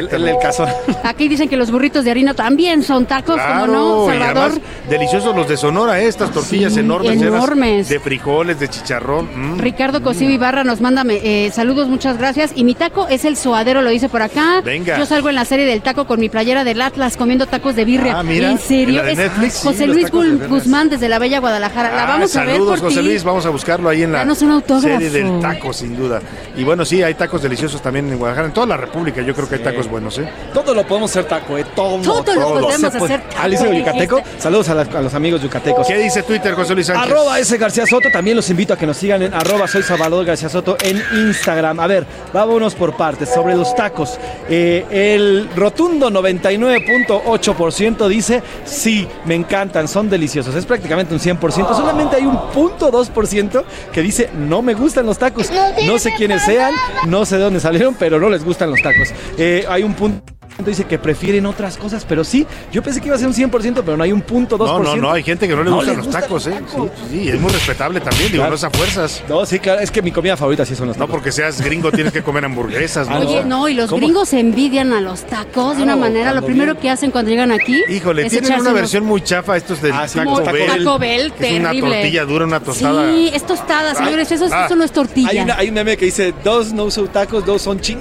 cazón. 0.42 0.70
Aquí 1.04 1.28
dicen 1.28 1.48
que 1.50 1.58
los 1.58 1.70
burritos 1.72 2.06
de 2.06 2.12
harina 2.12 2.34
también 2.34 2.82
son 2.84 3.06
tacos, 3.06 3.36
Claro, 3.36 3.68
como 3.74 3.74
no, 3.74 4.06
y 4.14 4.18
Salvador. 4.18 4.52
además 4.52 4.62
deliciosos 4.90 5.36
los 5.36 5.48
de 5.48 5.58
Sonora, 5.58 6.00
¿eh? 6.02 6.08
estas 6.08 6.32
tortillas 6.32 6.74
Sí, 6.74 6.80
enormes, 6.80 7.03
enormes. 7.12 7.90
de 7.90 8.00
frijoles, 8.00 8.60
de 8.60 8.68
chicharrón. 8.70 9.30
mm. 9.56 9.60
Ricardo 9.60 10.02
Cosío 10.02 10.30
Ibarra 10.30 10.64
nos 10.64 10.82
manda 10.82 11.04
eh, 11.10 11.52
saludos, 11.54 11.88
muchas 11.88 12.18
gracias. 12.18 12.52
Y 12.56 12.64
mi 12.64 12.76
taco 12.76 13.08
es 13.08 13.26
el 13.26 13.38
suadero, 13.38 13.82
lo 13.82 13.90
dice 13.90 14.10
por 14.10 14.22
acá. 14.22 14.62
Venga. 14.64 14.98
Yo 14.98 15.06
salgo 15.06 15.30
en 15.30 15.36
la 15.36 15.46
serie 15.46 15.66
del 15.66 15.82
taco 15.82 16.06
con 16.06 16.20
mi 16.20 16.30
playera 16.30 16.64
del 16.64 16.82
Atlas 16.82 17.18
comiendo 17.18 17.46
tacos 17.48 17.76
de 17.76 17.86
birria. 17.86 18.20
Ah, 18.20 18.24
mira, 18.24 18.52
¿En 18.52 18.58
serio? 18.58 18.90
en 18.90 18.96
la 18.98 19.04
de 19.04 19.12
Es 19.14 19.18
Netflix, 19.18 19.54
sí, 19.56 19.68
José 19.68 19.88
los 19.88 19.96
Luis 19.96 20.12
de. 20.12 20.48
Guzmán 20.48 20.90
desde 20.90 21.10
la 21.10 21.20
Bella 21.20 21.40
Guadalajara. 21.40 21.96
la 21.96 22.04
Ah, 22.04 22.08
vamos 22.08 22.36
a 22.36 22.40
ver 22.46 22.52
saludos, 22.54 22.80
por 22.80 22.90
José 22.90 23.02
ti. 23.02 23.06
Luis, 23.08 23.24
vamos 23.24 23.46
a 23.46 23.50
buscarlo 23.50 23.90
ahí 23.90 24.04
en 24.04 24.12
la 24.12 24.26
serie 24.36 25.10
del 25.10 25.40
taco, 25.40 25.74
sin 25.74 25.96
duda. 25.96 26.22
Y 26.56 26.64
bueno, 26.64 26.86
sí, 26.86 27.02
hay 27.02 27.14
tacos 27.16 27.42
deliciosos 27.42 27.82
también 27.82 28.10
en 28.12 28.18
Guadalajara, 28.18 28.48
en 28.48 28.54
toda 28.54 28.68
la 28.68 28.78
República, 28.78 29.22
yo 29.22 29.34
creo 29.34 29.48
que 29.50 29.56
hay 29.56 29.62
tacos 29.62 29.88
buenos, 29.90 30.18
¿eh? 30.20 30.28
Todo 30.54 30.74
lo 30.74 30.86
podemos 30.86 31.12
hacer 31.12 31.26
taco, 31.26 31.58
¿eh? 31.58 31.66
Todo. 31.76 32.02
Todo 32.02 32.36
lo 32.36 32.60
podemos 32.62 32.84
hacer 32.96 33.22
taco, 33.22 33.42
Alicia. 33.42 33.74
Yucateco, 33.74 34.22
saludos 34.38 34.70
a, 34.70 34.76
las- 34.76 34.94
a 34.94 35.02
los 35.02 35.14
amigos 35.14 35.42
yucatecos. 35.42 35.88
¿Qué 35.88 35.98
dice 35.98 36.24
Twitter, 36.24 36.54
José 36.54 36.74
Luis 36.76 36.90
Sánchez. 36.94 37.12
Arroba 37.12 37.40
ese 37.40 37.58
García 37.58 37.86
Soto. 37.86 38.10
También 38.12 38.36
los 38.36 38.50
invito 38.50 38.74
a 38.74 38.78
que 38.78 38.86
nos 38.86 38.98
sigan 38.98 39.22
en 39.22 39.34
arroba 39.34 39.68
soy 39.68 39.84
Salvador 39.84 40.26
García 40.26 40.50
Soto 40.50 40.78
en 40.82 41.02
Instagram. 41.28 41.80
A 41.80 41.88
ver, 41.88 42.06
vámonos 42.34 42.76
por 42.76 42.96
partes. 42.96 43.30
Sobre 43.30 43.56
los 43.56 43.76
tacos. 43.76 44.20
Eh, 44.50 44.86
el 44.90 45.50
rotundo 45.56 46.10
99.8% 46.10 48.08
dice 48.08 48.44
sí, 48.66 49.08
me 49.26 49.36
encantan, 49.36 49.88
son 49.88 50.10
deliciosos. 50.10 50.56
Es 50.56 50.66
prácticamente 50.66 51.14
un 51.14 51.20
100%. 51.20 51.76
Solamente 51.76 52.18
hay 52.18 52.26
un 52.26 52.52
punto 52.52 52.92
2% 52.92 53.64
que 53.92 54.02
dice 54.02 54.30
no 54.34 54.62
me 54.62 54.74
gustan 54.74 55.06
los 55.06 55.18
tacos. 55.18 55.50
No 55.86 56.00
sé 56.00 56.14
quiénes 56.16 56.44
sean, 56.44 56.74
no 57.08 57.26
sé 57.26 57.38
de 57.38 57.44
dónde 57.44 57.60
salieron, 57.60 57.96
pero 57.96 58.20
no 58.20 58.30
les 58.30 58.44
gustan 58.44 58.70
los 58.70 58.82
tacos. 58.82 59.10
Eh, 59.38 59.66
hay 59.68 59.84
un 59.84 59.94
punto 59.94 60.34
dice 60.60 60.86
que 60.86 60.98
prefieren 61.00 61.46
otras 61.46 61.78
cosas, 61.78 62.06
pero 62.08 62.24
sí, 62.24 62.46
yo 62.72 62.82
pensé 62.84 63.02
que 63.02 63.08
iba 63.08 63.16
a 63.16 63.20
ser 63.20 63.28
un 63.28 63.34
100%, 63.34 63.82
pero 63.84 63.98
no 63.98 64.04
hay 64.04 64.12
un 64.12 64.22
punto 64.22 64.58
2%. 64.58 64.66
No, 64.66 64.80
no, 64.84 64.96
no, 64.96 65.12
hay 65.12 65.24
gente 65.24 65.48
que 65.48 65.56
no 65.56 65.64
le 65.64 65.70
No 65.70 65.78
gustan 65.78 65.98
los 65.98 66.06
gustan 66.06 66.22
tacos, 66.22 66.46
los 66.46 66.56
¿eh? 66.56 66.60
tacos. 66.62 66.92
Sí, 67.10 67.20
sí, 67.24 67.30
es 67.30 67.40
muy 67.42 67.52
respetable 67.52 68.00
también, 68.00 68.32
digo, 68.32 68.42
Claro. 68.44 68.52
no 68.52 68.56
es 68.56 68.64
a 68.64 68.70
fuerzas. 68.70 69.24
No, 69.28 69.46
sí, 69.46 69.60
claro, 69.60 69.82
es 69.82 69.92
que 69.92 70.02
mi 70.02 70.12
comida 70.12 70.38
favorita 70.38 70.66
sí 70.66 70.76
son 70.76 70.88
los 70.88 70.98
No 70.98 71.06
tacos. 71.06 71.16
porque 71.18 71.32
seas 71.32 71.60
gringo 71.62 71.92
tienes 71.92 72.14
que 72.14 72.22
comer 72.24 72.46
hamburguesas, 72.46 73.10
¿no? 73.10 73.20
Oye, 73.20 73.44
no, 73.44 73.68
y 73.68 73.74
los 73.74 73.90
¿Cómo? 73.90 74.00
gringos 74.06 74.32
envidian 74.34 74.94
a 74.94 75.02
los 75.02 75.24
tacos 75.24 75.78
de 75.78 75.84
una 75.84 75.96
manera. 75.96 76.34
Lo 76.34 76.46
primero 76.46 76.78
que 76.80 76.90
hacen 76.90 77.12
cuando 77.12 77.32
llegan 77.32 77.52
aquí. 77.52 77.82
Híjole, 77.90 78.26
es 78.26 78.32
tienen 78.32 78.60
una 78.62 78.74
versión 78.74 79.04
muy 79.06 79.22
chafa 79.22 79.58
estos 79.58 79.82
del 79.82 79.92
Ah, 79.94 80.08
sí, 80.08 80.18
Taco, 80.20 80.42
Taco 80.42 80.54
Bell. 80.58 80.68
Taco 80.84 81.00
Bell, 81.00 81.34
que 81.34 81.48
es 81.56 81.60
una 81.60 81.74
tortilla 81.74 82.26
dura, 82.26 82.46
una 82.46 82.60
tostada. 82.60 83.12
Sí, 83.12 83.32
es 83.34 83.46
tostada, 83.46 83.96
señores. 83.96 84.32
Eso, 84.32 84.48
Ah. 84.52 84.66
eso 84.68 84.76
no 84.76 84.84
es 84.84 84.92
tortilla. 84.92 85.30
Hay, 85.30 85.40
una- 85.40 85.56
hay 85.58 85.68
un 85.70 85.74
meme 85.74 85.98
que 85.98 86.06
dice, 86.06 86.34
dos 86.44 86.72
no 86.74 86.90
son 86.92 87.08
tacos, 87.10 87.46
dos 87.46 87.62
son 87.62 87.80
ching. 87.80 88.00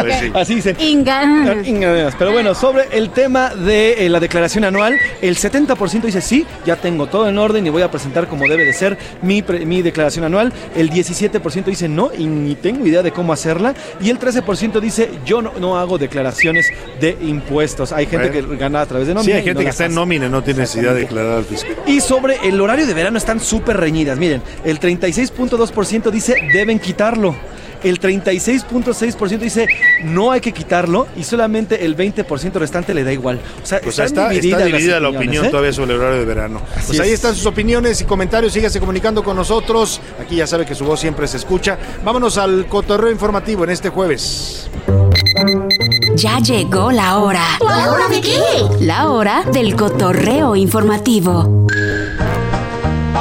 Pues 0.00 0.18
sí. 0.20 0.30
Así 0.34 0.54
dicen. 0.56 0.76
Ingaderas. 1.66 2.14
Pero 2.18 2.32
bueno, 2.32 2.54
sobre 2.54 2.84
el 2.92 3.10
tema 3.10 3.54
de 3.54 4.06
eh, 4.06 4.08
la 4.08 4.20
declaración 4.20 4.64
anual, 4.64 4.98
el 5.22 5.36
70% 5.36 6.02
dice 6.02 6.20
sí, 6.20 6.46
ya 6.64 6.76
tengo 6.76 7.06
todo 7.06 7.28
en 7.28 7.38
orden 7.38 7.66
y 7.66 7.70
voy 7.70 7.82
a 7.82 7.90
presentar 7.90 8.28
como 8.28 8.46
debe 8.48 8.64
de 8.64 8.72
ser 8.72 8.96
mi, 9.22 9.42
pre- 9.42 9.64
mi 9.66 9.82
declaración 9.82 10.24
anual. 10.24 10.52
El 10.76 10.90
17% 10.90 11.64
dice 11.64 11.88
no 11.88 12.10
y 12.16 12.26
ni 12.26 12.54
tengo 12.54 12.86
idea 12.86 13.02
de 13.02 13.12
cómo 13.12 13.32
hacerla. 13.32 13.74
Y 14.00 14.10
el 14.10 14.18
13% 14.18 14.80
dice 14.80 15.10
yo 15.24 15.42
no, 15.42 15.52
no 15.60 15.78
hago 15.78 15.98
declaraciones 15.98 16.66
de 17.00 17.16
impuestos. 17.22 17.92
Hay 17.92 18.06
gente 18.06 18.30
Bueno. 18.30 18.50
que 18.50 18.56
gana 18.56 18.80
a 18.82 18.86
través 18.86 19.06
de 19.08 19.14
nómina. 19.14 19.32
Sí, 19.32 19.36
hay 19.38 19.44
gente 19.44 19.60
no 19.62 19.64
que 19.64 19.70
está 19.70 19.86
en 19.86 19.94
nómina 19.94 20.26
y 20.26 20.30
no 20.30 20.42
tiene 20.42 20.60
necesidad 20.60 20.94
de 20.94 21.00
declarar 21.00 21.38
al 21.38 21.44
fisco. 21.44 21.68
Y 21.86 22.00
sobre 22.00 22.36
el 22.44 22.60
horario 22.60 22.86
de 22.86 22.94
verano 22.94 23.18
están 23.18 23.40
súper 23.40 23.76
reñidas. 23.78 24.18
Miren, 24.18 24.42
el 24.64 24.78
36.2% 24.80 26.10
dice 26.10 26.36
deben 26.52 26.78
quitarlo. 26.78 27.34
El 27.84 28.00
36.6% 28.00 29.38
dice 29.38 29.68
no 30.02 30.32
hay 30.32 30.40
que 30.40 30.52
quitarlo 30.52 31.06
y 31.16 31.22
solamente 31.22 31.84
el 31.84 31.96
20% 31.96 32.52
restante 32.54 32.94
le 32.94 33.04
da 33.04 33.12
igual. 33.12 33.40
O 33.62 33.66
sea, 33.66 33.80
Pues 33.80 33.98
está, 33.98 34.30
dividida 34.30 34.98
la 35.00 35.10
opinión 35.10 35.44
¿eh? 35.44 35.50
todavía 35.50 35.72
sobre 35.72 35.94
el 35.94 36.00
horario 36.00 36.18
de 36.20 36.24
verano. 36.24 36.60
Así 36.74 36.86
pues 36.88 37.00
ahí 37.00 37.08
es. 37.08 37.14
están 37.14 37.34
sus 37.34 37.46
opiniones 37.46 38.00
y 38.00 38.04
comentarios. 38.04 38.52
Sígase 38.52 38.80
comunicando 38.80 39.22
con 39.22 39.36
nosotros. 39.36 40.00
Aquí 40.20 40.36
ya 40.36 40.46
sabe 40.46 40.66
que 40.66 40.74
su 40.74 40.84
voz 40.84 41.00
siempre 41.00 41.26
se 41.28 41.36
escucha. 41.36 41.78
Vámonos 42.04 42.38
al 42.38 42.66
cotorreo 42.66 43.10
informativo 43.10 43.64
en 43.64 43.70
este 43.70 43.90
jueves. 43.90 44.70
Ya 46.16 46.38
llegó 46.38 46.92
la 46.92 47.18
hora. 47.18 47.44
¿La 47.60 47.92
hora 47.92 48.08
de 48.08 48.20
qué? 48.20 48.38
La 48.80 49.10
hora 49.10 49.44
del 49.52 49.74
cotorreo 49.76 50.56
informativo. 50.56 51.66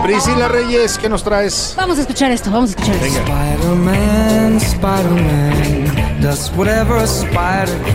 Priscila 0.02 0.48
Reyes, 0.48 0.98
¿qué 0.98 1.08
nos 1.08 1.24
traes? 1.24 1.74
Vamos 1.78 1.98
a 1.98 2.02
escuchar 2.02 2.32
esto, 2.32 2.50
vamos 2.52 2.72
a 2.72 2.74
escuchar 2.80 2.96
esto. 2.96 3.20
Spider-Man, 3.20 4.58
Spider-Man, 4.58 5.83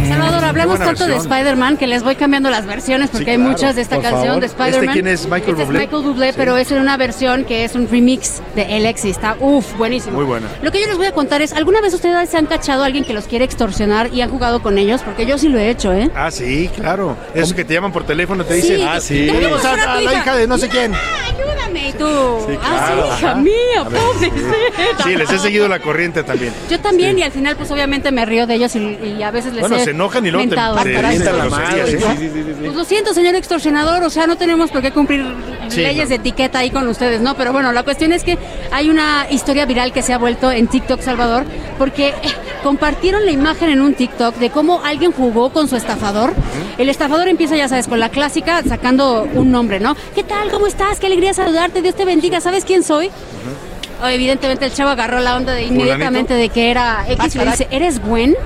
Salvador, 0.08 0.44
hablamos 0.44 0.78
tanto 0.78 1.06
de. 1.06 1.16
Spider-Man 1.16 1.78
que 1.78 1.86
les 1.86 2.02
voy 2.02 2.14
cambiando 2.14 2.50
las 2.50 2.66
versiones 2.66 3.08
porque 3.08 3.24
Sí, 3.24 3.30
hay 3.32 3.38
muchas 3.38 3.74
de 3.74 3.80
esta 3.82 3.96
por 3.96 4.02
canción 4.04 4.26
favor. 4.26 4.40
de 4.40 4.46
Spider-Man. 4.46 4.84
¿Este 4.84 4.92
quién 4.92 5.08
es? 5.08 5.22
Michael 5.24 5.50
Este 5.52 5.64
Bublé. 5.64 5.78
Es 5.78 5.84
Michael 5.86 6.02
Bublé, 6.04 6.28
Sí. 6.32 6.34
pero 6.36 6.56
es 6.58 6.70
en 6.70 6.78
una 6.80 6.96
versión 6.98 7.44
que 7.46 7.64
es 7.64 7.74
un 7.74 7.88
remix 7.88 8.42
de 8.54 8.64
Alexi. 8.76 9.08
Está, 9.10 9.34
uff, 9.40 9.74
buenísimo. 9.78 10.16
Muy 10.16 10.26
buena. 10.26 10.46
Lo 10.62 10.70
que 10.70 10.78
yo 10.80 10.86
les 10.88 10.98
voy 10.98 11.06
a 11.06 11.12
contar 11.12 11.40
es, 11.40 11.54
¿alguna 11.54 11.80
vez 11.80 11.94
ustedes 11.94 12.28
se 12.28 12.36
han 12.36 12.44
cachado 12.44 12.82
a 12.82 12.86
alguien 12.86 13.04
que 13.04 13.14
los 13.14 13.24
quiere 13.24 13.46
extorsionar 13.46 14.12
y 14.12 14.20
han 14.20 14.28
jugado 14.30 14.60
con 14.62 14.76
ellos? 14.76 15.00
Porque 15.02 15.24
yo 15.24 15.38
sí 15.38 15.48
lo 15.48 15.58
he 15.58 15.70
hecho, 15.70 15.92
¿eh? 15.94 16.10
Ah, 16.14 16.30
sí, 16.30 16.68
claro. 16.76 17.16
Esos 17.34 17.54
que 17.54 17.64
te 17.64 17.72
llaman 17.72 17.92
por 17.92 18.04
teléfono 18.04 18.44
te 18.44 18.54
dicen, 18.54 18.76
Sí, 18.76 18.84
ah, 18.86 19.00
sí. 19.00 19.28
a 19.30 19.32
Tenemos 19.32 19.64
a, 19.64 19.68
mostrar 19.70 19.88
a 19.88 19.94
a 19.94 19.98
tu 20.00 20.04
la 20.04 20.14
hija. 20.14 20.36
de 20.36 20.46
no 20.46 20.58
sé 20.58 20.68
quién. 20.68 20.92
Ayúdame, 20.94 21.88
y 21.88 21.92
tú. 21.92 22.06
Sí, 22.46 22.58
ah, 22.62 22.88
sí, 23.16 23.22
hija 23.22 23.34
mía, 23.36 23.84
pobrecita. 23.84 25.04
Sí, 25.04 25.16
les 25.16 25.30
he 25.30 25.38
seguido 25.38 25.66
la 25.68 25.78
corriente 25.78 26.22
también. 26.22 26.52
Yo 26.70 26.78
también, 26.80 27.18
y 27.18 27.22
al 27.22 27.32
final, 27.32 27.56
pues 27.56 27.70
obviamente 27.70 28.10
me 28.18 28.24
río 28.26 28.46
de 28.48 28.54
ellos 28.54 28.74
y, 28.74 28.98
y 29.18 29.22
a 29.22 29.30
veces 29.30 29.52
les 29.52 29.60
Bueno, 29.60 29.76
he 29.76 29.84
se 29.84 29.90
enojan 29.90 30.26
y 30.26 30.30
luego 30.32 30.48
te, 30.48 30.56
mentado. 30.56 30.76
te 30.82 30.92
la 31.32 31.44
madre, 31.44 31.82
¿eh? 31.82 31.98
sí, 32.00 32.54
Pues 32.64 32.74
lo 32.74 32.84
siento, 32.84 33.14
señor 33.14 33.36
extorsionador, 33.36 34.02
o 34.02 34.10
sea, 34.10 34.26
no 34.26 34.36
tenemos 34.36 34.70
por 34.70 34.82
qué 34.82 34.90
cumplir 34.90 35.24
Sí, 35.68 35.82
leyes 35.82 36.04
no. 36.04 36.08
de 36.10 36.14
etiqueta 36.16 36.58
ahí 36.58 36.70
con 36.70 36.88
ustedes, 36.88 37.20
¿no? 37.20 37.36
Pero 37.36 37.52
bueno, 37.52 37.72
la 37.72 37.82
cuestión 37.84 38.12
es 38.12 38.24
que 38.24 38.36
hay 38.72 38.90
una 38.90 39.26
historia 39.30 39.66
viral 39.66 39.92
que 39.92 40.02
se 40.02 40.12
ha 40.12 40.18
vuelto 40.18 40.50
en 40.50 40.66
TikTok 40.66 41.00
Salvador, 41.00 41.44
porque 41.78 42.08
eh, 42.08 42.14
compartieron 42.62 43.24
la 43.24 43.30
imagen 43.30 43.70
en 43.70 43.80
un 43.82 43.94
TikTok 43.94 44.34
de 44.36 44.50
cómo 44.50 44.80
alguien 44.84 45.12
jugó 45.12 45.50
con 45.50 45.68
su 45.68 45.76
estafador. 45.76 46.32
El 46.78 46.88
estafador 46.88 47.28
empieza, 47.28 47.54
ya 47.56 47.68
sabes, 47.68 47.86
con 47.86 48.00
la 48.00 48.08
clásica, 48.08 48.62
sacando 48.64 49.28
un 49.34 49.52
nombre, 49.52 49.78
¿no? 49.78 49.96
¿Qué 50.14 50.24
tal? 50.24 50.50
¿Cómo 50.50 50.66
estás? 50.66 50.98
Qué 50.98 51.06
alegría 51.06 51.34
saludarte, 51.34 51.82
Dios 51.82 51.94
te 51.94 52.04
bendiga, 52.04 52.40
¿sabes 52.40 52.64
quién 52.64 52.82
soy? 52.82 53.10
Oh, 54.02 54.06
evidentemente 54.06 54.64
el 54.64 54.72
chavo 54.72 54.90
agarró 54.90 55.20
la 55.20 55.36
onda 55.36 55.54
de 55.54 55.64
inmediatamente 55.64 56.34
de 56.34 56.48
que 56.50 56.70
era 56.70 57.04
X 57.08 57.34
y 57.34 57.38
le 57.38 57.46
dice, 57.46 57.68
¿eres 57.70 58.00
Gwen? 58.00 58.36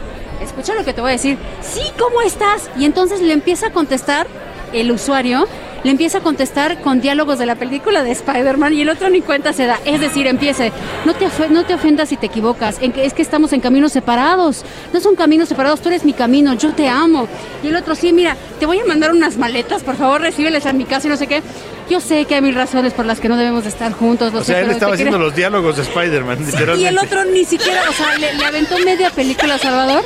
Escucha 0.43 0.75
lo 0.75 0.85
que 0.85 0.93
te 0.93 1.01
voy 1.01 1.11
a 1.11 1.13
decir. 1.13 1.39
Sí, 1.61 1.83
¿cómo 1.99 2.23
estás? 2.23 2.71
Y 2.79 2.85
entonces 2.85 3.21
le 3.21 3.33
empieza 3.33 3.69
a 3.69 3.71
contestar 3.71 4.27
el 4.73 4.91
usuario, 4.91 5.47
le 5.85 5.91
empieza 5.91 6.19
a 6.19 6.21
contestar 6.21 6.81
con 6.81 7.01
diálogos 7.01 7.39
de 7.39 7.47
la 7.47 7.57
película 7.57 8.03
de 8.05 8.13
Spider-Man 8.13 8.73
y 8.75 8.83
el 8.83 8.89
otro 8.89 9.09
ni 9.11 9.21
cuenta 9.21 9.53
se 9.53 9.67
da. 9.67 9.79
Es 9.85 10.01
decir, 10.01 10.27
empiece, 10.27 10.71
no 11.05 11.15
te, 11.15 11.27
no 11.51 11.65
te 11.65 11.75
ofendas 11.75 12.09
si 12.11 12.17
te 12.17 12.27
equivocas, 12.27 12.77
en 12.81 12.93
que, 12.93 13.05
es 13.05 13.15
que 13.15 13.23
estamos 13.23 13.53
en 13.53 13.61
caminos 13.61 13.93
separados. 13.93 14.65
No 14.93 15.01
son 15.01 15.17
caminos 15.17 15.49
separados, 15.49 15.81
tú 15.81 15.89
eres 15.89 16.05
mi 16.05 16.13
camino, 16.13 16.55
yo 16.55 16.73
te 16.73 16.89
amo. 16.89 17.27
Y 17.65 17.69
el 17.69 17.77
otro, 17.77 17.95
sí, 17.95 18.13
mira, 18.13 18.37
te 18.61 18.67
voy 18.67 18.79
a 18.79 18.85
mandar 18.85 19.11
unas 19.13 19.37
maletas, 19.37 19.83
por 19.83 19.97
favor, 19.97 20.21
recíbeles 20.21 20.67
a 20.67 20.73
mi 20.73 20.85
casa 20.85 21.09
y 21.09 21.11
no 21.11 21.17
sé 21.17 21.27
qué. 21.27 21.43
Yo 21.91 22.01
sé 22.01 22.25
que 22.27 22.37
hay 22.37 22.43
mil 22.43 22.55
razones 22.55 22.93
por 22.93 23.05
las 23.05 23.19
que 23.21 23.29
no 23.29 23.37
debemos 23.37 23.65
de 23.65 23.69
estar 23.71 23.93
juntos. 23.93 24.33
Lo 24.33 24.39
O 24.41 24.45
sé, 24.45 24.53
sea, 24.53 24.61
él 24.61 24.71
estaba 24.71 24.95
haciendo 24.95 25.17
quiero- 25.17 25.25
los 25.27 25.35
diálogos 25.37 25.77
de 25.77 25.83
Spider-Man, 25.83 26.39
literalmente. 26.47 26.81
y 26.81 26.87
el 26.87 26.99
otro 26.99 27.25
ni 27.25 27.45
siquiera, 27.45 27.83
o 27.91 27.93
sea, 27.93 28.17
le, 28.19 28.33
le 28.35 28.45
aventó 28.45 28.79
media 28.79 29.11
película 29.11 29.57
a 29.57 29.59
Salvador 29.59 30.03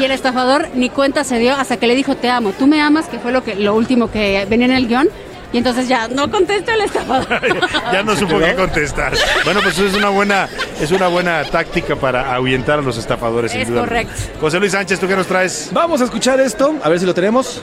y 0.00 0.04
el 0.04 0.10
estafador 0.10 0.68
ni 0.74 0.88
cuenta 0.90 1.22
se 1.22 1.38
dio 1.38 1.54
hasta 1.54 1.76
que 1.76 1.86
le 1.86 1.94
dijo 1.94 2.16
te 2.16 2.28
amo, 2.28 2.52
tú 2.58 2.66
me 2.66 2.80
amas, 2.80 3.06
que 3.06 3.18
fue 3.18 3.30
lo 3.30 3.44
que 3.44 3.54
lo 3.54 3.74
último 3.74 4.10
que 4.10 4.44
venía 4.48 4.66
en 4.66 4.72
el 4.72 4.88
guion. 4.88 5.08
Y 5.52 5.58
entonces 5.58 5.86
ya 5.86 6.08
no 6.08 6.30
contesta 6.30 6.74
el 6.74 6.80
estafador. 6.82 7.40
ya 7.92 8.02
no 8.02 8.16
supo 8.16 8.38
qué 8.38 8.54
contestar. 8.54 9.12
Bueno, 9.44 9.60
pues 9.62 9.78
es 9.78 9.94
una 9.94 10.08
buena, 10.08 10.48
es 10.80 10.90
una 10.90 11.08
buena 11.08 11.44
táctica 11.44 11.94
para 11.96 12.34
ahuyentar 12.34 12.78
a 12.78 12.82
los 12.82 12.96
estafadores. 12.96 13.52
sin 13.52 13.60
Es 13.60 13.68
duda. 13.68 13.80
correcto. 13.80 14.14
José 14.40 14.58
Luis 14.58 14.72
Sánchez, 14.72 14.98
¿tú 14.98 15.06
qué 15.06 15.14
nos 15.16 15.26
traes? 15.26 15.68
Vamos 15.72 16.00
a 16.00 16.04
escuchar 16.04 16.40
esto, 16.40 16.74
a 16.82 16.88
ver 16.88 16.98
si 17.00 17.06
lo 17.06 17.12
tenemos. 17.14 17.62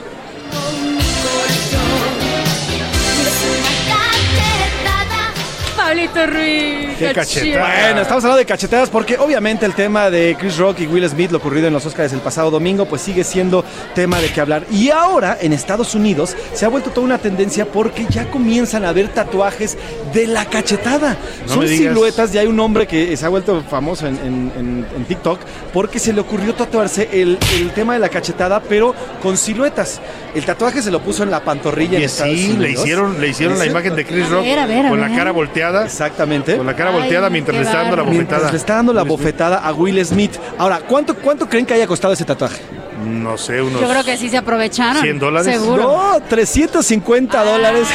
Pablito 5.90 6.24
Ruiz. 6.24 6.96
Qué 7.00 7.12
cachetada. 7.12 7.74
Bueno, 7.82 8.02
estamos 8.02 8.22
hablando 8.22 8.38
de 8.38 8.46
cachetadas 8.46 8.88
porque 8.90 9.18
obviamente 9.18 9.66
el 9.66 9.74
tema 9.74 10.08
de 10.08 10.36
Chris 10.38 10.56
Rock 10.56 10.78
y 10.82 10.86
Will 10.86 11.08
Smith, 11.08 11.32
lo 11.32 11.38
ocurrido 11.38 11.66
en 11.66 11.72
los 11.72 11.84
Oscars 11.84 12.12
el 12.12 12.20
pasado 12.20 12.48
domingo, 12.52 12.86
pues 12.86 13.02
sigue 13.02 13.24
siendo 13.24 13.64
tema 13.92 14.20
de 14.20 14.28
qué 14.28 14.40
hablar. 14.40 14.64
Y 14.70 14.90
ahora 14.90 15.36
en 15.40 15.52
Estados 15.52 15.96
Unidos 15.96 16.36
se 16.54 16.64
ha 16.64 16.68
vuelto 16.68 16.90
toda 16.90 17.04
una 17.06 17.18
tendencia 17.18 17.64
porque 17.66 18.06
ya 18.08 18.30
comienzan 18.30 18.84
a 18.84 18.90
haber 18.90 19.08
tatuajes 19.08 19.76
de 20.14 20.28
la 20.28 20.44
cachetada. 20.44 21.16
No 21.48 21.54
Son 21.54 21.66
siluetas, 21.66 22.32
ya 22.32 22.42
hay 22.42 22.46
un 22.46 22.60
hombre 22.60 22.86
que 22.86 23.16
se 23.16 23.26
ha 23.26 23.28
vuelto 23.28 23.60
famoso 23.68 24.06
en, 24.06 24.14
en- 24.18 24.52
en- 24.56 24.86
en 24.94 25.04
TikTok 25.06 25.40
porque 25.72 25.98
se 25.98 26.12
le 26.12 26.20
ocurrió 26.20 26.54
tatuarse 26.54 27.08
el, 27.12 27.36
el 27.56 27.72
tema 27.72 27.94
de 27.94 27.98
la 27.98 28.08
cachetada, 28.10 28.60
pero 28.60 28.94
con 29.20 29.36
siluetas. 29.36 30.00
El 30.36 30.44
tatuaje 30.44 30.82
se 30.82 30.92
lo 30.92 31.00
puso 31.00 31.24
en 31.24 31.32
la 31.32 31.40
pantorrilla 31.40 31.96
en 31.96 32.02
Y 32.02 32.04
Estados 32.04 32.36
sí, 32.38 32.46
le 32.52 32.54
Unidos. 32.66 32.84
hicieron, 32.84 33.20
le 33.20 33.26
hicieron 33.28 33.58
la 33.58 33.64
¿Es 33.64 33.70
imagen 33.72 33.96
de 33.96 34.04
Chris 34.06 34.26
A 34.26 34.28
Rock 34.28 34.44
ver, 34.44 34.58
a 34.60 34.66
ver, 34.66 34.86
a 34.86 34.88
con 34.90 35.00
la 35.00 35.08
ver. 35.08 35.16
cara 35.18 35.32
volteada. 35.32 35.79
Exactamente. 35.84 36.56
Con 36.56 36.66
la 36.66 36.74
cara 36.74 36.90
Ay, 36.90 37.00
volteada 37.00 37.30
mientras 37.30 37.56
le 37.56 37.62
está 37.62 37.78
dando 37.78 37.96
la 37.96 38.02
bárbaro. 38.02 38.10
Mientras 38.16 38.40
bofetada. 38.40 38.52
le 38.52 38.58
está 38.58 38.74
dando 38.76 38.92
la 38.92 39.02
bofetada 39.02 39.58
a 39.58 39.72
Will 39.72 40.04
Smith. 40.04 40.32
Ahora, 40.58 40.80
¿cuánto, 40.80 41.14
¿cuánto 41.16 41.48
creen 41.48 41.66
que 41.66 41.74
haya 41.74 41.86
costado 41.86 42.12
ese 42.12 42.24
tatuaje? 42.24 42.60
No 43.04 43.38
sé, 43.38 43.62
unos 43.62 43.80
Yo 43.80 43.88
creo 43.88 44.04
que 44.04 44.16
sí 44.16 44.28
se 44.28 44.36
aprovecharon. 44.38 45.02
100 45.02 45.18
dólares. 45.18 45.54
Seguro. 45.60 45.82
No, 45.82 46.20
350 46.28 47.44
dólares 47.44 47.86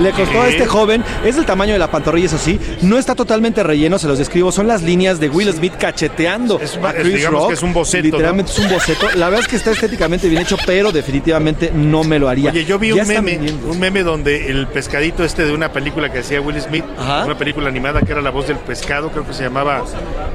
le 0.00 0.10
costó 0.12 0.42
a 0.42 0.48
este 0.48 0.66
joven. 0.66 1.04
Es 1.24 1.36
el 1.36 1.44
tamaño 1.46 1.72
de 1.72 1.78
la 1.78 1.90
pantorrilla, 1.90 2.26
eso 2.26 2.38
sí. 2.38 2.58
No 2.82 2.98
está 2.98 3.14
totalmente 3.14 3.62
relleno, 3.62 3.98
se 3.98 4.06
los 4.08 4.18
describo. 4.18 4.52
Son 4.52 4.66
las 4.66 4.82
líneas 4.82 5.18
de 5.20 5.28
Will 5.28 5.52
Smith 5.52 5.74
cacheteando 5.78 6.60
Es- 6.60 6.78
a 6.82 6.92
Chris 6.92 7.26
Rock. 7.28 7.48
que 7.48 7.54
es 7.54 7.62
un 7.62 7.72
boceto, 7.72 8.04
Literalmente 8.04 8.52
es 8.52 8.58
un 8.58 8.68
boceto. 8.68 9.06
La 9.16 9.26
verdad 9.26 9.40
es 9.40 9.48
que 9.48 9.56
está 9.56 9.70
estéticamente 9.72 10.28
bien 10.28 10.42
hecho, 10.42 10.56
pero 10.66 10.92
definitivamente 10.92 11.72
no 11.74 12.04
me 12.04 12.18
lo 12.18 12.28
haría. 12.28 12.50
Oye, 12.50 12.64
yo 12.64 12.78
vi 12.78 12.94
Ya 12.94 13.02
un 13.02 13.08
meme, 13.08 13.38
un 13.68 13.78
meme 13.80 14.02
donde 14.02 14.50
el 14.50 14.66
pescadito 14.68 15.24
este 15.24 15.44
de 15.44 15.52
una 15.52 15.72
película 15.72 16.12
que 16.12 16.20
hacía 16.20 16.40
Will 16.40 16.60
Smith, 16.60 16.84
Ajá. 16.98 17.24
una 17.24 17.36
película 17.36 17.68
animada 17.68 18.00
que 18.02 18.12
era 18.12 18.20
la 18.22 18.30
voz 18.30 18.48
del 18.48 18.58
pescado, 18.58 19.10
creo 19.10 19.26
que 19.26 19.32
se 19.34 19.42
llamaba, 19.44 19.82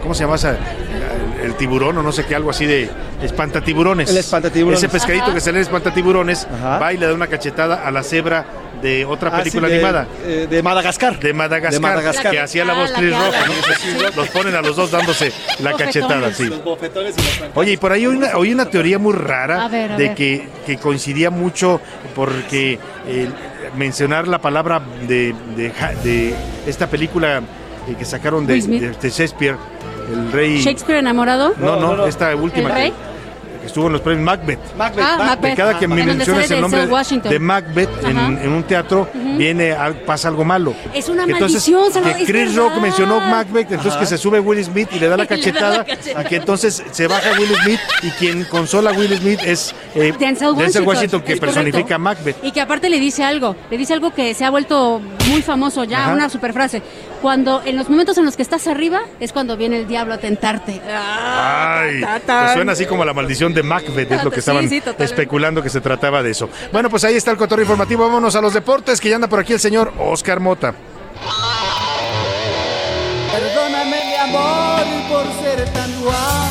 ¿cómo 0.01 0.13
se 0.13 0.23
llama 0.23 0.36
esa? 0.36 0.51
El, 0.51 1.45
el 1.45 1.55
tiburón 1.55 1.97
o 1.97 2.03
no 2.03 2.11
sé 2.11 2.25
qué, 2.25 2.36
algo 2.36 2.49
así 2.49 2.65
de 2.65 2.89
espantatiburones. 3.21 4.09
El 4.09 4.16
espantatiburones. 4.20 4.80
Ese 4.84 4.89
pescadito 4.91 5.26
Ajá. 5.26 5.34
que 5.34 5.41
sale 5.41 5.57
en 5.57 5.63
espantatiburones 5.63 6.47
Ajá. 6.51 6.80
va 6.80 6.93
y 6.93 6.97
le 6.97 7.07
da 7.07 7.13
una 7.13 7.28
cachetada 7.28 7.88
a 7.88 7.91
la 7.91 8.03
cebra 8.03 8.45
de 8.82 9.05
otra 9.05 9.32
Ah, 9.34 9.38
película 9.39 9.68
sí, 9.68 9.74
de- 9.74 9.80
animada. 9.80 10.07
eh, 10.24 10.47
de 10.49 10.61
Madagascar. 10.61 11.20
De 11.20 11.34
Madagascar, 11.34 11.74
De 11.74 11.80
Madagascar. 11.80 12.32
que 12.32 12.39
hacía 12.39 12.63
la 12.63 12.74
Ah, 12.74 12.82
voz 12.82 12.91
la 12.91 12.97
Chris 12.99 13.11
Rock. 13.18 13.34
¿no? 14.15 14.22
Los 14.22 14.28
ponen 14.30 14.55
a 14.55 14.61
los 14.61 14.76
dos 14.76 14.91
dándose 14.91 15.32
la 15.59 15.74
cachetada, 15.74 16.32
sí. 16.34 16.45
Los 16.45 16.63
bofetones 16.63 17.15
y 17.18 17.22
los 17.41 17.49
Oye, 17.55 17.72
y 17.74 17.78
por 17.78 17.91
ahí 17.91 18.05
oí 18.05 18.15
una, 18.15 18.38
oí 18.38 18.53
una 18.53 18.65
teoría 18.70 18.99
muy 18.99 19.13
rara 19.13 19.65
A 19.65 19.68
ver, 19.68 19.93
a 19.93 19.97
de 19.97 20.13
que, 20.13 20.47
que 20.65 20.78
coincidía 20.78 21.32
mucho 21.32 21.82
porque 22.15 22.78
eh, 23.07 23.28
mencionar 23.76 24.28
la 24.28 24.39
palabra 24.39 24.80
de, 25.07 25.34
de, 25.55 26.36
esta 26.68 26.88
película 26.88 27.39
eh, 27.88 27.95
que 27.97 28.05
sacaron 28.05 28.45
de, 28.45 28.61
de- 28.61 28.91
de 28.91 29.09
Shakespeare, 29.09 29.55
el 30.11 30.32
rey... 30.32 30.61
Shakespeare 30.61 30.99
enamorado. 30.99 31.53
No, 31.57 31.78
no, 31.78 32.05
esta 32.05 32.36
última 32.36 32.70
¿El 32.70 32.76
rey? 32.76 32.91
que 32.91 33.16
estuvo 33.68 33.88
en 33.88 33.93
los 33.93 34.01
premios 34.01 34.24
Macbeth. 34.26 34.59
Macbeth. 34.76 35.05
Ah, 35.05 35.15
Macbeth. 35.18 35.51
De 35.51 35.55
cada 35.55 35.80
que 35.80 35.88
me 35.88 36.03
mencionas 36.03 36.49
el 36.51 36.61
nombre 36.61 36.88
de 37.30 37.39
Macbeth 37.39 37.89
en, 38.03 38.51
un 38.51 38.63
teatro, 38.63 39.07
Ujú. 39.13 39.38
viene 39.38 39.72
al- 39.73 39.95
pasa 40.02 40.27
algo 40.27 40.44
malo. 40.44 40.73
Es 40.94 41.07
una 41.10 41.23
entonces, 41.23 41.69
maldición, 41.69 42.03
que 42.18 42.26
Chris. 42.26 42.56
Rock 42.56 42.77
mencionó 42.81 43.19
Macbeth, 43.19 43.69
entonces 43.72 43.91
Ajá. 43.94 43.99
que 43.99 44.06
se 44.07 44.18
sube 44.18 44.39
Will 44.39 44.64
Smith 44.64 44.89
y 44.94 44.99
le 44.99 45.07
da 45.07 45.18
la 45.18 45.26
cachetada, 45.27 45.85
a 46.15 46.23
que 46.23 46.35
entonces 46.38 46.84
se 46.91 47.07
baja 47.07 47.31
Will 47.39 47.53
Smith 47.64 47.80
y 48.03 48.10
quien 48.11 48.44
consola 48.45 48.91
a 48.91 48.94
Will 48.94 49.15
Smith 49.18 49.39
es 49.45 49.76
eh, 49.95 50.14
Denzel 50.18 50.84
Washington, 50.84 51.22
que 51.22 51.38
personifica 51.38 51.95
a 51.95 51.98
Macbeth. 51.99 52.38
Y 52.44 52.52
que 52.52 52.61
aparte 52.61 52.89
le 52.89 52.99
dice 52.99 53.23
algo, 53.23 53.56
le 53.69 53.77
dice 53.77 53.94
algo 53.94 54.11
que 54.11 54.34
se 54.34 54.45
ha 54.45 54.49
vuelto 54.49 55.02
muy 55.30 55.41
famoso 55.41 55.84
ya, 55.84 56.06
Ajá. 56.06 56.14
una 56.14 56.30
super 56.30 56.53
frase. 56.53 56.81
Cuando 57.22 57.61
en 57.65 57.76
los 57.76 57.89
momentos 57.89 58.18
en 58.18 58.26
los 58.26 58.35
que 58.35 58.44
estás 58.44 58.68
arriba 58.68 59.02
es 59.19 59.34
cuando 59.34 59.57
viene 59.57 59.80
el 59.80 59.88
diablo 59.88 60.14
a 60.14 60.18
tentarte. 60.18 60.81
Ay, 60.88 62.02
ta. 62.26 62.41
pues 62.44 62.53
suena 62.53 62.73
así 62.73 62.85
como 62.85 63.03
la 63.06 63.14
maldición 63.14 63.53
de 63.53 63.64
Macbeth, 63.64 64.11
es 64.11 64.23
lo 64.23 64.31
que 64.31 64.39
estaban 64.39 64.69
sí, 64.69 64.81
especulando 64.99 65.64
que 65.64 65.69
se 65.69 65.81
trataba 65.81 66.22
de 66.22 66.31
eso. 66.31 66.49
Bueno, 66.72 66.89
pues 66.89 67.03
ahí 67.03 67.15
está 67.15 67.31
el 67.31 67.38
cotorreo 67.38 67.64
informativo. 67.64 68.06
Vámonos 68.06 68.35
a 68.35 68.41
los 68.41 68.53
deportes, 68.53 69.02
que 69.02 69.10
ya 69.10 69.15
anda 69.15 69.27
por 69.27 69.39
aquí 69.39 69.53
el 69.53 69.60
señor 69.60 69.94
Oscar 69.99 70.39
Mota. 70.39 70.73
Perdóname 73.31 74.06
mi 74.06 74.15
amor 74.15 74.85
por 75.10 75.26
ser 75.44 75.65
tan 75.73 76.02
guapo. 76.02 76.47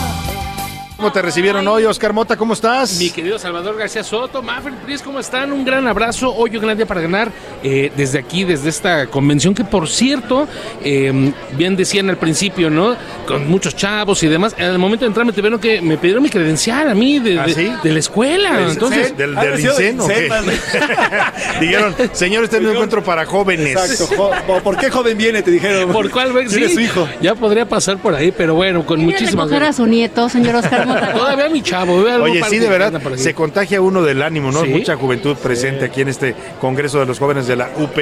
¿Cómo 0.96 1.12
te 1.12 1.20
recibieron 1.20 1.68
hoy, 1.68 1.84
Oscar 1.84 2.14
Mota? 2.14 2.38
¿Cómo 2.38 2.54
estás? 2.54 2.98
Mi 2.98 3.10
querido 3.10 3.38
Salvador 3.38 3.76
García 3.76 4.02
Soto, 4.02 4.42
Mafred 4.42 4.72
Pris, 4.86 5.02
¿cómo 5.02 5.20
están? 5.20 5.52
Un 5.52 5.62
gran 5.62 5.86
abrazo. 5.86 6.34
Hoy 6.34 6.56
un 6.56 6.62
gran 6.62 6.74
día 6.74 6.86
para 6.86 7.02
ganar 7.02 7.30
eh, 7.62 7.92
desde 7.94 8.18
aquí, 8.18 8.44
desde 8.44 8.70
esta 8.70 9.06
convención 9.08 9.54
que, 9.54 9.62
por 9.62 9.90
cierto, 9.90 10.48
eh, 10.82 11.32
bien 11.52 11.76
decían 11.76 12.08
al 12.08 12.16
principio, 12.16 12.70
¿no? 12.70 12.96
Con 13.26 13.46
muchos 13.46 13.76
chavos 13.76 14.22
y 14.22 14.28
demás. 14.28 14.54
En 14.56 14.64
el 14.64 14.78
momento 14.78 15.04
de 15.04 15.08
entrar 15.08 15.26
me 15.26 15.34
tuvieron 15.34 15.60
que 15.60 15.82
me 15.82 15.98
pidieron 15.98 16.22
mi 16.22 16.30
credencial 16.30 16.88
a 16.88 16.94
mí 16.94 17.18
de, 17.18 17.40
¿Ah, 17.40 17.46
de- 17.46 17.52
sí? 17.54 17.70
de 17.82 17.92
la 17.92 17.98
escuela. 17.98 18.56
¿Del 18.56 18.70
Entonces? 18.70 19.14
¿Del, 19.18 19.34
del 19.34 19.52
ha 19.52 19.56
sido 19.58 19.76
del 19.76 19.96
INSEN 19.96 20.00
o 20.00 20.06
qué? 20.08 20.26
INSEN, 20.28 21.60
Dijeron, 21.60 21.94
señor, 22.12 22.44
este 22.44 22.56
es 22.56 22.62
un 22.62 22.70
encuentro 22.70 23.04
para 23.04 23.26
jóvenes. 23.26 23.76
Exacto. 23.76 24.16
Jo- 24.16 24.60
¿Por 24.64 24.78
qué 24.78 24.88
joven 24.90 25.18
viene? 25.18 25.42
Te 25.42 25.50
dijeron. 25.50 25.92
¿por 25.92 26.10
cuál? 26.10 26.32
Sí, 26.48 26.70
su 26.72 26.80
hijo. 26.80 27.06
Ya 27.20 27.34
podría 27.34 27.68
pasar 27.68 27.98
por 27.98 28.14
ahí, 28.14 28.32
pero 28.32 28.54
bueno, 28.54 28.86
con 28.86 28.96
¿Quiere 29.00 29.12
muchísimas 29.12 29.50
recoger 29.50 29.68
a 29.68 29.72
su 29.74 29.84
nieto, 29.86 30.30
señor 30.30 30.54
Oscar 30.54 30.80
Mota? 30.80 30.85
Todavía 30.86 31.48
mi 31.48 31.62
chavo. 31.62 32.02
veo 32.02 32.14
algo 32.14 32.24
Oye, 32.24 32.42
sí, 32.48 32.58
de 32.58 32.68
verdad, 32.68 33.00
se 33.16 33.34
contagia 33.34 33.80
uno 33.80 34.02
del 34.02 34.22
ánimo, 34.22 34.52
¿no? 34.52 34.62
Sí. 34.62 34.68
Mucha 34.68 34.96
juventud 34.96 35.36
presente 35.36 35.84
aquí 35.86 36.02
en 36.02 36.08
este 36.08 36.34
Congreso 36.60 37.00
de 37.00 37.06
los 37.06 37.18
Jóvenes 37.18 37.46
de 37.46 37.56
la 37.56 37.70
UP. 37.76 37.96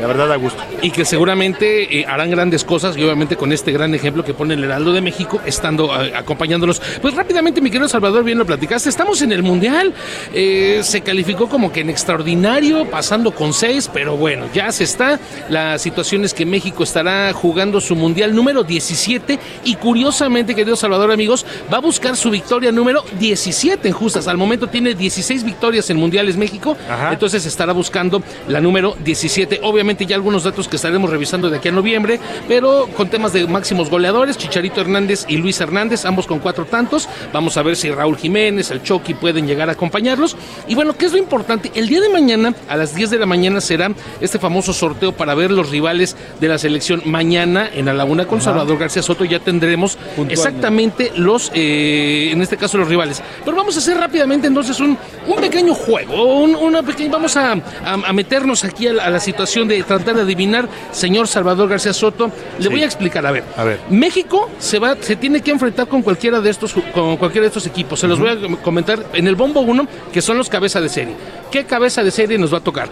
La 0.00 0.06
verdad, 0.06 0.28
da 0.28 0.36
gusto. 0.36 0.62
y 0.80 0.90
que 0.90 1.04
seguramente 1.04 2.00
eh, 2.00 2.06
harán 2.06 2.30
grandes 2.30 2.64
cosas 2.64 2.96
y 2.96 3.02
obviamente 3.04 3.36
con 3.36 3.52
este 3.52 3.72
gran 3.72 3.94
ejemplo 3.94 4.24
que 4.24 4.34
pone 4.34 4.54
el 4.54 4.64
Heraldo 4.64 4.92
de 4.92 5.00
México 5.00 5.40
estando 5.46 5.90
eh, 6.02 6.12
acompañándolos. 6.16 6.80
Pues 7.00 7.14
rápidamente, 7.14 7.60
mi 7.60 7.70
querido 7.70 7.88
Salvador, 7.88 8.24
bien 8.24 8.38
lo 8.38 8.46
platicaste, 8.46 8.88
estamos 8.88 9.20
en 9.22 9.32
el 9.32 9.42
Mundial, 9.42 9.92
Eh, 10.34 10.80
se 10.82 11.02
calificó 11.02 11.48
como 11.48 11.70
que 11.72 11.80
en 11.80 11.90
extraordinario, 11.90 12.88
pasando 12.90 13.32
con 13.32 13.52
seis, 13.52 13.90
pero 13.92 14.16
bueno, 14.16 14.46
ya 14.54 14.72
se 14.72 14.84
está. 14.84 15.18
La 15.48 15.78
situación 15.78 16.24
es 16.24 16.32
que 16.32 16.46
México 16.46 16.82
estará 16.82 17.32
jugando 17.32 17.80
su 17.80 17.94
Mundial 17.94 18.34
número 18.34 18.62
17 18.64 19.38
y 19.64 19.74
curiosamente, 19.76 20.54
querido 20.54 20.76
Salvador, 20.76 21.12
amigos, 21.12 21.44
va 21.72 21.78
a 21.78 21.80
buscar 21.80 22.16
su 22.16 22.30
victoria 22.30 22.72
número 22.72 23.04
17 23.18 23.88
en 23.88 23.94
justas. 23.94 24.26
Al 24.26 24.36
momento 24.38 24.66
tiene 24.68 24.94
16 24.94 25.44
victorias 25.44 25.90
en 25.90 25.96
Mundiales 25.98 26.36
México, 26.36 26.76
Ajá. 26.88 27.12
entonces 27.12 27.44
estará 27.44 27.72
buscando 27.72 28.22
la 28.48 28.60
número 28.60 28.96
17. 29.04 29.60
Obviamente 29.62 29.82
ya 30.00 30.16
algunos 30.16 30.44
datos 30.44 30.68
que 30.68 30.76
estaremos 30.76 31.10
revisando 31.10 31.48
de 31.50 31.58
aquí 31.58 31.68
a 31.68 31.72
noviembre, 31.72 32.18
pero 32.48 32.88
con 32.96 33.08
temas 33.08 33.32
de 33.32 33.46
máximos 33.46 33.88
goleadores, 33.90 34.36
Chicharito 34.38 34.80
Hernández 34.80 35.24
y 35.28 35.36
Luis 35.36 35.60
Hernández, 35.60 36.04
ambos 36.04 36.26
con 36.26 36.38
cuatro 36.38 36.64
tantos. 36.64 37.08
Vamos 37.32 37.56
a 37.56 37.62
ver 37.62 37.76
si 37.76 37.90
Raúl 37.90 38.16
Jiménez, 38.16 38.70
el 38.70 38.82
Chucky 38.82 39.14
pueden 39.14 39.46
llegar 39.46 39.68
a 39.68 39.72
acompañarlos. 39.72 40.36
Y 40.68 40.74
bueno, 40.74 40.94
¿qué 40.96 41.06
es 41.06 41.12
lo 41.12 41.18
importante? 41.18 41.70
El 41.74 41.88
día 41.88 42.00
de 42.00 42.08
mañana, 42.08 42.54
a 42.68 42.76
las 42.76 42.94
10 42.94 43.10
de 43.10 43.18
la 43.18 43.26
mañana, 43.26 43.60
será 43.60 43.90
este 44.20 44.38
famoso 44.38 44.72
sorteo 44.72 45.12
para 45.12 45.34
ver 45.34 45.50
los 45.50 45.70
rivales 45.70 46.16
de 46.40 46.48
la 46.48 46.58
selección. 46.58 47.02
Mañana 47.04 47.68
en 47.72 47.86
la 47.86 47.92
Laguna 47.92 48.26
con 48.26 48.40
Salvador 48.40 48.78
García 48.78 49.02
Soto 49.02 49.24
ya 49.24 49.38
tendremos 49.40 49.98
exactamente 50.32 51.12
los, 51.16 51.50
eh, 51.54 52.30
en 52.32 52.42
este 52.42 52.56
caso, 52.56 52.78
los 52.78 52.88
rivales. 52.88 53.22
Pero 53.44 53.56
vamos 53.56 53.76
a 53.76 53.78
hacer 53.78 53.96
rápidamente 53.96 54.46
entonces 54.46 54.78
un, 54.80 54.96
un 55.26 55.36
pequeño 55.40 55.74
juego, 55.74 56.40
un- 56.42 56.54
una 56.56 56.82
pequeña, 56.82 57.10
vamos 57.12 57.36
a, 57.36 57.52
a- 57.52 57.58
a 58.06 58.12
meternos 58.12 58.64
aquí 58.64 58.86
a 58.88 58.92
la, 58.94 59.04
a 59.04 59.10
la 59.10 59.20
situación 59.20 59.68
de 59.68 59.71
tratar 59.82 60.14
de 60.16 60.22
adivinar, 60.22 60.68
señor 60.90 61.28
Salvador 61.28 61.68
García 61.68 61.92
Soto. 61.92 62.30
Le 62.58 62.64
Sí. 62.64 62.68
voy 62.68 62.82
a 62.82 62.86
explicar, 62.86 63.24
a 63.26 63.30
ver. 63.30 63.44
A 63.56 63.64
ver. 63.64 63.80
México 63.90 64.50
se 64.58 64.78
va, 64.78 64.96
se 65.00 65.16
tiene 65.16 65.40
que 65.40 65.50
enfrentar 65.50 65.88
con 65.88 66.02
cualquiera 66.02 66.40
de 66.40 66.50
estos, 66.50 66.74
con 66.94 67.16
cualquiera 67.16 67.42
de 67.44 67.48
estos 67.48 67.66
equipos. 67.66 68.00
Se 68.00 68.06
los 68.08 68.18
voy 68.18 68.30
a 68.30 68.62
comentar 68.62 68.98
en 69.14 69.26
el 69.26 69.36
bombo 69.36 69.60
1, 69.60 69.86
que 70.12 70.20
son 70.20 70.36
los 70.36 70.48
cabeza 70.48 70.80
de 70.80 70.88
serie. 70.88 71.14
¿Qué 71.50 71.64
cabeza 71.64 72.02
de 72.02 72.10
serie 72.10 72.36
nos 72.38 72.52
va 72.52 72.58
a 72.58 72.62
tocar? 72.62 72.88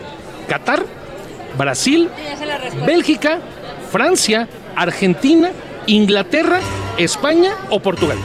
Qatar, 0.48 0.84
Brasil, 1.58 2.08
Bélgica, 2.86 3.40
Francia, 3.90 4.48
Argentina, 4.76 5.50
Inglaterra, 5.86 6.60
España 6.96 7.52
o 7.70 7.80
Portugal. 7.80 8.18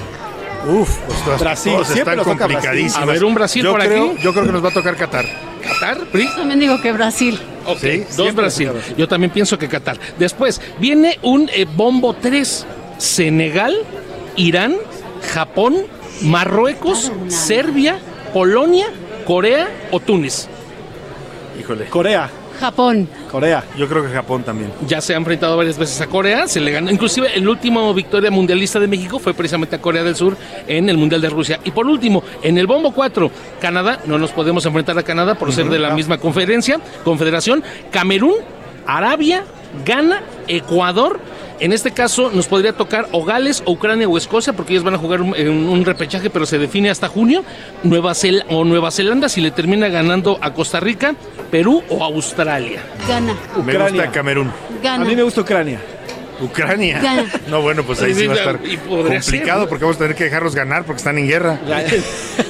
Uf, 0.68 0.98
pues 1.08 1.40
Brasil, 1.40 1.74
todas 1.74 1.88
siempre 1.88 2.16
están. 2.16 3.02
A 3.02 3.06
ver, 3.06 3.24
un 3.24 3.36
Brasil 3.36 3.64
yo 3.64 3.72
por 3.72 3.82
creo, 3.82 4.12
aquí. 4.12 4.24
Yo 4.24 4.34
creo 4.34 4.46
que 4.46 4.52
nos 4.52 4.64
va 4.64 4.70
a 4.70 4.74
tocar 4.74 4.96
Qatar. 4.96 5.26
Qatar, 5.62 6.06
Pri. 6.08 6.28
También 6.36 6.60
digo 6.60 6.82
que 6.82 6.92
Brasil. 6.92 7.40
Ok, 7.66 7.80
Sí, 7.80 8.04
dos 8.18 8.34
Brasil. 8.34 8.72
Yo 8.98 9.08
también 9.08 9.32
pienso 9.32 9.58
que 9.58 9.68
Qatar. 9.68 9.98
Después 10.18 10.62
viene 10.80 11.20
un 11.22 11.50
eh, 11.54 11.66
bombo 11.66 12.14
3. 12.14 12.66
Senegal, 12.98 13.76
Irán, 14.38 14.76
Japón, 15.34 15.76
Marruecos, 16.22 17.12
Serbia, 17.28 18.00
Polonia, 18.34 18.88
Corea 19.26 19.70
o 19.92 20.00
Túnez. 20.00 20.48
Híjole. 21.60 21.86
Corea. 21.86 22.30
Japón. 22.56 23.08
Corea. 23.32 23.64
Yo 23.78 23.88
creo 23.88 24.04
que 24.04 24.10
Japón 24.10 24.44
también. 24.44 24.72
Ya 24.88 25.02
se 25.02 25.14
ha 25.14 25.18
enfrentado 25.18 25.58
varias 25.58 25.78
veces 25.78 26.00
a 26.02 26.08
Corea, 26.08 26.48
se 26.48 26.60
le 26.60 26.72
ganó. 26.72 26.92
Inclusive 26.92 27.36
el 27.36 27.48
último 27.48 27.94
victoria 27.94 28.32
mundialista 28.32 28.80
de 28.80 28.88
México 28.88 29.20
fue 29.20 29.34
precisamente 29.34 29.76
a 29.76 29.82
Corea 29.82 30.04
del 30.04 30.16
Sur 30.16 30.38
en 30.68 30.90
el 30.90 30.98
Mundial 30.98 31.22
de 31.22 31.30
Rusia. 31.30 31.60
Y 31.64 31.72
por 31.72 31.86
último, 31.88 32.24
en 32.42 32.58
el 32.58 32.68
bombo 32.68 32.92
4, 32.92 33.32
Canadá, 33.60 34.00
no 34.06 34.18
nos 34.18 34.32
podemos 34.32 34.66
enfrentar 34.66 34.98
a 34.98 35.04
Canadá 35.04 35.36
por 35.36 35.52
ser 35.52 35.70
de 35.70 35.80
la 35.80 35.94
misma 35.94 36.18
conferencia, 36.18 36.80
confederación, 37.04 37.64
Camerún, 37.92 38.36
Arabia, 38.86 39.44
Ghana, 39.86 40.22
Ecuador. 40.48 41.20
En 41.60 41.72
este 41.74 41.92
caso 41.92 42.32
nos 42.32 42.48
podría 42.48 42.74
tocar 42.74 43.08
o 43.12 43.24
Gales, 43.24 43.64
o 43.66 43.72
Ucrania 43.72 44.08
o 44.10 44.18
Escocia, 44.18 44.54
porque 44.54 44.74
ellos 44.74 44.84
van 44.84 44.96
a 44.96 44.98
jugar 44.98 45.22
un, 45.22 45.36
en 45.36 45.50
un 45.50 45.86
repechaje, 45.86 46.30
pero 46.30 46.46
se 46.46 46.58
define 46.60 46.90
hasta 46.90 47.08
junio. 47.08 47.44
Nueva 47.84 48.12
Zel- 48.12 48.44
o 48.50 48.64
Nueva 48.66 48.92
Zelanda 48.92 49.30
si 49.30 49.40
le 49.42 49.52
termina 49.52 49.88
ganando 49.88 50.38
a 50.42 50.54
Costa 50.54 50.80
Rica, 50.80 51.16
Perú 51.52 51.82
o 51.90 52.04
Australia. 52.04 52.82
Gana. 53.08 53.34
Me 53.56 53.62
Ucrania. 53.62 54.02
gusta 54.04 54.12
Camerún. 54.12 54.52
Gana. 54.84 55.04
A 55.04 55.08
mí 55.08 55.16
me 55.16 55.24
gusta 55.24 55.42
Ucrania. 55.42 55.80
Ucrania. 56.42 57.28
No, 57.50 57.62
bueno, 57.62 57.84
pues 57.84 58.02
ahí 58.02 58.14
sí 58.14 58.28
va 58.28 58.34
a 58.34 58.38
estar 58.38 58.60
complicado 58.60 59.22
ser, 59.22 59.58
¿no? 59.58 59.68
porque 59.68 59.84
vamos 59.86 59.96
a 59.98 60.00
tener 60.00 60.16
que 60.16 60.26
dejarlos 60.26 60.56
ganar 60.56 60.84
porque 60.86 60.98
están 60.98 61.18
en 61.18 61.28
guerra. 61.28 61.60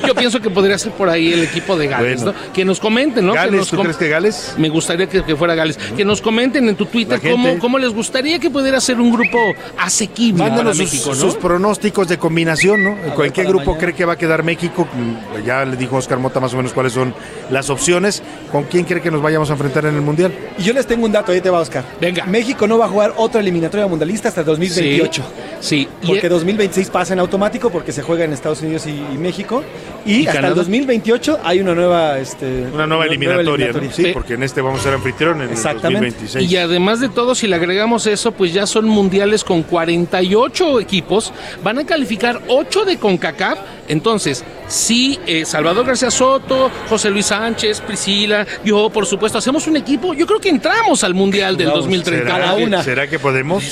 Yo 0.07 0.15
pienso 0.15 0.41
que 0.41 0.49
podría 0.49 0.77
ser 0.77 0.91
por 0.93 1.09
ahí 1.09 1.33
el 1.33 1.43
equipo 1.43 1.77
de 1.77 1.87
Gales, 1.87 2.23
Bueno. 2.23 2.37
¿no? 2.47 2.53
Que 2.53 2.65
nos 2.65 2.79
comenten, 2.79 3.25
¿no? 3.25 3.33
que 3.33 3.39
¿Gales? 3.39 3.59
nos 3.59 3.69
¿Tú 3.69 3.81
crees 3.81 3.97
que 3.97 4.09
Gales? 4.09 4.53
Me 4.57 4.69
gustaría 4.69 5.07
que, 5.07 5.23
que 5.23 5.35
fuera 5.35 5.55
Gales. 5.55 5.77
Que 5.77 6.05
nos 6.05 6.21
comenten 6.21 6.67
en 6.69 6.75
tu 6.75 6.85
Twitter 6.85 7.19
cómo, 7.21 7.57
cómo 7.59 7.77
les 7.77 7.93
gustaría 7.93 8.39
que 8.39 8.49
pudiera 8.49 8.79
ser 8.81 8.99
un 8.99 9.11
grupo 9.11 9.37
asequible 9.77 10.39
para 10.39 10.49
Mándanos 10.49 10.77
sus, 10.77 10.85
México, 10.91 11.09
¿no? 11.09 11.15
sus 11.15 11.35
pronósticos 11.35 12.07
de 12.07 12.17
combinación, 12.17 12.83
¿no? 12.83 12.97
¿En 13.23 13.31
qué 13.31 13.43
grupo 13.43 13.65
mañana. 13.71 13.79
cree 13.79 13.93
que 13.93 14.05
va 14.05 14.13
a 14.13 14.17
quedar 14.17 14.43
México? 14.43 14.87
Mm, 14.93 15.45
Ya 15.45 15.65
le 15.65 15.75
dijo 15.75 15.97
Oscar 15.97 16.19
Mota 16.19 16.39
más 16.39 16.53
o 16.53 16.57
menos 16.57 16.73
cuáles 16.73 16.93
son 16.93 17.13
las 17.49 17.69
opciones. 17.69 18.21
¿Con 18.51 18.63
quién 18.63 18.85
cree 18.85 19.01
que 19.01 19.11
nos 19.11 19.21
vayamos 19.21 19.49
a 19.49 19.53
enfrentar 19.53 19.85
en 19.85 19.95
el 19.95 20.01
Mundial? 20.01 20.33
Y 20.57 20.63
yo 20.63 20.73
les 20.73 20.85
tengo 20.87 21.05
un 21.05 21.11
dato, 21.11 21.31
ahí 21.31 21.41
te 21.41 21.49
va, 21.49 21.59
Oscar. 21.59 21.83
Venga. 21.99 22.25
México 22.25 22.67
no 22.67 22.77
va 22.77 22.85
a 22.85 22.89
jugar 22.89 23.13
otra 23.17 23.41
eliminatoria 23.41 23.74
mundialista 23.87 24.29
hasta 24.29 24.43
2028. 24.43 25.23
Sí, 25.59 25.87
Porque 26.05 26.29
2026 26.29 26.89
pasa 26.89 27.13
en 27.13 27.19
automático 27.19 27.69
porque 27.69 27.91
se 27.91 28.01
juega 28.01 28.23
en 28.25 28.33
Estados 28.33 28.61
Unidos 28.61 28.85
y, 28.87 28.91
y 28.91 29.17
México. 29.17 29.63
Y, 30.05 30.17
¿Y 30.17 30.19
hasta 30.27 30.33
Canadá? 30.33 30.49
el 30.53 30.55
2028 30.59 31.39
hay 31.43 31.59
una 31.61 31.73
nueva, 31.75 32.19
este, 32.19 32.67
Una 32.73 32.85
nueva 32.87 33.05
eliminatoria, 33.05 33.71
¿no? 33.71 33.91
Sí, 33.91 34.11
porque 34.13 34.35
en 34.35 34.43
este 34.43 34.61
vamos 34.61 34.81
a 34.81 34.83
ser 34.83 34.93
anfitrión 34.93 35.41
en 35.41 35.49
Exactamente. 35.49 36.07
el 36.07 36.13
2026. 36.13 36.51
Y 36.51 36.57
además 36.57 36.99
de 36.99 37.09
todo, 37.09 37.33
si 37.35 37.47
le 37.47 37.55
agregamos 37.55 38.05
eso, 38.07 38.31
pues 38.31 38.53
ya 38.53 38.67
son 38.67 38.87
mundiales 38.87 39.43
con 39.43 39.63
48 39.63 40.79
equipos. 40.79 41.33
Van 41.63 41.79
a 41.79 41.85
calificar 41.85 42.41
8 42.47 42.85
de 42.85 42.97
CONCACAF. 42.97 43.59
Entonces, 43.87 44.43
sí, 44.67 45.19
eh, 45.25 45.45
Salvador 45.45 45.85
García 45.85 46.11
Soto, 46.11 46.69
José 46.89 47.09
Luis 47.09 47.27
Sánchez, 47.27 47.81
Priscila, 47.81 48.45
yo, 48.63 48.89
por 48.89 49.05
supuesto, 49.05 49.37
hacemos 49.37 49.67
un 49.67 49.77
equipo. 49.77 50.13
Yo 50.13 50.25
creo 50.25 50.39
que 50.39 50.49
entramos 50.49 51.03
al 51.03 51.13
mundial 51.13 51.57
del 51.57 51.67
Vamos, 51.67 51.81
2030. 51.85 52.25
¿Será, 52.31 52.39
Cada 52.45 52.57
que- 52.57 52.63
una. 52.63 52.83
¿Será 52.83 53.07
que 53.07 53.19
podemos? 53.19 53.63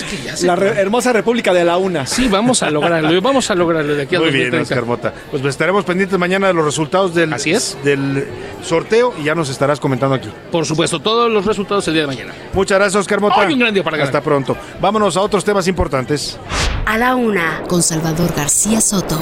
La 0.44 0.56
re- 0.56 0.80
hermosa 0.80 1.14
República 1.14 1.54
de 1.54 1.64
la 1.66 1.78
Una. 1.78 2.06
Sí, 2.06 2.28
vamos 2.28 2.64
a 2.64 2.70
lograrlo. 2.70 3.22
Vamos 3.22 3.50
a 3.50 3.56
lograrlo 3.56 3.96
de 3.96 4.04
aquí 4.04 4.16
al 4.16 4.22
Muy 4.24 4.32
bien, 4.32 4.52
2030. 4.52 4.64
Oscar 4.74 4.86
Mota. 5.12 5.14
Pues 5.32 5.44
estaremos 5.46 5.84
pendientes 5.86 6.18
mañana 6.20 6.48
de 6.48 6.54
los 6.54 6.66
resultados 6.66 7.14
del, 7.14 7.34
Así 7.34 7.52
es. 7.52 7.78
del 7.84 8.28
sorteo 8.64 9.14
y 9.20 9.24
ya 9.26 9.36
nos 9.36 9.50
estarás 9.50 9.80
comentando 9.80 10.16
aquí. 10.16 10.30
Por 10.52 10.66
supuesto, 10.66 11.00
todos 11.00 11.32
los 11.32 11.46
resultados 11.46 11.88
el 11.88 11.94
día 11.94 12.04
de 12.04 12.08
mañana. 12.08 12.34
Muchas 12.54 12.78
gracias, 12.78 13.00
Oscar 13.02 13.20
Mota. 13.22 13.36
Hoy 13.40 13.54
un 13.54 13.60
gran 13.60 13.74
día 13.74 13.84
para 13.84 13.98
ganar. 13.98 14.10
Hasta 14.16 14.22
pronto. 14.24 14.56
Vámonos 14.82 15.18
a 15.18 15.22
otros 15.22 15.44
temas 15.44 15.68
importantes. 15.68 16.38
A 16.86 16.98
la 16.98 17.16
una, 17.16 17.62
con 17.68 17.82
Salvador 17.82 18.34
García 18.36 18.82
Soto. 18.82 19.20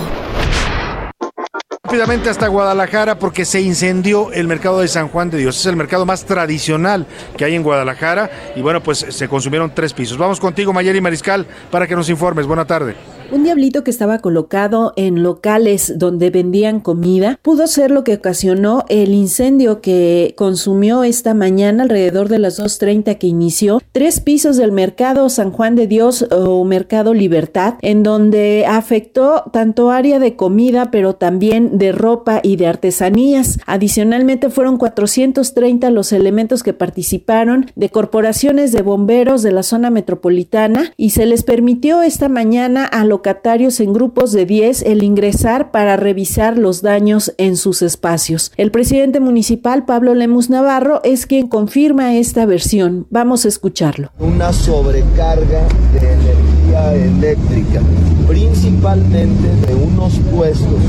Rápidamente 1.92 2.30
hasta 2.30 2.48
Guadalajara 2.48 3.20
porque 3.20 3.44
se 3.44 3.60
incendió 3.60 4.32
el 4.32 4.48
mercado 4.48 4.80
de 4.80 4.88
San 4.88 5.10
Juan 5.10 5.30
de 5.30 5.40
Dios. 5.40 5.60
Es 5.60 5.66
el 5.66 5.76
mercado 5.76 6.06
más 6.06 6.24
tradicional 6.24 7.06
que 7.36 7.44
hay 7.44 7.54
en 7.54 7.64
Guadalajara 7.64 8.32
y 8.56 8.62
bueno, 8.62 8.82
pues 8.82 9.06
se 9.10 9.28
consumieron 9.28 9.76
tres 9.76 9.92
pisos. 9.92 10.18
Vamos 10.18 10.40
contigo, 10.40 10.72
Mayeri 10.72 11.02
Mariscal, 11.02 11.46
para 11.70 11.88
que 11.88 11.96
nos 11.98 12.10
informes. 12.10 12.48
Buena 12.48 12.64
tarde. 12.64 12.96
Un 13.32 13.46
diablito 13.46 13.86
que 13.86 13.92
estaba 13.92 14.20
colocado 14.20 14.92
en 14.98 15.24
locales 15.24 15.94
donde 15.98 16.30
vendían 16.32 16.82
comida 16.82 17.40
pudo 17.42 17.66
ser 17.68 17.90
lo 17.90 18.04
que 18.04 18.16
ocasionó 18.16 18.84
el 18.90 19.14
incendio 19.14 19.80
que 19.80 20.34
consumió 20.36 21.06
esta 21.06 21.34
mañana 21.34 21.84
alrededor 21.84 22.28
de 22.28 22.40
las 22.40 22.60
2.30 22.60 23.18
que 23.18 23.28
inició 23.28 23.82
tres 23.94 24.20
pisos 24.20 24.58
del 24.58 24.74
mercado 24.74 25.30
San 25.30 25.52
Juan 25.52 25.76
de 25.76 25.88
Dios 25.88 26.28
o 26.30 26.66
Mercado 26.66 27.14
Libertad 27.14 27.76
en 27.82 28.04
donde 28.04 28.66
afectó 28.68 29.46
tanto 29.54 29.92
área 29.92 30.20
de 30.20 30.36
comida 30.36 30.92
pero 30.92 31.16
también 31.16 31.78
de 31.78 31.94
ropa 31.94 32.42
y 32.44 32.58
de 32.58 32.68
artesanías. 32.68 33.60
Adicionalmente 33.66 34.50
fueron 34.50 34.76
430 34.76 35.90
los 35.90 36.12
elementos 36.12 36.64
que 36.64 36.74
participaron 36.74 37.72
de 37.78 37.90
corporaciones 37.90 38.74
de 38.74 38.82
bomberos 38.82 39.42
de 39.42 39.54
la 39.54 39.64
zona 39.64 39.90
metropolitana 39.90 40.92
y 40.98 41.12
se 41.12 41.26
les 41.26 41.44
permitió 41.44 42.02
esta 42.02 42.28
mañana 42.28 42.84
a 42.84 43.06
locatarios 43.22 43.80
en 43.82 43.94
grupos 43.94 44.32
de 44.32 44.48
10 44.48 44.82
el 44.82 45.04
ingresar 45.04 45.70
para 45.70 45.96
revisar 45.96 46.58
los 46.58 46.82
daños 46.82 47.36
en 47.38 47.56
sus 47.56 47.84
espacios. 47.84 48.52
El 48.58 48.72
presidente 48.72 49.20
municipal 49.20 49.86
Pablo 49.86 50.16
Lemus 50.16 50.50
Navarro 50.50 51.02
es 51.04 51.28
quien 51.28 51.48
confirma 51.48 52.16
esta 52.16 52.48
versión. 52.48 53.06
Vamos 53.12 53.46
a 53.46 53.50
escucharlo. 53.50 54.10
una 54.18 54.52
sobrecarga 54.52 55.68
de 55.94 56.14
energía 56.14 56.96
eléctrica, 56.96 57.82
principalmente 58.28 59.68
de 59.68 59.76
unos 59.76 60.18
puestos 60.34 60.82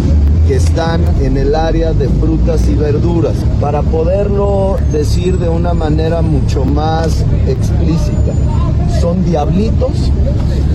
que 0.48 0.56
están 0.56 1.02
en 1.20 1.36
el 1.36 1.54
área 1.54 1.92
de 1.92 2.09
frutas 2.09 2.66
y 2.66 2.74
verduras. 2.74 3.36
Para 3.60 3.82
poderlo 3.82 4.78
decir 4.90 5.38
de 5.38 5.50
una 5.50 5.74
manera 5.74 6.22
mucho 6.22 6.64
más 6.64 7.26
explícita, 7.46 8.32
son 9.02 9.24
diablitos 9.24 10.12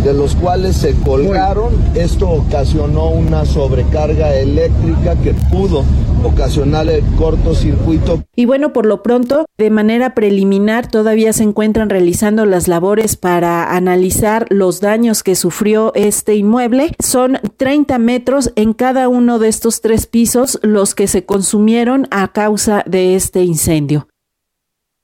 de 0.03 0.13
los 0.13 0.35
cuales 0.35 0.75
se 0.75 0.93
colgaron. 0.95 1.73
Esto 1.95 2.29
ocasionó 2.29 3.07
una 3.09 3.45
sobrecarga 3.45 4.35
eléctrica 4.35 5.15
que 5.15 5.33
pudo 5.49 5.85
ocasionar 6.25 6.89
el 6.89 7.05
cortocircuito 7.15 8.23
Y 8.35 8.45
bueno, 8.45 8.73
por 8.73 8.85
lo 8.85 9.01
pronto, 9.01 9.45
de 9.57 9.69
manera 9.69 10.13
preliminar, 10.13 10.91
todavía 10.91 11.31
se 11.31 11.43
encuentran 11.43 11.89
realizando 11.89 12.45
las 12.45 12.67
labores 12.67 13.15
para 13.15 13.73
analizar 13.73 14.45
los 14.49 14.81
daños 14.81 15.23
que 15.23 15.35
sufrió 15.35 15.93
este 15.95 16.35
inmueble. 16.35 16.91
Son 16.99 17.39
30 17.55 17.97
metros 17.97 18.51
en 18.57 18.73
cada 18.73 19.07
uno 19.07 19.39
de 19.39 19.47
estos 19.47 19.79
tres 19.79 20.05
pisos 20.05 20.59
los 20.63 20.95
que 20.95 21.07
se 21.07 21.23
consumieron 21.23 22.09
a 22.11 22.27
causa 22.33 22.83
de 22.85 23.15
este 23.15 23.45
incendio. 23.45 24.09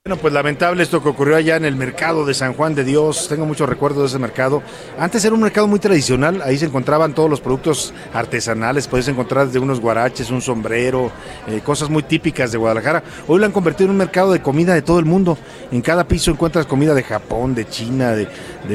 Bueno, 0.06 0.22
pues 0.22 0.34
lamentable 0.34 0.84
esto 0.84 1.02
que 1.02 1.08
ocurrió 1.08 1.38
allá 1.38 1.56
en 1.56 1.64
el 1.64 1.78
mercado 1.78 2.26
de 2.26 2.34
San 2.34 2.56
Juan 2.56 2.76
de 2.76 2.84
Dios. 2.84 3.28
Tengo 3.30 3.46
muchos 3.46 3.70
recuerdos 3.70 4.02
de 4.02 4.08
ese 4.08 4.20
mercado. 4.20 4.62
Antes 5.00 5.24
era 5.24 5.34
un 5.34 5.40
mercado 5.40 5.66
muy 5.66 5.80
tradicional. 5.80 6.42
Ahí 6.42 6.58
se 6.58 6.66
encontraban 6.66 7.16
todos 7.16 7.30
los 7.30 7.40
productos 7.40 7.94
artesanales. 8.14 8.86
Podías 8.90 9.08
encontrar 9.08 9.46
desde 9.46 9.60
unos 9.60 9.80
guaraches, 9.80 10.30
un 10.30 10.42
sombrero, 10.42 11.10
eh, 11.48 11.62
cosas 11.64 11.90
muy 11.90 12.04
típicas 12.04 12.52
de 12.52 12.58
Guadalajara. 12.58 13.02
Hoy 13.30 13.40
lo 13.40 13.46
han 13.46 13.54
convertido 13.54 13.86
en 13.86 13.92
un 13.92 13.98
mercado 13.98 14.34
de 14.34 14.42
comida 14.42 14.74
de 14.74 14.82
todo 14.82 15.00
el 15.00 15.06
mundo. 15.06 15.38
En 15.72 15.80
cada 15.82 16.06
piso 16.06 16.32
encuentras 16.32 16.66
comida 16.66 16.94
de 16.94 17.04
Japón, 17.04 17.56
de 17.56 17.66
China, 17.70 18.12
de, 18.12 18.28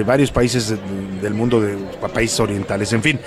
varios 0.05 0.31
países 0.31 0.69
de- 0.71 0.79
del 1.21 1.35
mundo, 1.35 1.61
de 1.61 1.77
países 2.11 2.41
orientales. 2.41 2.91
En 2.95 3.03
fin, 3.03 3.21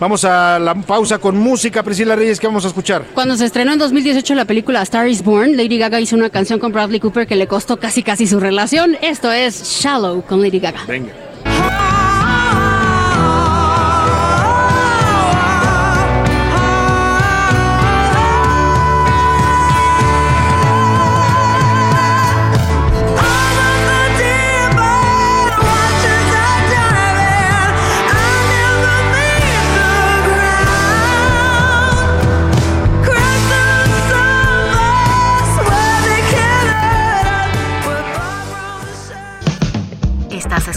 vamos 0.00 0.24
a 0.24 0.58
la 0.58 0.74
pausa 0.74 1.18
con 1.18 1.36
música. 1.38 1.84
Priscila 1.84 2.16
Reyes, 2.16 2.40
¿qué 2.40 2.48
vamos 2.48 2.64
a 2.64 2.68
escuchar? 2.68 3.04
Cuando 3.14 3.36
se 3.36 3.44
estrenó 3.44 3.74
en 3.74 3.78
2018 3.78 4.34
la 4.34 4.44
película 4.44 4.82
Star 4.82 5.06
is 5.06 5.22
Born, 5.22 5.56
Lady 5.56 5.78
Gaga 5.78 6.00
hizo 6.00 6.16
una 6.16 6.30
canción 6.30 6.58
con 6.58 6.72
Bradley 6.72 6.98
Cooper 6.98 7.28
que 7.28 7.36
le 7.36 7.43
costó 7.46 7.78
casi 7.78 8.02
casi 8.02 8.26
su 8.26 8.40
relación. 8.40 8.96
Esto 9.00 9.32
es 9.32 9.62
Shallow 9.62 10.22
con 10.22 10.42
Lady 10.42 10.60
Gaga. 10.60 10.84
Venga. 10.86 11.12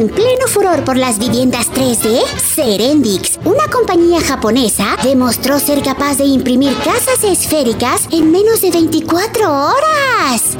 En 0.00 0.08
pleno 0.08 0.46
furor 0.46 0.82
por 0.82 0.96
las 0.96 1.18
viviendas 1.18 1.70
3D, 1.72 2.24
Serendix, 2.38 3.38
una 3.44 3.66
compañía 3.70 4.18
japonesa, 4.22 4.96
demostró 5.02 5.58
ser 5.58 5.82
capaz 5.82 6.16
de 6.16 6.24
imprimir 6.24 6.74
casas 6.78 7.22
esféricas 7.22 8.08
en 8.10 8.32
menos 8.32 8.62
de 8.62 8.70
24 8.70 9.52
horas. 9.52 10.56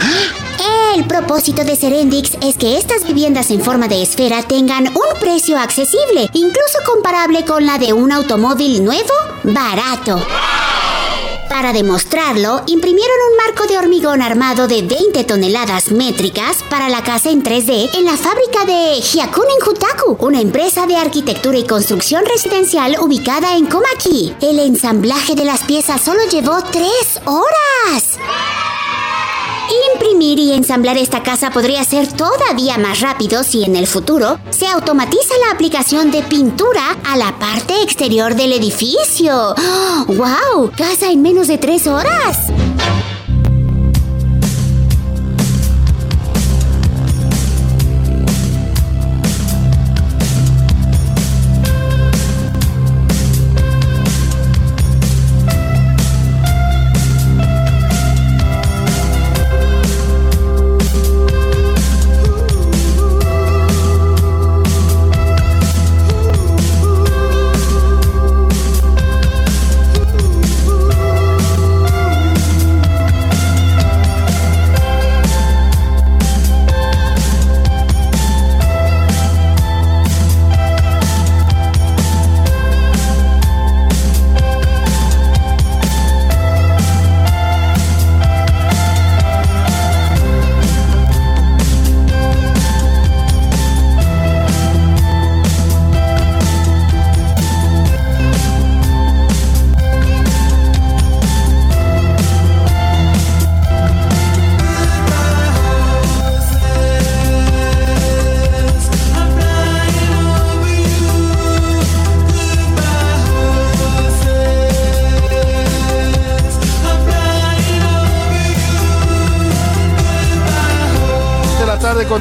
El 0.94 1.06
propósito 1.06 1.64
de 1.64 1.74
Serendix 1.74 2.36
es 2.42 2.58
que 2.58 2.76
estas 2.76 3.06
viviendas 3.06 3.50
en 3.50 3.62
forma 3.62 3.88
de 3.88 4.02
esfera 4.02 4.42
tengan 4.42 4.88
un 4.88 5.18
precio 5.18 5.58
accesible, 5.58 6.28
incluso 6.34 6.78
comparable 6.84 7.46
con 7.46 7.64
la 7.64 7.78
de 7.78 7.94
un 7.94 8.12
automóvil 8.12 8.84
nuevo, 8.84 9.14
barato. 9.42 10.20
Para 11.50 11.72
demostrarlo, 11.72 12.62
imprimieron 12.68 13.16
un 13.28 13.36
marco 13.36 13.66
de 13.66 13.76
hormigón 13.76 14.22
armado 14.22 14.68
de 14.68 14.82
20 14.82 15.24
toneladas 15.24 15.90
métricas 15.90 16.62
para 16.70 16.88
la 16.88 17.02
casa 17.02 17.30
en 17.30 17.42
3D 17.42 17.90
en 17.98 18.04
la 18.04 18.16
fábrica 18.16 18.64
de 18.64 19.00
Hyakunin 19.00 19.58
Hutaku, 19.66 20.16
una 20.24 20.40
empresa 20.40 20.86
de 20.86 20.96
arquitectura 20.96 21.58
y 21.58 21.66
construcción 21.66 22.24
residencial 22.24 22.96
ubicada 23.00 23.56
en 23.56 23.66
Komaki. 23.66 24.32
El 24.40 24.60
ensamblaje 24.60 25.34
de 25.34 25.44
las 25.44 25.64
piezas 25.64 26.00
solo 26.00 26.20
llevó 26.30 26.62
3 26.62 26.86
horas. 27.24 28.16
Imprimir 29.94 30.38
y 30.40 30.52
ensamblar 30.52 30.98
esta 30.98 31.22
casa 31.22 31.50
podría 31.50 31.84
ser 31.84 32.12
todavía 32.12 32.76
más 32.76 33.00
rápido 33.00 33.44
si 33.44 33.64
en 33.64 33.76
el 33.76 33.86
futuro 33.86 34.38
se 34.50 34.66
automatiza 34.66 35.34
la 35.46 35.52
aplicación 35.52 36.10
de 36.10 36.22
pintura 36.22 36.96
a 37.04 37.16
la 37.16 37.38
parte 37.38 37.80
exterior 37.82 38.34
del 38.34 38.52
edificio. 38.52 39.54
¡Wow! 40.08 40.72
Casa 40.76 41.10
en 41.10 41.22
menos 41.22 41.46
de 41.46 41.58
tres 41.58 41.86
horas. 41.86 42.36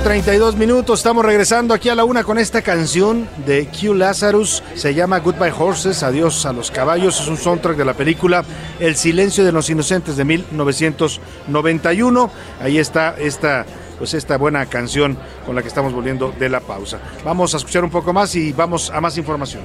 32 0.09 0.55
minutos. 0.55 1.01
Estamos 1.01 1.23
regresando 1.23 1.71
aquí 1.71 1.87
a 1.87 1.93
la 1.93 2.03
una 2.03 2.23
con 2.23 2.39
esta 2.39 2.63
canción 2.63 3.29
de 3.45 3.67
Q 3.67 3.93
Lazarus. 3.93 4.63
Se 4.73 4.95
llama 4.95 5.19
Goodbye 5.19 5.53
Horses, 5.55 6.01
Adiós 6.01 6.47
a 6.47 6.51
los 6.51 6.71
caballos. 6.71 7.21
Es 7.21 7.27
un 7.27 7.37
soundtrack 7.37 7.77
de 7.77 7.85
la 7.85 7.93
película 7.93 8.43
El 8.79 8.95
silencio 8.95 9.45
de 9.45 9.51
los 9.51 9.69
inocentes 9.69 10.17
de 10.17 10.25
1991. 10.25 12.31
Ahí 12.59 12.79
está 12.79 13.17
esta 13.19 13.67
pues 13.99 14.15
esta 14.15 14.37
buena 14.37 14.65
canción 14.65 15.15
con 15.45 15.53
la 15.53 15.61
que 15.61 15.67
estamos 15.67 15.93
volviendo 15.93 16.33
de 16.39 16.49
la 16.49 16.61
pausa. 16.61 16.97
Vamos 17.23 17.53
a 17.53 17.57
escuchar 17.57 17.83
un 17.83 17.91
poco 17.91 18.11
más 18.11 18.33
y 18.33 18.51
vamos 18.51 18.89
a 18.89 18.99
más 18.99 19.15
información. 19.15 19.61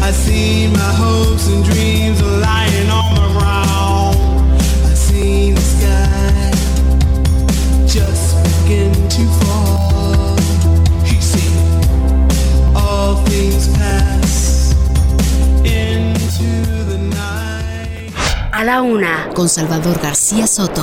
I 0.00 0.12
see 0.12 0.68
my 0.68 0.78
hopes 0.78 1.48
and 1.48 1.64
dreams 1.64 2.22
lying 2.22 2.88
on. 2.88 3.06
A 18.56 18.64
la 18.64 18.80
una, 18.80 19.28
con 19.34 19.50
Salvador 19.50 20.00
García 20.00 20.46
Soto. 20.46 20.82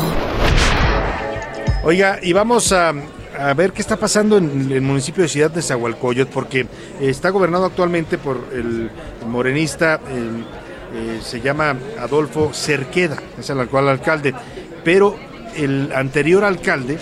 Oiga, 1.83 2.19
y 2.21 2.31
vamos 2.31 2.71
a, 2.71 2.93
a 3.35 3.53
ver 3.55 3.73
qué 3.73 3.81
está 3.81 3.97
pasando 3.97 4.37
en 4.37 4.71
el 4.71 4.81
municipio 4.81 5.23
de 5.23 5.29
Ciudad 5.29 5.49
de 5.49 5.63
Zahualcoyot, 5.63 6.29
porque 6.29 6.67
está 7.01 7.31
gobernado 7.31 7.65
actualmente 7.65 8.19
por 8.19 8.47
el 8.53 8.91
morenista, 9.27 9.99
el, 10.07 10.45
eh, 10.93 11.19
se 11.23 11.41
llama 11.41 11.75
Adolfo 11.99 12.51
Cerqueda, 12.53 13.17
es 13.39 13.49
el 13.49 13.59
actual 13.59 13.89
alcalde, 13.89 14.35
pero 14.83 15.15
el 15.55 15.91
anterior 15.95 16.43
alcalde 16.43 16.93
eh, 16.93 16.99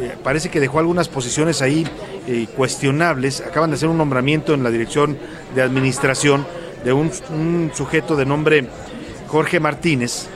eh, 0.00 0.16
parece 0.24 0.48
que 0.48 0.58
dejó 0.58 0.78
algunas 0.78 1.10
posiciones 1.10 1.60
ahí 1.60 1.86
eh, 2.26 2.46
cuestionables, 2.56 3.42
acaban 3.42 3.68
de 3.68 3.76
hacer 3.76 3.90
un 3.90 3.98
nombramiento 3.98 4.54
en 4.54 4.62
la 4.62 4.70
dirección 4.70 5.18
de 5.54 5.60
administración 5.60 6.46
de 6.82 6.94
un, 6.94 7.10
un 7.28 7.72
sujeto 7.74 8.16
de 8.16 8.24
nombre 8.24 8.68
Jorge 9.28 9.60
Martínez, 9.60 10.26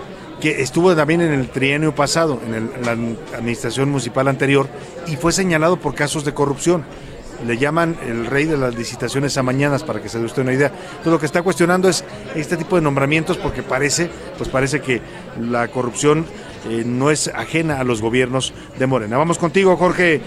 que 0.40 0.60
estuvo 0.62 0.94
también 0.94 1.20
en 1.20 1.32
el 1.32 1.48
trienio 1.48 1.94
pasado, 1.94 2.40
en, 2.47 2.55
el- 2.55 2.70
la 2.85 2.93
administración 3.36 3.89
municipal 3.90 4.28
anterior, 4.28 4.69
y 5.06 5.16
fue 5.16 5.32
señalado 5.32 5.77
por 5.78 5.94
casos 5.94 6.24
de 6.24 6.32
corrupción. 6.35 6.85
Le 7.47 7.59
llaman 7.59 7.97
el 8.06 8.27
rey 8.27 8.44
de 8.44 8.56
las 8.56 8.74
licitaciones 8.77 9.36
a 9.36 9.43
mañanas, 9.43 9.82
para 9.82 10.01
que 10.01 10.09
se 10.09 10.19
dé 10.20 10.24
usted 10.27 10.43
una 10.43 10.52
idea. 10.52 10.69
Entonces 10.69 11.12
lo 11.12 11.19
que 11.19 11.27
está 11.27 11.43
cuestionando 11.43 11.89
es 11.89 12.05
este 12.36 12.56
tipo 12.56 12.77
de 12.77 12.82
nombramientos, 12.82 13.36
porque 13.36 13.62
parece, 13.64 14.09
pues 14.39 14.48
parece 14.48 14.81
que 14.81 15.01
la 15.40 15.66
corrupción 15.69 16.24
eh, 16.69 16.85
no 16.87 17.11
es 17.11 17.29
ajena 17.29 17.81
a 17.81 17.85
los 17.85 18.01
gobiernos 18.01 18.53
de 18.79 18.87
Morena. 18.87 19.17
Vamos 19.17 19.39
contigo, 19.39 19.77
Jorge 19.77 20.21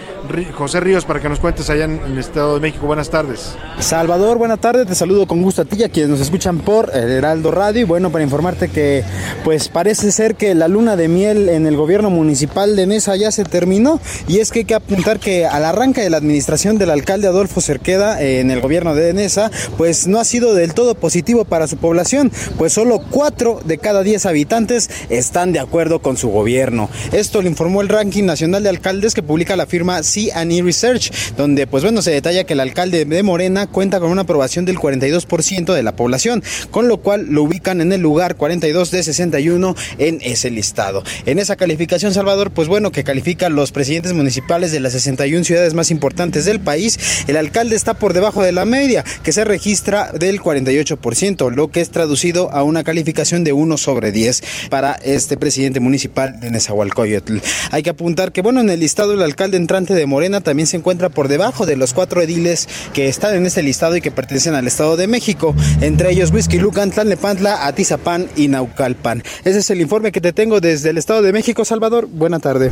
José 0.53 0.79
Ríos, 0.79 1.05
para 1.05 1.21
que 1.21 1.29
nos 1.29 1.39
cuentes 1.39 1.69
allá 1.69 1.85
en, 1.85 1.99
el 1.99 2.17
Estado 2.17 2.55
de 2.55 2.59
México. 2.59 2.87
Buenas 2.87 3.09
tardes. 3.09 3.55
Salvador, 3.79 4.37
buena 4.37 4.57
tarde, 4.57 4.85
te 4.85 4.95
saludo 4.95 5.27
con 5.27 5.41
gusto 5.41 5.61
a 5.61 5.65
ti 5.65 5.83
a 5.83 5.89
quienes 5.89 6.09
nos 6.09 6.19
escuchan 6.19 6.59
por 6.59 6.91
el 6.93 7.09
Heraldo 7.09 7.51
Radio 7.51 7.81
y 7.81 7.83
bueno, 7.83 8.11
para 8.11 8.23
informarte 8.23 8.69
que 8.69 9.03
pues 9.43 9.69
parece 9.69 10.11
ser 10.11 10.35
que 10.35 10.55
la 10.55 10.67
luna 10.67 10.95
de 10.95 11.07
miel 11.07 11.49
en 11.49 11.67
el 11.67 11.77
gobierno 11.77 12.09
municipal 12.09 12.75
de 12.75 12.87
Nesa 12.87 13.15
ya 13.15 13.31
se 13.31 13.43
terminó 13.43 13.99
y 14.27 14.39
es 14.39 14.51
que 14.51 14.59
hay 14.59 14.65
que 14.65 14.75
apuntar 14.75 15.19
que 15.19 15.45
al 15.45 15.65
arranque 15.65 16.01
de 16.01 16.09
la 16.09 16.17
administración 16.17 16.77
del 16.77 16.89
alcalde 16.89 17.27
Adolfo 17.27 17.61
Cerqueda 17.61 18.21
eh, 18.21 18.39
en 18.39 18.51
el 18.51 18.61
gobierno 18.61 18.95
de 18.95 19.13
Nesa 19.13 19.51
pues 19.77 20.07
no 20.07 20.19
ha 20.19 20.25
sido 20.25 20.53
del 20.53 20.73
todo 20.73 20.95
positivo 20.95 21.45
para 21.45 21.67
su 21.67 21.77
población, 21.77 22.31
pues 22.57 22.73
solo 22.73 22.99
cuatro 23.09 23.61
de 23.63 23.77
cada 23.77 24.03
diez 24.03 24.25
habitantes 24.25 24.89
están 25.09 25.53
de 25.53 25.59
acuerdo 25.59 25.99
con 25.99 26.17
su 26.17 26.24
gobierno. 26.29 26.89
Esto 27.11 27.41
lo 27.41 27.47
informó 27.47 27.81
el 27.81 27.89
ranking 27.89 28.23
nacional 28.23 28.63
de 28.63 28.69
alcaldes 28.69 29.13
que 29.13 29.23
publica 29.23 29.55
la 29.55 29.65
firma 29.65 30.01
C&E 30.03 30.61
Research, 30.61 31.11
donde 31.37 31.67
pues 31.67 31.83
bueno 31.83 32.01
se 32.01 32.11
detalla 32.11 32.43
que 32.43 32.53
el 32.53 32.59
alcalde 32.59 33.05
de 33.05 33.23
Morena 33.23 33.67
cuenta 33.67 33.99
con 33.99 34.11
una 34.11 34.21
aprobación 34.21 34.65
del 34.65 34.77
42% 34.77 35.73
de 35.73 35.83
la 35.83 35.95
población, 35.95 36.43
con 36.71 36.87
lo 36.87 36.97
cual 36.97 37.27
lo 37.29 37.43
ubican 37.43 37.81
en 37.81 37.91
el 37.91 38.01
lugar 38.01 38.35
42 38.35 38.91
de 38.91 39.03
61 39.03 39.75
en 39.97 40.19
ese 40.21 40.49
listado. 40.51 41.03
En 41.25 41.39
esa 41.39 41.55
calificación, 41.55 42.13
Salvador, 42.13 42.51
pues 42.51 42.67
bueno, 42.67 42.91
que 42.91 43.03
califica 43.03 43.49
los 43.49 43.71
presidentes 43.71 44.13
municipales 44.13 44.71
de 44.71 44.79
las 44.79 44.93
61 44.93 45.43
ciudades 45.43 45.73
más 45.73 45.91
importantes 45.91 46.45
del 46.45 46.59
país, 46.59 47.25
el 47.27 47.37
alcalde 47.37 47.75
está 47.75 47.93
por 47.93 48.13
debajo 48.13 48.43
de 48.43 48.51
la 48.51 48.65
media, 48.65 49.03
que 49.23 49.31
se 49.31 49.43
registra 49.43 50.11
del 50.11 50.41
48%, 50.41 51.51
lo 51.53 51.69
que 51.69 51.81
es 51.81 51.89
traducido 51.89 52.51
a 52.51 52.63
una 52.63 52.83
calificación 52.83 53.43
de 53.43 53.53
1 53.53 53.77
sobre 53.77 54.11
10 54.11 54.43
para 54.69 54.93
este 54.93 55.37
presidente 55.37 55.79
municipal 55.79 56.14
de 56.15 56.49
Nezahualcóyotl. 56.49 57.37
Hay 57.71 57.83
que 57.83 57.89
apuntar 57.89 58.31
que, 58.31 58.41
bueno, 58.41 58.61
en 58.61 58.69
el 58.69 58.79
listado 58.79 59.13
el 59.13 59.21
alcalde 59.21 59.57
entrante 59.57 59.93
de 59.93 60.05
Morena 60.05 60.41
también 60.41 60.65
se 60.65 60.77
encuentra 60.77 61.09
por 61.09 61.27
debajo 61.27 61.65
de 61.65 61.75
los 61.75 61.93
cuatro 61.93 62.21
ediles 62.21 62.67
que 62.93 63.09
están 63.09 63.35
en 63.35 63.45
este 63.45 63.61
listado 63.63 63.95
y 63.97 64.01
que 64.01 64.11
pertenecen 64.11 64.55
al 64.55 64.67
Estado 64.67 64.95
de 64.95 65.07
México, 65.07 65.53
entre 65.81 66.11
ellos 66.11 66.31
Whisky 66.31 66.57
Lucan, 66.57 66.91
Tlalnepantla, 66.91 67.67
Atizapán 67.67 68.27
y 68.35 68.47
Naucalpan. 68.47 69.23
Ese 69.43 69.59
es 69.59 69.69
el 69.69 69.81
informe 69.81 70.11
que 70.11 70.21
te 70.21 70.33
tengo 70.33 70.61
desde 70.61 70.89
el 70.89 70.97
Estado 70.97 71.21
de 71.21 71.33
México, 71.33 71.65
Salvador. 71.65 72.07
Buena 72.09 72.39
tarde. 72.39 72.71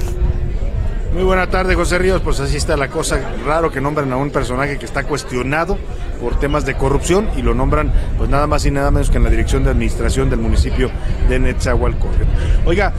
Muy 1.14 1.24
buena 1.24 1.48
tarde, 1.48 1.76
José 1.76 2.00
Ríos. 2.00 2.22
Pues 2.24 2.40
así 2.40 2.58
está 2.58 2.76
la 2.76 2.88
cosa. 2.88 3.20
Raro 3.46 3.72
que 3.72 3.80
nombren 3.80 4.12
a 4.12 4.18
un 4.18 4.32
personaje 4.32 4.80
que 4.80 4.86
está 4.86 5.04
cuestionado 5.04 5.78
por 6.20 6.40
temas 6.40 6.66
de 6.66 6.74
corrupción 6.74 7.30
y 7.38 7.44
lo 7.44 7.54
nombran, 7.54 7.92
pues 8.18 8.32
nada 8.32 8.48
más 8.48 8.66
y 8.66 8.72
nada 8.72 8.90
menos 8.90 9.12
que 9.12 9.18
en 9.18 9.24
la 9.24 9.30
dirección 9.30 9.64
de 9.64 9.70
administración 9.70 10.32
del 10.32 10.40
municipio 10.40 10.90
de 11.30 11.38
Netzahualcóyotl. 11.38 12.24
Oiga, 12.66 12.94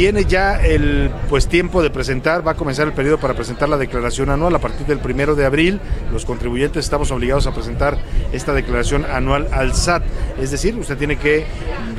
viene 0.00 0.24
ya 0.24 0.56
el 0.56 1.10
pues 1.28 1.46
tiempo 1.46 1.82
de 1.82 1.90
presentar, 1.90 2.46
va 2.46 2.52
a 2.52 2.54
comenzar 2.54 2.86
el 2.86 2.94
periodo 2.94 3.18
para 3.18 3.34
presentar 3.34 3.68
la 3.68 3.76
declaración 3.76 4.30
anual 4.30 4.54
a 4.54 4.58
partir 4.58 4.86
del 4.86 4.98
primero 4.98 5.34
de 5.34 5.44
abril. 5.44 5.78
Los 6.10 6.24
contribuyentes 6.24 6.86
estamos 6.86 7.10
obligados 7.10 7.46
a 7.46 7.52
presentar 7.52 7.98
esta 8.32 8.54
declaración 8.54 9.04
anual 9.04 9.48
al 9.52 9.74
SAT. 9.74 10.02
Es 10.40 10.52
decir, 10.52 10.74
usted 10.76 10.96
tiene 10.96 11.18
que 11.18 11.44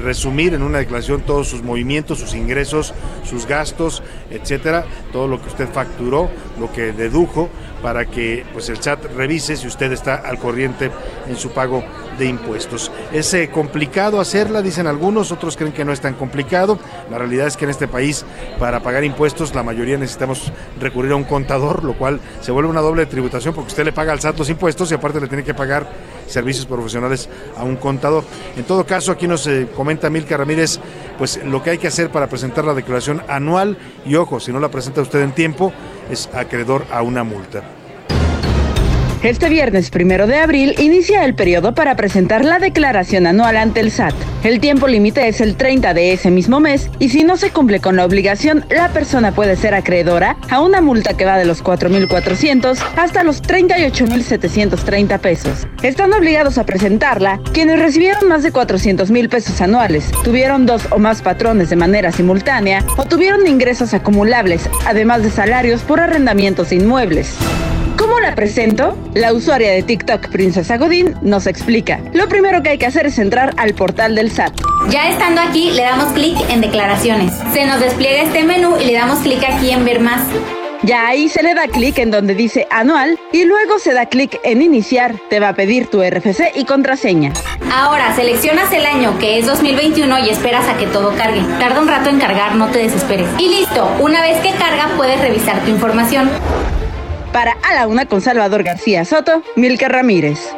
resumir 0.03 0.55
en 0.55 0.63
una 0.63 0.79
declaración 0.79 1.21
todos 1.21 1.47
sus 1.47 1.61
movimientos, 1.61 2.17
sus 2.17 2.33
ingresos, 2.33 2.95
sus 3.23 3.45
gastos, 3.45 4.01
etcétera, 4.31 4.83
todo 5.13 5.27
lo 5.27 5.39
que 5.39 5.49
usted 5.49 5.69
facturó, 5.69 6.27
lo 6.59 6.73
que 6.73 6.93
dedujo, 6.93 7.49
para 7.83 8.05
que 8.05 8.43
pues 8.51 8.67
el 8.69 8.81
SAT 8.81 9.15
revise 9.15 9.55
si 9.57 9.67
usted 9.67 9.91
está 9.91 10.15
al 10.15 10.39
corriente 10.39 10.89
en 11.27 11.35
su 11.35 11.51
pago 11.51 11.83
de 12.21 12.27
impuestos. 12.27 12.91
Es 13.11 13.33
eh, 13.33 13.49
complicado 13.49 14.21
hacerla, 14.21 14.61
dicen 14.61 14.85
algunos, 14.85 15.31
otros 15.31 15.57
creen 15.57 15.73
que 15.73 15.83
no 15.83 15.91
es 15.91 16.01
tan 16.01 16.13
complicado. 16.13 16.77
La 17.09 17.17
realidad 17.17 17.47
es 17.47 17.57
que 17.57 17.65
en 17.65 17.71
este 17.71 17.87
país 17.87 18.23
para 18.59 18.81
pagar 18.81 19.03
impuestos 19.03 19.55
la 19.55 19.63
mayoría 19.63 19.97
necesitamos 19.97 20.53
recurrir 20.79 21.13
a 21.13 21.15
un 21.15 21.23
contador, 21.23 21.83
lo 21.83 21.97
cual 21.97 22.19
se 22.41 22.51
vuelve 22.51 22.69
una 22.69 22.81
doble 22.81 23.07
tributación 23.07 23.55
porque 23.55 23.69
usted 23.69 23.85
le 23.85 23.91
paga 23.91 24.13
al 24.13 24.19
SAT 24.19 24.37
los 24.37 24.51
impuestos 24.51 24.91
y 24.91 24.93
aparte 24.93 25.19
le 25.19 25.27
tiene 25.27 25.43
que 25.43 25.55
pagar 25.55 25.89
servicios 26.27 26.67
profesionales 26.67 27.27
a 27.57 27.63
un 27.63 27.75
contador. 27.75 28.23
En 28.55 28.65
todo 28.65 28.85
caso, 28.85 29.11
aquí 29.11 29.27
nos 29.27 29.47
eh, 29.47 29.67
comenta 29.75 30.11
Milka 30.11 30.37
Ramírez, 30.37 30.79
pues 31.17 31.43
lo 31.43 31.63
que 31.63 31.71
hay 31.71 31.77
que 31.79 31.87
hacer 31.87 32.11
para 32.11 32.27
presentar 32.27 32.65
la 32.65 32.75
declaración 32.75 33.23
anual 33.29 33.79
y 34.05 34.13
ojo, 34.13 34.39
si 34.39 34.51
no 34.51 34.59
la 34.59 34.69
presenta 34.69 35.01
usted 35.01 35.21
en 35.21 35.31
tiempo, 35.31 35.73
es 36.11 36.29
acreedor 36.35 36.85
a 36.91 37.01
una 37.01 37.23
multa. 37.23 37.80
Este 39.23 39.49
viernes 39.49 39.91
primero 39.91 40.25
de 40.25 40.37
abril 40.37 40.73
inicia 40.79 41.23
el 41.25 41.35
periodo 41.35 41.75
para 41.75 41.95
presentar 41.95 42.43
la 42.43 42.57
declaración 42.57 43.27
anual 43.27 43.55
ante 43.55 43.79
el 43.79 43.91
SAT. 43.91 44.15
El 44.43 44.59
tiempo 44.59 44.87
límite 44.87 45.27
es 45.27 45.41
el 45.41 45.57
30 45.57 45.93
de 45.93 46.13
ese 46.13 46.31
mismo 46.31 46.59
mes 46.59 46.89
y 46.97 47.09
si 47.09 47.23
no 47.23 47.37
se 47.37 47.51
cumple 47.51 47.79
con 47.79 47.95
la 47.95 48.03
obligación, 48.03 48.65
la 48.71 48.89
persona 48.89 49.31
puede 49.31 49.57
ser 49.57 49.75
acreedora 49.75 50.37
a 50.49 50.59
una 50.59 50.81
multa 50.81 51.15
que 51.15 51.25
va 51.25 51.37
de 51.37 51.45
los 51.45 51.63
4.400 51.63 52.79
hasta 52.97 53.23
los 53.23 53.43
38.730 53.43 55.19
pesos. 55.19 55.67
Están 55.83 56.13
obligados 56.13 56.57
a 56.57 56.65
presentarla 56.65 57.39
quienes 57.53 57.77
recibieron 57.77 58.27
más 58.27 58.41
de 58.41 58.51
400 58.51 59.11
mil 59.11 59.29
pesos 59.29 59.61
anuales, 59.61 60.09
tuvieron 60.23 60.65
dos 60.65 60.87
o 60.89 60.97
más 60.97 61.21
patrones 61.21 61.69
de 61.69 61.75
manera 61.75 62.11
simultánea 62.11 62.83
o 62.97 63.05
tuvieron 63.05 63.45
ingresos 63.45 63.93
acumulables, 63.93 64.67
además 64.87 65.21
de 65.21 65.29
salarios 65.29 65.83
por 65.83 65.99
arrendamientos 65.99 66.71
de 66.71 66.77
inmuebles. 66.77 67.37
¿Cómo 68.01 68.19
la 68.19 68.33
presento? 68.33 68.97
La 69.13 69.31
usuaria 69.31 69.69
de 69.69 69.83
TikTok, 69.83 70.29
Princesa 70.29 70.75
Godín, 70.79 71.13
nos 71.21 71.45
explica. 71.45 71.99
Lo 72.13 72.27
primero 72.27 72.63
que 72.63 72.69
hay 72.69 72.79
que 72.79 72.87
hacer 72.87 73.05
es 73.05 73.19
entrar 73.19 73.53
al 73.57 73.75
portal 73.75 74.15
del 74.15 74.31
SAT. 74.31 74.59
Ya 74.89 75.07
estando 75.07 75.39
aquí, 75.39 75.69
le 75.69 75.83
damos 75.83 76.11
clic 76.13 76.35
en 76.49 76.61
declaraciones. 76.61 77.31
Se 77.53 77.63
nos 77.67 77.79
despliega 77.79 78.23
este 78.23 78.43
menú 78.43 78.75
y 78.81 78.85
le 78.85 78.93
damos 78.93 79.19
clic 79.19 79.43
aquí 79.47 79.69
en 79.69 79.85
ver 79.85 79.99
más. 79.99 80.23
Ya 80.81 81.05
ahí 81.05 81.29
se 81.29 81.43
le 81.43 81.53
da 81.53 81.67
clic 81.67 81.99
en 81.99 82.09
donde 82.09 82.33
dice 82.33 82.65
anual 82.71 83.19
y 83.31 83.45
luego 83.45 83.77
se 83.77 83.93
da 83.93 84.07
clic 84.07 84.39
en 84.43 84.63
iniciar. 84.63 85.13
Te 85.29 85.39
va 85.39 85.49
a 85.49 85.53
pedir 85.53 85.85
tu 85.85 86.01
RFC 86.01 86.53
y 86.55 86.65
contraseña. 86.65 87.33
Ahora 87.71 88.15
seleccionas 88.15 88.73
el 88.73 88.87
año 88.87 89.19
que 89.19 89.37
es 89.37 89.45
2021 89.45 90.25
y 90.25 90.29
esperas 90.31 90.67
a 90.67 90.75
que 90.75 90.87
todo 90.87 91.15
cargue. 91.15 91.43
Tarda 91.59 91.79
un 91.79 91.87
rato 91.87 92.09
en 92.09 92.19
cargar, 92.19 92.55
no 92.55 92.65
te 92.69 92.79
desesperes. 92.79 93.27
Y 93.37 93.47
listo, 93.47 93.87
una 93.99 94.23
vez 94.23 94.39
que 94.39 94.53
carga 94.53 94.89
puedes 94.97 95.21
revisar 95.21 95.63
tu 95.63 95.69
información. 95.69 96.31
Para 97.31 97.53
A 97.63 97.73
la 97.73 97.87
Una 97.87 98.07
con 98.07 98.19
Salvador 98.19 98.63
García 98.63 99.05
Soto, 99.05 99.41
Milka 99.55 99.87
Ramírez. 99.87 100.53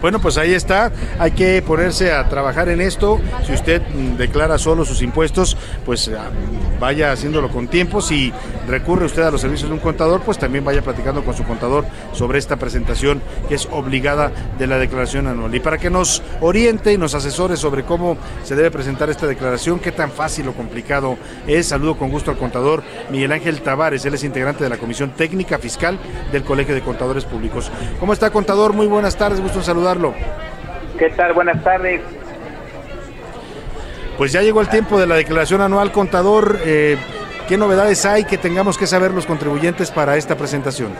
Bueno, 0.00 0.18
pues 0.18 0.38
ahí 0.38 0.54
está. 0.54 0.90
Hay 1.18 1.32
que 1.32 1.62
ponerse 1.62 2.12
a 2.12 2.28
trabajar 2.28 2.68
en 2.68 2.80
esto. 2.80 3.20
Si 3.46 3.52
usted 3.52 3.82
mm, 3.82 4.16
declara 4.16 4.56
solo 4.58 4.84
sus 4.84 5.02
impuestos, 5.02 5.56
pues 5.84 6.08
ah, 6.08 6.30
vaya 6.78 7.12
haciéndolo 7.12 7.50
con 7.50 7.68
tiempo. 7.68 8.00
Si 8.00 8.32
recurre 8.66 9.04
usted 9.04 9.22
a 9.22 9.30
los 9.30 9.42
servicios 9.42 9.68
de 9.68 9.74
un 9.74 9.80
contador, 9.80 10.22
pues 10.22 10.38
también 10.38 10.64
vaya 10.64 10.82
platicando 10.82 11.22
con 11.22 11.34
su 11.34 11.44
contador 11.44 11.84
sobre 12.12 12.38
esta 12.38 12.56
presentación 12.56 13.20
que 13.48 13.56
es 13.56 13.68
obligada 13.70 14.32
de 14.58 14.66
la 14.66 14.78
declaración 14.78 15.26
anual. 15.26 15.54
Y 15.54 15.60
para 15.60 15.78
que 15.78 15.90
nos 15.90 16.22
oriente 16.40 16.92
y 16.92 16.98
nos 16.98 17.14
asesore 17.14 17.56
sobre 17.56 17.84
cómo 17.84 18.16
se 18.42 18.56
debe 18.56 18.70
presentar 18.70 19.10
esta 19.10 19.26
declaración, 19.26 19.80
qué 19.80 19.92
tan 19.92 20.10
fácil 20.10 20.48
o 20.48 20.52
complicado 20.54 21.18
es, 21.46 21.66
saludo 21.66 21.98
con 21.98 22.10
gusto 22.10 22.30
al 22.30 22.38
contador 22.38 22.82
Miguel 23.10 23.32
Ángel 23.32 23.60
Tavares. 23.60 24.04
Él 24.06 24.14
es 24.14 24.24
integrante 24.24 24.64
de 24.64 24.70
la 24.70 24.78
Comisión 24.78 25.10
Técnica 25.10 25.58
Fiscal 25.58 25.98
del 26.32 26.44
Colegio 26.44 26.74
de 26.74 26.80
Contadores 26.80 27.24
Públicos. 27.24 27.70
¿Cómo 27.98 28.12
está, 28.12 28.30
contador? 28.30 28.72
Muy 28.72 28.86
buenas 28.86 29.16
tardes, 29.16 29.40
gusto 29.40 29.58
en 29.58 29.64
saludarlo. 29.90 30.14
¿Qué 30.98 31.10
tal? 31.10 31.32
Buenas 31.32 31.62
tardes. 31.62 32.00
Pues 34.18 34.32
ya 34.32 34.42
llegó 34.42 34.60
el 34.60 34.68
tiempo 34.68 34.98
de 34.98 35.06
la 35.06 35.16
declaración 35.16 35.60
anual, 35.60 35.92
contador. 35.92 36.58
Eh, 36.64 36.96
¿Qué 37.48 37.56
novedades 37.56 38.04
hay 38.04 38.24
que 38.24 38.38
tengamos 38.38 38.78
que 38.78 38.86
saber 38.86 39.12
los 39.12 39.26
contribuyentes 39.26 39.90
para 39.90 40.16
esta 40.16 40.36
presentación? 40.36 40.92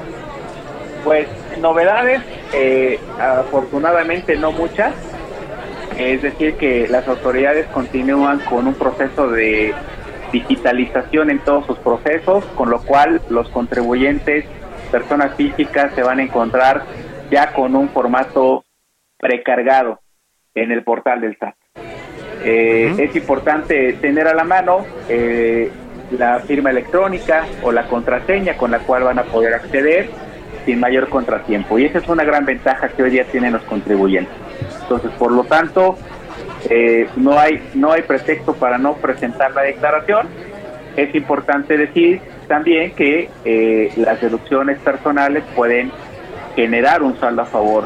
Pues 1.05 1.29
novedades, 1.61 2.23
eh, 2.53 2.99
afortunadamente 3.19 4.37
no 4.37 4.53
muchas. 4.53 4.95
Es 5.99 6.23
decir, 6.23 6.55
que 6.55 6.89
las 6.89 7.07
autoridades 7.09 7.67
continúan 7.67 8.41
con 8.41 8.67
un 8.67 8.75
proceso 8.75 9.29
de 9.29 9.75
digitalización 10.33 11.31
en 11.31 11.41
todos 11.41 11.67
sus 11.67 11.79
procesos, 11.79 12.45
con 12.57 12.71
lo 12.71 12.81
cual 12.81 13.21
los 13.29 13.49
contribuyentes, 13.51 14.47
personas 14.91 15.35
físicas, 15.35 15.93
se 15.95 16.03
van 16.03 16.21
a 16.21 16.23
encontrar 16.23 16.85
ya 17.31 17.53
con 17.53 17.77
un 17.77 17.89
formato 17.91 18.65
precargado 19.21 20.01
en 20.55 20.73
el 20.73 20.83
portal 20.83 21.21
del 21.21 21.37
SAT. 21.37 21.55
Eh, 22.43 22.95
Es 22.99 23.15
importante 23.15 23.93
tener 23.95 24.27
a 24.27 24.35
la 24.35 24.45
mano 24.45 24.85
eh, 25.09 25.71
la 26.11 26.41
firma 26.41 26.71
electrónica 26.71 27.45
o 27.63 27.71
la 27.71 27.87
contraseña 27.87 28.57
con 28.57 28.71
la 28.71 28.81
cual 28.81 29.05
van 29.05 29.19
a 29.19 29.25
poder 29.25 29.55
acceder 29.55 30.09
sin 30.65 30.81
mayor 30.81 31.09
contratiempo. 31.09 31.79
Y 31.79 31.85
esa 31.85 31.99
es 31.99 32.09
una 32.09 32.25
gran 32.25 32.45
ventaja 32.45 32.89
que 32.89 33.03
hoy 33.03 33.11
día 33.11 33.25
tienen 33.25 33.53
los 33.53 33.63
contribuyentes. 33.63 34.35
Entonces, 34.83 35.11
por 35.13 35.33
lo 35.33 35.45
tanto, 35.45 35.97
eh, 36.69 37.07
no 37.17 37.39
hay 37.39 37.63
no 37.75 37.93
hay 37.93 38.03
pretexto 38.03 38.55
para 38.55 38.79
no 38.79 38.95
presentar 38.95 39.53
la 39.53 39.63
declaración. 39.63 40.27
Es 40.97 41.15
importante 41.15 41.77
decir 41.77 42.21
también 42.49 42.93
que 42.97 43.29
las 43.97 44.21
deducciones 44.21 44.81
personales 44.81 45.45
pueden 45.55 45.93
generar 46.57 47.03
un 47.03 47.17
saldo 47.21 47.43
a 47.43 47.47
favor 47.47 47.85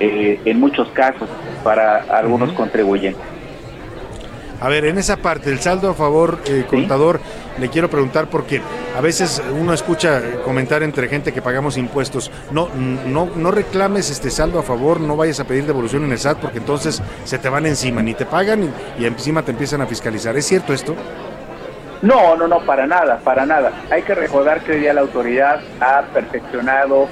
eh, 0.00 0.40
en 0.44 0.60
muchos 0.60 0.88
casos 0.88 1.28
para 1.62 2.02
algunos 2.10 2.52
contribuyentes. 2.52 3.22
A 4.60 4.68
ver, 4.68 4.84
en 4.86 4.98
esa 4.98 5.16
parte, 5.16 5.50
el 5.50 5.60
saldo 5.60 5.90
a 5.90 5.94
favor, 5.94 6.38
eh, 6.46 6.64
contador, 6.68 7.20
le 7.58 7.68
quiero 7.68 7.90
preguntar 7.90 8.28
porque 8.28 8.62
a 8.96 9.00
veces 9.00 9.42
uno 9.60 9.74
escucha 9.74 10.22
comentar 10.44 10.82
entre 10.82 11.08
gente 11.08 11.32
que 11.32 11.42
pagamos 11.42 11.76
impuestos, 11.76 12.30
no, 12.50 12.68
no, 13.06 13.28
no 13.36 13.50
reclames 13.50 14.10
este 14.10 14.30
saldo 14.30 14.58
a 14.58 14.62
favor, 14.62 15.00
no 15.00 15.16
vayas 15.16 15.40
a 15.40 15.44
pedir 15.44 15.66
devolución 15.66 16.04
en 16.04 16.12
el 16.12 16.18
SAT 16.18 16.38
porque 16.38 16.58
entonces 16.58 17.02
se 17.24 17.38
te 17.38 17.48
van 17.48 17.66
encima, 17.66 18.02
ni 18.02 18.14
te 18.14 18.26
pagan 18.26 18.72
y, 18.98 19.02
y 19.02 19.06
encima 19.06 19.42
te 19.42 19.50
empiezan 19.50 19.82
a 19.82 19.86
fiscalizar. 19.86 20.36
¿Es 20.36 20.46
cierto 20.46 20.72
esto? 20.72 20.94
No, 22.04 22.36
no, 22.36 22.46
no, 22.46 22.60
para 22.60 22.86
nada, 22.86 23.18
para 23.24 23.46
nada. 23.46 23.72
Hay 23.90 24.02
que 24.02 24.14
recordar 24.14 24.60
que 24.62 24.72
hoy 24.72 24.80
día 24.80 24.92
la 24.92 25.00
autoridad 25.00 25.60
ha 25.80 26.02
perfeccionado 26.12 27.08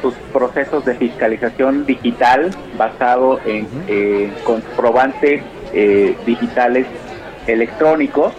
sus 0.00 0.14
procesos 0.32 0.84
de 0.84 0.94
fiscalización 0.94 1.86
digital 1.86 2.50
basado 2.76 3.40
en 3.44 3.68
eh, 3.88 4.32
comprobantes 4.44 5.42
eh, 5.72 6.16
digitales 6.26 6.86
electrónicos 7.46 8.32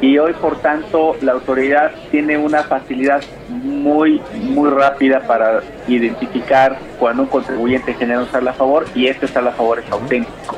y 0.00 0.18
hoy 0.18 0.34
por 0.34 0.58
tanto 0.58 1.16
la 1.22 1.32
autoridad 1.32 1.92
tiene 2.10 2.36
una 2.36 2.62
facilidad 2.62 3.22
muy 3.48 4.20
muy 4.34 4.70
rápida 4.70 5.20
para 5.26 5.62
identificar 5.88 6.78
cuando 6.98 7.22
un 7.22 7.28
contribuyente 7.28 7.94
genera 7.94 8.20
un 8.20 8.30
saldo 8.30 8.50
a 8.50 8.54
favor 8.54 8.86
y 8.94 9.06
este 9.06 9.26
saldo 9.26 9.50
a 9.50 9.52
favor 9.52 9.78
es 9.78 9.90
auténtico. 9.90 10.56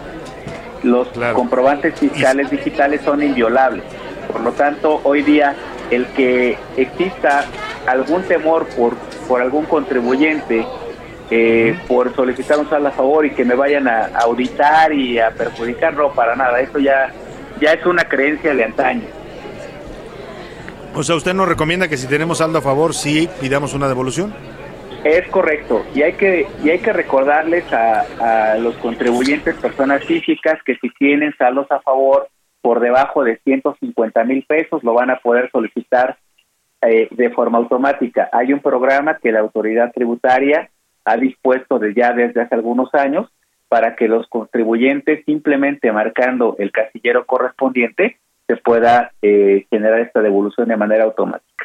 Los 0.83 1.09
comprobantes 1.35 1.99
fiscales 1.99 2.51
digitales 2.51 3.01
son 3.03 3.23
inviolables. 3.23 3.83
Por 4.31 4.43
lo 4.43 4.53
tanto, 4.53 5.01
hoy 5.03 5.23
día 5.23 5.57
el 5.91 6.07
que 6.09 6.59
exista 6.77 7.45
algún 7.87 8.23
temor 8.23 8.67
por, 8.77 8.95
por 9.27 9.41
algún 9.41 9.65
contribuyente 9.67 10.67
eh, 11.31 11.79
por 11.87 12.15
solicitar 12.15 12.59
un 12.59 12.69
saldo 12.71 12.89
a 12.89 12.93
favor 12.93 13.27
y 13.27 13.31
que 13.31 13.45
me 13.45 13.55
vayan 13.55 13.87
a, 13.87 14.07
a 14.07 14.21
auditar 14.21 14.93
y 14.93 15.19
a 15.19 15.31
perjudicar, 15.31 15.95
no, 15.95 16.13
para 16.13 16.35
nada. 16.35 16.61
Eso 16.61 16.79
ya, 16.79 17.13
ya 17.61 17.73
es 17.73 17.85
una 17.85 18.05
creencia 18.05 18.55
de 18.55 18.65
antaño. 18.65 19.03
O 20.95 21.03
sea, 21.03 21.17
¿usted 21.17 21.35
nos 21.35 21.49
recomienda 21.49 21.87
que 21.89 21.97
si 21.97 22.07
tenemos 22.07 22.39
saldo 22.39 22.59
a 22.59 22.63
favor, 22.63 22.95
sí 22.95 23.29
pidamos 23.41 23.75
una 23.75 23.89
devolución? 23.89 24.35
Es 25.05 25.29
correcto, 25.29 25.85
y 25.95 26.03
hay 26.03 26.15
que 26.15 26.49
y 26.65 26.71
hay 26.71 26.81
que 26.81 26.93
recordarles 26.93 27.73
a, 27.73 28.53
a 28.53 28.59
los 28.59 28.75
contribuyentes, 28.79 29.55
personas 29.55 30.05
físicas, 30.05 30.59
que 30.65 30.75
si 30.77 30.91
tienen 30.99 31.33
saldos 31.39 31.71
a 31.71 31.79
favor 31.81 32.29
por 32.69 32.81
debajo 32.81 33.25
de 33.25 33.41
150 33.45 34.25
mil 34.25 34.45
pesos, 34.47 34.85
lo 34.85 34.93
van 34.93 35.09
a 35.09 35.21
poder 35.21 35.51
solicitar 35.51 36.19
eh, 36.83 37.09
de 37.11 37.31
forma 37.31 37.57
automática. 37.57 38.29
Hay 38.31 38.53
un 38.53 38.61
programa 38.61 39.17
que 39.17 39.33
la 39.33 39.41
autoridad 39.41 39.91
tributaria 39.91 40.69
ha 41.07 41.17
dispuesto 41.17 41.79
de 41.79 41.95
ya 41.95 42.13
desde 42.13 42.43
hace 42.43 42.55
algunos 42.55 42.93
años 42.93 43.27
para 43.71 43.97
que 43.97 44.07
los 44.07 44.29
contribuyentes 44.29 45.25
simplemente 45.25 45.91
marcando 45.93 46.57
el 46.59 46.71
casillero 46.71 47.25
correspondiente 47.25 48.19
se 48.47 48.57
pueda 48.59 49.13
eh, 49.23 49.65
generar 49.71 50.01
esta 50.01 50.21
devolución 50.21 50.69
de 50.69 50.77
manera 50.77 51.05
automática. 51.05 51.65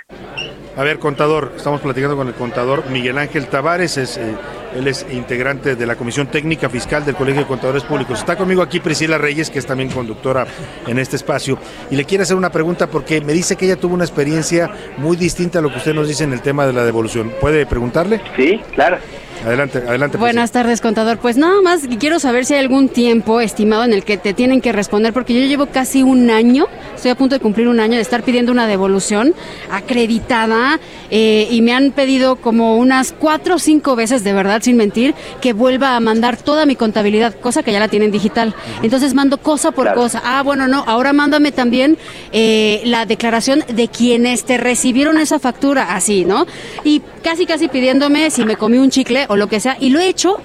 A 0.77 0.83
ver, 0.85 0.99
contador, 0.99 1.51
estamos 1.57 1.81
platicando 1.81 2.15
con 2.15 2.29
el 2.29 2.33
contador 2.33 2.89
Miguel 2.89 3.17
Ángel 3.17 3.47
Tavares, 3.47 3.97
es, 3.97 4.17
eh, 4.17 4.37
él 4.75 4.87
es 4.87 5.05
integrante 5.11 5.75
de 5.75 5.85
la 5.85 5.95
Comisión 5.95 6.27
Técnica 6.27 6.69
Fiscal 6.69 7.05
del 7.05 7.15
Colegio 7.15 7.41
de 7.41 7.47
Contadores 7.47 7.83
Públicos. 7.83 8.19
Está 8.19 8.35
conmigo 8.35 8.61
aquí 8.61 8.79
Priscila 8.79 9.17
Reyes, 9.17 9.49
que 9.49 9.59
es 9.59 9.65
también 9.65 9.89
conductora 9.89 10.45
en 10.87 10.99
este 10.99 11.15
espacio, 11.15 11.57
y 11.89 11.95
le 11.95 12.05
quiere 12.05 12.23
hacer 12.23 12.35
una 12.37 12.51
pregunta 12.51 12.87
porque 12.87 13.21
me 13.21 13.33
dice 13.33 13.55
que 13.55 13.65
ella 13.65 13.75
tuvo 13.75 13.93
una 13.93 14.05
experiencia 14.05 14.69
muy 14.97 15.17
distinta 15.17 15.59
a 15.59 15.61
lo 15.61 15.69
que 15.69 15.77
usted 15.77 15.93
nos 15.93 16.07
dice 16.07 16.23
en 16.23 16.33
el 16.33 16.41
tema 16.41 16.65
de 16.65 16.73
la 16.73 16.83
devolución. 16.83 17.31
¿Puede 17.39 17.65
preguntarle? 17.65 18.21
Sí, 18.35 18.59
claro. 18.73 18.97
Adelante, 19.45 19.79
adelante. 19.79 20.17
Buenas 20.17 20.51
tardes, 20.51 20.79
contador. 20.79 21.17
Pues 21.17 21.35
nada 21.35 21.61
más 21.61 21.81
quiero 21.99 22.19
saber 22.19 22.45
si 22.45 22.53
hay 22.53 22.61
algún 22.61 22.87
tiempo 22.87 23.41
estimado 23.41 23.83
en 23.83 23.91
el 23.91 24.05
que 24.05 24.17
te 24.17 24.33
tienen 24.33 24.61
que 24.61 24.71
responder, 24.71 25.11
porque 25.11 25.33
yo 25.33 25.45
llevo 25.45 25.65
casi 25.65 26.01
un 26.01 26.29
año, 26.29 26.67
estoy 26.95 27.11
a 27.11 27.15
punto 27.15 27.35
de 27.35 27.41
cumplir 27.41 27.67
un 27.67 27.81
año 27.81 27.95
de 27.95 28.01
estar 28.01 28.23
pidiendo 28.23 28.53
una 28.53 28.67
devolución 28.67 29.33
acreditada 29.69 30.79
eh, 31.11 31.47
y 31.51 31.61
me 31.61 31.73
han 31.73 31.91
pedido 31.91 32.37
como 32.37 32.77
unas 32.77 33.11
cuatro 33.11 33.55
o 33.55 33.59
cinco 33.59 33.97
veces, 33.97 34.23
de 34.23 34.31
verdad, 34.31 34.61
sin 34.61 34.77
mentir, 34.77 35.13
que 35.41 35.51
vuelva 35.51 35.97
a 35.97 35.99
mandar 35.99 36.37
toda 36.37 36.65
mi 36.65 36.75
contabilidad, 36.77 37.35
cosa 37.35 37.63
que 37.63 37.73
ya 37.73 37.79
la 37.79 37.89
tienen 37.89 38.11
digital. 38.11 38.55
Entonces 38.81 39.13
mando 39.13 39.37
cosa 39.37 39.71
por 39.71 39.83
Claro. 39.85 39.99
cosa. 40.01 40.21
Ah, 40.23 40.41
bueno, 40.43 40.69
no, 40.69 40.85
ahora 40.87 41.11
mándame 41.11 41.51
también 41.51 41.97
eh, 42.31 42.81
la 42.85 43.05
declaración 43.05 43.63
de 43.67 43.89
quienes 43.89 44.45
te 44.45 44.57
recibieron 44.57 45.17
esa 45.17 45.37
factura, 45.39 45.95
así, 45.95 46.23
¿no? 46.23 46.45
Y 46.85 47.01
casi, 47.21 47.45
casi 47.45 47.67
pidiéndome 47.67 48.31
si 48.31 48.45
me 48.45 48.55
comí 48.55 48.77
un 48.77 48.89
chicle 48.89 49.25
o 49.33 49.35
lo 49.35 49.47
que 49.47 49.59
sea, 49.59 49.75
y 49.79 49.89
lo 49.89 49.99
he 49.99 50.07
hecho, 50.07 50.37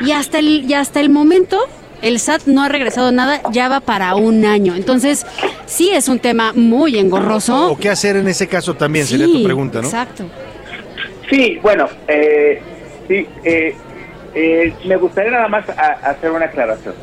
y 0.00 0.12
hasta 0.12 0.38
el, 0.38 0.64
y 0.70 0.74
hasta 0.74 1.00
el 1.00 1.10
momento 1.10 1.58
el 2.02 2.18
SAT 2.20 2.42
no 2.46 2.62
ha 2.62 2.68
regresado 2.68 3.10
nada, 3.12 3.40
ya 3.52 3.68
va 3.68 3.80
para 3.80 4.14
un 4.14 4.44
año. 4.44 4.74
Entonces, 4.74 5.24
sí 5.66 5.90
es 5.90 6.08
un 6.08 6.18
tema 6.18 6.52
muy 6.54 6.98
engorroso. 6.98 7.70
¿O 7.72 7.78
qué 7.78 7.88
hacer 7.88 8.16
en 8.16 8.28
ese 8.28 8.46
caso 8.46 8.74
también? 8.74 9.06
sería 9.06 9.26
Sí, 9.26 9.32
tu 9.38 9.42
pregunta, 9.44 9.80
¿no? 9.80 9.86
Exacto. 9.86 10.24
Sí, 11.30 11.58
bueno, 11.62 11.88
eh, 12.06 12.60
sí, 13.08 13.26
eh, 13.44 13.74
eh, 14.34 14.74
me 14.84 14.96
gustaría 14.96 15.30
nada 15.30 15.48
más 15.48 15.66
a- 15.70 16.10
hacer 16.10 16.30
una 16.30 16.44
aclaración. 16.46 16.94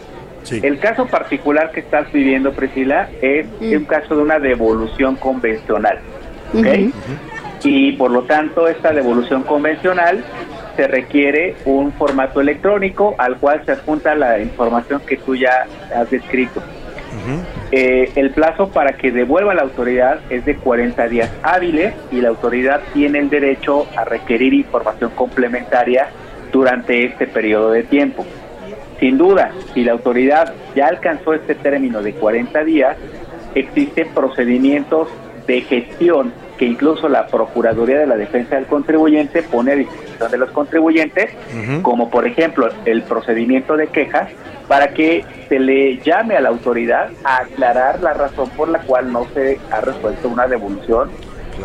El 0.52 0.80
caso 0.80 1.06
particular 1.08 1.72
que 1.72 1.80
estás 1.82 2.12
viviendo, 2.12 2.52
Priscila, 2.54 3.10
es 3.22 3.46
un 3.62 3.86
caso 3.86 4.16
de 4.16 4.22
una 4.24 4.38
devolución 4.40 5.16
convencional. 5.16 6.00
¿ok? 6.54 6.68
Y 7.64 7.92
por 7.94 8.12
lo 8.12 8.24
tanto, 8.24 8.68
esta 8.68 8.92
devolución 8.92 9.44
convencional 9.44 10.24
se 10.82 10.88
requiere 10.88 11.56
un 11.66 11.94
formato 11.94 12.42
electrónico 12.42 13.14
al 13.20 13.38
cual 13.38 13.64
se 13.68 13.74
adjunta 13.74 14.16
la 14.16 14.40
información 14.40 15.00
que 15.06 15.16
tú 15.16 15.36
ya 15.36 15.68
has 15.96 16.10
descrito. 16.10 16.60
Eh, 17.72 18.12
el 18.16 18.32
plazo 18.32 18.70
para 18.70 18.94
que 18.94 19.12
devuelva 19.12 19.54
la 19.54 19.62
autoridad 19.62 20.22
es 20.32 20.44
de 20.44 20.56
40 20.56 21.08
días 21.08 21.30
hábiles 21.44 21.94
y 22.12 22.20
la 22.20 22.30
autoridad 22.30 22.82
tiene 22.96 23.20
el 23.20 23.30
derecho 23.30 23.86
a 23.96 24.06
requerir 24.06 24.56
información 24.56 25.12
complementaria 25.12 26.08
durante 26.52 27.06
este 27.06 27.28
periodo 27.28 27.70
de 27.70 27.84
tiempo. 27.84 28.26
Sin 29.00 29.20
duda, 29.20 29.52
si 29.76 29.84
la 29.84 29.92
autoridad 29.92 30.52
ya 30.76 30.88
alcanzó 30.88 31.36
este 31.36 31.54
término 31.54 32.02
de 32.02 32.14
40 32.14 32.64
días, 32.64 32.98
existen 33.54 34.08
procedimientos 34.16 35.10
de 35.46 35.62
gestión 35.62 36.34
que 36.58 36.66
incluso 36.66 37.10
la 37.10 37.28
Procuraduría 37.28 38.00
de 38.00 38.08
la 38.08 38.18
Defensa 38.18 38.56
del 38.56 38.66
Contribuyente 38.66 39.44
pone 39.44 39.88
de 40.30 40.38
los 40.38 40.52
contribuyentes, 40.52 41.32
como 41.82 42.10
por 42.10 42.28
ejemplo 42.28 42.70
el 42.86 43.04
procedimiento 43.04 43.78
de 43.78 43.88
quejas, 43.88 44.30
para 44.68 44.94
que 44.94 45.26
se 45.50 45.60
le 45.60 45.98
llame 46.00 46.38
a 46.38 46.42
la 46.42 46.50
autoridad 46.50 47.10
a 47.24 47.42
aclarar 47.42 48.02
la 48.02 48.14
razón 48.14 48.50
por 48.52 48.70
la 48.70 48.80
cual 48.80 49.12
no 49.12 49.28
se 49.34 49.60
ha 49.72 49.82
resuelto 49.82 50.30
una 50.30 50.48
devolución, 50.48 51.10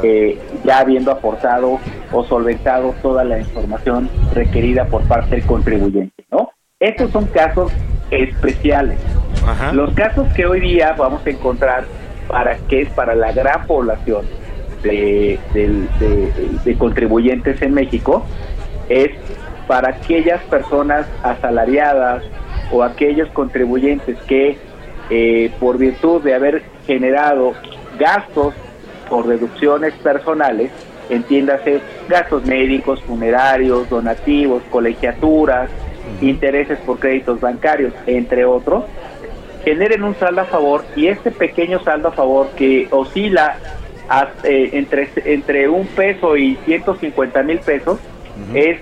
eh, 0.03 0.39
ya 0.65 0.81
habiendo 0.81 1.13
aportado 1.13 1.79
o 2.13 2.25
solventado 2.25 2.95
toda 3.03 3.25
la 3.25 3.39
información 3.39 4.11
requerida 4.35 4.87
por 4.87 5.03
parte 5.05 5.37
del 5.37 5.47
contribuyente, 5.47 6.25
¿no? 6.31 6.51
Estos 6.81 7.11
son 7.13 7.27
casos 7.27 7.73
especiales. 8.11 8.99
Los 9.73 9.95
casos 9.95 10.27
que 10.35 10.45
hoy 10.45 10.61
día 10.61 10.95
vamos 10.99 11.25
a 11.25 11.31
encontrar 11.31 11.85
para 12.29 12.57
que 12.69 12.83
es 12.83 12.89
para 12.91 13.15
la 13.15 13.33
gran 13.33 13.67
población 13.67 14.27
de, 14.87 15.39
del- 15.55 15.89
de- 15.99 16.33
de 16.65 16.79
contribuyentes 16.79 17.61
en 17.63 17.75
México 17.75 18.25
es 18.89 19.11
para 19.67 19.91
aquellas 19.91 20.43
personas 20.45 21.07
asalariadas 21.23 22.23
o 22.73 22.83
aquellos 22.83 23.29
contribuyentes 23.31 24.17
que 24.29 24.57
eh, 25.11 25.51
por 25.61 25.79
virtud 25.79 26.23
de 26.23 26.35
haber 26.35 26.63
generado 26.87 27.53
gastos 27.99 28.55
por 29.09 29.27
deducciones 29.27 29.93
personales, 29.95 30.71
entiéndase 31.11 31.81
gastos 32.09 32.45
médicos, 32.45 33.01
funerarios, 33.03 33.89
donativos, 33.89 34.63
colegiaturas, 34.71 35.71
intereses 36.21 36.79
por 36.87 36.99
créditos 36.99 37.41
bancarios, 37.41 37.93
entre 38.07 38.45
otros, 38.45 38.85
generen 39.65 40.03
un 40.05 40.15
saldo 40.17 40.41
a 40.43 40.45
favor 40.45 40.85
y 40.97 41.07
este 41.09 41.31
pequeño 41.31 41.81
saldo 41.85 42.09
a 42.09 42.13
favor 42.13 42.49
que 42.57 42.89
oscila 42.91 43.57
a- 44.09 44.29
eh, 44.45 44.71
entre, 44.73 45.09
entre 45.25 45.69
un 45.69 45.87
peso 45.87 46.37
y 46.37 46.57
150 46.65 47.43
mil 47.43 47.59
pesos 47.61 47.99
es 48.55 48.79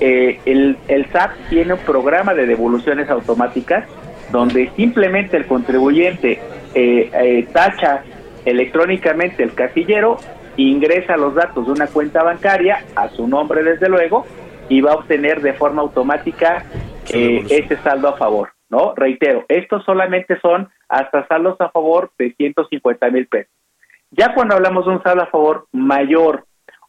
eh, 0.00 0.40
el, 0.46 0.76
el 0.88 1.06
SAT 1.12 1.30
tiene 1.50 1.74
un 1.74 1.80
programa 1.80 2.34
de 2.34 2.46
devoluciones 2.46 3.08
automáticas 3.10 3.84
donde 4.32 4.70
simplemente 4.76 5.36
el 5.36 5.46
contribuyente 5.46 6.40
eh, 6.74 7.10
eh, 7.12 7.48
tacha 7.52 8.02
electrónicamente 8.44 9.42
el 9.42 9.54
casillero, 9.54 10.18
ingresa 10.56 11.16
los 11.16 11.34
datos 11.34 11.66
de 11.66 11.72
una 11.72 11.86
cuenta 11.86 12.22
bancaria 12.22 12.84
a 12.96 13.08
su 13.10 13.26
nombre 13.26 13.62
desde 13.62 13.88
luego 13.88 14.26
y 14.68 14.80
va 14.80 14.92
a 14.92 14.96
obtener 14.96 15.40
de 15.40 15.52
forma 15.54 15.82
automática 15.82 16.64
eh, 17.12 17.44
ese 17.50 17.76
saldo 17.78 18.08
a 18.08 18.16
favor, 18.16 18.50
¿no? 18.68 18.94
Reitero, 18.94 19.44
estos 19.48 19.84
solamente 19.84 20.38
son 20.40 20.68
hasta 20.88 21.26
saldos 21.26 21.60
a 21.60 21.70
favor 21.70 22.10
de 22.18 22.32
150 22.34 23.10
mil 23.10 23.26
pesos. 23.26 23.52
Ya 24.10 24.34
cuando 24.34 24.56
hablamos 24.56 24.86
de 24.86 24.92
un 24.92 25.02
saldo 25.02 25.22
a 25.22 25.26
favor 25.26 25.66
mayor 25.72 26.44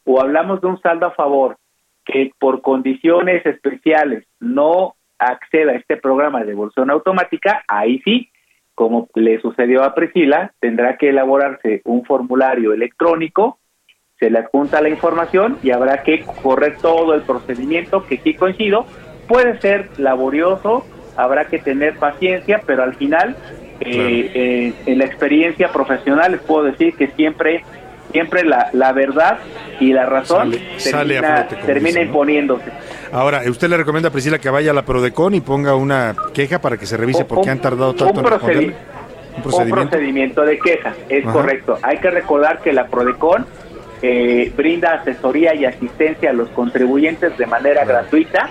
o 0.06 0.20
hablamos 0.20 0.62
de 0.62 0.68
un 0.68 0.82
saldo 0.82 1.08
a 1.08 1.12
favor 1.12 1.58
que 2.06 2.32
por 2.40 2.62
condiciones 2.62 3.46
especiales 3.46 4.26
no 4.40 4.96
acceda 5.20 5.74
a 5.74 5.76
este 5.76 5.98
programa 5.98 6.40
de 6.40 6.48
devolución 6.48 6.90
automática, 6.90 7.64
ahí 7.68 8.02
sí, 8.04 8.30
como 8.74 9.08
le 9.14 9.40
sucedió 9.40 9.84
a 9.84 9.94
Priscila, 9.94 10.54
tendrá 10.60 10.98
que 10.98 11.10
elaborarse 11.10 11.82
un 11.86 12.04
formulario 12.06 12.74
electrónico, 12.74 13.60
se 14.20 14.32
le 14.32 14.40
adjunta 14.40 14.82
la 14.82 14.90
información 14.90 15.58
y 15.62 15.72
habrá 15.72 16.04
que 16.04 16.24
correr 16.42 16.78
todo 16.78 17.14
el 17.14 17.22
procedimiento, 17.22 18.06
que 18.06 18.18
sí 18.18 18.34
coincido, 18.34 18.86
puede 19.28 19.60
ser 19.62 19.90
laborioso, 20.00 20.86
habrá 21.18 21.46
que 21.46 21.60
tener 21.60 21.98
paciencia, 21.98 22.62
pero 22.66 22.84
al 22.84 22.96
final, 22.96 23.36
eh, 23.82 24.32
eh, 24.34 24.74
en 24.86 24.98
la 24.98 25.06
experiencia 25.06 25.72
profesional 25.72 26.32
les 26.34 26.42
puedo 26.42 26.64
decir 26.66 26.96
que 26.96 27.08
siempre 27.10 27.64
siempre 28.12 28.44
la, 28.44 28.70
la 28.74 28.92
verdad 28.92 29.38
y 29.80 29.94
la 29.94 30.06
razón 30.06 30.54
Sale- 30.78 31.16
termina, 31.16 31.46
flote, 31.48 31.66
termina 31.66 32.02
imponiéndose. 32.02 32.66
Ahora, 33.14 33.42
¿usted 33.50 33.70
le 33.70 33.78
recomienda 33.78 34.10
a 34.10 34.12
Priscila 34.12 34.38
que 34.38 34.50
vaya 34.50 34.72
a 34.72 34.74
la 34.74 34.84
Prodecon 34.84 35.34
y 35.34 35.40
ponga 35.42 35.76
una 35.76 36.14
queja 36.34 36.60
para 36.60 36.76
que 36.78 36.86
se 36.86 36.98
revise 36.98 37.24
por 37.24 37.42
qué 37.42 37.50
han 37.52 37.60
tardado 37.62 37.94
tanto 37.94 38.20
en 38.20 38.26
un, 38.26 38.32
responderle? 38.32 38.68
Un 38.68 39.36
un 39.38 39.44
procedimiento. 39.44 39.90
procedimiento 39.90 40.42
de 40.42 40.60
queja, 40.60 40.94
es 41.08 41.24
Ajá. 41.24 41.32
correcto. 41.34 41.78
Hay 41.84 42.00
que 42.00 42.10
recordar 42.12 42.60
que 42.62 42.74
la 42.74 42.88
Prodecon 42.88 43.46
eh, 44.02 44.52
brinda 44.58 44.96
asesoría 44.96 45.56
y 45.56 45.64
asistencia 45.64 46.32
a 46.32 46.34
los 46.34 46.50
contribuyentes 46.50 47.38
de 47.38 47.46
manera 47.46 47.86
gratuita 47.86 48.50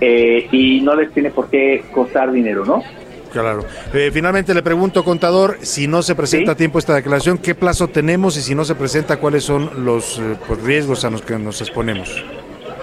eh, 0.00 0.46
y 0.52 0.80
no 0.80 0.94
les 0.94 1.10
tiene 1.12 1.30
por 1.30 1.50
qué 1.50 1.82
costar 1.92 2.30
dinero, 2.30 2.64
¿no? 2.64 2.84
Claro. 3.32 3.64
Eh, 3.94 4.10
finalmente 4.12 4.54
le 4.54 4.62
pregunto, 4.62 5.04
contador, 5.04 5.56
si 5.62 5.88
no 5.88 6.02
se 6.02 6.14
presenta 6.14 6.52
a 6.52 6.54
tiempo 6.54 6.78
esta 6.78 6.94
declaración, 6.94 7.38
¿qué 7.38 7.54
plazo 7.54 7.88
tenemos? 7.88 8.36
Y 8.36 8.42
si 8.42 8.54
no 8.54 8.64
se 8.64 8.74
presenta, 8.74 9.16
¿cuáles 9.16 9.44
son 9.44 9.84
los 9.84 10.18
eh, 10.18 10.36
pues, 10.46 10.62
riesgos 10.62 11.04
a 11.04 11.10
los 11.10 11.22
que 11.22 11.38
nos 11.38 11.60
exponemos? 11.60 12.24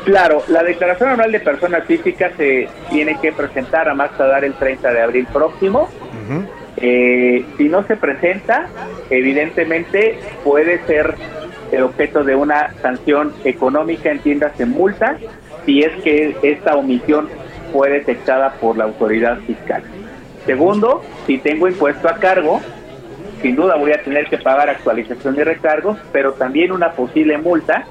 Claro, 0.05 0.41
la 0.47 0.63
declaración 0.63 1.09
anual 1.09 1.31
de 1.31 1.39
personas 1.39 1.85
físicas 1.85 2.31
se 2.35 2.67
tiene 2.89 3.19
que 3.21 3.31
presentar 3.31 3.87
a 3.87 3.93
más 3.93 4.17
tardar 4.17 4.43
el 4.43 4.53
30 4.53 4.91
de 4.91 5.01
abril 5.01 5.27
próximo. 5.31 5.89
Eh, 6.77 7.45
si 7.57 7.65
no 7.67 7.85
se 7.85 7.97
presenta, 7.97 8.69
evidentemente 9.09 10.17
puede 10.43 10.83
ser 10.85 11.15
el 11.71 11.83
objeto 11.83 12.23
de 12.23 12.35
una 12.35 12.73
sanción 12.81 13.33
económica, 13.43 14.09
entiéndase 14.09 14.65
multa, 14.65 15.17
si 15.65 15.81
es 15.81 15.91
que 16.01 16.35
esta 16.41 16.75
omisión 16.75 17.27
fue 17.71 17.89
detectada 17.89 18.53
por 18.53 18.77
la 18.77 18.85
autoridad 18.85 19.39
fiscal. 19.41 19.83
Segundo, 20.45 21.01
si 21.27 21.37
tengo 21.37 21.67
impuesto 21.67 22.09
a 22.09 22.15
cargo, 22.15 22.61
sin 23.41 23.55
duda 23.55 23.75
voy 23.75 23.91
a 23.91 24.03
tener 24.03 24.27
que 24.27 24.37
pagar 24.37 24.69
actualización 24.69 25.35
y 25.35 25.43
recargos, 25.43 25.97
pero 26.11 26.33
también 26.33 26.71
una 26.71 26.91
posible 26.91 27.37
multa 27.37 27.85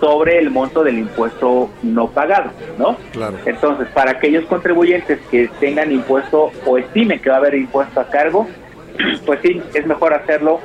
sobre 0.00 0.38
el 0.38 0.50
monto 0.50 0.82
del 0.82 0.98
impuesto 0.98 1.70
no 1.82 2.08
pagado, 2.08 2.50
¿no? 2.76 2.96
Claro. 3.12 3.38
Entonces, 3.46 3.86
para 3.94 4.12
aquellos 4.12 4.44
contribuyentes 4.46 5.20
que 5.30 5.48
tengan 5.60 5.92
impuesto 5.92 6.50
o 6.66 6.76
estimen 6.76 7.20
que 7.20 7.30
va 7.30 7.36
a 7.36 7.38
haber 7.38 7.54
impuesto 7.54 8.00
a 8.00 8.08
cargo, 8.08 8.48
pues 9.26 9.40
sí, 9.42 9.62
es 9.74 9.86
mejor 9.86 10.12
hacerlo 10.12 10.60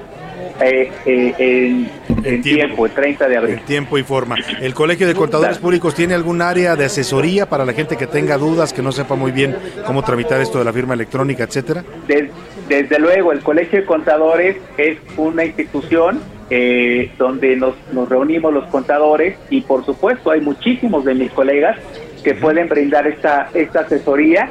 eh, 0.62 0.92
eh, 1.06 1.34
en, 1.38 1.90
en 2.26 2.42
tiempo, 2.42 2.86
el 2.86 2.92
30 2.92 3.28
de 3.28 3.38
abril. 3.38 3.60
Tiempo 3.66 3.98
y 3.98 4.04
forma. 4.04 4.36
¿El 4.62 4.74
Colegio 4.74 5.08
de 5.08 5.14
Contadores 5.16 5.58
Públicos 5.58 5.94
tiene 5.96 6.14
algún 6.14 6.42
área 6.42 6.76
de 6.76 6.86
asesoría 6.86 7.48
para 7.48 7.66
la 7.66 7.74
gente 7.74 7.96
que 7.98 8.08
tenga 8.08 8.38
dudas, 8.38 8.74
que 8.74 8.82
no 8.82 8.92
sepa 8.92 9.16
muy 9.16 9.32
bien 9.32 9.56
cómo 9.86 10.04
tramitar 10.04 10.42
esto 10.42 10.60
de 10.60 10.66
la 10.66 10.74
firma 10.74 10.94
electrónica, 10.94 11.44
etcétera? 11.44 11.84
Des- 12.08 12.30
desde 12.68 13.00
luego, 13.00 13.32
el 13.32 13.40
Colegio 13.42 13.80
de 13.80 13.86
Contadores 13.86 14.58
es 14.78 14.98
una 15.16 15.46
institución 15.46 16.20
eh, 16.50 17.12
donde 17.18 17.56
nos, 17.56 17.76
nos 17.94 18.10
reunimos 18.10 18.54
los 18.54 18.66
contadores 18.68 19.38
y 19.50 19.62
por 19.62 19.86
supuesto 19.86 20.32
hay 20.32 20.42
muchísimos 20.42 21.06
de 21.06 21.14
mis 21.14 21.32
colegas 21.32 21.78
que 22.24 22.34
pueden 22.36 22.68
brindar 22.68 23.08
esta, 23.08 23.50
esta 23.54 23.82
asesoría. 23.82 24.50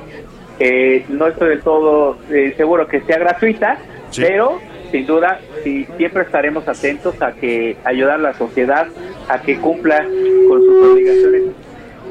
Eh, 0.59 1.05
no 1.11 1.27
estoy 1.27 1.51
del 1.51 1.61
todo 1.61 2.19
eh, 2.31 2.55
seguro 2.57 2.87
que 2.89 3.03
sea 3.03 3.19
gratuita, 3.19 3.79
pero 4.17 4.59
sin 4.91 5.07
duda 5.07 5.41
sí, 5.65 5.87
siempre 5.97 6.23
estaremos 6.23 6.67
atentos 6.69 7.21
a 7.21 7.33
que 7.33 7.77
ayudar 7.85 8.15
a 8.15 8.19
la 8.19 8.35
sociedad 8.35 8.87
a 9.29 9.41
que 9.41 9.59
cumpla 9.59 10.05
con 10.49 10.63
sus 10.63 10.93
obligaciones 10.93 11.43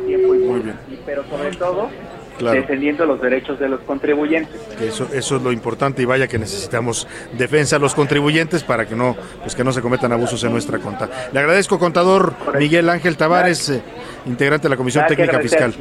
tiempo 0.05 0.35
y 0.35 0.39
forma. 0.47 0.73
Y- 0.89 0.99
pero 1.05 1.23
sobre 1.29 1.51
todo 1.55 1.89
Claro. 2.37 2.59
defendiendo 2.59 3.05
los 3.05 3.21
derechos 3.21 3.57
de 3.59 3.69
los 3.69 3.79
contribuyentes. 3.81 4.59
Eso, 4.81 5.07
eso 5.13 5.37
es 5.37 5.41
lo 5.41 5.53
importante 5.53 6.01
y 6.01 6.05
vaya 6.05 6.27
que 6.27 6.37
necesitamos 6.37 7.07
defensa 7.37 7.77
a 7.77 7.79
los 7.79 7.95
contribuyentes 7.95 8.61
para 8.61 8.85
que 8.85 8.93
no, 8.93 9.15
pues 9.41 9.55
que 9.55 9.63
no 9.63 9.71
se 9.71 9.81
cometan 9.81 10.11
abusos 10.11 10.43
en 10.43 10.51
nuestra 10.51 10.77
cuenta. 10.79 11.09
Le 11.31 11.39
agradezco, 11.39 11.79
contador 11.79 12.33
Miguel 12.59 12.89
Ángel 12.89 13.15
Tavares, 13.15 13.69
eh, 13.69 13.81
integrante 14.25 14.63
de 14.65 14.69
la 14.69 14.75
Comisión 14.77 15.05
Técnica. 15.07 15.39
Fiscal. 15.39 15.73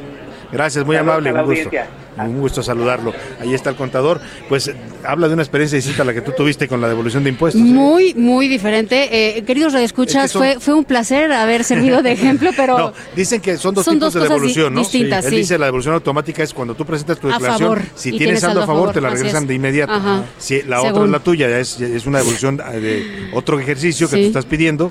Gracias, 0.49 0.85
muy 0.85 0.95
Saludos 0.95 1.13
amable, 1.15 1.31
un 1.33 1.37
gusto. 1.39 1.49
audiencia. 1.51 1.87
Un 2.17 2.39
gusto 2.39 2.63
saludarlo. 2.63 3.13
Ahí 3.41 3.53
está 3.53 3.69
el 3.69 3.75
contador. 3.75 4.21
Pues 4.47 4.67
eh, 4.69 4.75
habla 5.03 5.27
de 5.27 5.33
una 5.33 5.43
experiencia 5.43 5.75
distinta 5.75 6.03
a 6.03 6.05
la 6.05 6.13
que 6.13 6.21
tú 6.21 6.31
tuviste 6.35 6.67
con 6.67 6.79
la 6.81 6.87
devolución 6.87 7.23
de 7.23 7.29
impuestos. 7.29 7.61
¿eh? 7.61 7.65
Muy, 7.65 8.13
muy 8.13 8.47
diferente. 8.47 9.37
Eh, 9.37 9.43
queridos 9.43 9.73
radioescuchas, 9.73 10.25
Es 10.25 10.31
que 10.31 10.33
son- 10.33 10.41
fue, 10.41 10.59
fue 10.59 10.73
un 10.73 10.85
placer 10.85 11.31
haber 11.31 11.63
servido 11.63 12.01
de 12.01 12.11
ejemplo, 12.13 12.51
pero 12.55 12.77
No, 12.77 12.93
dicen 13.15 13.41
que 13.41 13.57
son 13.57 13.75
dos 13.75 13.85
Son 13.85 13.95
tipos 13.95 14.13
dos 14.13 14.23
de 14.23 14.29
devolución, 14.29 14.69
di- 14.69 14.75
¿no? 14.75 14.79
distintas, 14.81 15.25
Él 15.25 15.31
sí. 15.31 15.37
dice 15.37 15.57
la 15.57 15.65
devolución 15.65 15.93
automática 15.95 16.43
es 16.43 16.53
cuando 16.53 16.73
tú 16.75 16.85
presentas 16.85 17.19
tu 17.19 17.27
declaración, 17.27 17.69
favor, 17.75 17.81
si 17.95 18.09
tienes 18.11 18.19
tienes 18.19 18.39
saldo 18.41 18.63
a 18.63 18.65
favor, 18.65 18.91
te 18.93 19.01
la 19.01 19.09
regresan 19.09 19.43
es. 19.43 19.47
de 19.49 19.53
inmediato. 19.55 19.93
Ajá. 19.93 20.23
Si 20.37 20.61
la 20.63 20.81
otra 20.81 21.03
es 21.03 21.09
la 21.09 21.19
tuya, 21.19 21.49
ya 21.49 21.59
es, 21.59 21.79
es 21.81 22.05
una 22.05 22.19
devolución 22.19 22.61
eh, 22.73 22.79
de 22.79 23.29
otro 23.33 23.59
ejercicio 23.59 24.09
que 24.09 24.15
Sí. 24.15 24.21
tú 24.23 24.27
estás 24.27 24.45
pidiendo. 24.45 24.89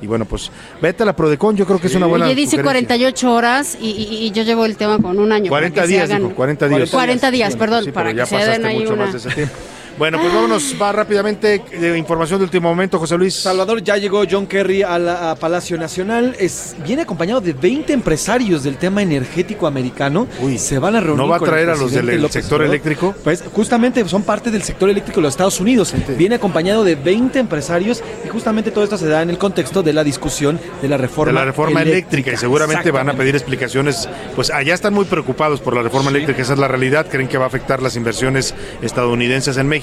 Y 0.00 0.06
bueno, 0.06 0.24
pues 0.24 0.50
vete 0.80 1.02
a 1.02 1.06
la 1.06 1.14
Prodecon, 1.14 1.56
yo 1.56 1.66
creo 1.66 1.78
que 1.80 1.86
es 1.86 1.94
una 1.94 2.06
buena 2.06 2.24
Oye, 2.26 2.34
dice 2.34 2.52
sugerencia. 2.56 2.64
48 2.72 3.32
horas 3.32 3.76
y, 3.80 3.86
y- 3.90 4.26
y 4.26 4.30
yo 4.32 4.42
llevo 4.42 4.64
el 4.64 4.76
tema 4.76 4.98
con 4.98 5.18
un 5.18 5.30
año. 5.32 5.50
para 5.50 5.62
40 5.70 5.80
que 5.82 5.86
se 5.86 5.92
días, 5.92 6.08
dijo, 6.08 6.30
40 6.34 6.61
días. 6.68 6.90
40 6.90 7.30
días, 7.30 7.48
Bueno, 7.56 7.58
perdón, 7.60 7.84
sí, 7.84 7.92
para 7.92 8.12
ya 8.12 8.24
que 8.24 8.26
se 8.26 8.36
den 8.36 8.66
ahí 8.66 8.78
mucho 8.80 8.94
una... 8.94 9.04
más 9.04 9.12
de 9.12 9.18
ese 9.18 9.30
tiempo. 9.30 9.54
Bueno, 9.98 10.18
pues 10.20 10.32
vámonos, 10.34 10.74
va 10.80 10.90
rápidamente 10.92 11.62
de 11.70 11.98
información 11.98 12.38
de 12.40 12.44
último 12.44 12.68
momento, 12.68 12.98
José 12.98 13.16
Luis. 13.16 13.34
Salvador, 13.34 13.82
ya 13.82 13.96
llegó 13.96 14.22
John 14.28 14.46
Kerry 14.46 14.82
a, 14.82 14.98
la- 14.98 15.30
a 15.30 15.34
Palacio 15.36 15.76
Nacional. 15.78 16.34
Es, 16.38 16.74
viene 16.84 17.02
acompañado 17.02 17.40
de 17.40 17.52
20 17.52 17.92
empresarios 17.92 18.62
del 18.64 18.76
tema 18.78 19.02
energético 19.02 19.66
americano. 19.66 20.26
Se 20.56 20.78
van 20.78 20.96
a 20.96 21.00
reunir. 21.00 21.18
¿No 21.18 21.28
va 21.28 21.36
a 21.36 21.40
traer 21.40 21.70
a 21.70 21.76
los 21.76 21.92
del 21.92 22.20
sector 22.30 22.56
Obrador. 22.60 22.74
eléctrico? 22.74 23.14
Pues 23.22 23.44
justamente 23.52 24.06
son 24.08 24.22
parte 24.22 24.50
del 24.50 24.62
sector 24.62 24.88
eléctrico 24.90 25.20
de 25.20 25.22
los 25.22 25.32
Estados 25.34 25.60
Unidos. 25.60 25.94
Viene 26.16 26.36
acompañado 26.36 26.84
de 26.84 26.94
20 26.96 27.38
empresarios 27.38 28.02
y 28.24 28.28
justamente 28.28 28.70
todo 28.70 28.84
esto 28.84 28.96
se 28.98 29.06
da 29.08 29.22
en 29.22 29.30
el 29.30 29.38
contexto 29.38 29.82
de 29.82 29.92
la 29.92 30.02
discusión 30.04 30.58
de 30.80 30.88
la 30.88 30.96
reforma 30.96 31.32
de 31.32 31.38
la 31.38 31.44
reforma 31.44 31.82
eléctrica, 31.82 32.32
y 32.32 32.36
seguramente 32.36 32.90
van 32.90 33.08
a 33.08 33.14
pedir 33.14 33.34
explicaciones. 33.36 34.08
Pues 34.34 34.50
allá 34.50 34.74
están 34.74 34.94
muy 34.94 35.04
preocupados 35.04 35.60
por 35.60 35.74
la 35.76 35.82
reforma 35.82 36.10
eléctrica, 36.10 36.42
esa 36.42 36.54
es 36.54 36.58
la 36.58 36.68
realidad, 36.68 37.06
creen 37.10 37.28
que 37.28 37.38
va 37.38 37.44
a 37.44 37.48
afectar 37.48 37.82
las 37.82 37.96
inversiones 37.96 38.54
estadounidenses 38.80 39.56
en 39.56 39.68
México, 39.68 39.81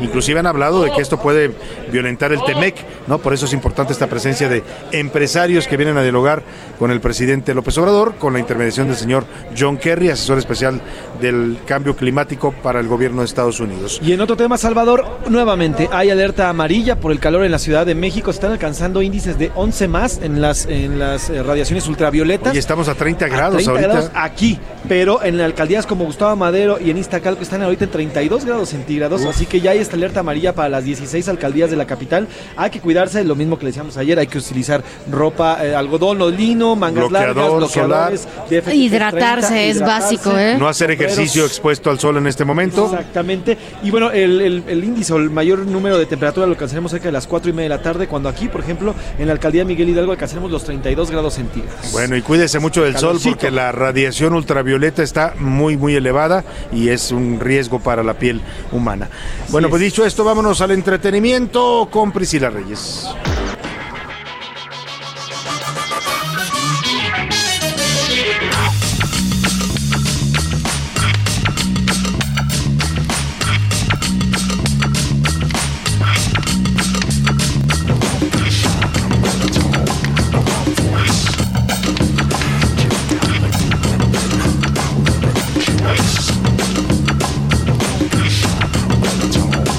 inclusive 0.00 0.40
han 0.40 0.46
hablado 0.46 0.82
de 0.82 0.90
que 0.92 1.00
esto 1.00 1.18
puede 1.18 1.52
violentar 1.90 2.32
el 2.32 2.42
TEMEC, 2.44 2.74
¿no? 3.06 3.18
Por 3.18 3.34
eso 3.34 3.46
es 3.46 3.52
importante 3.52 3.92
esta 3.92 4.06
presencia 4.06 4.48
de 4.48 4.62
empresarios 4.92 5.66
que 5.66 5.76
vienen 5.76 5.96
a 5.96 6.02
dialogar 6.02 6.42
con 6.78 6.90
el 6.90 7.00
presidente 7.00 7.54
López 7.54 7.76
Obrador, 7.78 8.16
con 8.16 8.32
la 8.32 8.38
intermediación 8.38 8.88
del 8.88 8.96
señor 8.96 9.24
John 9.58 9.76
Kerry, 9.76 10.10
asesor 10.10 10.38
especial 10.38 10.80
del 11.20 11.58
cambio 11.66 11.96
climático 11.96 12.52
para 12.62 12.80
el 12.80 12.88
gobierno 12.88 13.20
de 13.20 13.26
Estados 13.26 13.60
Unidos. 13.60 14.00
Y 14.02 14.12
en 14.12 14.20
otro 14.20 14.36
tema, 14.36 14.58
Salvador, 14.58 15.04
nuevamente 15.28 15.88
hay 15.92 16.10
alerta 16.10 16.48
amarilla 16.48 16.98
por 17.00 17.12
el 17.12 17.20
calor 17.20 17.44
en 17.44 17.52
la 17.52 17.58
Ciudad 17.58 17.86
de 17.86 17.94
México. 17.94 18.30
Están 18.30 18.52
alcanzando 18.52 19.02
índices 19.02 19.38
de 19.38 19.50
11 19.54 19.88
más 19.88 20.20
en 20.22 20.40
las, 20.40 20.66
en 20.66 20.98
las 20.98 21.30
eh, 21.30 21.42
radiaciones 21.42 21.86
ultravioletas. 21.88 22.54
Y 22.54 22.58
estamos 22.58 22.88
a 22.88 22.94
30 22.94 23.28
grados 23.28 23.54
30 23.56 23.70
ahorita. 23.70 23.88
grados 23.88 24.10
aquí, 24.14 24.58
pero 24.88 25.22
en 25.22 25.40
alcaldías 25.40 25.86
como 25.86 26.04
Gustavo 26.04 26.36
Madero 26.36 26.78
y 26.80 26.90
en 26.90 26.98
Iztacalco 26.98 27.42
están 27.42 27.62
ahorita 27.62 27.84
en 27.84 27.90
32 27.90 28.44
grados 28.44 28.68
centígrados, 28.70 29.22
Uf. 29.22 29.28
Así 29.32 29.46
que 29.46 29.60
ya 29.60 29.70
hay 29.72 29.78
esta 29.78 29.96
alerta 29.96 30.20
amarilla 30.20 30.54
para 30.54 30.68
las 30.68 30.84
16 30.84 31.28
alcaldías 31.28 31.70
de 31.70 31.76
la 31.76 31.86
capital. 31.86 32.28
Hay 32.56 32.70
que 32.70 32.80
cuidarse, 32.80 33.24
lo 33.24 33.34
mismo 33.34 33.58
que 33.58 33.64
le 33.64 33.70
decíamos 33.70 33.96
ayer, 33.96 34.18
hay 34.18 34.26
que 34.26 34.38
utilizar 34.38 34.82
ropa, 35.10 35.58
eh, 35.64 35.74
algodón 35.74 36.20
o 36.22 36.30
lino, 36.30 36.76
mangas 36.76 37.08
Bloqueador 37.08 37.36
largas, 37.36 37.56
bloqueadores, 37.56 38.28
FFP30, 38.50 38.74
Hidratarse 38.74 39.70
es 39.70 39.80
básico, 39.80 40.36
¿eh? 40.38 40.56
No 40.58 40.68
hacer 40.68 40.90
ejercicio 40.90 41.44
expuesto 41.46 41.90
al 41.90 41.98
sol 41.98 42.16
en 42.18 42.26
este 42.26 42.44
momento. 42.44 42.84
Exactamente. 42.86 43.56
Y 43.82 43.90
bueno, 43.90 44.10
el, 44.10 44.40
el- 44.40 44.62
el 44.68 44.84
índice 44.84 45.12
o 45.12 45.16
el 45.16 45.30
mayor 45.30 45.60
número 45.60 45.98
de 45.98 46.06
temperatura 46.06 46.46
lo 46.46 46.52
alcanzaremos 46.52 46.90
cerca 46.90 47.06
de 47.06 47.12
las 47.12 47.26
4 47.26 47.50
y 47.50 47.52
media 47.52 47.70
de 47.70 47.76
la 47.76 47.82
tarde, 47.82 48.06
cuando 48.06 48.28
aquí, 48.28 48.48
por 48.48 48.60
ejemplo, 48.60 48.94
en 49.18 49.26
la 49.26 49.32
alcaldía 49.32 49.64
Miguel 49.64 49.88
Hidalgo 49.88 50.12
alcanzaremos 50.12 50.50
los 50.50 50.64
32 50.64 51.10
grados 51.10 51.34
centígrados. 51.34 51.92
Bueno, 51.92 52.16
y 52.16 52.22
cuídese 52.22 52.58
mucho 52.58 52.82
del 52.84 52.96
sol 52.96 53.18
porque 53.22 53.50
la 53.50 53.72
radiación 53.72 54.34
ultravioleta 54.34 55.02
está 55.02 55.34
muy, 55.38 55.76
muy 55.76 55.94
elevada 55.94 56.44
y 56.72 56.88
es 56.88 57.10
un 57.12 57.40
riesgo 57.40 57.80
para 57.80 58.02
la 58.02 58.14
piel 58.14 58.40
humana. 58.72 59.08
Bueno, 59.48 59.68
pues 59.68 59.82
dicho 59.82 60.04
esto, 60.04 60.24
vámonos 60.24 60.60
al 60.60 60.70
entretenimiento 60.70 61.88
con 61.90 62.12
Priscila 62.12 62.50
Reyes. 62.50 63.08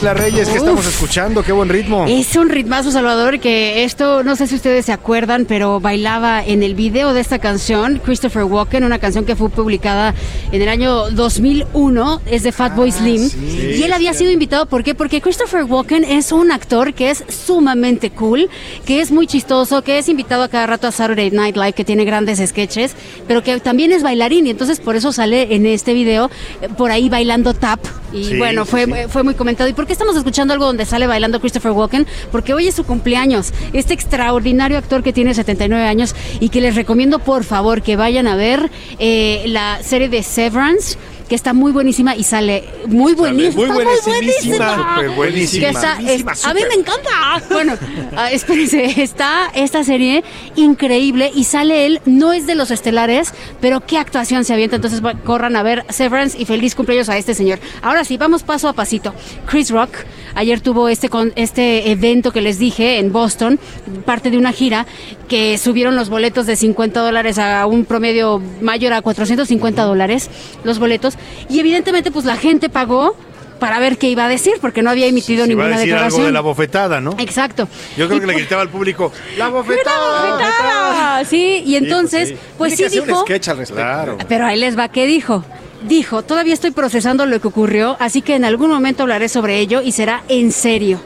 La 0.04 0.14
Reyes, 0.14 0.50
que 0.50 0.58
estamos 0.58 0.86
escuchando? 0.86 1.44
Qué 1.44 1.54
buen 1.54 1.70
ritmo. 1.70 2.06
Es 2.10 2.36
un 2.36 2.50
ritmazo, 2.50 2.92
Salvador, 2.92 3.40
que 3.40 3.86
esto, 3.86 4.22
no 4.22 4.36
sé 4.36 4.48
si 4.48 4.56
ustedes 4.56 4.86
se 4.86 4.92
acuerdan, 4.92 5.46
pero 5.46 5.80
bailaba 5.80 6.44
en 6.44 6.62
el 6.62 6.76
video 6.76 7.14
de 7.14 7.22
esta 7.22 7.40
canción 7.40 8.02
Christopher 8.04 8.44
Walken, 8.44 8.84
una 8.84 9.00
canción 9.00 9.24
que 9.24 9.38
fue 9.38 9.50
publicada 9.50 10.14
en 10.52 10.62
el 10.62 10.68
año 10.68 11.10
2001, 11.12 12.22
es 12.26 12.44
de 12.44 12.52
Fatboy 12.52 12.92
Slim. 12.92 13.30
y 13.78 13.82
él 13.82 13.94
había 13.94 14.14
sido 14.14 14.30
invitado, 14.32 14.66
¿por 14.66 14.84
qué? 14.84 14.94
Porque 14.94 15.22
Christopher 15.22 15.64
Walken 15.64 16.04
es 16.04 16.34
un 16.34 16.52
actor 16.52 16.94
que 16.94 17.10
es 17.10 17.24
sumamente 17.30 18.10
cool, 18.10 18.50
que 18.86 19.00
es 19.00 19.10
muy 19.10 19.26
chistoso, 19.26 19.84
que 19.84 20.00
es 20.00 20.10
invitado 20.10 20.44
a 20.44 20.50
cada 20.50 20.68
rato 20.68 20.88
a 20.88 20.92
Saturday 20.92 21.32
Night 21.32 21.56
Live, 21.56 21.74
que 21.74 21.86
tiene 21.86 22.04
grandes 22.04 22.46
sketches, 22.46 22.94
pero 23.26 23.42
que 23.42 23.58
también 23.62 23.94
es 23.94 24.04
bailarín 24.04 24.48
y 24.48 24.50
entonces 24.50 24.82
por 24.82 24.98
eso 24.98 25.14
sale 25.14 25.56
en 25.56 25.66
este 25.66 25.94
video 25.94 26.30
eh, 26.62 26.68
por 26.78 26.92
ahí 26.92 27.08
bailando 27.08 27.54
tap. 27.54 27.80
Y 28.12 28.26
Sí, 28.26 28.38
bueno, 28.38 28.64
sí, 28.66 28.72
fue, 28.72 28.86
sí. 28.86 28.92
fue 29.10 29.24
muy 29.24 29.34
comentado. 29.34 29.68
¿Y 29.68 29.74
por 29.74 29.88
qué 29.88 29.93
estamos 29.94 30.16
escuchando 30.16 30.54
algo 30.54 30.66
donde 30.66 30.86
sale 30.86 31.08
bailando 31.08 31.40
Christopher 31.40 31.72
Walken? 31.72 32.08
Porque 32.32 32.54
hoy 32.54 32.68
es 32.68 32.76
su 32.76 32.84
cumpleaños. 32.84 33.54
Este 33.74 33.94
extraordinario 33.94 34.78
actor 34.78 35.04
que 35.04 35.14
tiene 35.14 35.34
79 35.34 35.86
años 35.86 36.16
y 36.40 36.50
que 36.50 36.62
les 36.62 36.76
recomiendo 36.76 37.20
por 37.20 37.44
favor 37.44 37.82
que 37.82 37.96
vayan 37.96 38.28
a 38.28 38.36
ver 38.36 38.72
eh, 39.00 39.44
la 39.48 39.82
serie 39.84 40.10
de 40.10 40.24
Severance 40.24 40.98
que 41.28 41.36
está 41.36 41.54
muy 41.54 41.72
buenísima 41.72 42.16
y 42.16 42.24
sale 42.24 42.64
muy 42.88 43.14
buenísima. 43.14 43.66
muy 43.66 43.74
buenísima, 43.74 44.76
súper 44.96 45.10
buenísima. 45.12 45.66
Que 45.66 45.70
está- 45.72 45.94
es- 46.00 46.24
Buenísima, 46.24 46.50
a 46.50 46.54
mí 46.54 46.62
me 46.68 46.76
encanta. 46.76 47.10
Bueno, 47.50 47.74
ah, 48.16 48.32
espérense, 48.32 49.02
está 49.02 49.50
esta 49.54 49.84
serie 49.84 50.24
increíble 50.56 51.32
y 51.34 51.44
sale 51.46 51.86
él, 51.86 52.02
no 52.06 52.34
es 52.34 52.48
de 52.48 52.56
los 52.56 52.72
estelares, 52.72 53.34
pero 53.62 53.82
qué 53.86 53.98
actuación 53.98 54.46
se 54.46 54.54
avienta. 54.54 54.76
Entonces 54.76 55.02
corran 55.24 55.56
a 55.56 55.64
ver 55.64 55.86
Severance 55.90 56.38
y 56.40 56.46
feliz 56.46 56.76
cumpleaños 56.76 57.10
a 57.10 57.18
este 57.18 57.34
señor. 57.34 57.60
Ahora 57.82 58.04
sí, 58.04 58.18
vamos 58.18 58.44
paso 58.44 58.68
a 58.68 58.74
pasito. 58.74 59.14
Chris 59.46 59.70
Rock 59.70 59.92
ayer 60.36 60.62
tuvo 60.62 60.90
este, 60.90 61.10
con, 61.10 61.32
este 61.36 61.92
evento 61.92 62.32
que 62.32 62.42
les 62.42 62.60
dije 62.60 62.98
en 63.00 63.12
Boston, 63.12 63.60
parte 64.06 64.32
de 64.32 64.38
una 64.38 64.52
gira, 64.52 64.86
que 65.28 65.58
subieron 65.58 65.96
los 65.96 66.10
boletos 66.10 66.46
de 66.46 66.56
50 66.56 67.00
dólares 67.00 67.38
a 67.40 67.66
un 67.66 67.86
promedio 67.86 68.42
mayor 68.62 68.94
a 68.94 69.02
450 69.02 69.84
dólares, 69.84 70.30
los 70.64 70.80
boletos. 70.80 71.16
Y 71.50 71.60
evidentemente 71.60 72.12
pues 72.12 72.26
la 72.26 72.36
gente 72.38 72.70
pagó 72.70 73.16
para 73.60 73.80
ver 73.80 73.98
qué 73.98 74.10
iba 74.10 74.26
a 74.26 74.28
decir, 74.30 74.56
porque 74.60 74.82
no 74.82 74.90
había 74.90 75.06
emitido 75.08 75.46
Se 75.46 75.56
va 75.56 75.64
a 75.64 75.68
ninguna 75.68 75.80
decir 75.80 75.96
algo 75.96 76.26
de 76.26 76.32
la 76.34 76.42
bofetada, 76.42 77.00
¿no? 77.00 77.16
Exacto. 77.18 77.70
Yo 77.96 78.08
creo 78.08 78.18
Y 78.18 78.20
que 78.22 78.28
le 78.28 78.34
pues- 78.34 78.44
gritaba 78.44 78.62
al 78.62 78.70
público, 78.70 79.12
¡la 79.38 79.48
bofetada! 79.48 80.32
¡Bofetada! 80.34 81.26
Sí, 81.26 81.64
y 81.66 81.76
entonces, 81.78 82.34
pues 82.58 82.76
sí, 82.76 82.84
dijo. 82.90 83.24
al 83.26 83.58
respecto. 83.58 83.74
Claro. 83.76 84.18
Pero 84.28 84.46
ahí 84.46 84.60
les 84.60 84.78
va, 84.78 84.90
¿qué 84.90 85.06
dijo? 85.06 85.46
Dijo, 85.88 86.24
todavía 86.24 86.54
estoy 86.54 86.72
procesando 86.72 87.26
lo 87.26 87.40
que 87.40 87.48
ocurrió, 87.48 87.96
así 88.00 88.22
que 88.22 88.36
en 88.36 88.44
algún 88.46 88.70
momento 88.70 89.04
hablaré 89.04 89.30
sobre 89.30 89.60
ello 89.60 89.82
y 89.82 89.94
será 89.94 90.24
en 90.28 90.52
serio. 90.52 91.00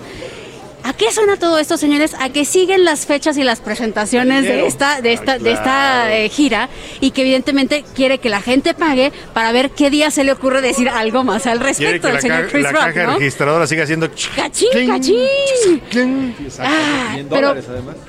¿A 0.84 0.94
qué 0.94 1.12
suena 1.12 1.38
todo 1.38 1.60
esto, 1.60 1.78
señores? 1.78 2.16
A 2.20 2.30
que 2.30 2.46
siguen 2.46 2.86
las 2.86 3.06
fechas 3.06 3.38
y 3.38 3.44
las 3.44 3.60
presentaciones 3.60 4.44
de 4.44 4.68
esta, 4.68 5.02
de 5.02 5.14
esta, 5.14 5.34
Ah, 5.38 5.38
de 5.38 5.52
esta 5.52 6.16
eh, 6.18 6.30
gira 6.30 6.70
y 7.00 7.12
que 7.12 7.22
evidentemente 7.22 7.84
quiere 7.96 8.18
que 8.20 8.30
la 8.30 8.42
gente 8.42 8.74
pague 8.74 9.12
para 9.34 9.52
ver 9.52 9.72
qué 9.72 9.90
día 9.90 10.10
se 10.10 10.24
le 10.24 10.32
ocurre 10.32 10.62
decir 10.62 10.90
algo 10.90 11.24
más 11.24 11.46
al 11.48 11.60
respecto 11.60 12.10
la, 12.10 12.22
señor 12.22 12.48
Chris 12.48 12.64
la 12.64 12.72
Rock, 12.72 12.82
caja 12.82 13.04
¿no? 13.06 13.18
registradora 13.18 13.68
siga 13.68 13.84
haciendo... 13.84 14.10
¡Cachín, 14.36 14.88
cachín! 14.88 16.34
Ah, 16.60 17.18
pero 17.30 17.56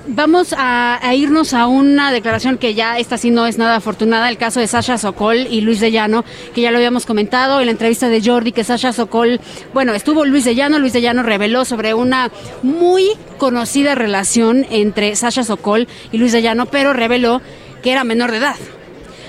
vamos 0.07 0.55
a, 0.57 1.07
a 1.07 1.15
irnos 1.15 1.55
a 1.55 1.66
una 1.66 2.12
declaración 2.12 2.59
que 2.59 2.74
ya 2.74 2.99
esta 2.99 3.19
sí 3.19 3.31
no 3.31 3.47
es 3.47 3.59
nada 3.59 3.77
afortunada, 3.77 4.28
el 4.28 4.39
caso 4.39 4.61
de 4.61 4.66
Sasha 4.66 4.99
Sokol 4.99 5.47
y 5.51 5.61
Luis 5.61 5.81
de 5.81 5.90
Llano, 5.90 6.24
que 6.55 6.61
ya 6.61 6.70
lo 6.70 6.78
habíamos 6.78 7.07
comentado 7.07 7.61
en 7.61 7.66
la 7.66 7.73
entrevista 7.73 8.09
de 8.09 8.23
Jordi, 8.23 8.53
que 8.53 8.65
Sasha 8.65 8.93
Sokol, 8.93 9.40
bueno, 9.74 9.95
estuvo 9.95 10.24
Luis 10.24 10.45
de 10.45 10.55
Llano, 10.55 10.78
Luis 10.78 10.93
de 10.93 11.01
Llano 11.01 11.23
reveló 11.23 11.65
sobre 11.65 11.95
una 11.95 12.31
muy 12.62 13.10
conocida 13.39 13.94
relación 13.94 14.66
entre 14.70 15.14
Sasha 15.16 15.44
Sokol 15.44 15.89
y 16.12 16.18
Luis 16.18 16.32
de 16.32 16.43
Llano, 16.43 16.66
pero 16.66 16.93
reveló 16.93 17.40
que 17.82 17.93
era 17.93 18.05
menor 18.05 18.30
de 18.30 18.39
edad. 18.39 18.56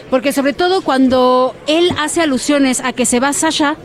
Porque 0.10 0.34
sobre 0.34 0.54
todo 0.54 0.82
cuando 0.82 1.56
él 1.68 1.92
hace 2.00 2.22
alusiones 2.22 2.82
a 2.82 2.94
que 2.94 3.06
se 3.06 3.20
va 3.20 3.34
Sasha 3.34 3.78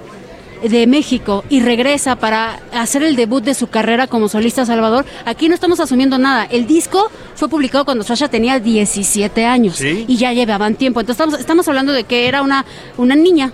de 0.63 0.87
México 0.87 1.45
y 1.51 1.61
regresa 1.61 2.17
para 2.17 2.61
hacer 2.73 3.03
el 3.03 3.17
debut 3.17 3.45
de 3.45 3.55
su 3.55 3.67
carrera 3.67 4.07
como 4.07 4.29
solista 4.29 4.65
Salvador, 4.65 5.05
aquí 5.27 5.49
no 5.49 5.55
estamos 5.55 5.81
asumiendo 5.81 6.19
nada. 6.19 6.45
El 6.45 6.67
disco 6.67 7.11
fue 7.35 7.49
publicado 7.49 7.85
cuando 7.85 8.05
Sasha 8.05 8.29
tenía 8.29 8.59
17 8.59 9.45
años 9.45 9.81
y 9.83 10.17
ya 10.17 10.33
llevaban 10.33 10.77
tiempo. 10.77 11.01
Entonces 11.01 11.21
estamos, 11.21 11.41
estamos 11.41 11.69
hablando 11.69 11.93
de 11.93 12.05
que 12.05 12.27
era 12.29 12.41
una, 12.43 12.65
una 12.97 13.15
niña, 13.15 13.53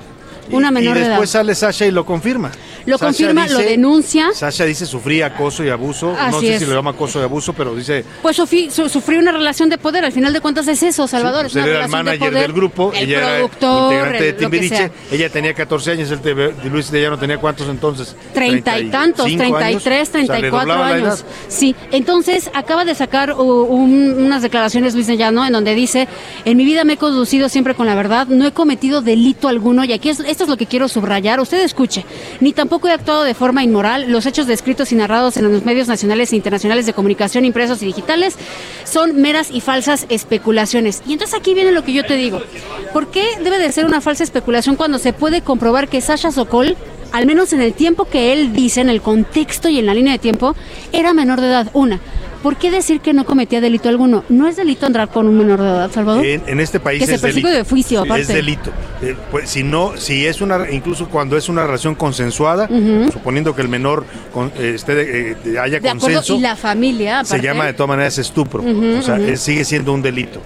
una 0.56 0.70
menor 0.70 0.97
y 0.97 1.01
de 1.01 1.06
edad. 1.06 1.10
después 1.14 1.31
sale 1.31 1.55
Sasha 1.55 1.86
y 1.86 1.90
lo 1.90 2.05
confirma. 2.05 2.51
Lo 2.86 2.97
Sasha 2.98 3.06
confirma, 3.09 3.47
lo 3.48 3.59
denuncia. 3.59 4.28
Sasha 4.35 4.64
dice 4.64 4.86
sufría 4.86 5.27
acoso 5.27 5.62
y 5.64 5.68
abuso. 5.68 6.14
no 6.31 6.40
sé 6.40 6.55
es. 6.55 6.60
si 6.60 6.66
lo 6.66 6.74
llama 6.74 6.90
acoso 6.90 7.20
y 7.20 7.22
abuso, 7.24 7.52
pero 7.52 7.74
dice 7.74 8.05
Pues 8.22 8.36
Sofía 8.36 8.70
su- 8.70 8.89
sufrió 8.89 9.18
una 9.20 9.32
relación 9.32 9.68
de 9.68 9.78
poder, 9.78 10.05
al 10.05 10.12
final 10.12 10.32
de 10.32 10.40
cuentas 10.40 10.66
es 10.68 10.82
eso, 10.82 11.06
Salvador. 11.06 11.43
pues 11.43 11.56
es 11.56 11.62
una 11.62 11.64
él 11.64 11.70
era 11.70 11.85
el 11.85 11.90
de 11.90 11.97
manager 11.97 12.18
poder, 12.31 12.43
del 12.43 12.52
grupo, 12.52 12.93
el 12.94 13.02
ella 13.09 13.20
productor, 13.20 13.93
era 13.93 14.01
integrante 14.02 14.28
el- 14.28 14.36
Timbiriche, 14.36 14.90
ella 15.12 15.28
tenía 15.28 15.55
14 15.55 15.90
años, 15.93 16.10
el 16.10 16.20
TV 16.20 16.55
Luis 16.70 16.90
de 16.90 17.02
ya 17.02 17.10
no 17.10 17.18
tenía 17.18 17.39
cuántos 17.39 17.68
entonces. 17.68 18.16
Treinta 18.32 18.78
y 18.78 18.90
tantos, 18.90 19.27
35 19.27 19.39
treinta 19.39 19.60
y 19.60 19.72
años. 19.74 19.85
tres, 19.85 20.09
O 20.09 20.12
treinta 20.12 20.40
sea, 20.40 20.86
años. 20.86 21.24
Sí, 21.48 21.74
entonces 21.93 22.51
acaba 22.55 22.85
de 22.85 22.94
sacar 22.94 23.32
uh, 23.32 23.43
un- 23.43 24.14
unas 24.24 24.43
declaraciones 24.43 24.94
Luis 24.94 25.06
de 25.06 25.16
Llano 25.16 25.44
en 25.47 25.52
donde 25.52 25.74
dice, 25.74 26.09
en 26.44 26.56
mi 26.56 26.64
vida 26.64 26.85
me 26.85 26.94
he 26.94 26.97
conducido 26.97 27.48
siempre 27.48 27.74
con 27.74 27.86
la 27.86 27.94
verdad, 27.94 28.27
no 28.28 28.47
he 28.47 28.52
cometido 28.52 29.02
delito 29.02 29.48
alguno 29.48 29.85
y 29.85 29.93
aquí 29.93 30.09
es, 30.09 30.20
esto 30.40 30.44
es 30.44 30.50
lo 30.52 30.56
que 30.56 30.64
quiero 30.64 30.88
subrayar, 30.88 31.38
usted 31.38 31.62
escuche, 31.62 32.06
ni 32.40 32.54
tampoco 32.54 32.88
he 32.88 32.92
actuado 32.92 33.24
de 33.24 33.34
forma 33.34 33.62
inmoral. 33.62 34.10
Los 34.10 34.24
hechos 34.24 34.46
descritos 34.46 34.90
y 34.90 34.94
narrados 34.94 35.36
en 35.36 35.52
los 35.52 35.66
medios 35.66 35.86
nacionales 35.86 36.32
e 36.32 36.36
internacionales 36.36 36.86
de 36.86 36.94
comunicación 36.94 37.44
impresos 37.44 37.82
y 37.82 37.84
digitales 37.84 38.36
son 38.84 39.20
meras 39.20 39.50
y 39.50 39.60
falsas 39.60 40.06
especulaciones. 40.08 41.02
Y 41.06 41.12
entonces 41.12 41.38
aquí 41.38 41.52
viene 41.52 41.72
lo 41.72 41.84
que 41.84 41.92
yo 41.92 42.06
te 42.06 42.14
digo. 42.14 42.40
¿Por 42.94 43.08
qué 43.08 43.36
debe 43.44 43.58
de 43.58 43.70
ser 43.70 43.84
una 43.84 44.00
falsa 44.00 44.24
especulación 44.24 44.76
cuando 44.76 44.98
se 44.98 45.12
puede 45.12 45.42
comprobar 45.42 45.88
que 45.88 46.00
Sasha 46.00 46.32
Sokol 46.32 46.74
al 47.12 47.26
menos 47.26 47.52
en 47.52 47.60
el 47.60 47.74
tiempo 47.74 48.06
que 48.06 48.32
él 48.32 48.54
dice, 48.54 48.80
en 48.80 48.88
el 48.88 49.02
contexto 49.02 49.68
y 49.68 49.78
en 49.78 49.84
la 49.84 49.92
línea 49.92 50.12
de 50.14 50.20
tiempo, 50.20 50.54
era 50.92 51.12
menor 51.12 51.42
de 51.42 51.48
edad. 51.48 51.68
Una, 51.74 52.00
¿por 52.42 52.56
qué 52.56 52.70
decir 52.70 53.00
que 53.00 53.12
no 53.12 53.24
cometía 53.24 53.60
delito 53.60 53.88
alguno? 53.88 54.24
¿No 54.28 54.46
es 54.46 54.56
delito 54.56 54.86
andar 54.86 55.08
con 55.08 55.26
un 55.28 55.36
menor 55.38 55.60
de 55.60 55.68
edad, 55.68 55.90
Salvador? 55.90 56.24
En, 56.24 56.42
en 56.46 56.60
este 56.60 56.80
país 56.80 57.00
Que 57.00 57.06
se 57.06 57.14
es 57.16 57.20
persigue 57.20 57.48
delito. 57.48 57.64
de 57.64 57.68
juicio, 57.70 58.00
Sí, 58.02 58.06
aparte. 58.08 58.22
Es 58.22 58.28
delito. 58.28 58.70
Eh, 59.02 59.14
pues, 59.30 59.48
si 59.50 59.62
no, 59.62 59.96
si 59.96 60.26
es 60.26 60.40
una, 60.40 60.70
incluso 60.70 61.08
cuando 61.08 61.36
es 61.36 61.48
una 61.48 61.64
relación 61.66 61.94
consensuada, 61.94 62.68
suponiendo 63.12 63.54
que 63.54 63.62
el 63.62 63.68
menor 63.68 64.04
con- 64.32 64.52
eh, 64.58 64.72
esté 64.74 64.94
de- 64.94 65.30
eh, 65.32 65.58
haya 65.58 65.80
de 65.80 65.88
acuerdo, 65.88 66.00
consenso, 66.16 66.36
y 66.36 66.40
la 66.40 66.56
familia, 66.56 67.24
se 67.24 67.40
llama 67.40 67.66
de 67.66 67.72
todas 67.74 67.88
maneras 67.88 68.18
estupro. 68.18 68.62
O 68.98 69.02
sea, 69.02 69.18
eh, 69.18 69.36
sigue 69.36 69.64
siendo 69.64 69.92
un 69.92 70.02
delito. 70.02 70.40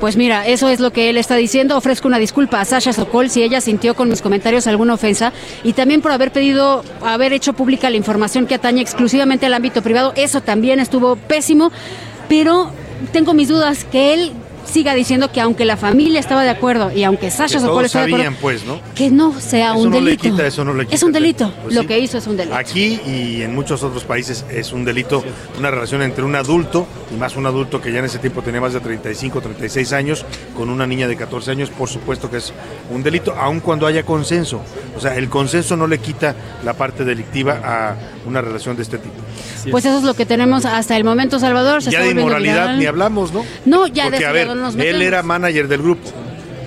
Pues 0.00 0.16
mira, 0.16 0.46
eso 0.46 0.68
es 0.68 0.78
lo 0.78 0.92
que 0.92 1.08
él 1.08 1.16
está 1.16 1.36
diciendo. 1.36 1.76
Ofrezco 1.76 2.06
una 2.06 2.18
disculpa 2.18 2.60
a 2.60 2.64
Sasha 2.66 2.92
Sokol 2.92 3.30
si 3.30 3.42
ella 3.42 3.62
sintió 3.62 3.94
con 3.94 4.10
mis 4.10 4.20
comentarios 4.20 4.66
alguna 4.66 4.94
ofensa 4.94 5.32
y 5.64 5.72
también 5.72 6.02
por 6.02 6.12
haber 6.12 6.32
pedido, 6.32 6.84
haber 7.02 7.32
hecho 7.32 7.54
pública 7.54 7.88
la 7.88 7.96
información 7.96 8.46
que 8.46 8.54
atañe 8.54 8.82
exclusivamente 8.82 9.46
al 9.46 9.54
ámbito 9.54 9.80
privado. 9.82 10.12
Eso 10.14 10.42
también 10.42 10.80
estuvo 10.80 11.16
pésimo, 11.16 11.72
pero 12.28 12.70
tengo 13.12 13.32
mis 13.32 13.48
dudas 13.48 13.84
que 13.84 14.12
él 14.12 14.32
siga 14.66 14.94
diciendo 14.94 15.30
que 15.32 15.40
aunque 15.40 15.64
la 15.64 15.76
familia 15.76 16.20
estaba 16.20 16.42
de 16.42 16.50
acuerdo 16.50 16.92
y 16.92 17.04
aunque 17.04 17.30
Sasha 17.30 17.60
Sokol 17.60 17.84
está 17.86 18.04
de 18.06 18.14
acuerdo, 18.14 18.36
pues, 18.40 18.64
¿no? 18.64 18.80
que 18.94 19.10
no 19.10 19.38
sea 19.40 19.70
Eso 19.72 19.78
un 19.82 19.90
no 19.90 20.00
le 20.00 20.04
delito. 20.10 20.22
quita, 20.22 20.46
eso 20.46 20.64
no 20.64 20.74
le 20.74 20.82
es 20.84 20.88
quita 20.88 21.06
un 21.06 21.16
el 21.16 21.22
delito. 21.22 21.52
Pues 21.62 21.74
lo 21.74 21.80
sí. 21.82 21.86
que 21.86 21.98
hizo 21.98 22.18
es 22.18 22.26
un 22.26 22.36
delito. 22.36 22.56
Aquí 22.56 23.00
y 23.06 23.42
en 23.42 23.54
muchos 23.54 23.82
otros 23.82 24.04
países 24.04 24.44
es 24.50 24.72
un 24.72 24.84
delito, 24.84 25.24
una 25.58 25.70
relación 25.70 26.02
entre 26.02 26.24
un 26.24 26.34
adulto, 26.34 26.86
y 27.14 27.18
más 27.18 27.36
un 27.36 27.46
adulto 27.46 27.80
que 27.80 27.92
ya 27.92 28.00
en 28.00 28.04
ese 28.06 28.18
tiempo 28.18 28.42
tenía 28.42 28.60
más 28.60 28.72
de 28.72 28.80
35, 28.80 29.40
36 29.40 29.92
años, 29.92 30.24
con 30.56 30.68
una 30.70 30.86
niña 30.86 31.08
de 31.08 31.16
14 31.16 31.50
años, 31.52 31.70
por 31.70 31.88
supuesto 31.88 32.30
que 32.30 32.38
es 32.38 32.52
un 32.90 33.02
delito, 33.02 33.34
aun 33.38 33.60
cuando 33.60 33.86
haya 33.86 34.04
consenso. 34.04 34.60
O 34.96 35.00
sea, 35.00 35.16
el 35.16 35.28
consenso 35.28 35.76
no 35.76 35.86
le 35.86 35.98
quita 35.98 36.34
la 36.64 36.74
parte 36.74 37.04
delictiva 37.04 37.60
a 37.64 37.94
una 38.26 38.40
relación 38.40 38.76
de 38.76 38.82
este 38.82 38.98
tipo. 38.98 39.14
Pues 39.70 39.84
eso 39.84 39.98
es 39.98 40.04
lo 40.04 40.14
que 40.14 40.26
tenemos 40.26 40.64
hasta 40.64 40.96
el 40.96 41.04
momento, 41.04 41.38
Salvador. 41.38 41.82
Se 41.82 41.90
ya 41.90 42.02
de 42.02 42.10
inmoralidad 42.10 42.76
ni 42.76 42.86
hablamos, 42.86 43.32
¿no? 43.32 43.44
No, 43.64 43.86
ya 43.86 44.04
de 44.04 44.10
Porque, 44.10 44.24
a 44.26 44.28
ya 44.28 44.32
ver, 44.32 44.46
no 44.48 44.54
nos 44.54 44.76
él 44.76 45.02
era 45.02 45.22
manager 45.22 45.68
del 45.68 45.82
grupo. 45.82 46.08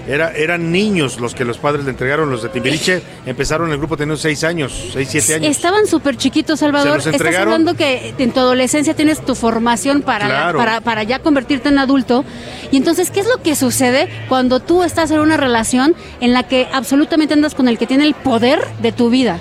Era, 0.08 0.32
eran 0.32 0.72
niños 0.72 1.20
los 1.20 1.36
que 1.36 1.46
los 1.46 1.60
padres 1.60 1.84
le 1.86 1.92
entregaron, 1.92 2.32
los 2.32 2.42
de 2.42 2.50
Timbiriche. 2.50 3.00
Empezaron 3.28 3.72
el 3.72 3.78
grupo 3.78 3.96
teniendo 3.96 4.18
6 4.18 4.44
años, 4.44 4.90
6, 4.94 5.08
7 5.08 5.36
años. 5.36 5.52
Estaban 5.56 5.86
súper 5.86 6.18
chiquitos, 6.18 6.62
Salvador. 6.62 6.94
Se 6.94 6.96
los 6.96 7.06
Estás 7.06 7.22
entregaron. 7.22 7.54
hablando 7.54 7.76
que 7.76 8.16
en 8.18 8.32
tu 8.32 8.40
adolescencia 8.40 8.96
tienes 8.96 9.24
tu 9.24 9.36
formación 9.36 10.02
para, 10.02 10.26
Claro. 10.26 10.58
para, 10.58 10.82
para 10.82 11.04
ya 11.04 11.20
convertirte 11.20 11.70
en 11.70 11.78
adulto. 11.78 12.26
Y 12.72 12.78
entonces, 12.78 13.12
¿qué 13.12 13.20
es 13.20 13.28
lo 13.28 13.44
que 13.44 13.56
sucede 13.56 14.10
cuando 14.30 14.60
tú 14.60 14.82
estás 14.82 15.12
en 15.12 15.20
una 15.20 15.38
relación 15.38 15.94
en 16.22 16.34
la 16.34 16.42
que 16.42 16.68
absolutamente 16.74 17.36
andas 17.36 17.54
con 17.54 17.68
el 17.68 17.78
que 17.78 17.86
tiene 17.86 18.04
el 18.06 18.16
poder 18.16 18.66
de 18.82 18.92
tu 18.92 19.12
vida? 19.12 19.40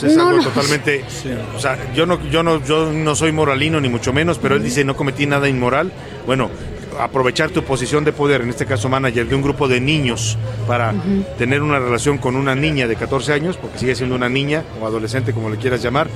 Pues 0.00 0.12
es 0.12 0.16
No, 0.16 0.28
algo 0.28 0.38
no. 0.38 0.44
totalmente. 0.44 1.04
O 1.56 1.60
sea, 1.60 1.78
yo 1.94 2.04
no, 2.06 2.20
yo 2.30 2.42
no, 2.42 2.62
yo 2.64 2.92
no 2.92 3.14
soy 3.14 3.32
moralino 3.32 3.80
ni 3.80 3.88
mucho 3.88 4.12
menos, 4.12 4.38
pero 4.38 4.56
él 4.56 4.62
dice 4.62 4.84
no 4.84 4.96
cometí 4.96 5.26
nada 5.26 5.48
inmoral. 5.48 5.92
Bueno, 6.26 6.50
aprovechar 7.00 7.50
tu 7.50 7.62
posición 7.64 8.04
de 8.04 8.12
poder, 8.12 8.40
en 8.42 8.50
este 8.50 8.66
caso 8.66 8.88
manager 8.88 9.26
de 9.28 9.34
un 9.34 9.42
grupo 9.42 9.66
de 9.68 9.80
niños, 9.80 10.36
para 10.66 10.94
tener 11.38 11.62
una 11.62 11.78
relación 11.78 12.18
con 12.18 12.36
una 12.36 12.54
niña 12.54 12.86
de 12.86 12.96
14 12.96 13.32
años, 13.32 13.56
porque 13.56 13.78
sigue 13.78 13.94
siendo 13.94 14.14
una 14.14 14.28
niña 14.28 14.62
o 14.80 14.86
adolescente, 14.86 15.32
como 15.32 15.50
le 15.50 15.56
quieras 15.56 15.82
llamar, 15.82 16.08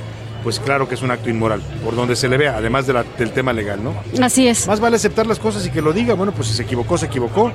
pues 0.44 0.60
claro 0.60 0.88
que 0.88 0.94
es 0.94 1.02
un 1.02 1.10
acto 1.10 1.28
inmoral, 1.30 1.60
por 1.84 1.96
donde 1.96 2.14
se 2.14 2.28
le 2.28 2.36
vea, 2.36 2.56
además 2.56 2.86
de 2.86 2.92
la- 2.92 3.04
del 3.18 3.32
tema 3.32 3.52
legal, 3.52 3.80
¿no? 3.82 3.92
Así 4.24 4.46
es. 4.46 4.68
Más 4.68 4.78
vale 4.78 4.94
aceptar 4.96 5.26
las 5.26 5.40
cosas 5.40 5.66
y 5.66 5.70
que 5.70 5.82
lo 5.82 5.92
diga, 5.92 6.14
bueno, 6.14 6.32
pues 6.32 6.46
si 6.48 6.54
se 6.54 6.62
equivocó, 6.62 6.96
se 6.96 7.06
equivocó, 7.06 7.52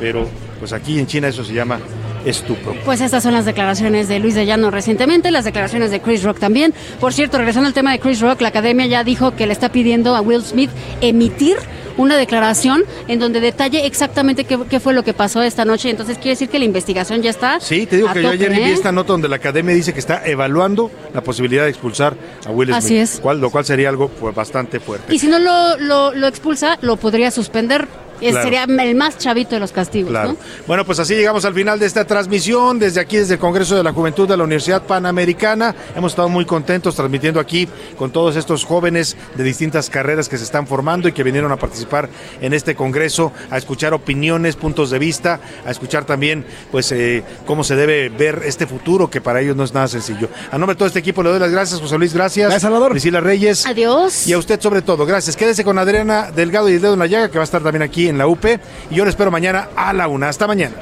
pero 0.00 0.26
pues 0.58 0.72
aquí 0.72 0.98
en 0.98 1.06
China 1.06 1.28
eso 1.28 1.44
se 1.44 1.52
llama 1.52 1.78
estupro. 2.24 2.74
Pues 2.84 3.00
estas 3.00 3.22
son 3.22 3.32
las 3.34 3.44
declaraciones 3.44 4.08
de 4.08 4.18
Luis 4.18 4.34
de 4.34 4.46
Llano 4.46 4.70
recientemente, 4.70 5.30
las 5.30 5.44
declaraciones 5.44 5.90
de 5.90 6.00
Chris 6.00 6.22
Rock 6.22 6.38
también. 6.38 6.74
Por 7.00 7.12
cierto, 7.12 7.38
regresando 7.38 7.68
al 7.68 7.74
tema 7.74 7.92
de 7.92 7.98
Chris 7.98 8.20
Rock, 8.20 8.40
la 8.40 8.48
academia 8.48 8.86
ya 8.86 9.04
dijo 9.04 9.34
que 9.36 9.46
le 9.46 9.52
está 9.52 9.70
pidiendo 9.70 10.14
a 10.16 10.20
Will 10.20 10.42
Smith 10.42 10.70
emitir 11.00 11.56
una 11.96 12.16
declaración 12.16 12.82
en 13.06 13.20
donde 13.20 13.38
detalle 13.38 13.86
exactamente 13.86 14.42
qué, 14.44 14.58
qué 14.68 14.80
fue 14.80 14.94
lo 14.94 15.04
que 15.04 15.14
pasó 15.14 15.42
esta 15.42 15.64
noche. 15.64 15.90
Entonces 15.90 16.16
quiere 16.16 16.30
decir 16.30 16.48
que 16.48 16.58
la 16.58 16.64
investigación 16.64 17.22
ya 17.22 17.30
está. 17.30 17.60
Sí, 17.60 17.86
te 17.86 17.96
digo 17.96 18.12
que 18.12 18.20
yo 18.20 18.30
tope, 18.32 18.44
ayer 18.44 18.50
vi 18.52 18.70
¿eh? 18.70 18.72
esta 18.72 18.90
nota 18.90 19.12
donde 19.12 19.28
la 19.28 19.36
academia 19.36 19.72
dice 19.74 19.92
que 19.92 20.00
está 20.00 20.26
evaluando 20.26 20.90
la 21.12 21.20
posibilidad 21.22 21.62
de 21.64 21.70
expulsar 21.70 22.16
a 22.46 22.50
Will 22.50 22.68
Smith. 22.70 22.76
Así 22.78 22.96
es. 22.96 23.20
Cual- 23.20 23.40
lo 23.40 23.50
cual 23.50 23.64
sería 23.64 23.90
algo 23.90 24.08
pues, 24.08 24.34
bastante 24.34 24.80
fuerte. 24.80 25.14
Y 25.14 25.20
si 25.20 25.28
no 25.28 25.38
lo, 25.38 25.76
lo, 25.78 26.12
lo 26.14 26.26
expulsa, 26.26 26.78
lo 26.80 26.96
podría 26.96 27.30
suspender. 27.30 27.86
Claro. 28.30 28.44
Sería 28.44 28.64
el 28.64 28.94
más 28.94 29.18
chavito 29.18 29.50
de 29.50 29.60
los 29.60 29.72
castigos. 29.72 30.10
Claro. 30.10 30.30
¿no? 30.30 30.36
Bueno, 30.66 30.84
pues 30.84 30.98
así 30.98 31.14
llegamos 31.14 31.44
al 31.44 31.54
final 31.54 31.78
de 31.78 31.86
esta 31.86 32.04
transmisión. 32.04 32.78
Desde 32.78 33.00
aquí, 33.00 33.16
desde 33.16 33.34
el 33.34 33.40
Congreso 33.40 33.76
de 33.76 33.82
la 33.82 33.92
Juventud 33.92 34.28
de 34.28 34.36
la 34.36 34.44
Universidad 34.44 34.82
Panamericana, 34.82 35.74
hemos 35.94 36.12
estado 36.12 36.28
muy 36.28 36.44
contentos 36.44 36.94
transmitiendo 36.94 37.40
aquí 37.40 37.68
con 37.96 38.10
todos 38.10 38.36
estos 38.36 38.64
jóvenes 38.64 39.16
de 39.36 39.44
distintas 39.44 39.90
carreras 39.90 40.28
que 40.28 40.38
se 40.38 40.44
están 40.44 40.66
formando 40.66 41.08
y 41.08 41.12
que 41.12 41.22
vinieron 41.22 41.52
a 41.52 41.56
participar 41.56 42.08
en 42.40 42.54
este 42.54 42.74
Congreso, 42.74 43.32
a 43.50 43.58
escuchar 43.58 43.94
opiniones, 43.94 44.56
puntos 44.56 44.90
de 44.90 44.98
vista, 44.98 45.40
a 45.66 45.70
escuchar 45.70 46.04
también, 46.04 46.44
pues, 46.70 46.90
eh, 46.92 47.22
cómo 47.46 47.64
se 47.64 47.76
debe 47.76 48.08
ver 48.08 48.42
este 48.44 48.66
futuro, 48.66 49.10
que 49.10 49.20
para 49.20 49.40
ellos 49.40 49.56
no 49.56 49.64
es 49.64 49.72
nada 49.74 49.88
sencillo. 49.88 50.28
A 50.50 50.58
nombre 50.58 50.74
de 50.74 50.78
todo 50.78 50.88
este 50.88 50.98
equipo 50.98 51.22
le 51.22 51.30
doy 51.30 51.38
las 51.38 51.50
gracias, 51.50 51.80
José 51.80 51.98
Luis, 51.98 52.14
gracias. 52.14 52.46
Gracias, 52.46 52.62
Salvador. 52.62 52.90
Priscila 52.90 53.20
Reyes. 53.20 53.66
Adiós. 53.66 54.26
Y 54.26 54.32
a 54.32 54.38
usted 54.38 54.60
sobre 54.60 54.82
todo, 54.82 55.06
gracias. 55.06 55.36
Quédese 55.36 55.64
con 55.64 55.78
Adriana 55.78 56.30
Delgado 56.30 56.68
y 56.68 56.74
el 56.74 56.80
dedo 56.80 56.94
en 56.94 56.98
la 56.98 57.06
llaga, 57.06 57.30
que 57.30 57.38
va 57.38 57.42
a 57.42 57.44
estar 57.44 57.62
también 57.62 57.82
aquí 57.82 58.08
en 58.08 58.13
la 58.18 58.26
UP. 58.26 58.44
Y 58.90 58.94
yo 58.94 59.04
le 59.04 59.10
espero 59.10 59.30
mañana 59.30 59.68
a 59.76 59.92
la 59.92 60.08
una. 60.08 60.28
Hasta 60.28 60.46
mañana. 60.46 60.74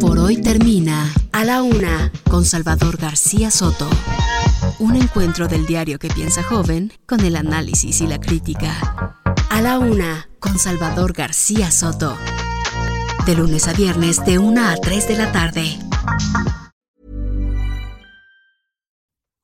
Por 0.00 0.18
hoy 0.18 0.40
termina 0.40 1.12
A 1.32 1.44
la 1.44 1.62
Una 1.62 2.12
con 2.30 2.44
Salvador 2.44 2.96
García 2.96 3.50
Soto. 3.50 3.88
Un 4.78 4.96
encuentro 4.96 5.48
del 5.48 5.66
diario 5.66 5.98
que 5.98 6.08
piensa 6.08 6.42
joven 6.42 6.92
con 7.06 7.20
el 7.20 7.36
análisis 7.36 8.00
y 8.00 8.06
la 8.06 8.18
crítica. 8.18 9.16
A 9.50 9.60
la 9.60 9.78
Una 9.78 10.28
con 10.38 10.58
Salvador 10.58 11.12
García 11.12 11.70
Soto. 11.70 12.16
De 13.26 13.34
lunes 13.34 13.68
a 13.68 13.72
viernes 13.72 14.24
de 14.24 14.38
1 14.38 14.68
a 14.68 14.76
3 14.76 15.08
de 15.08 15.16
la 15.16 15.32
tarde. 15.32 15.78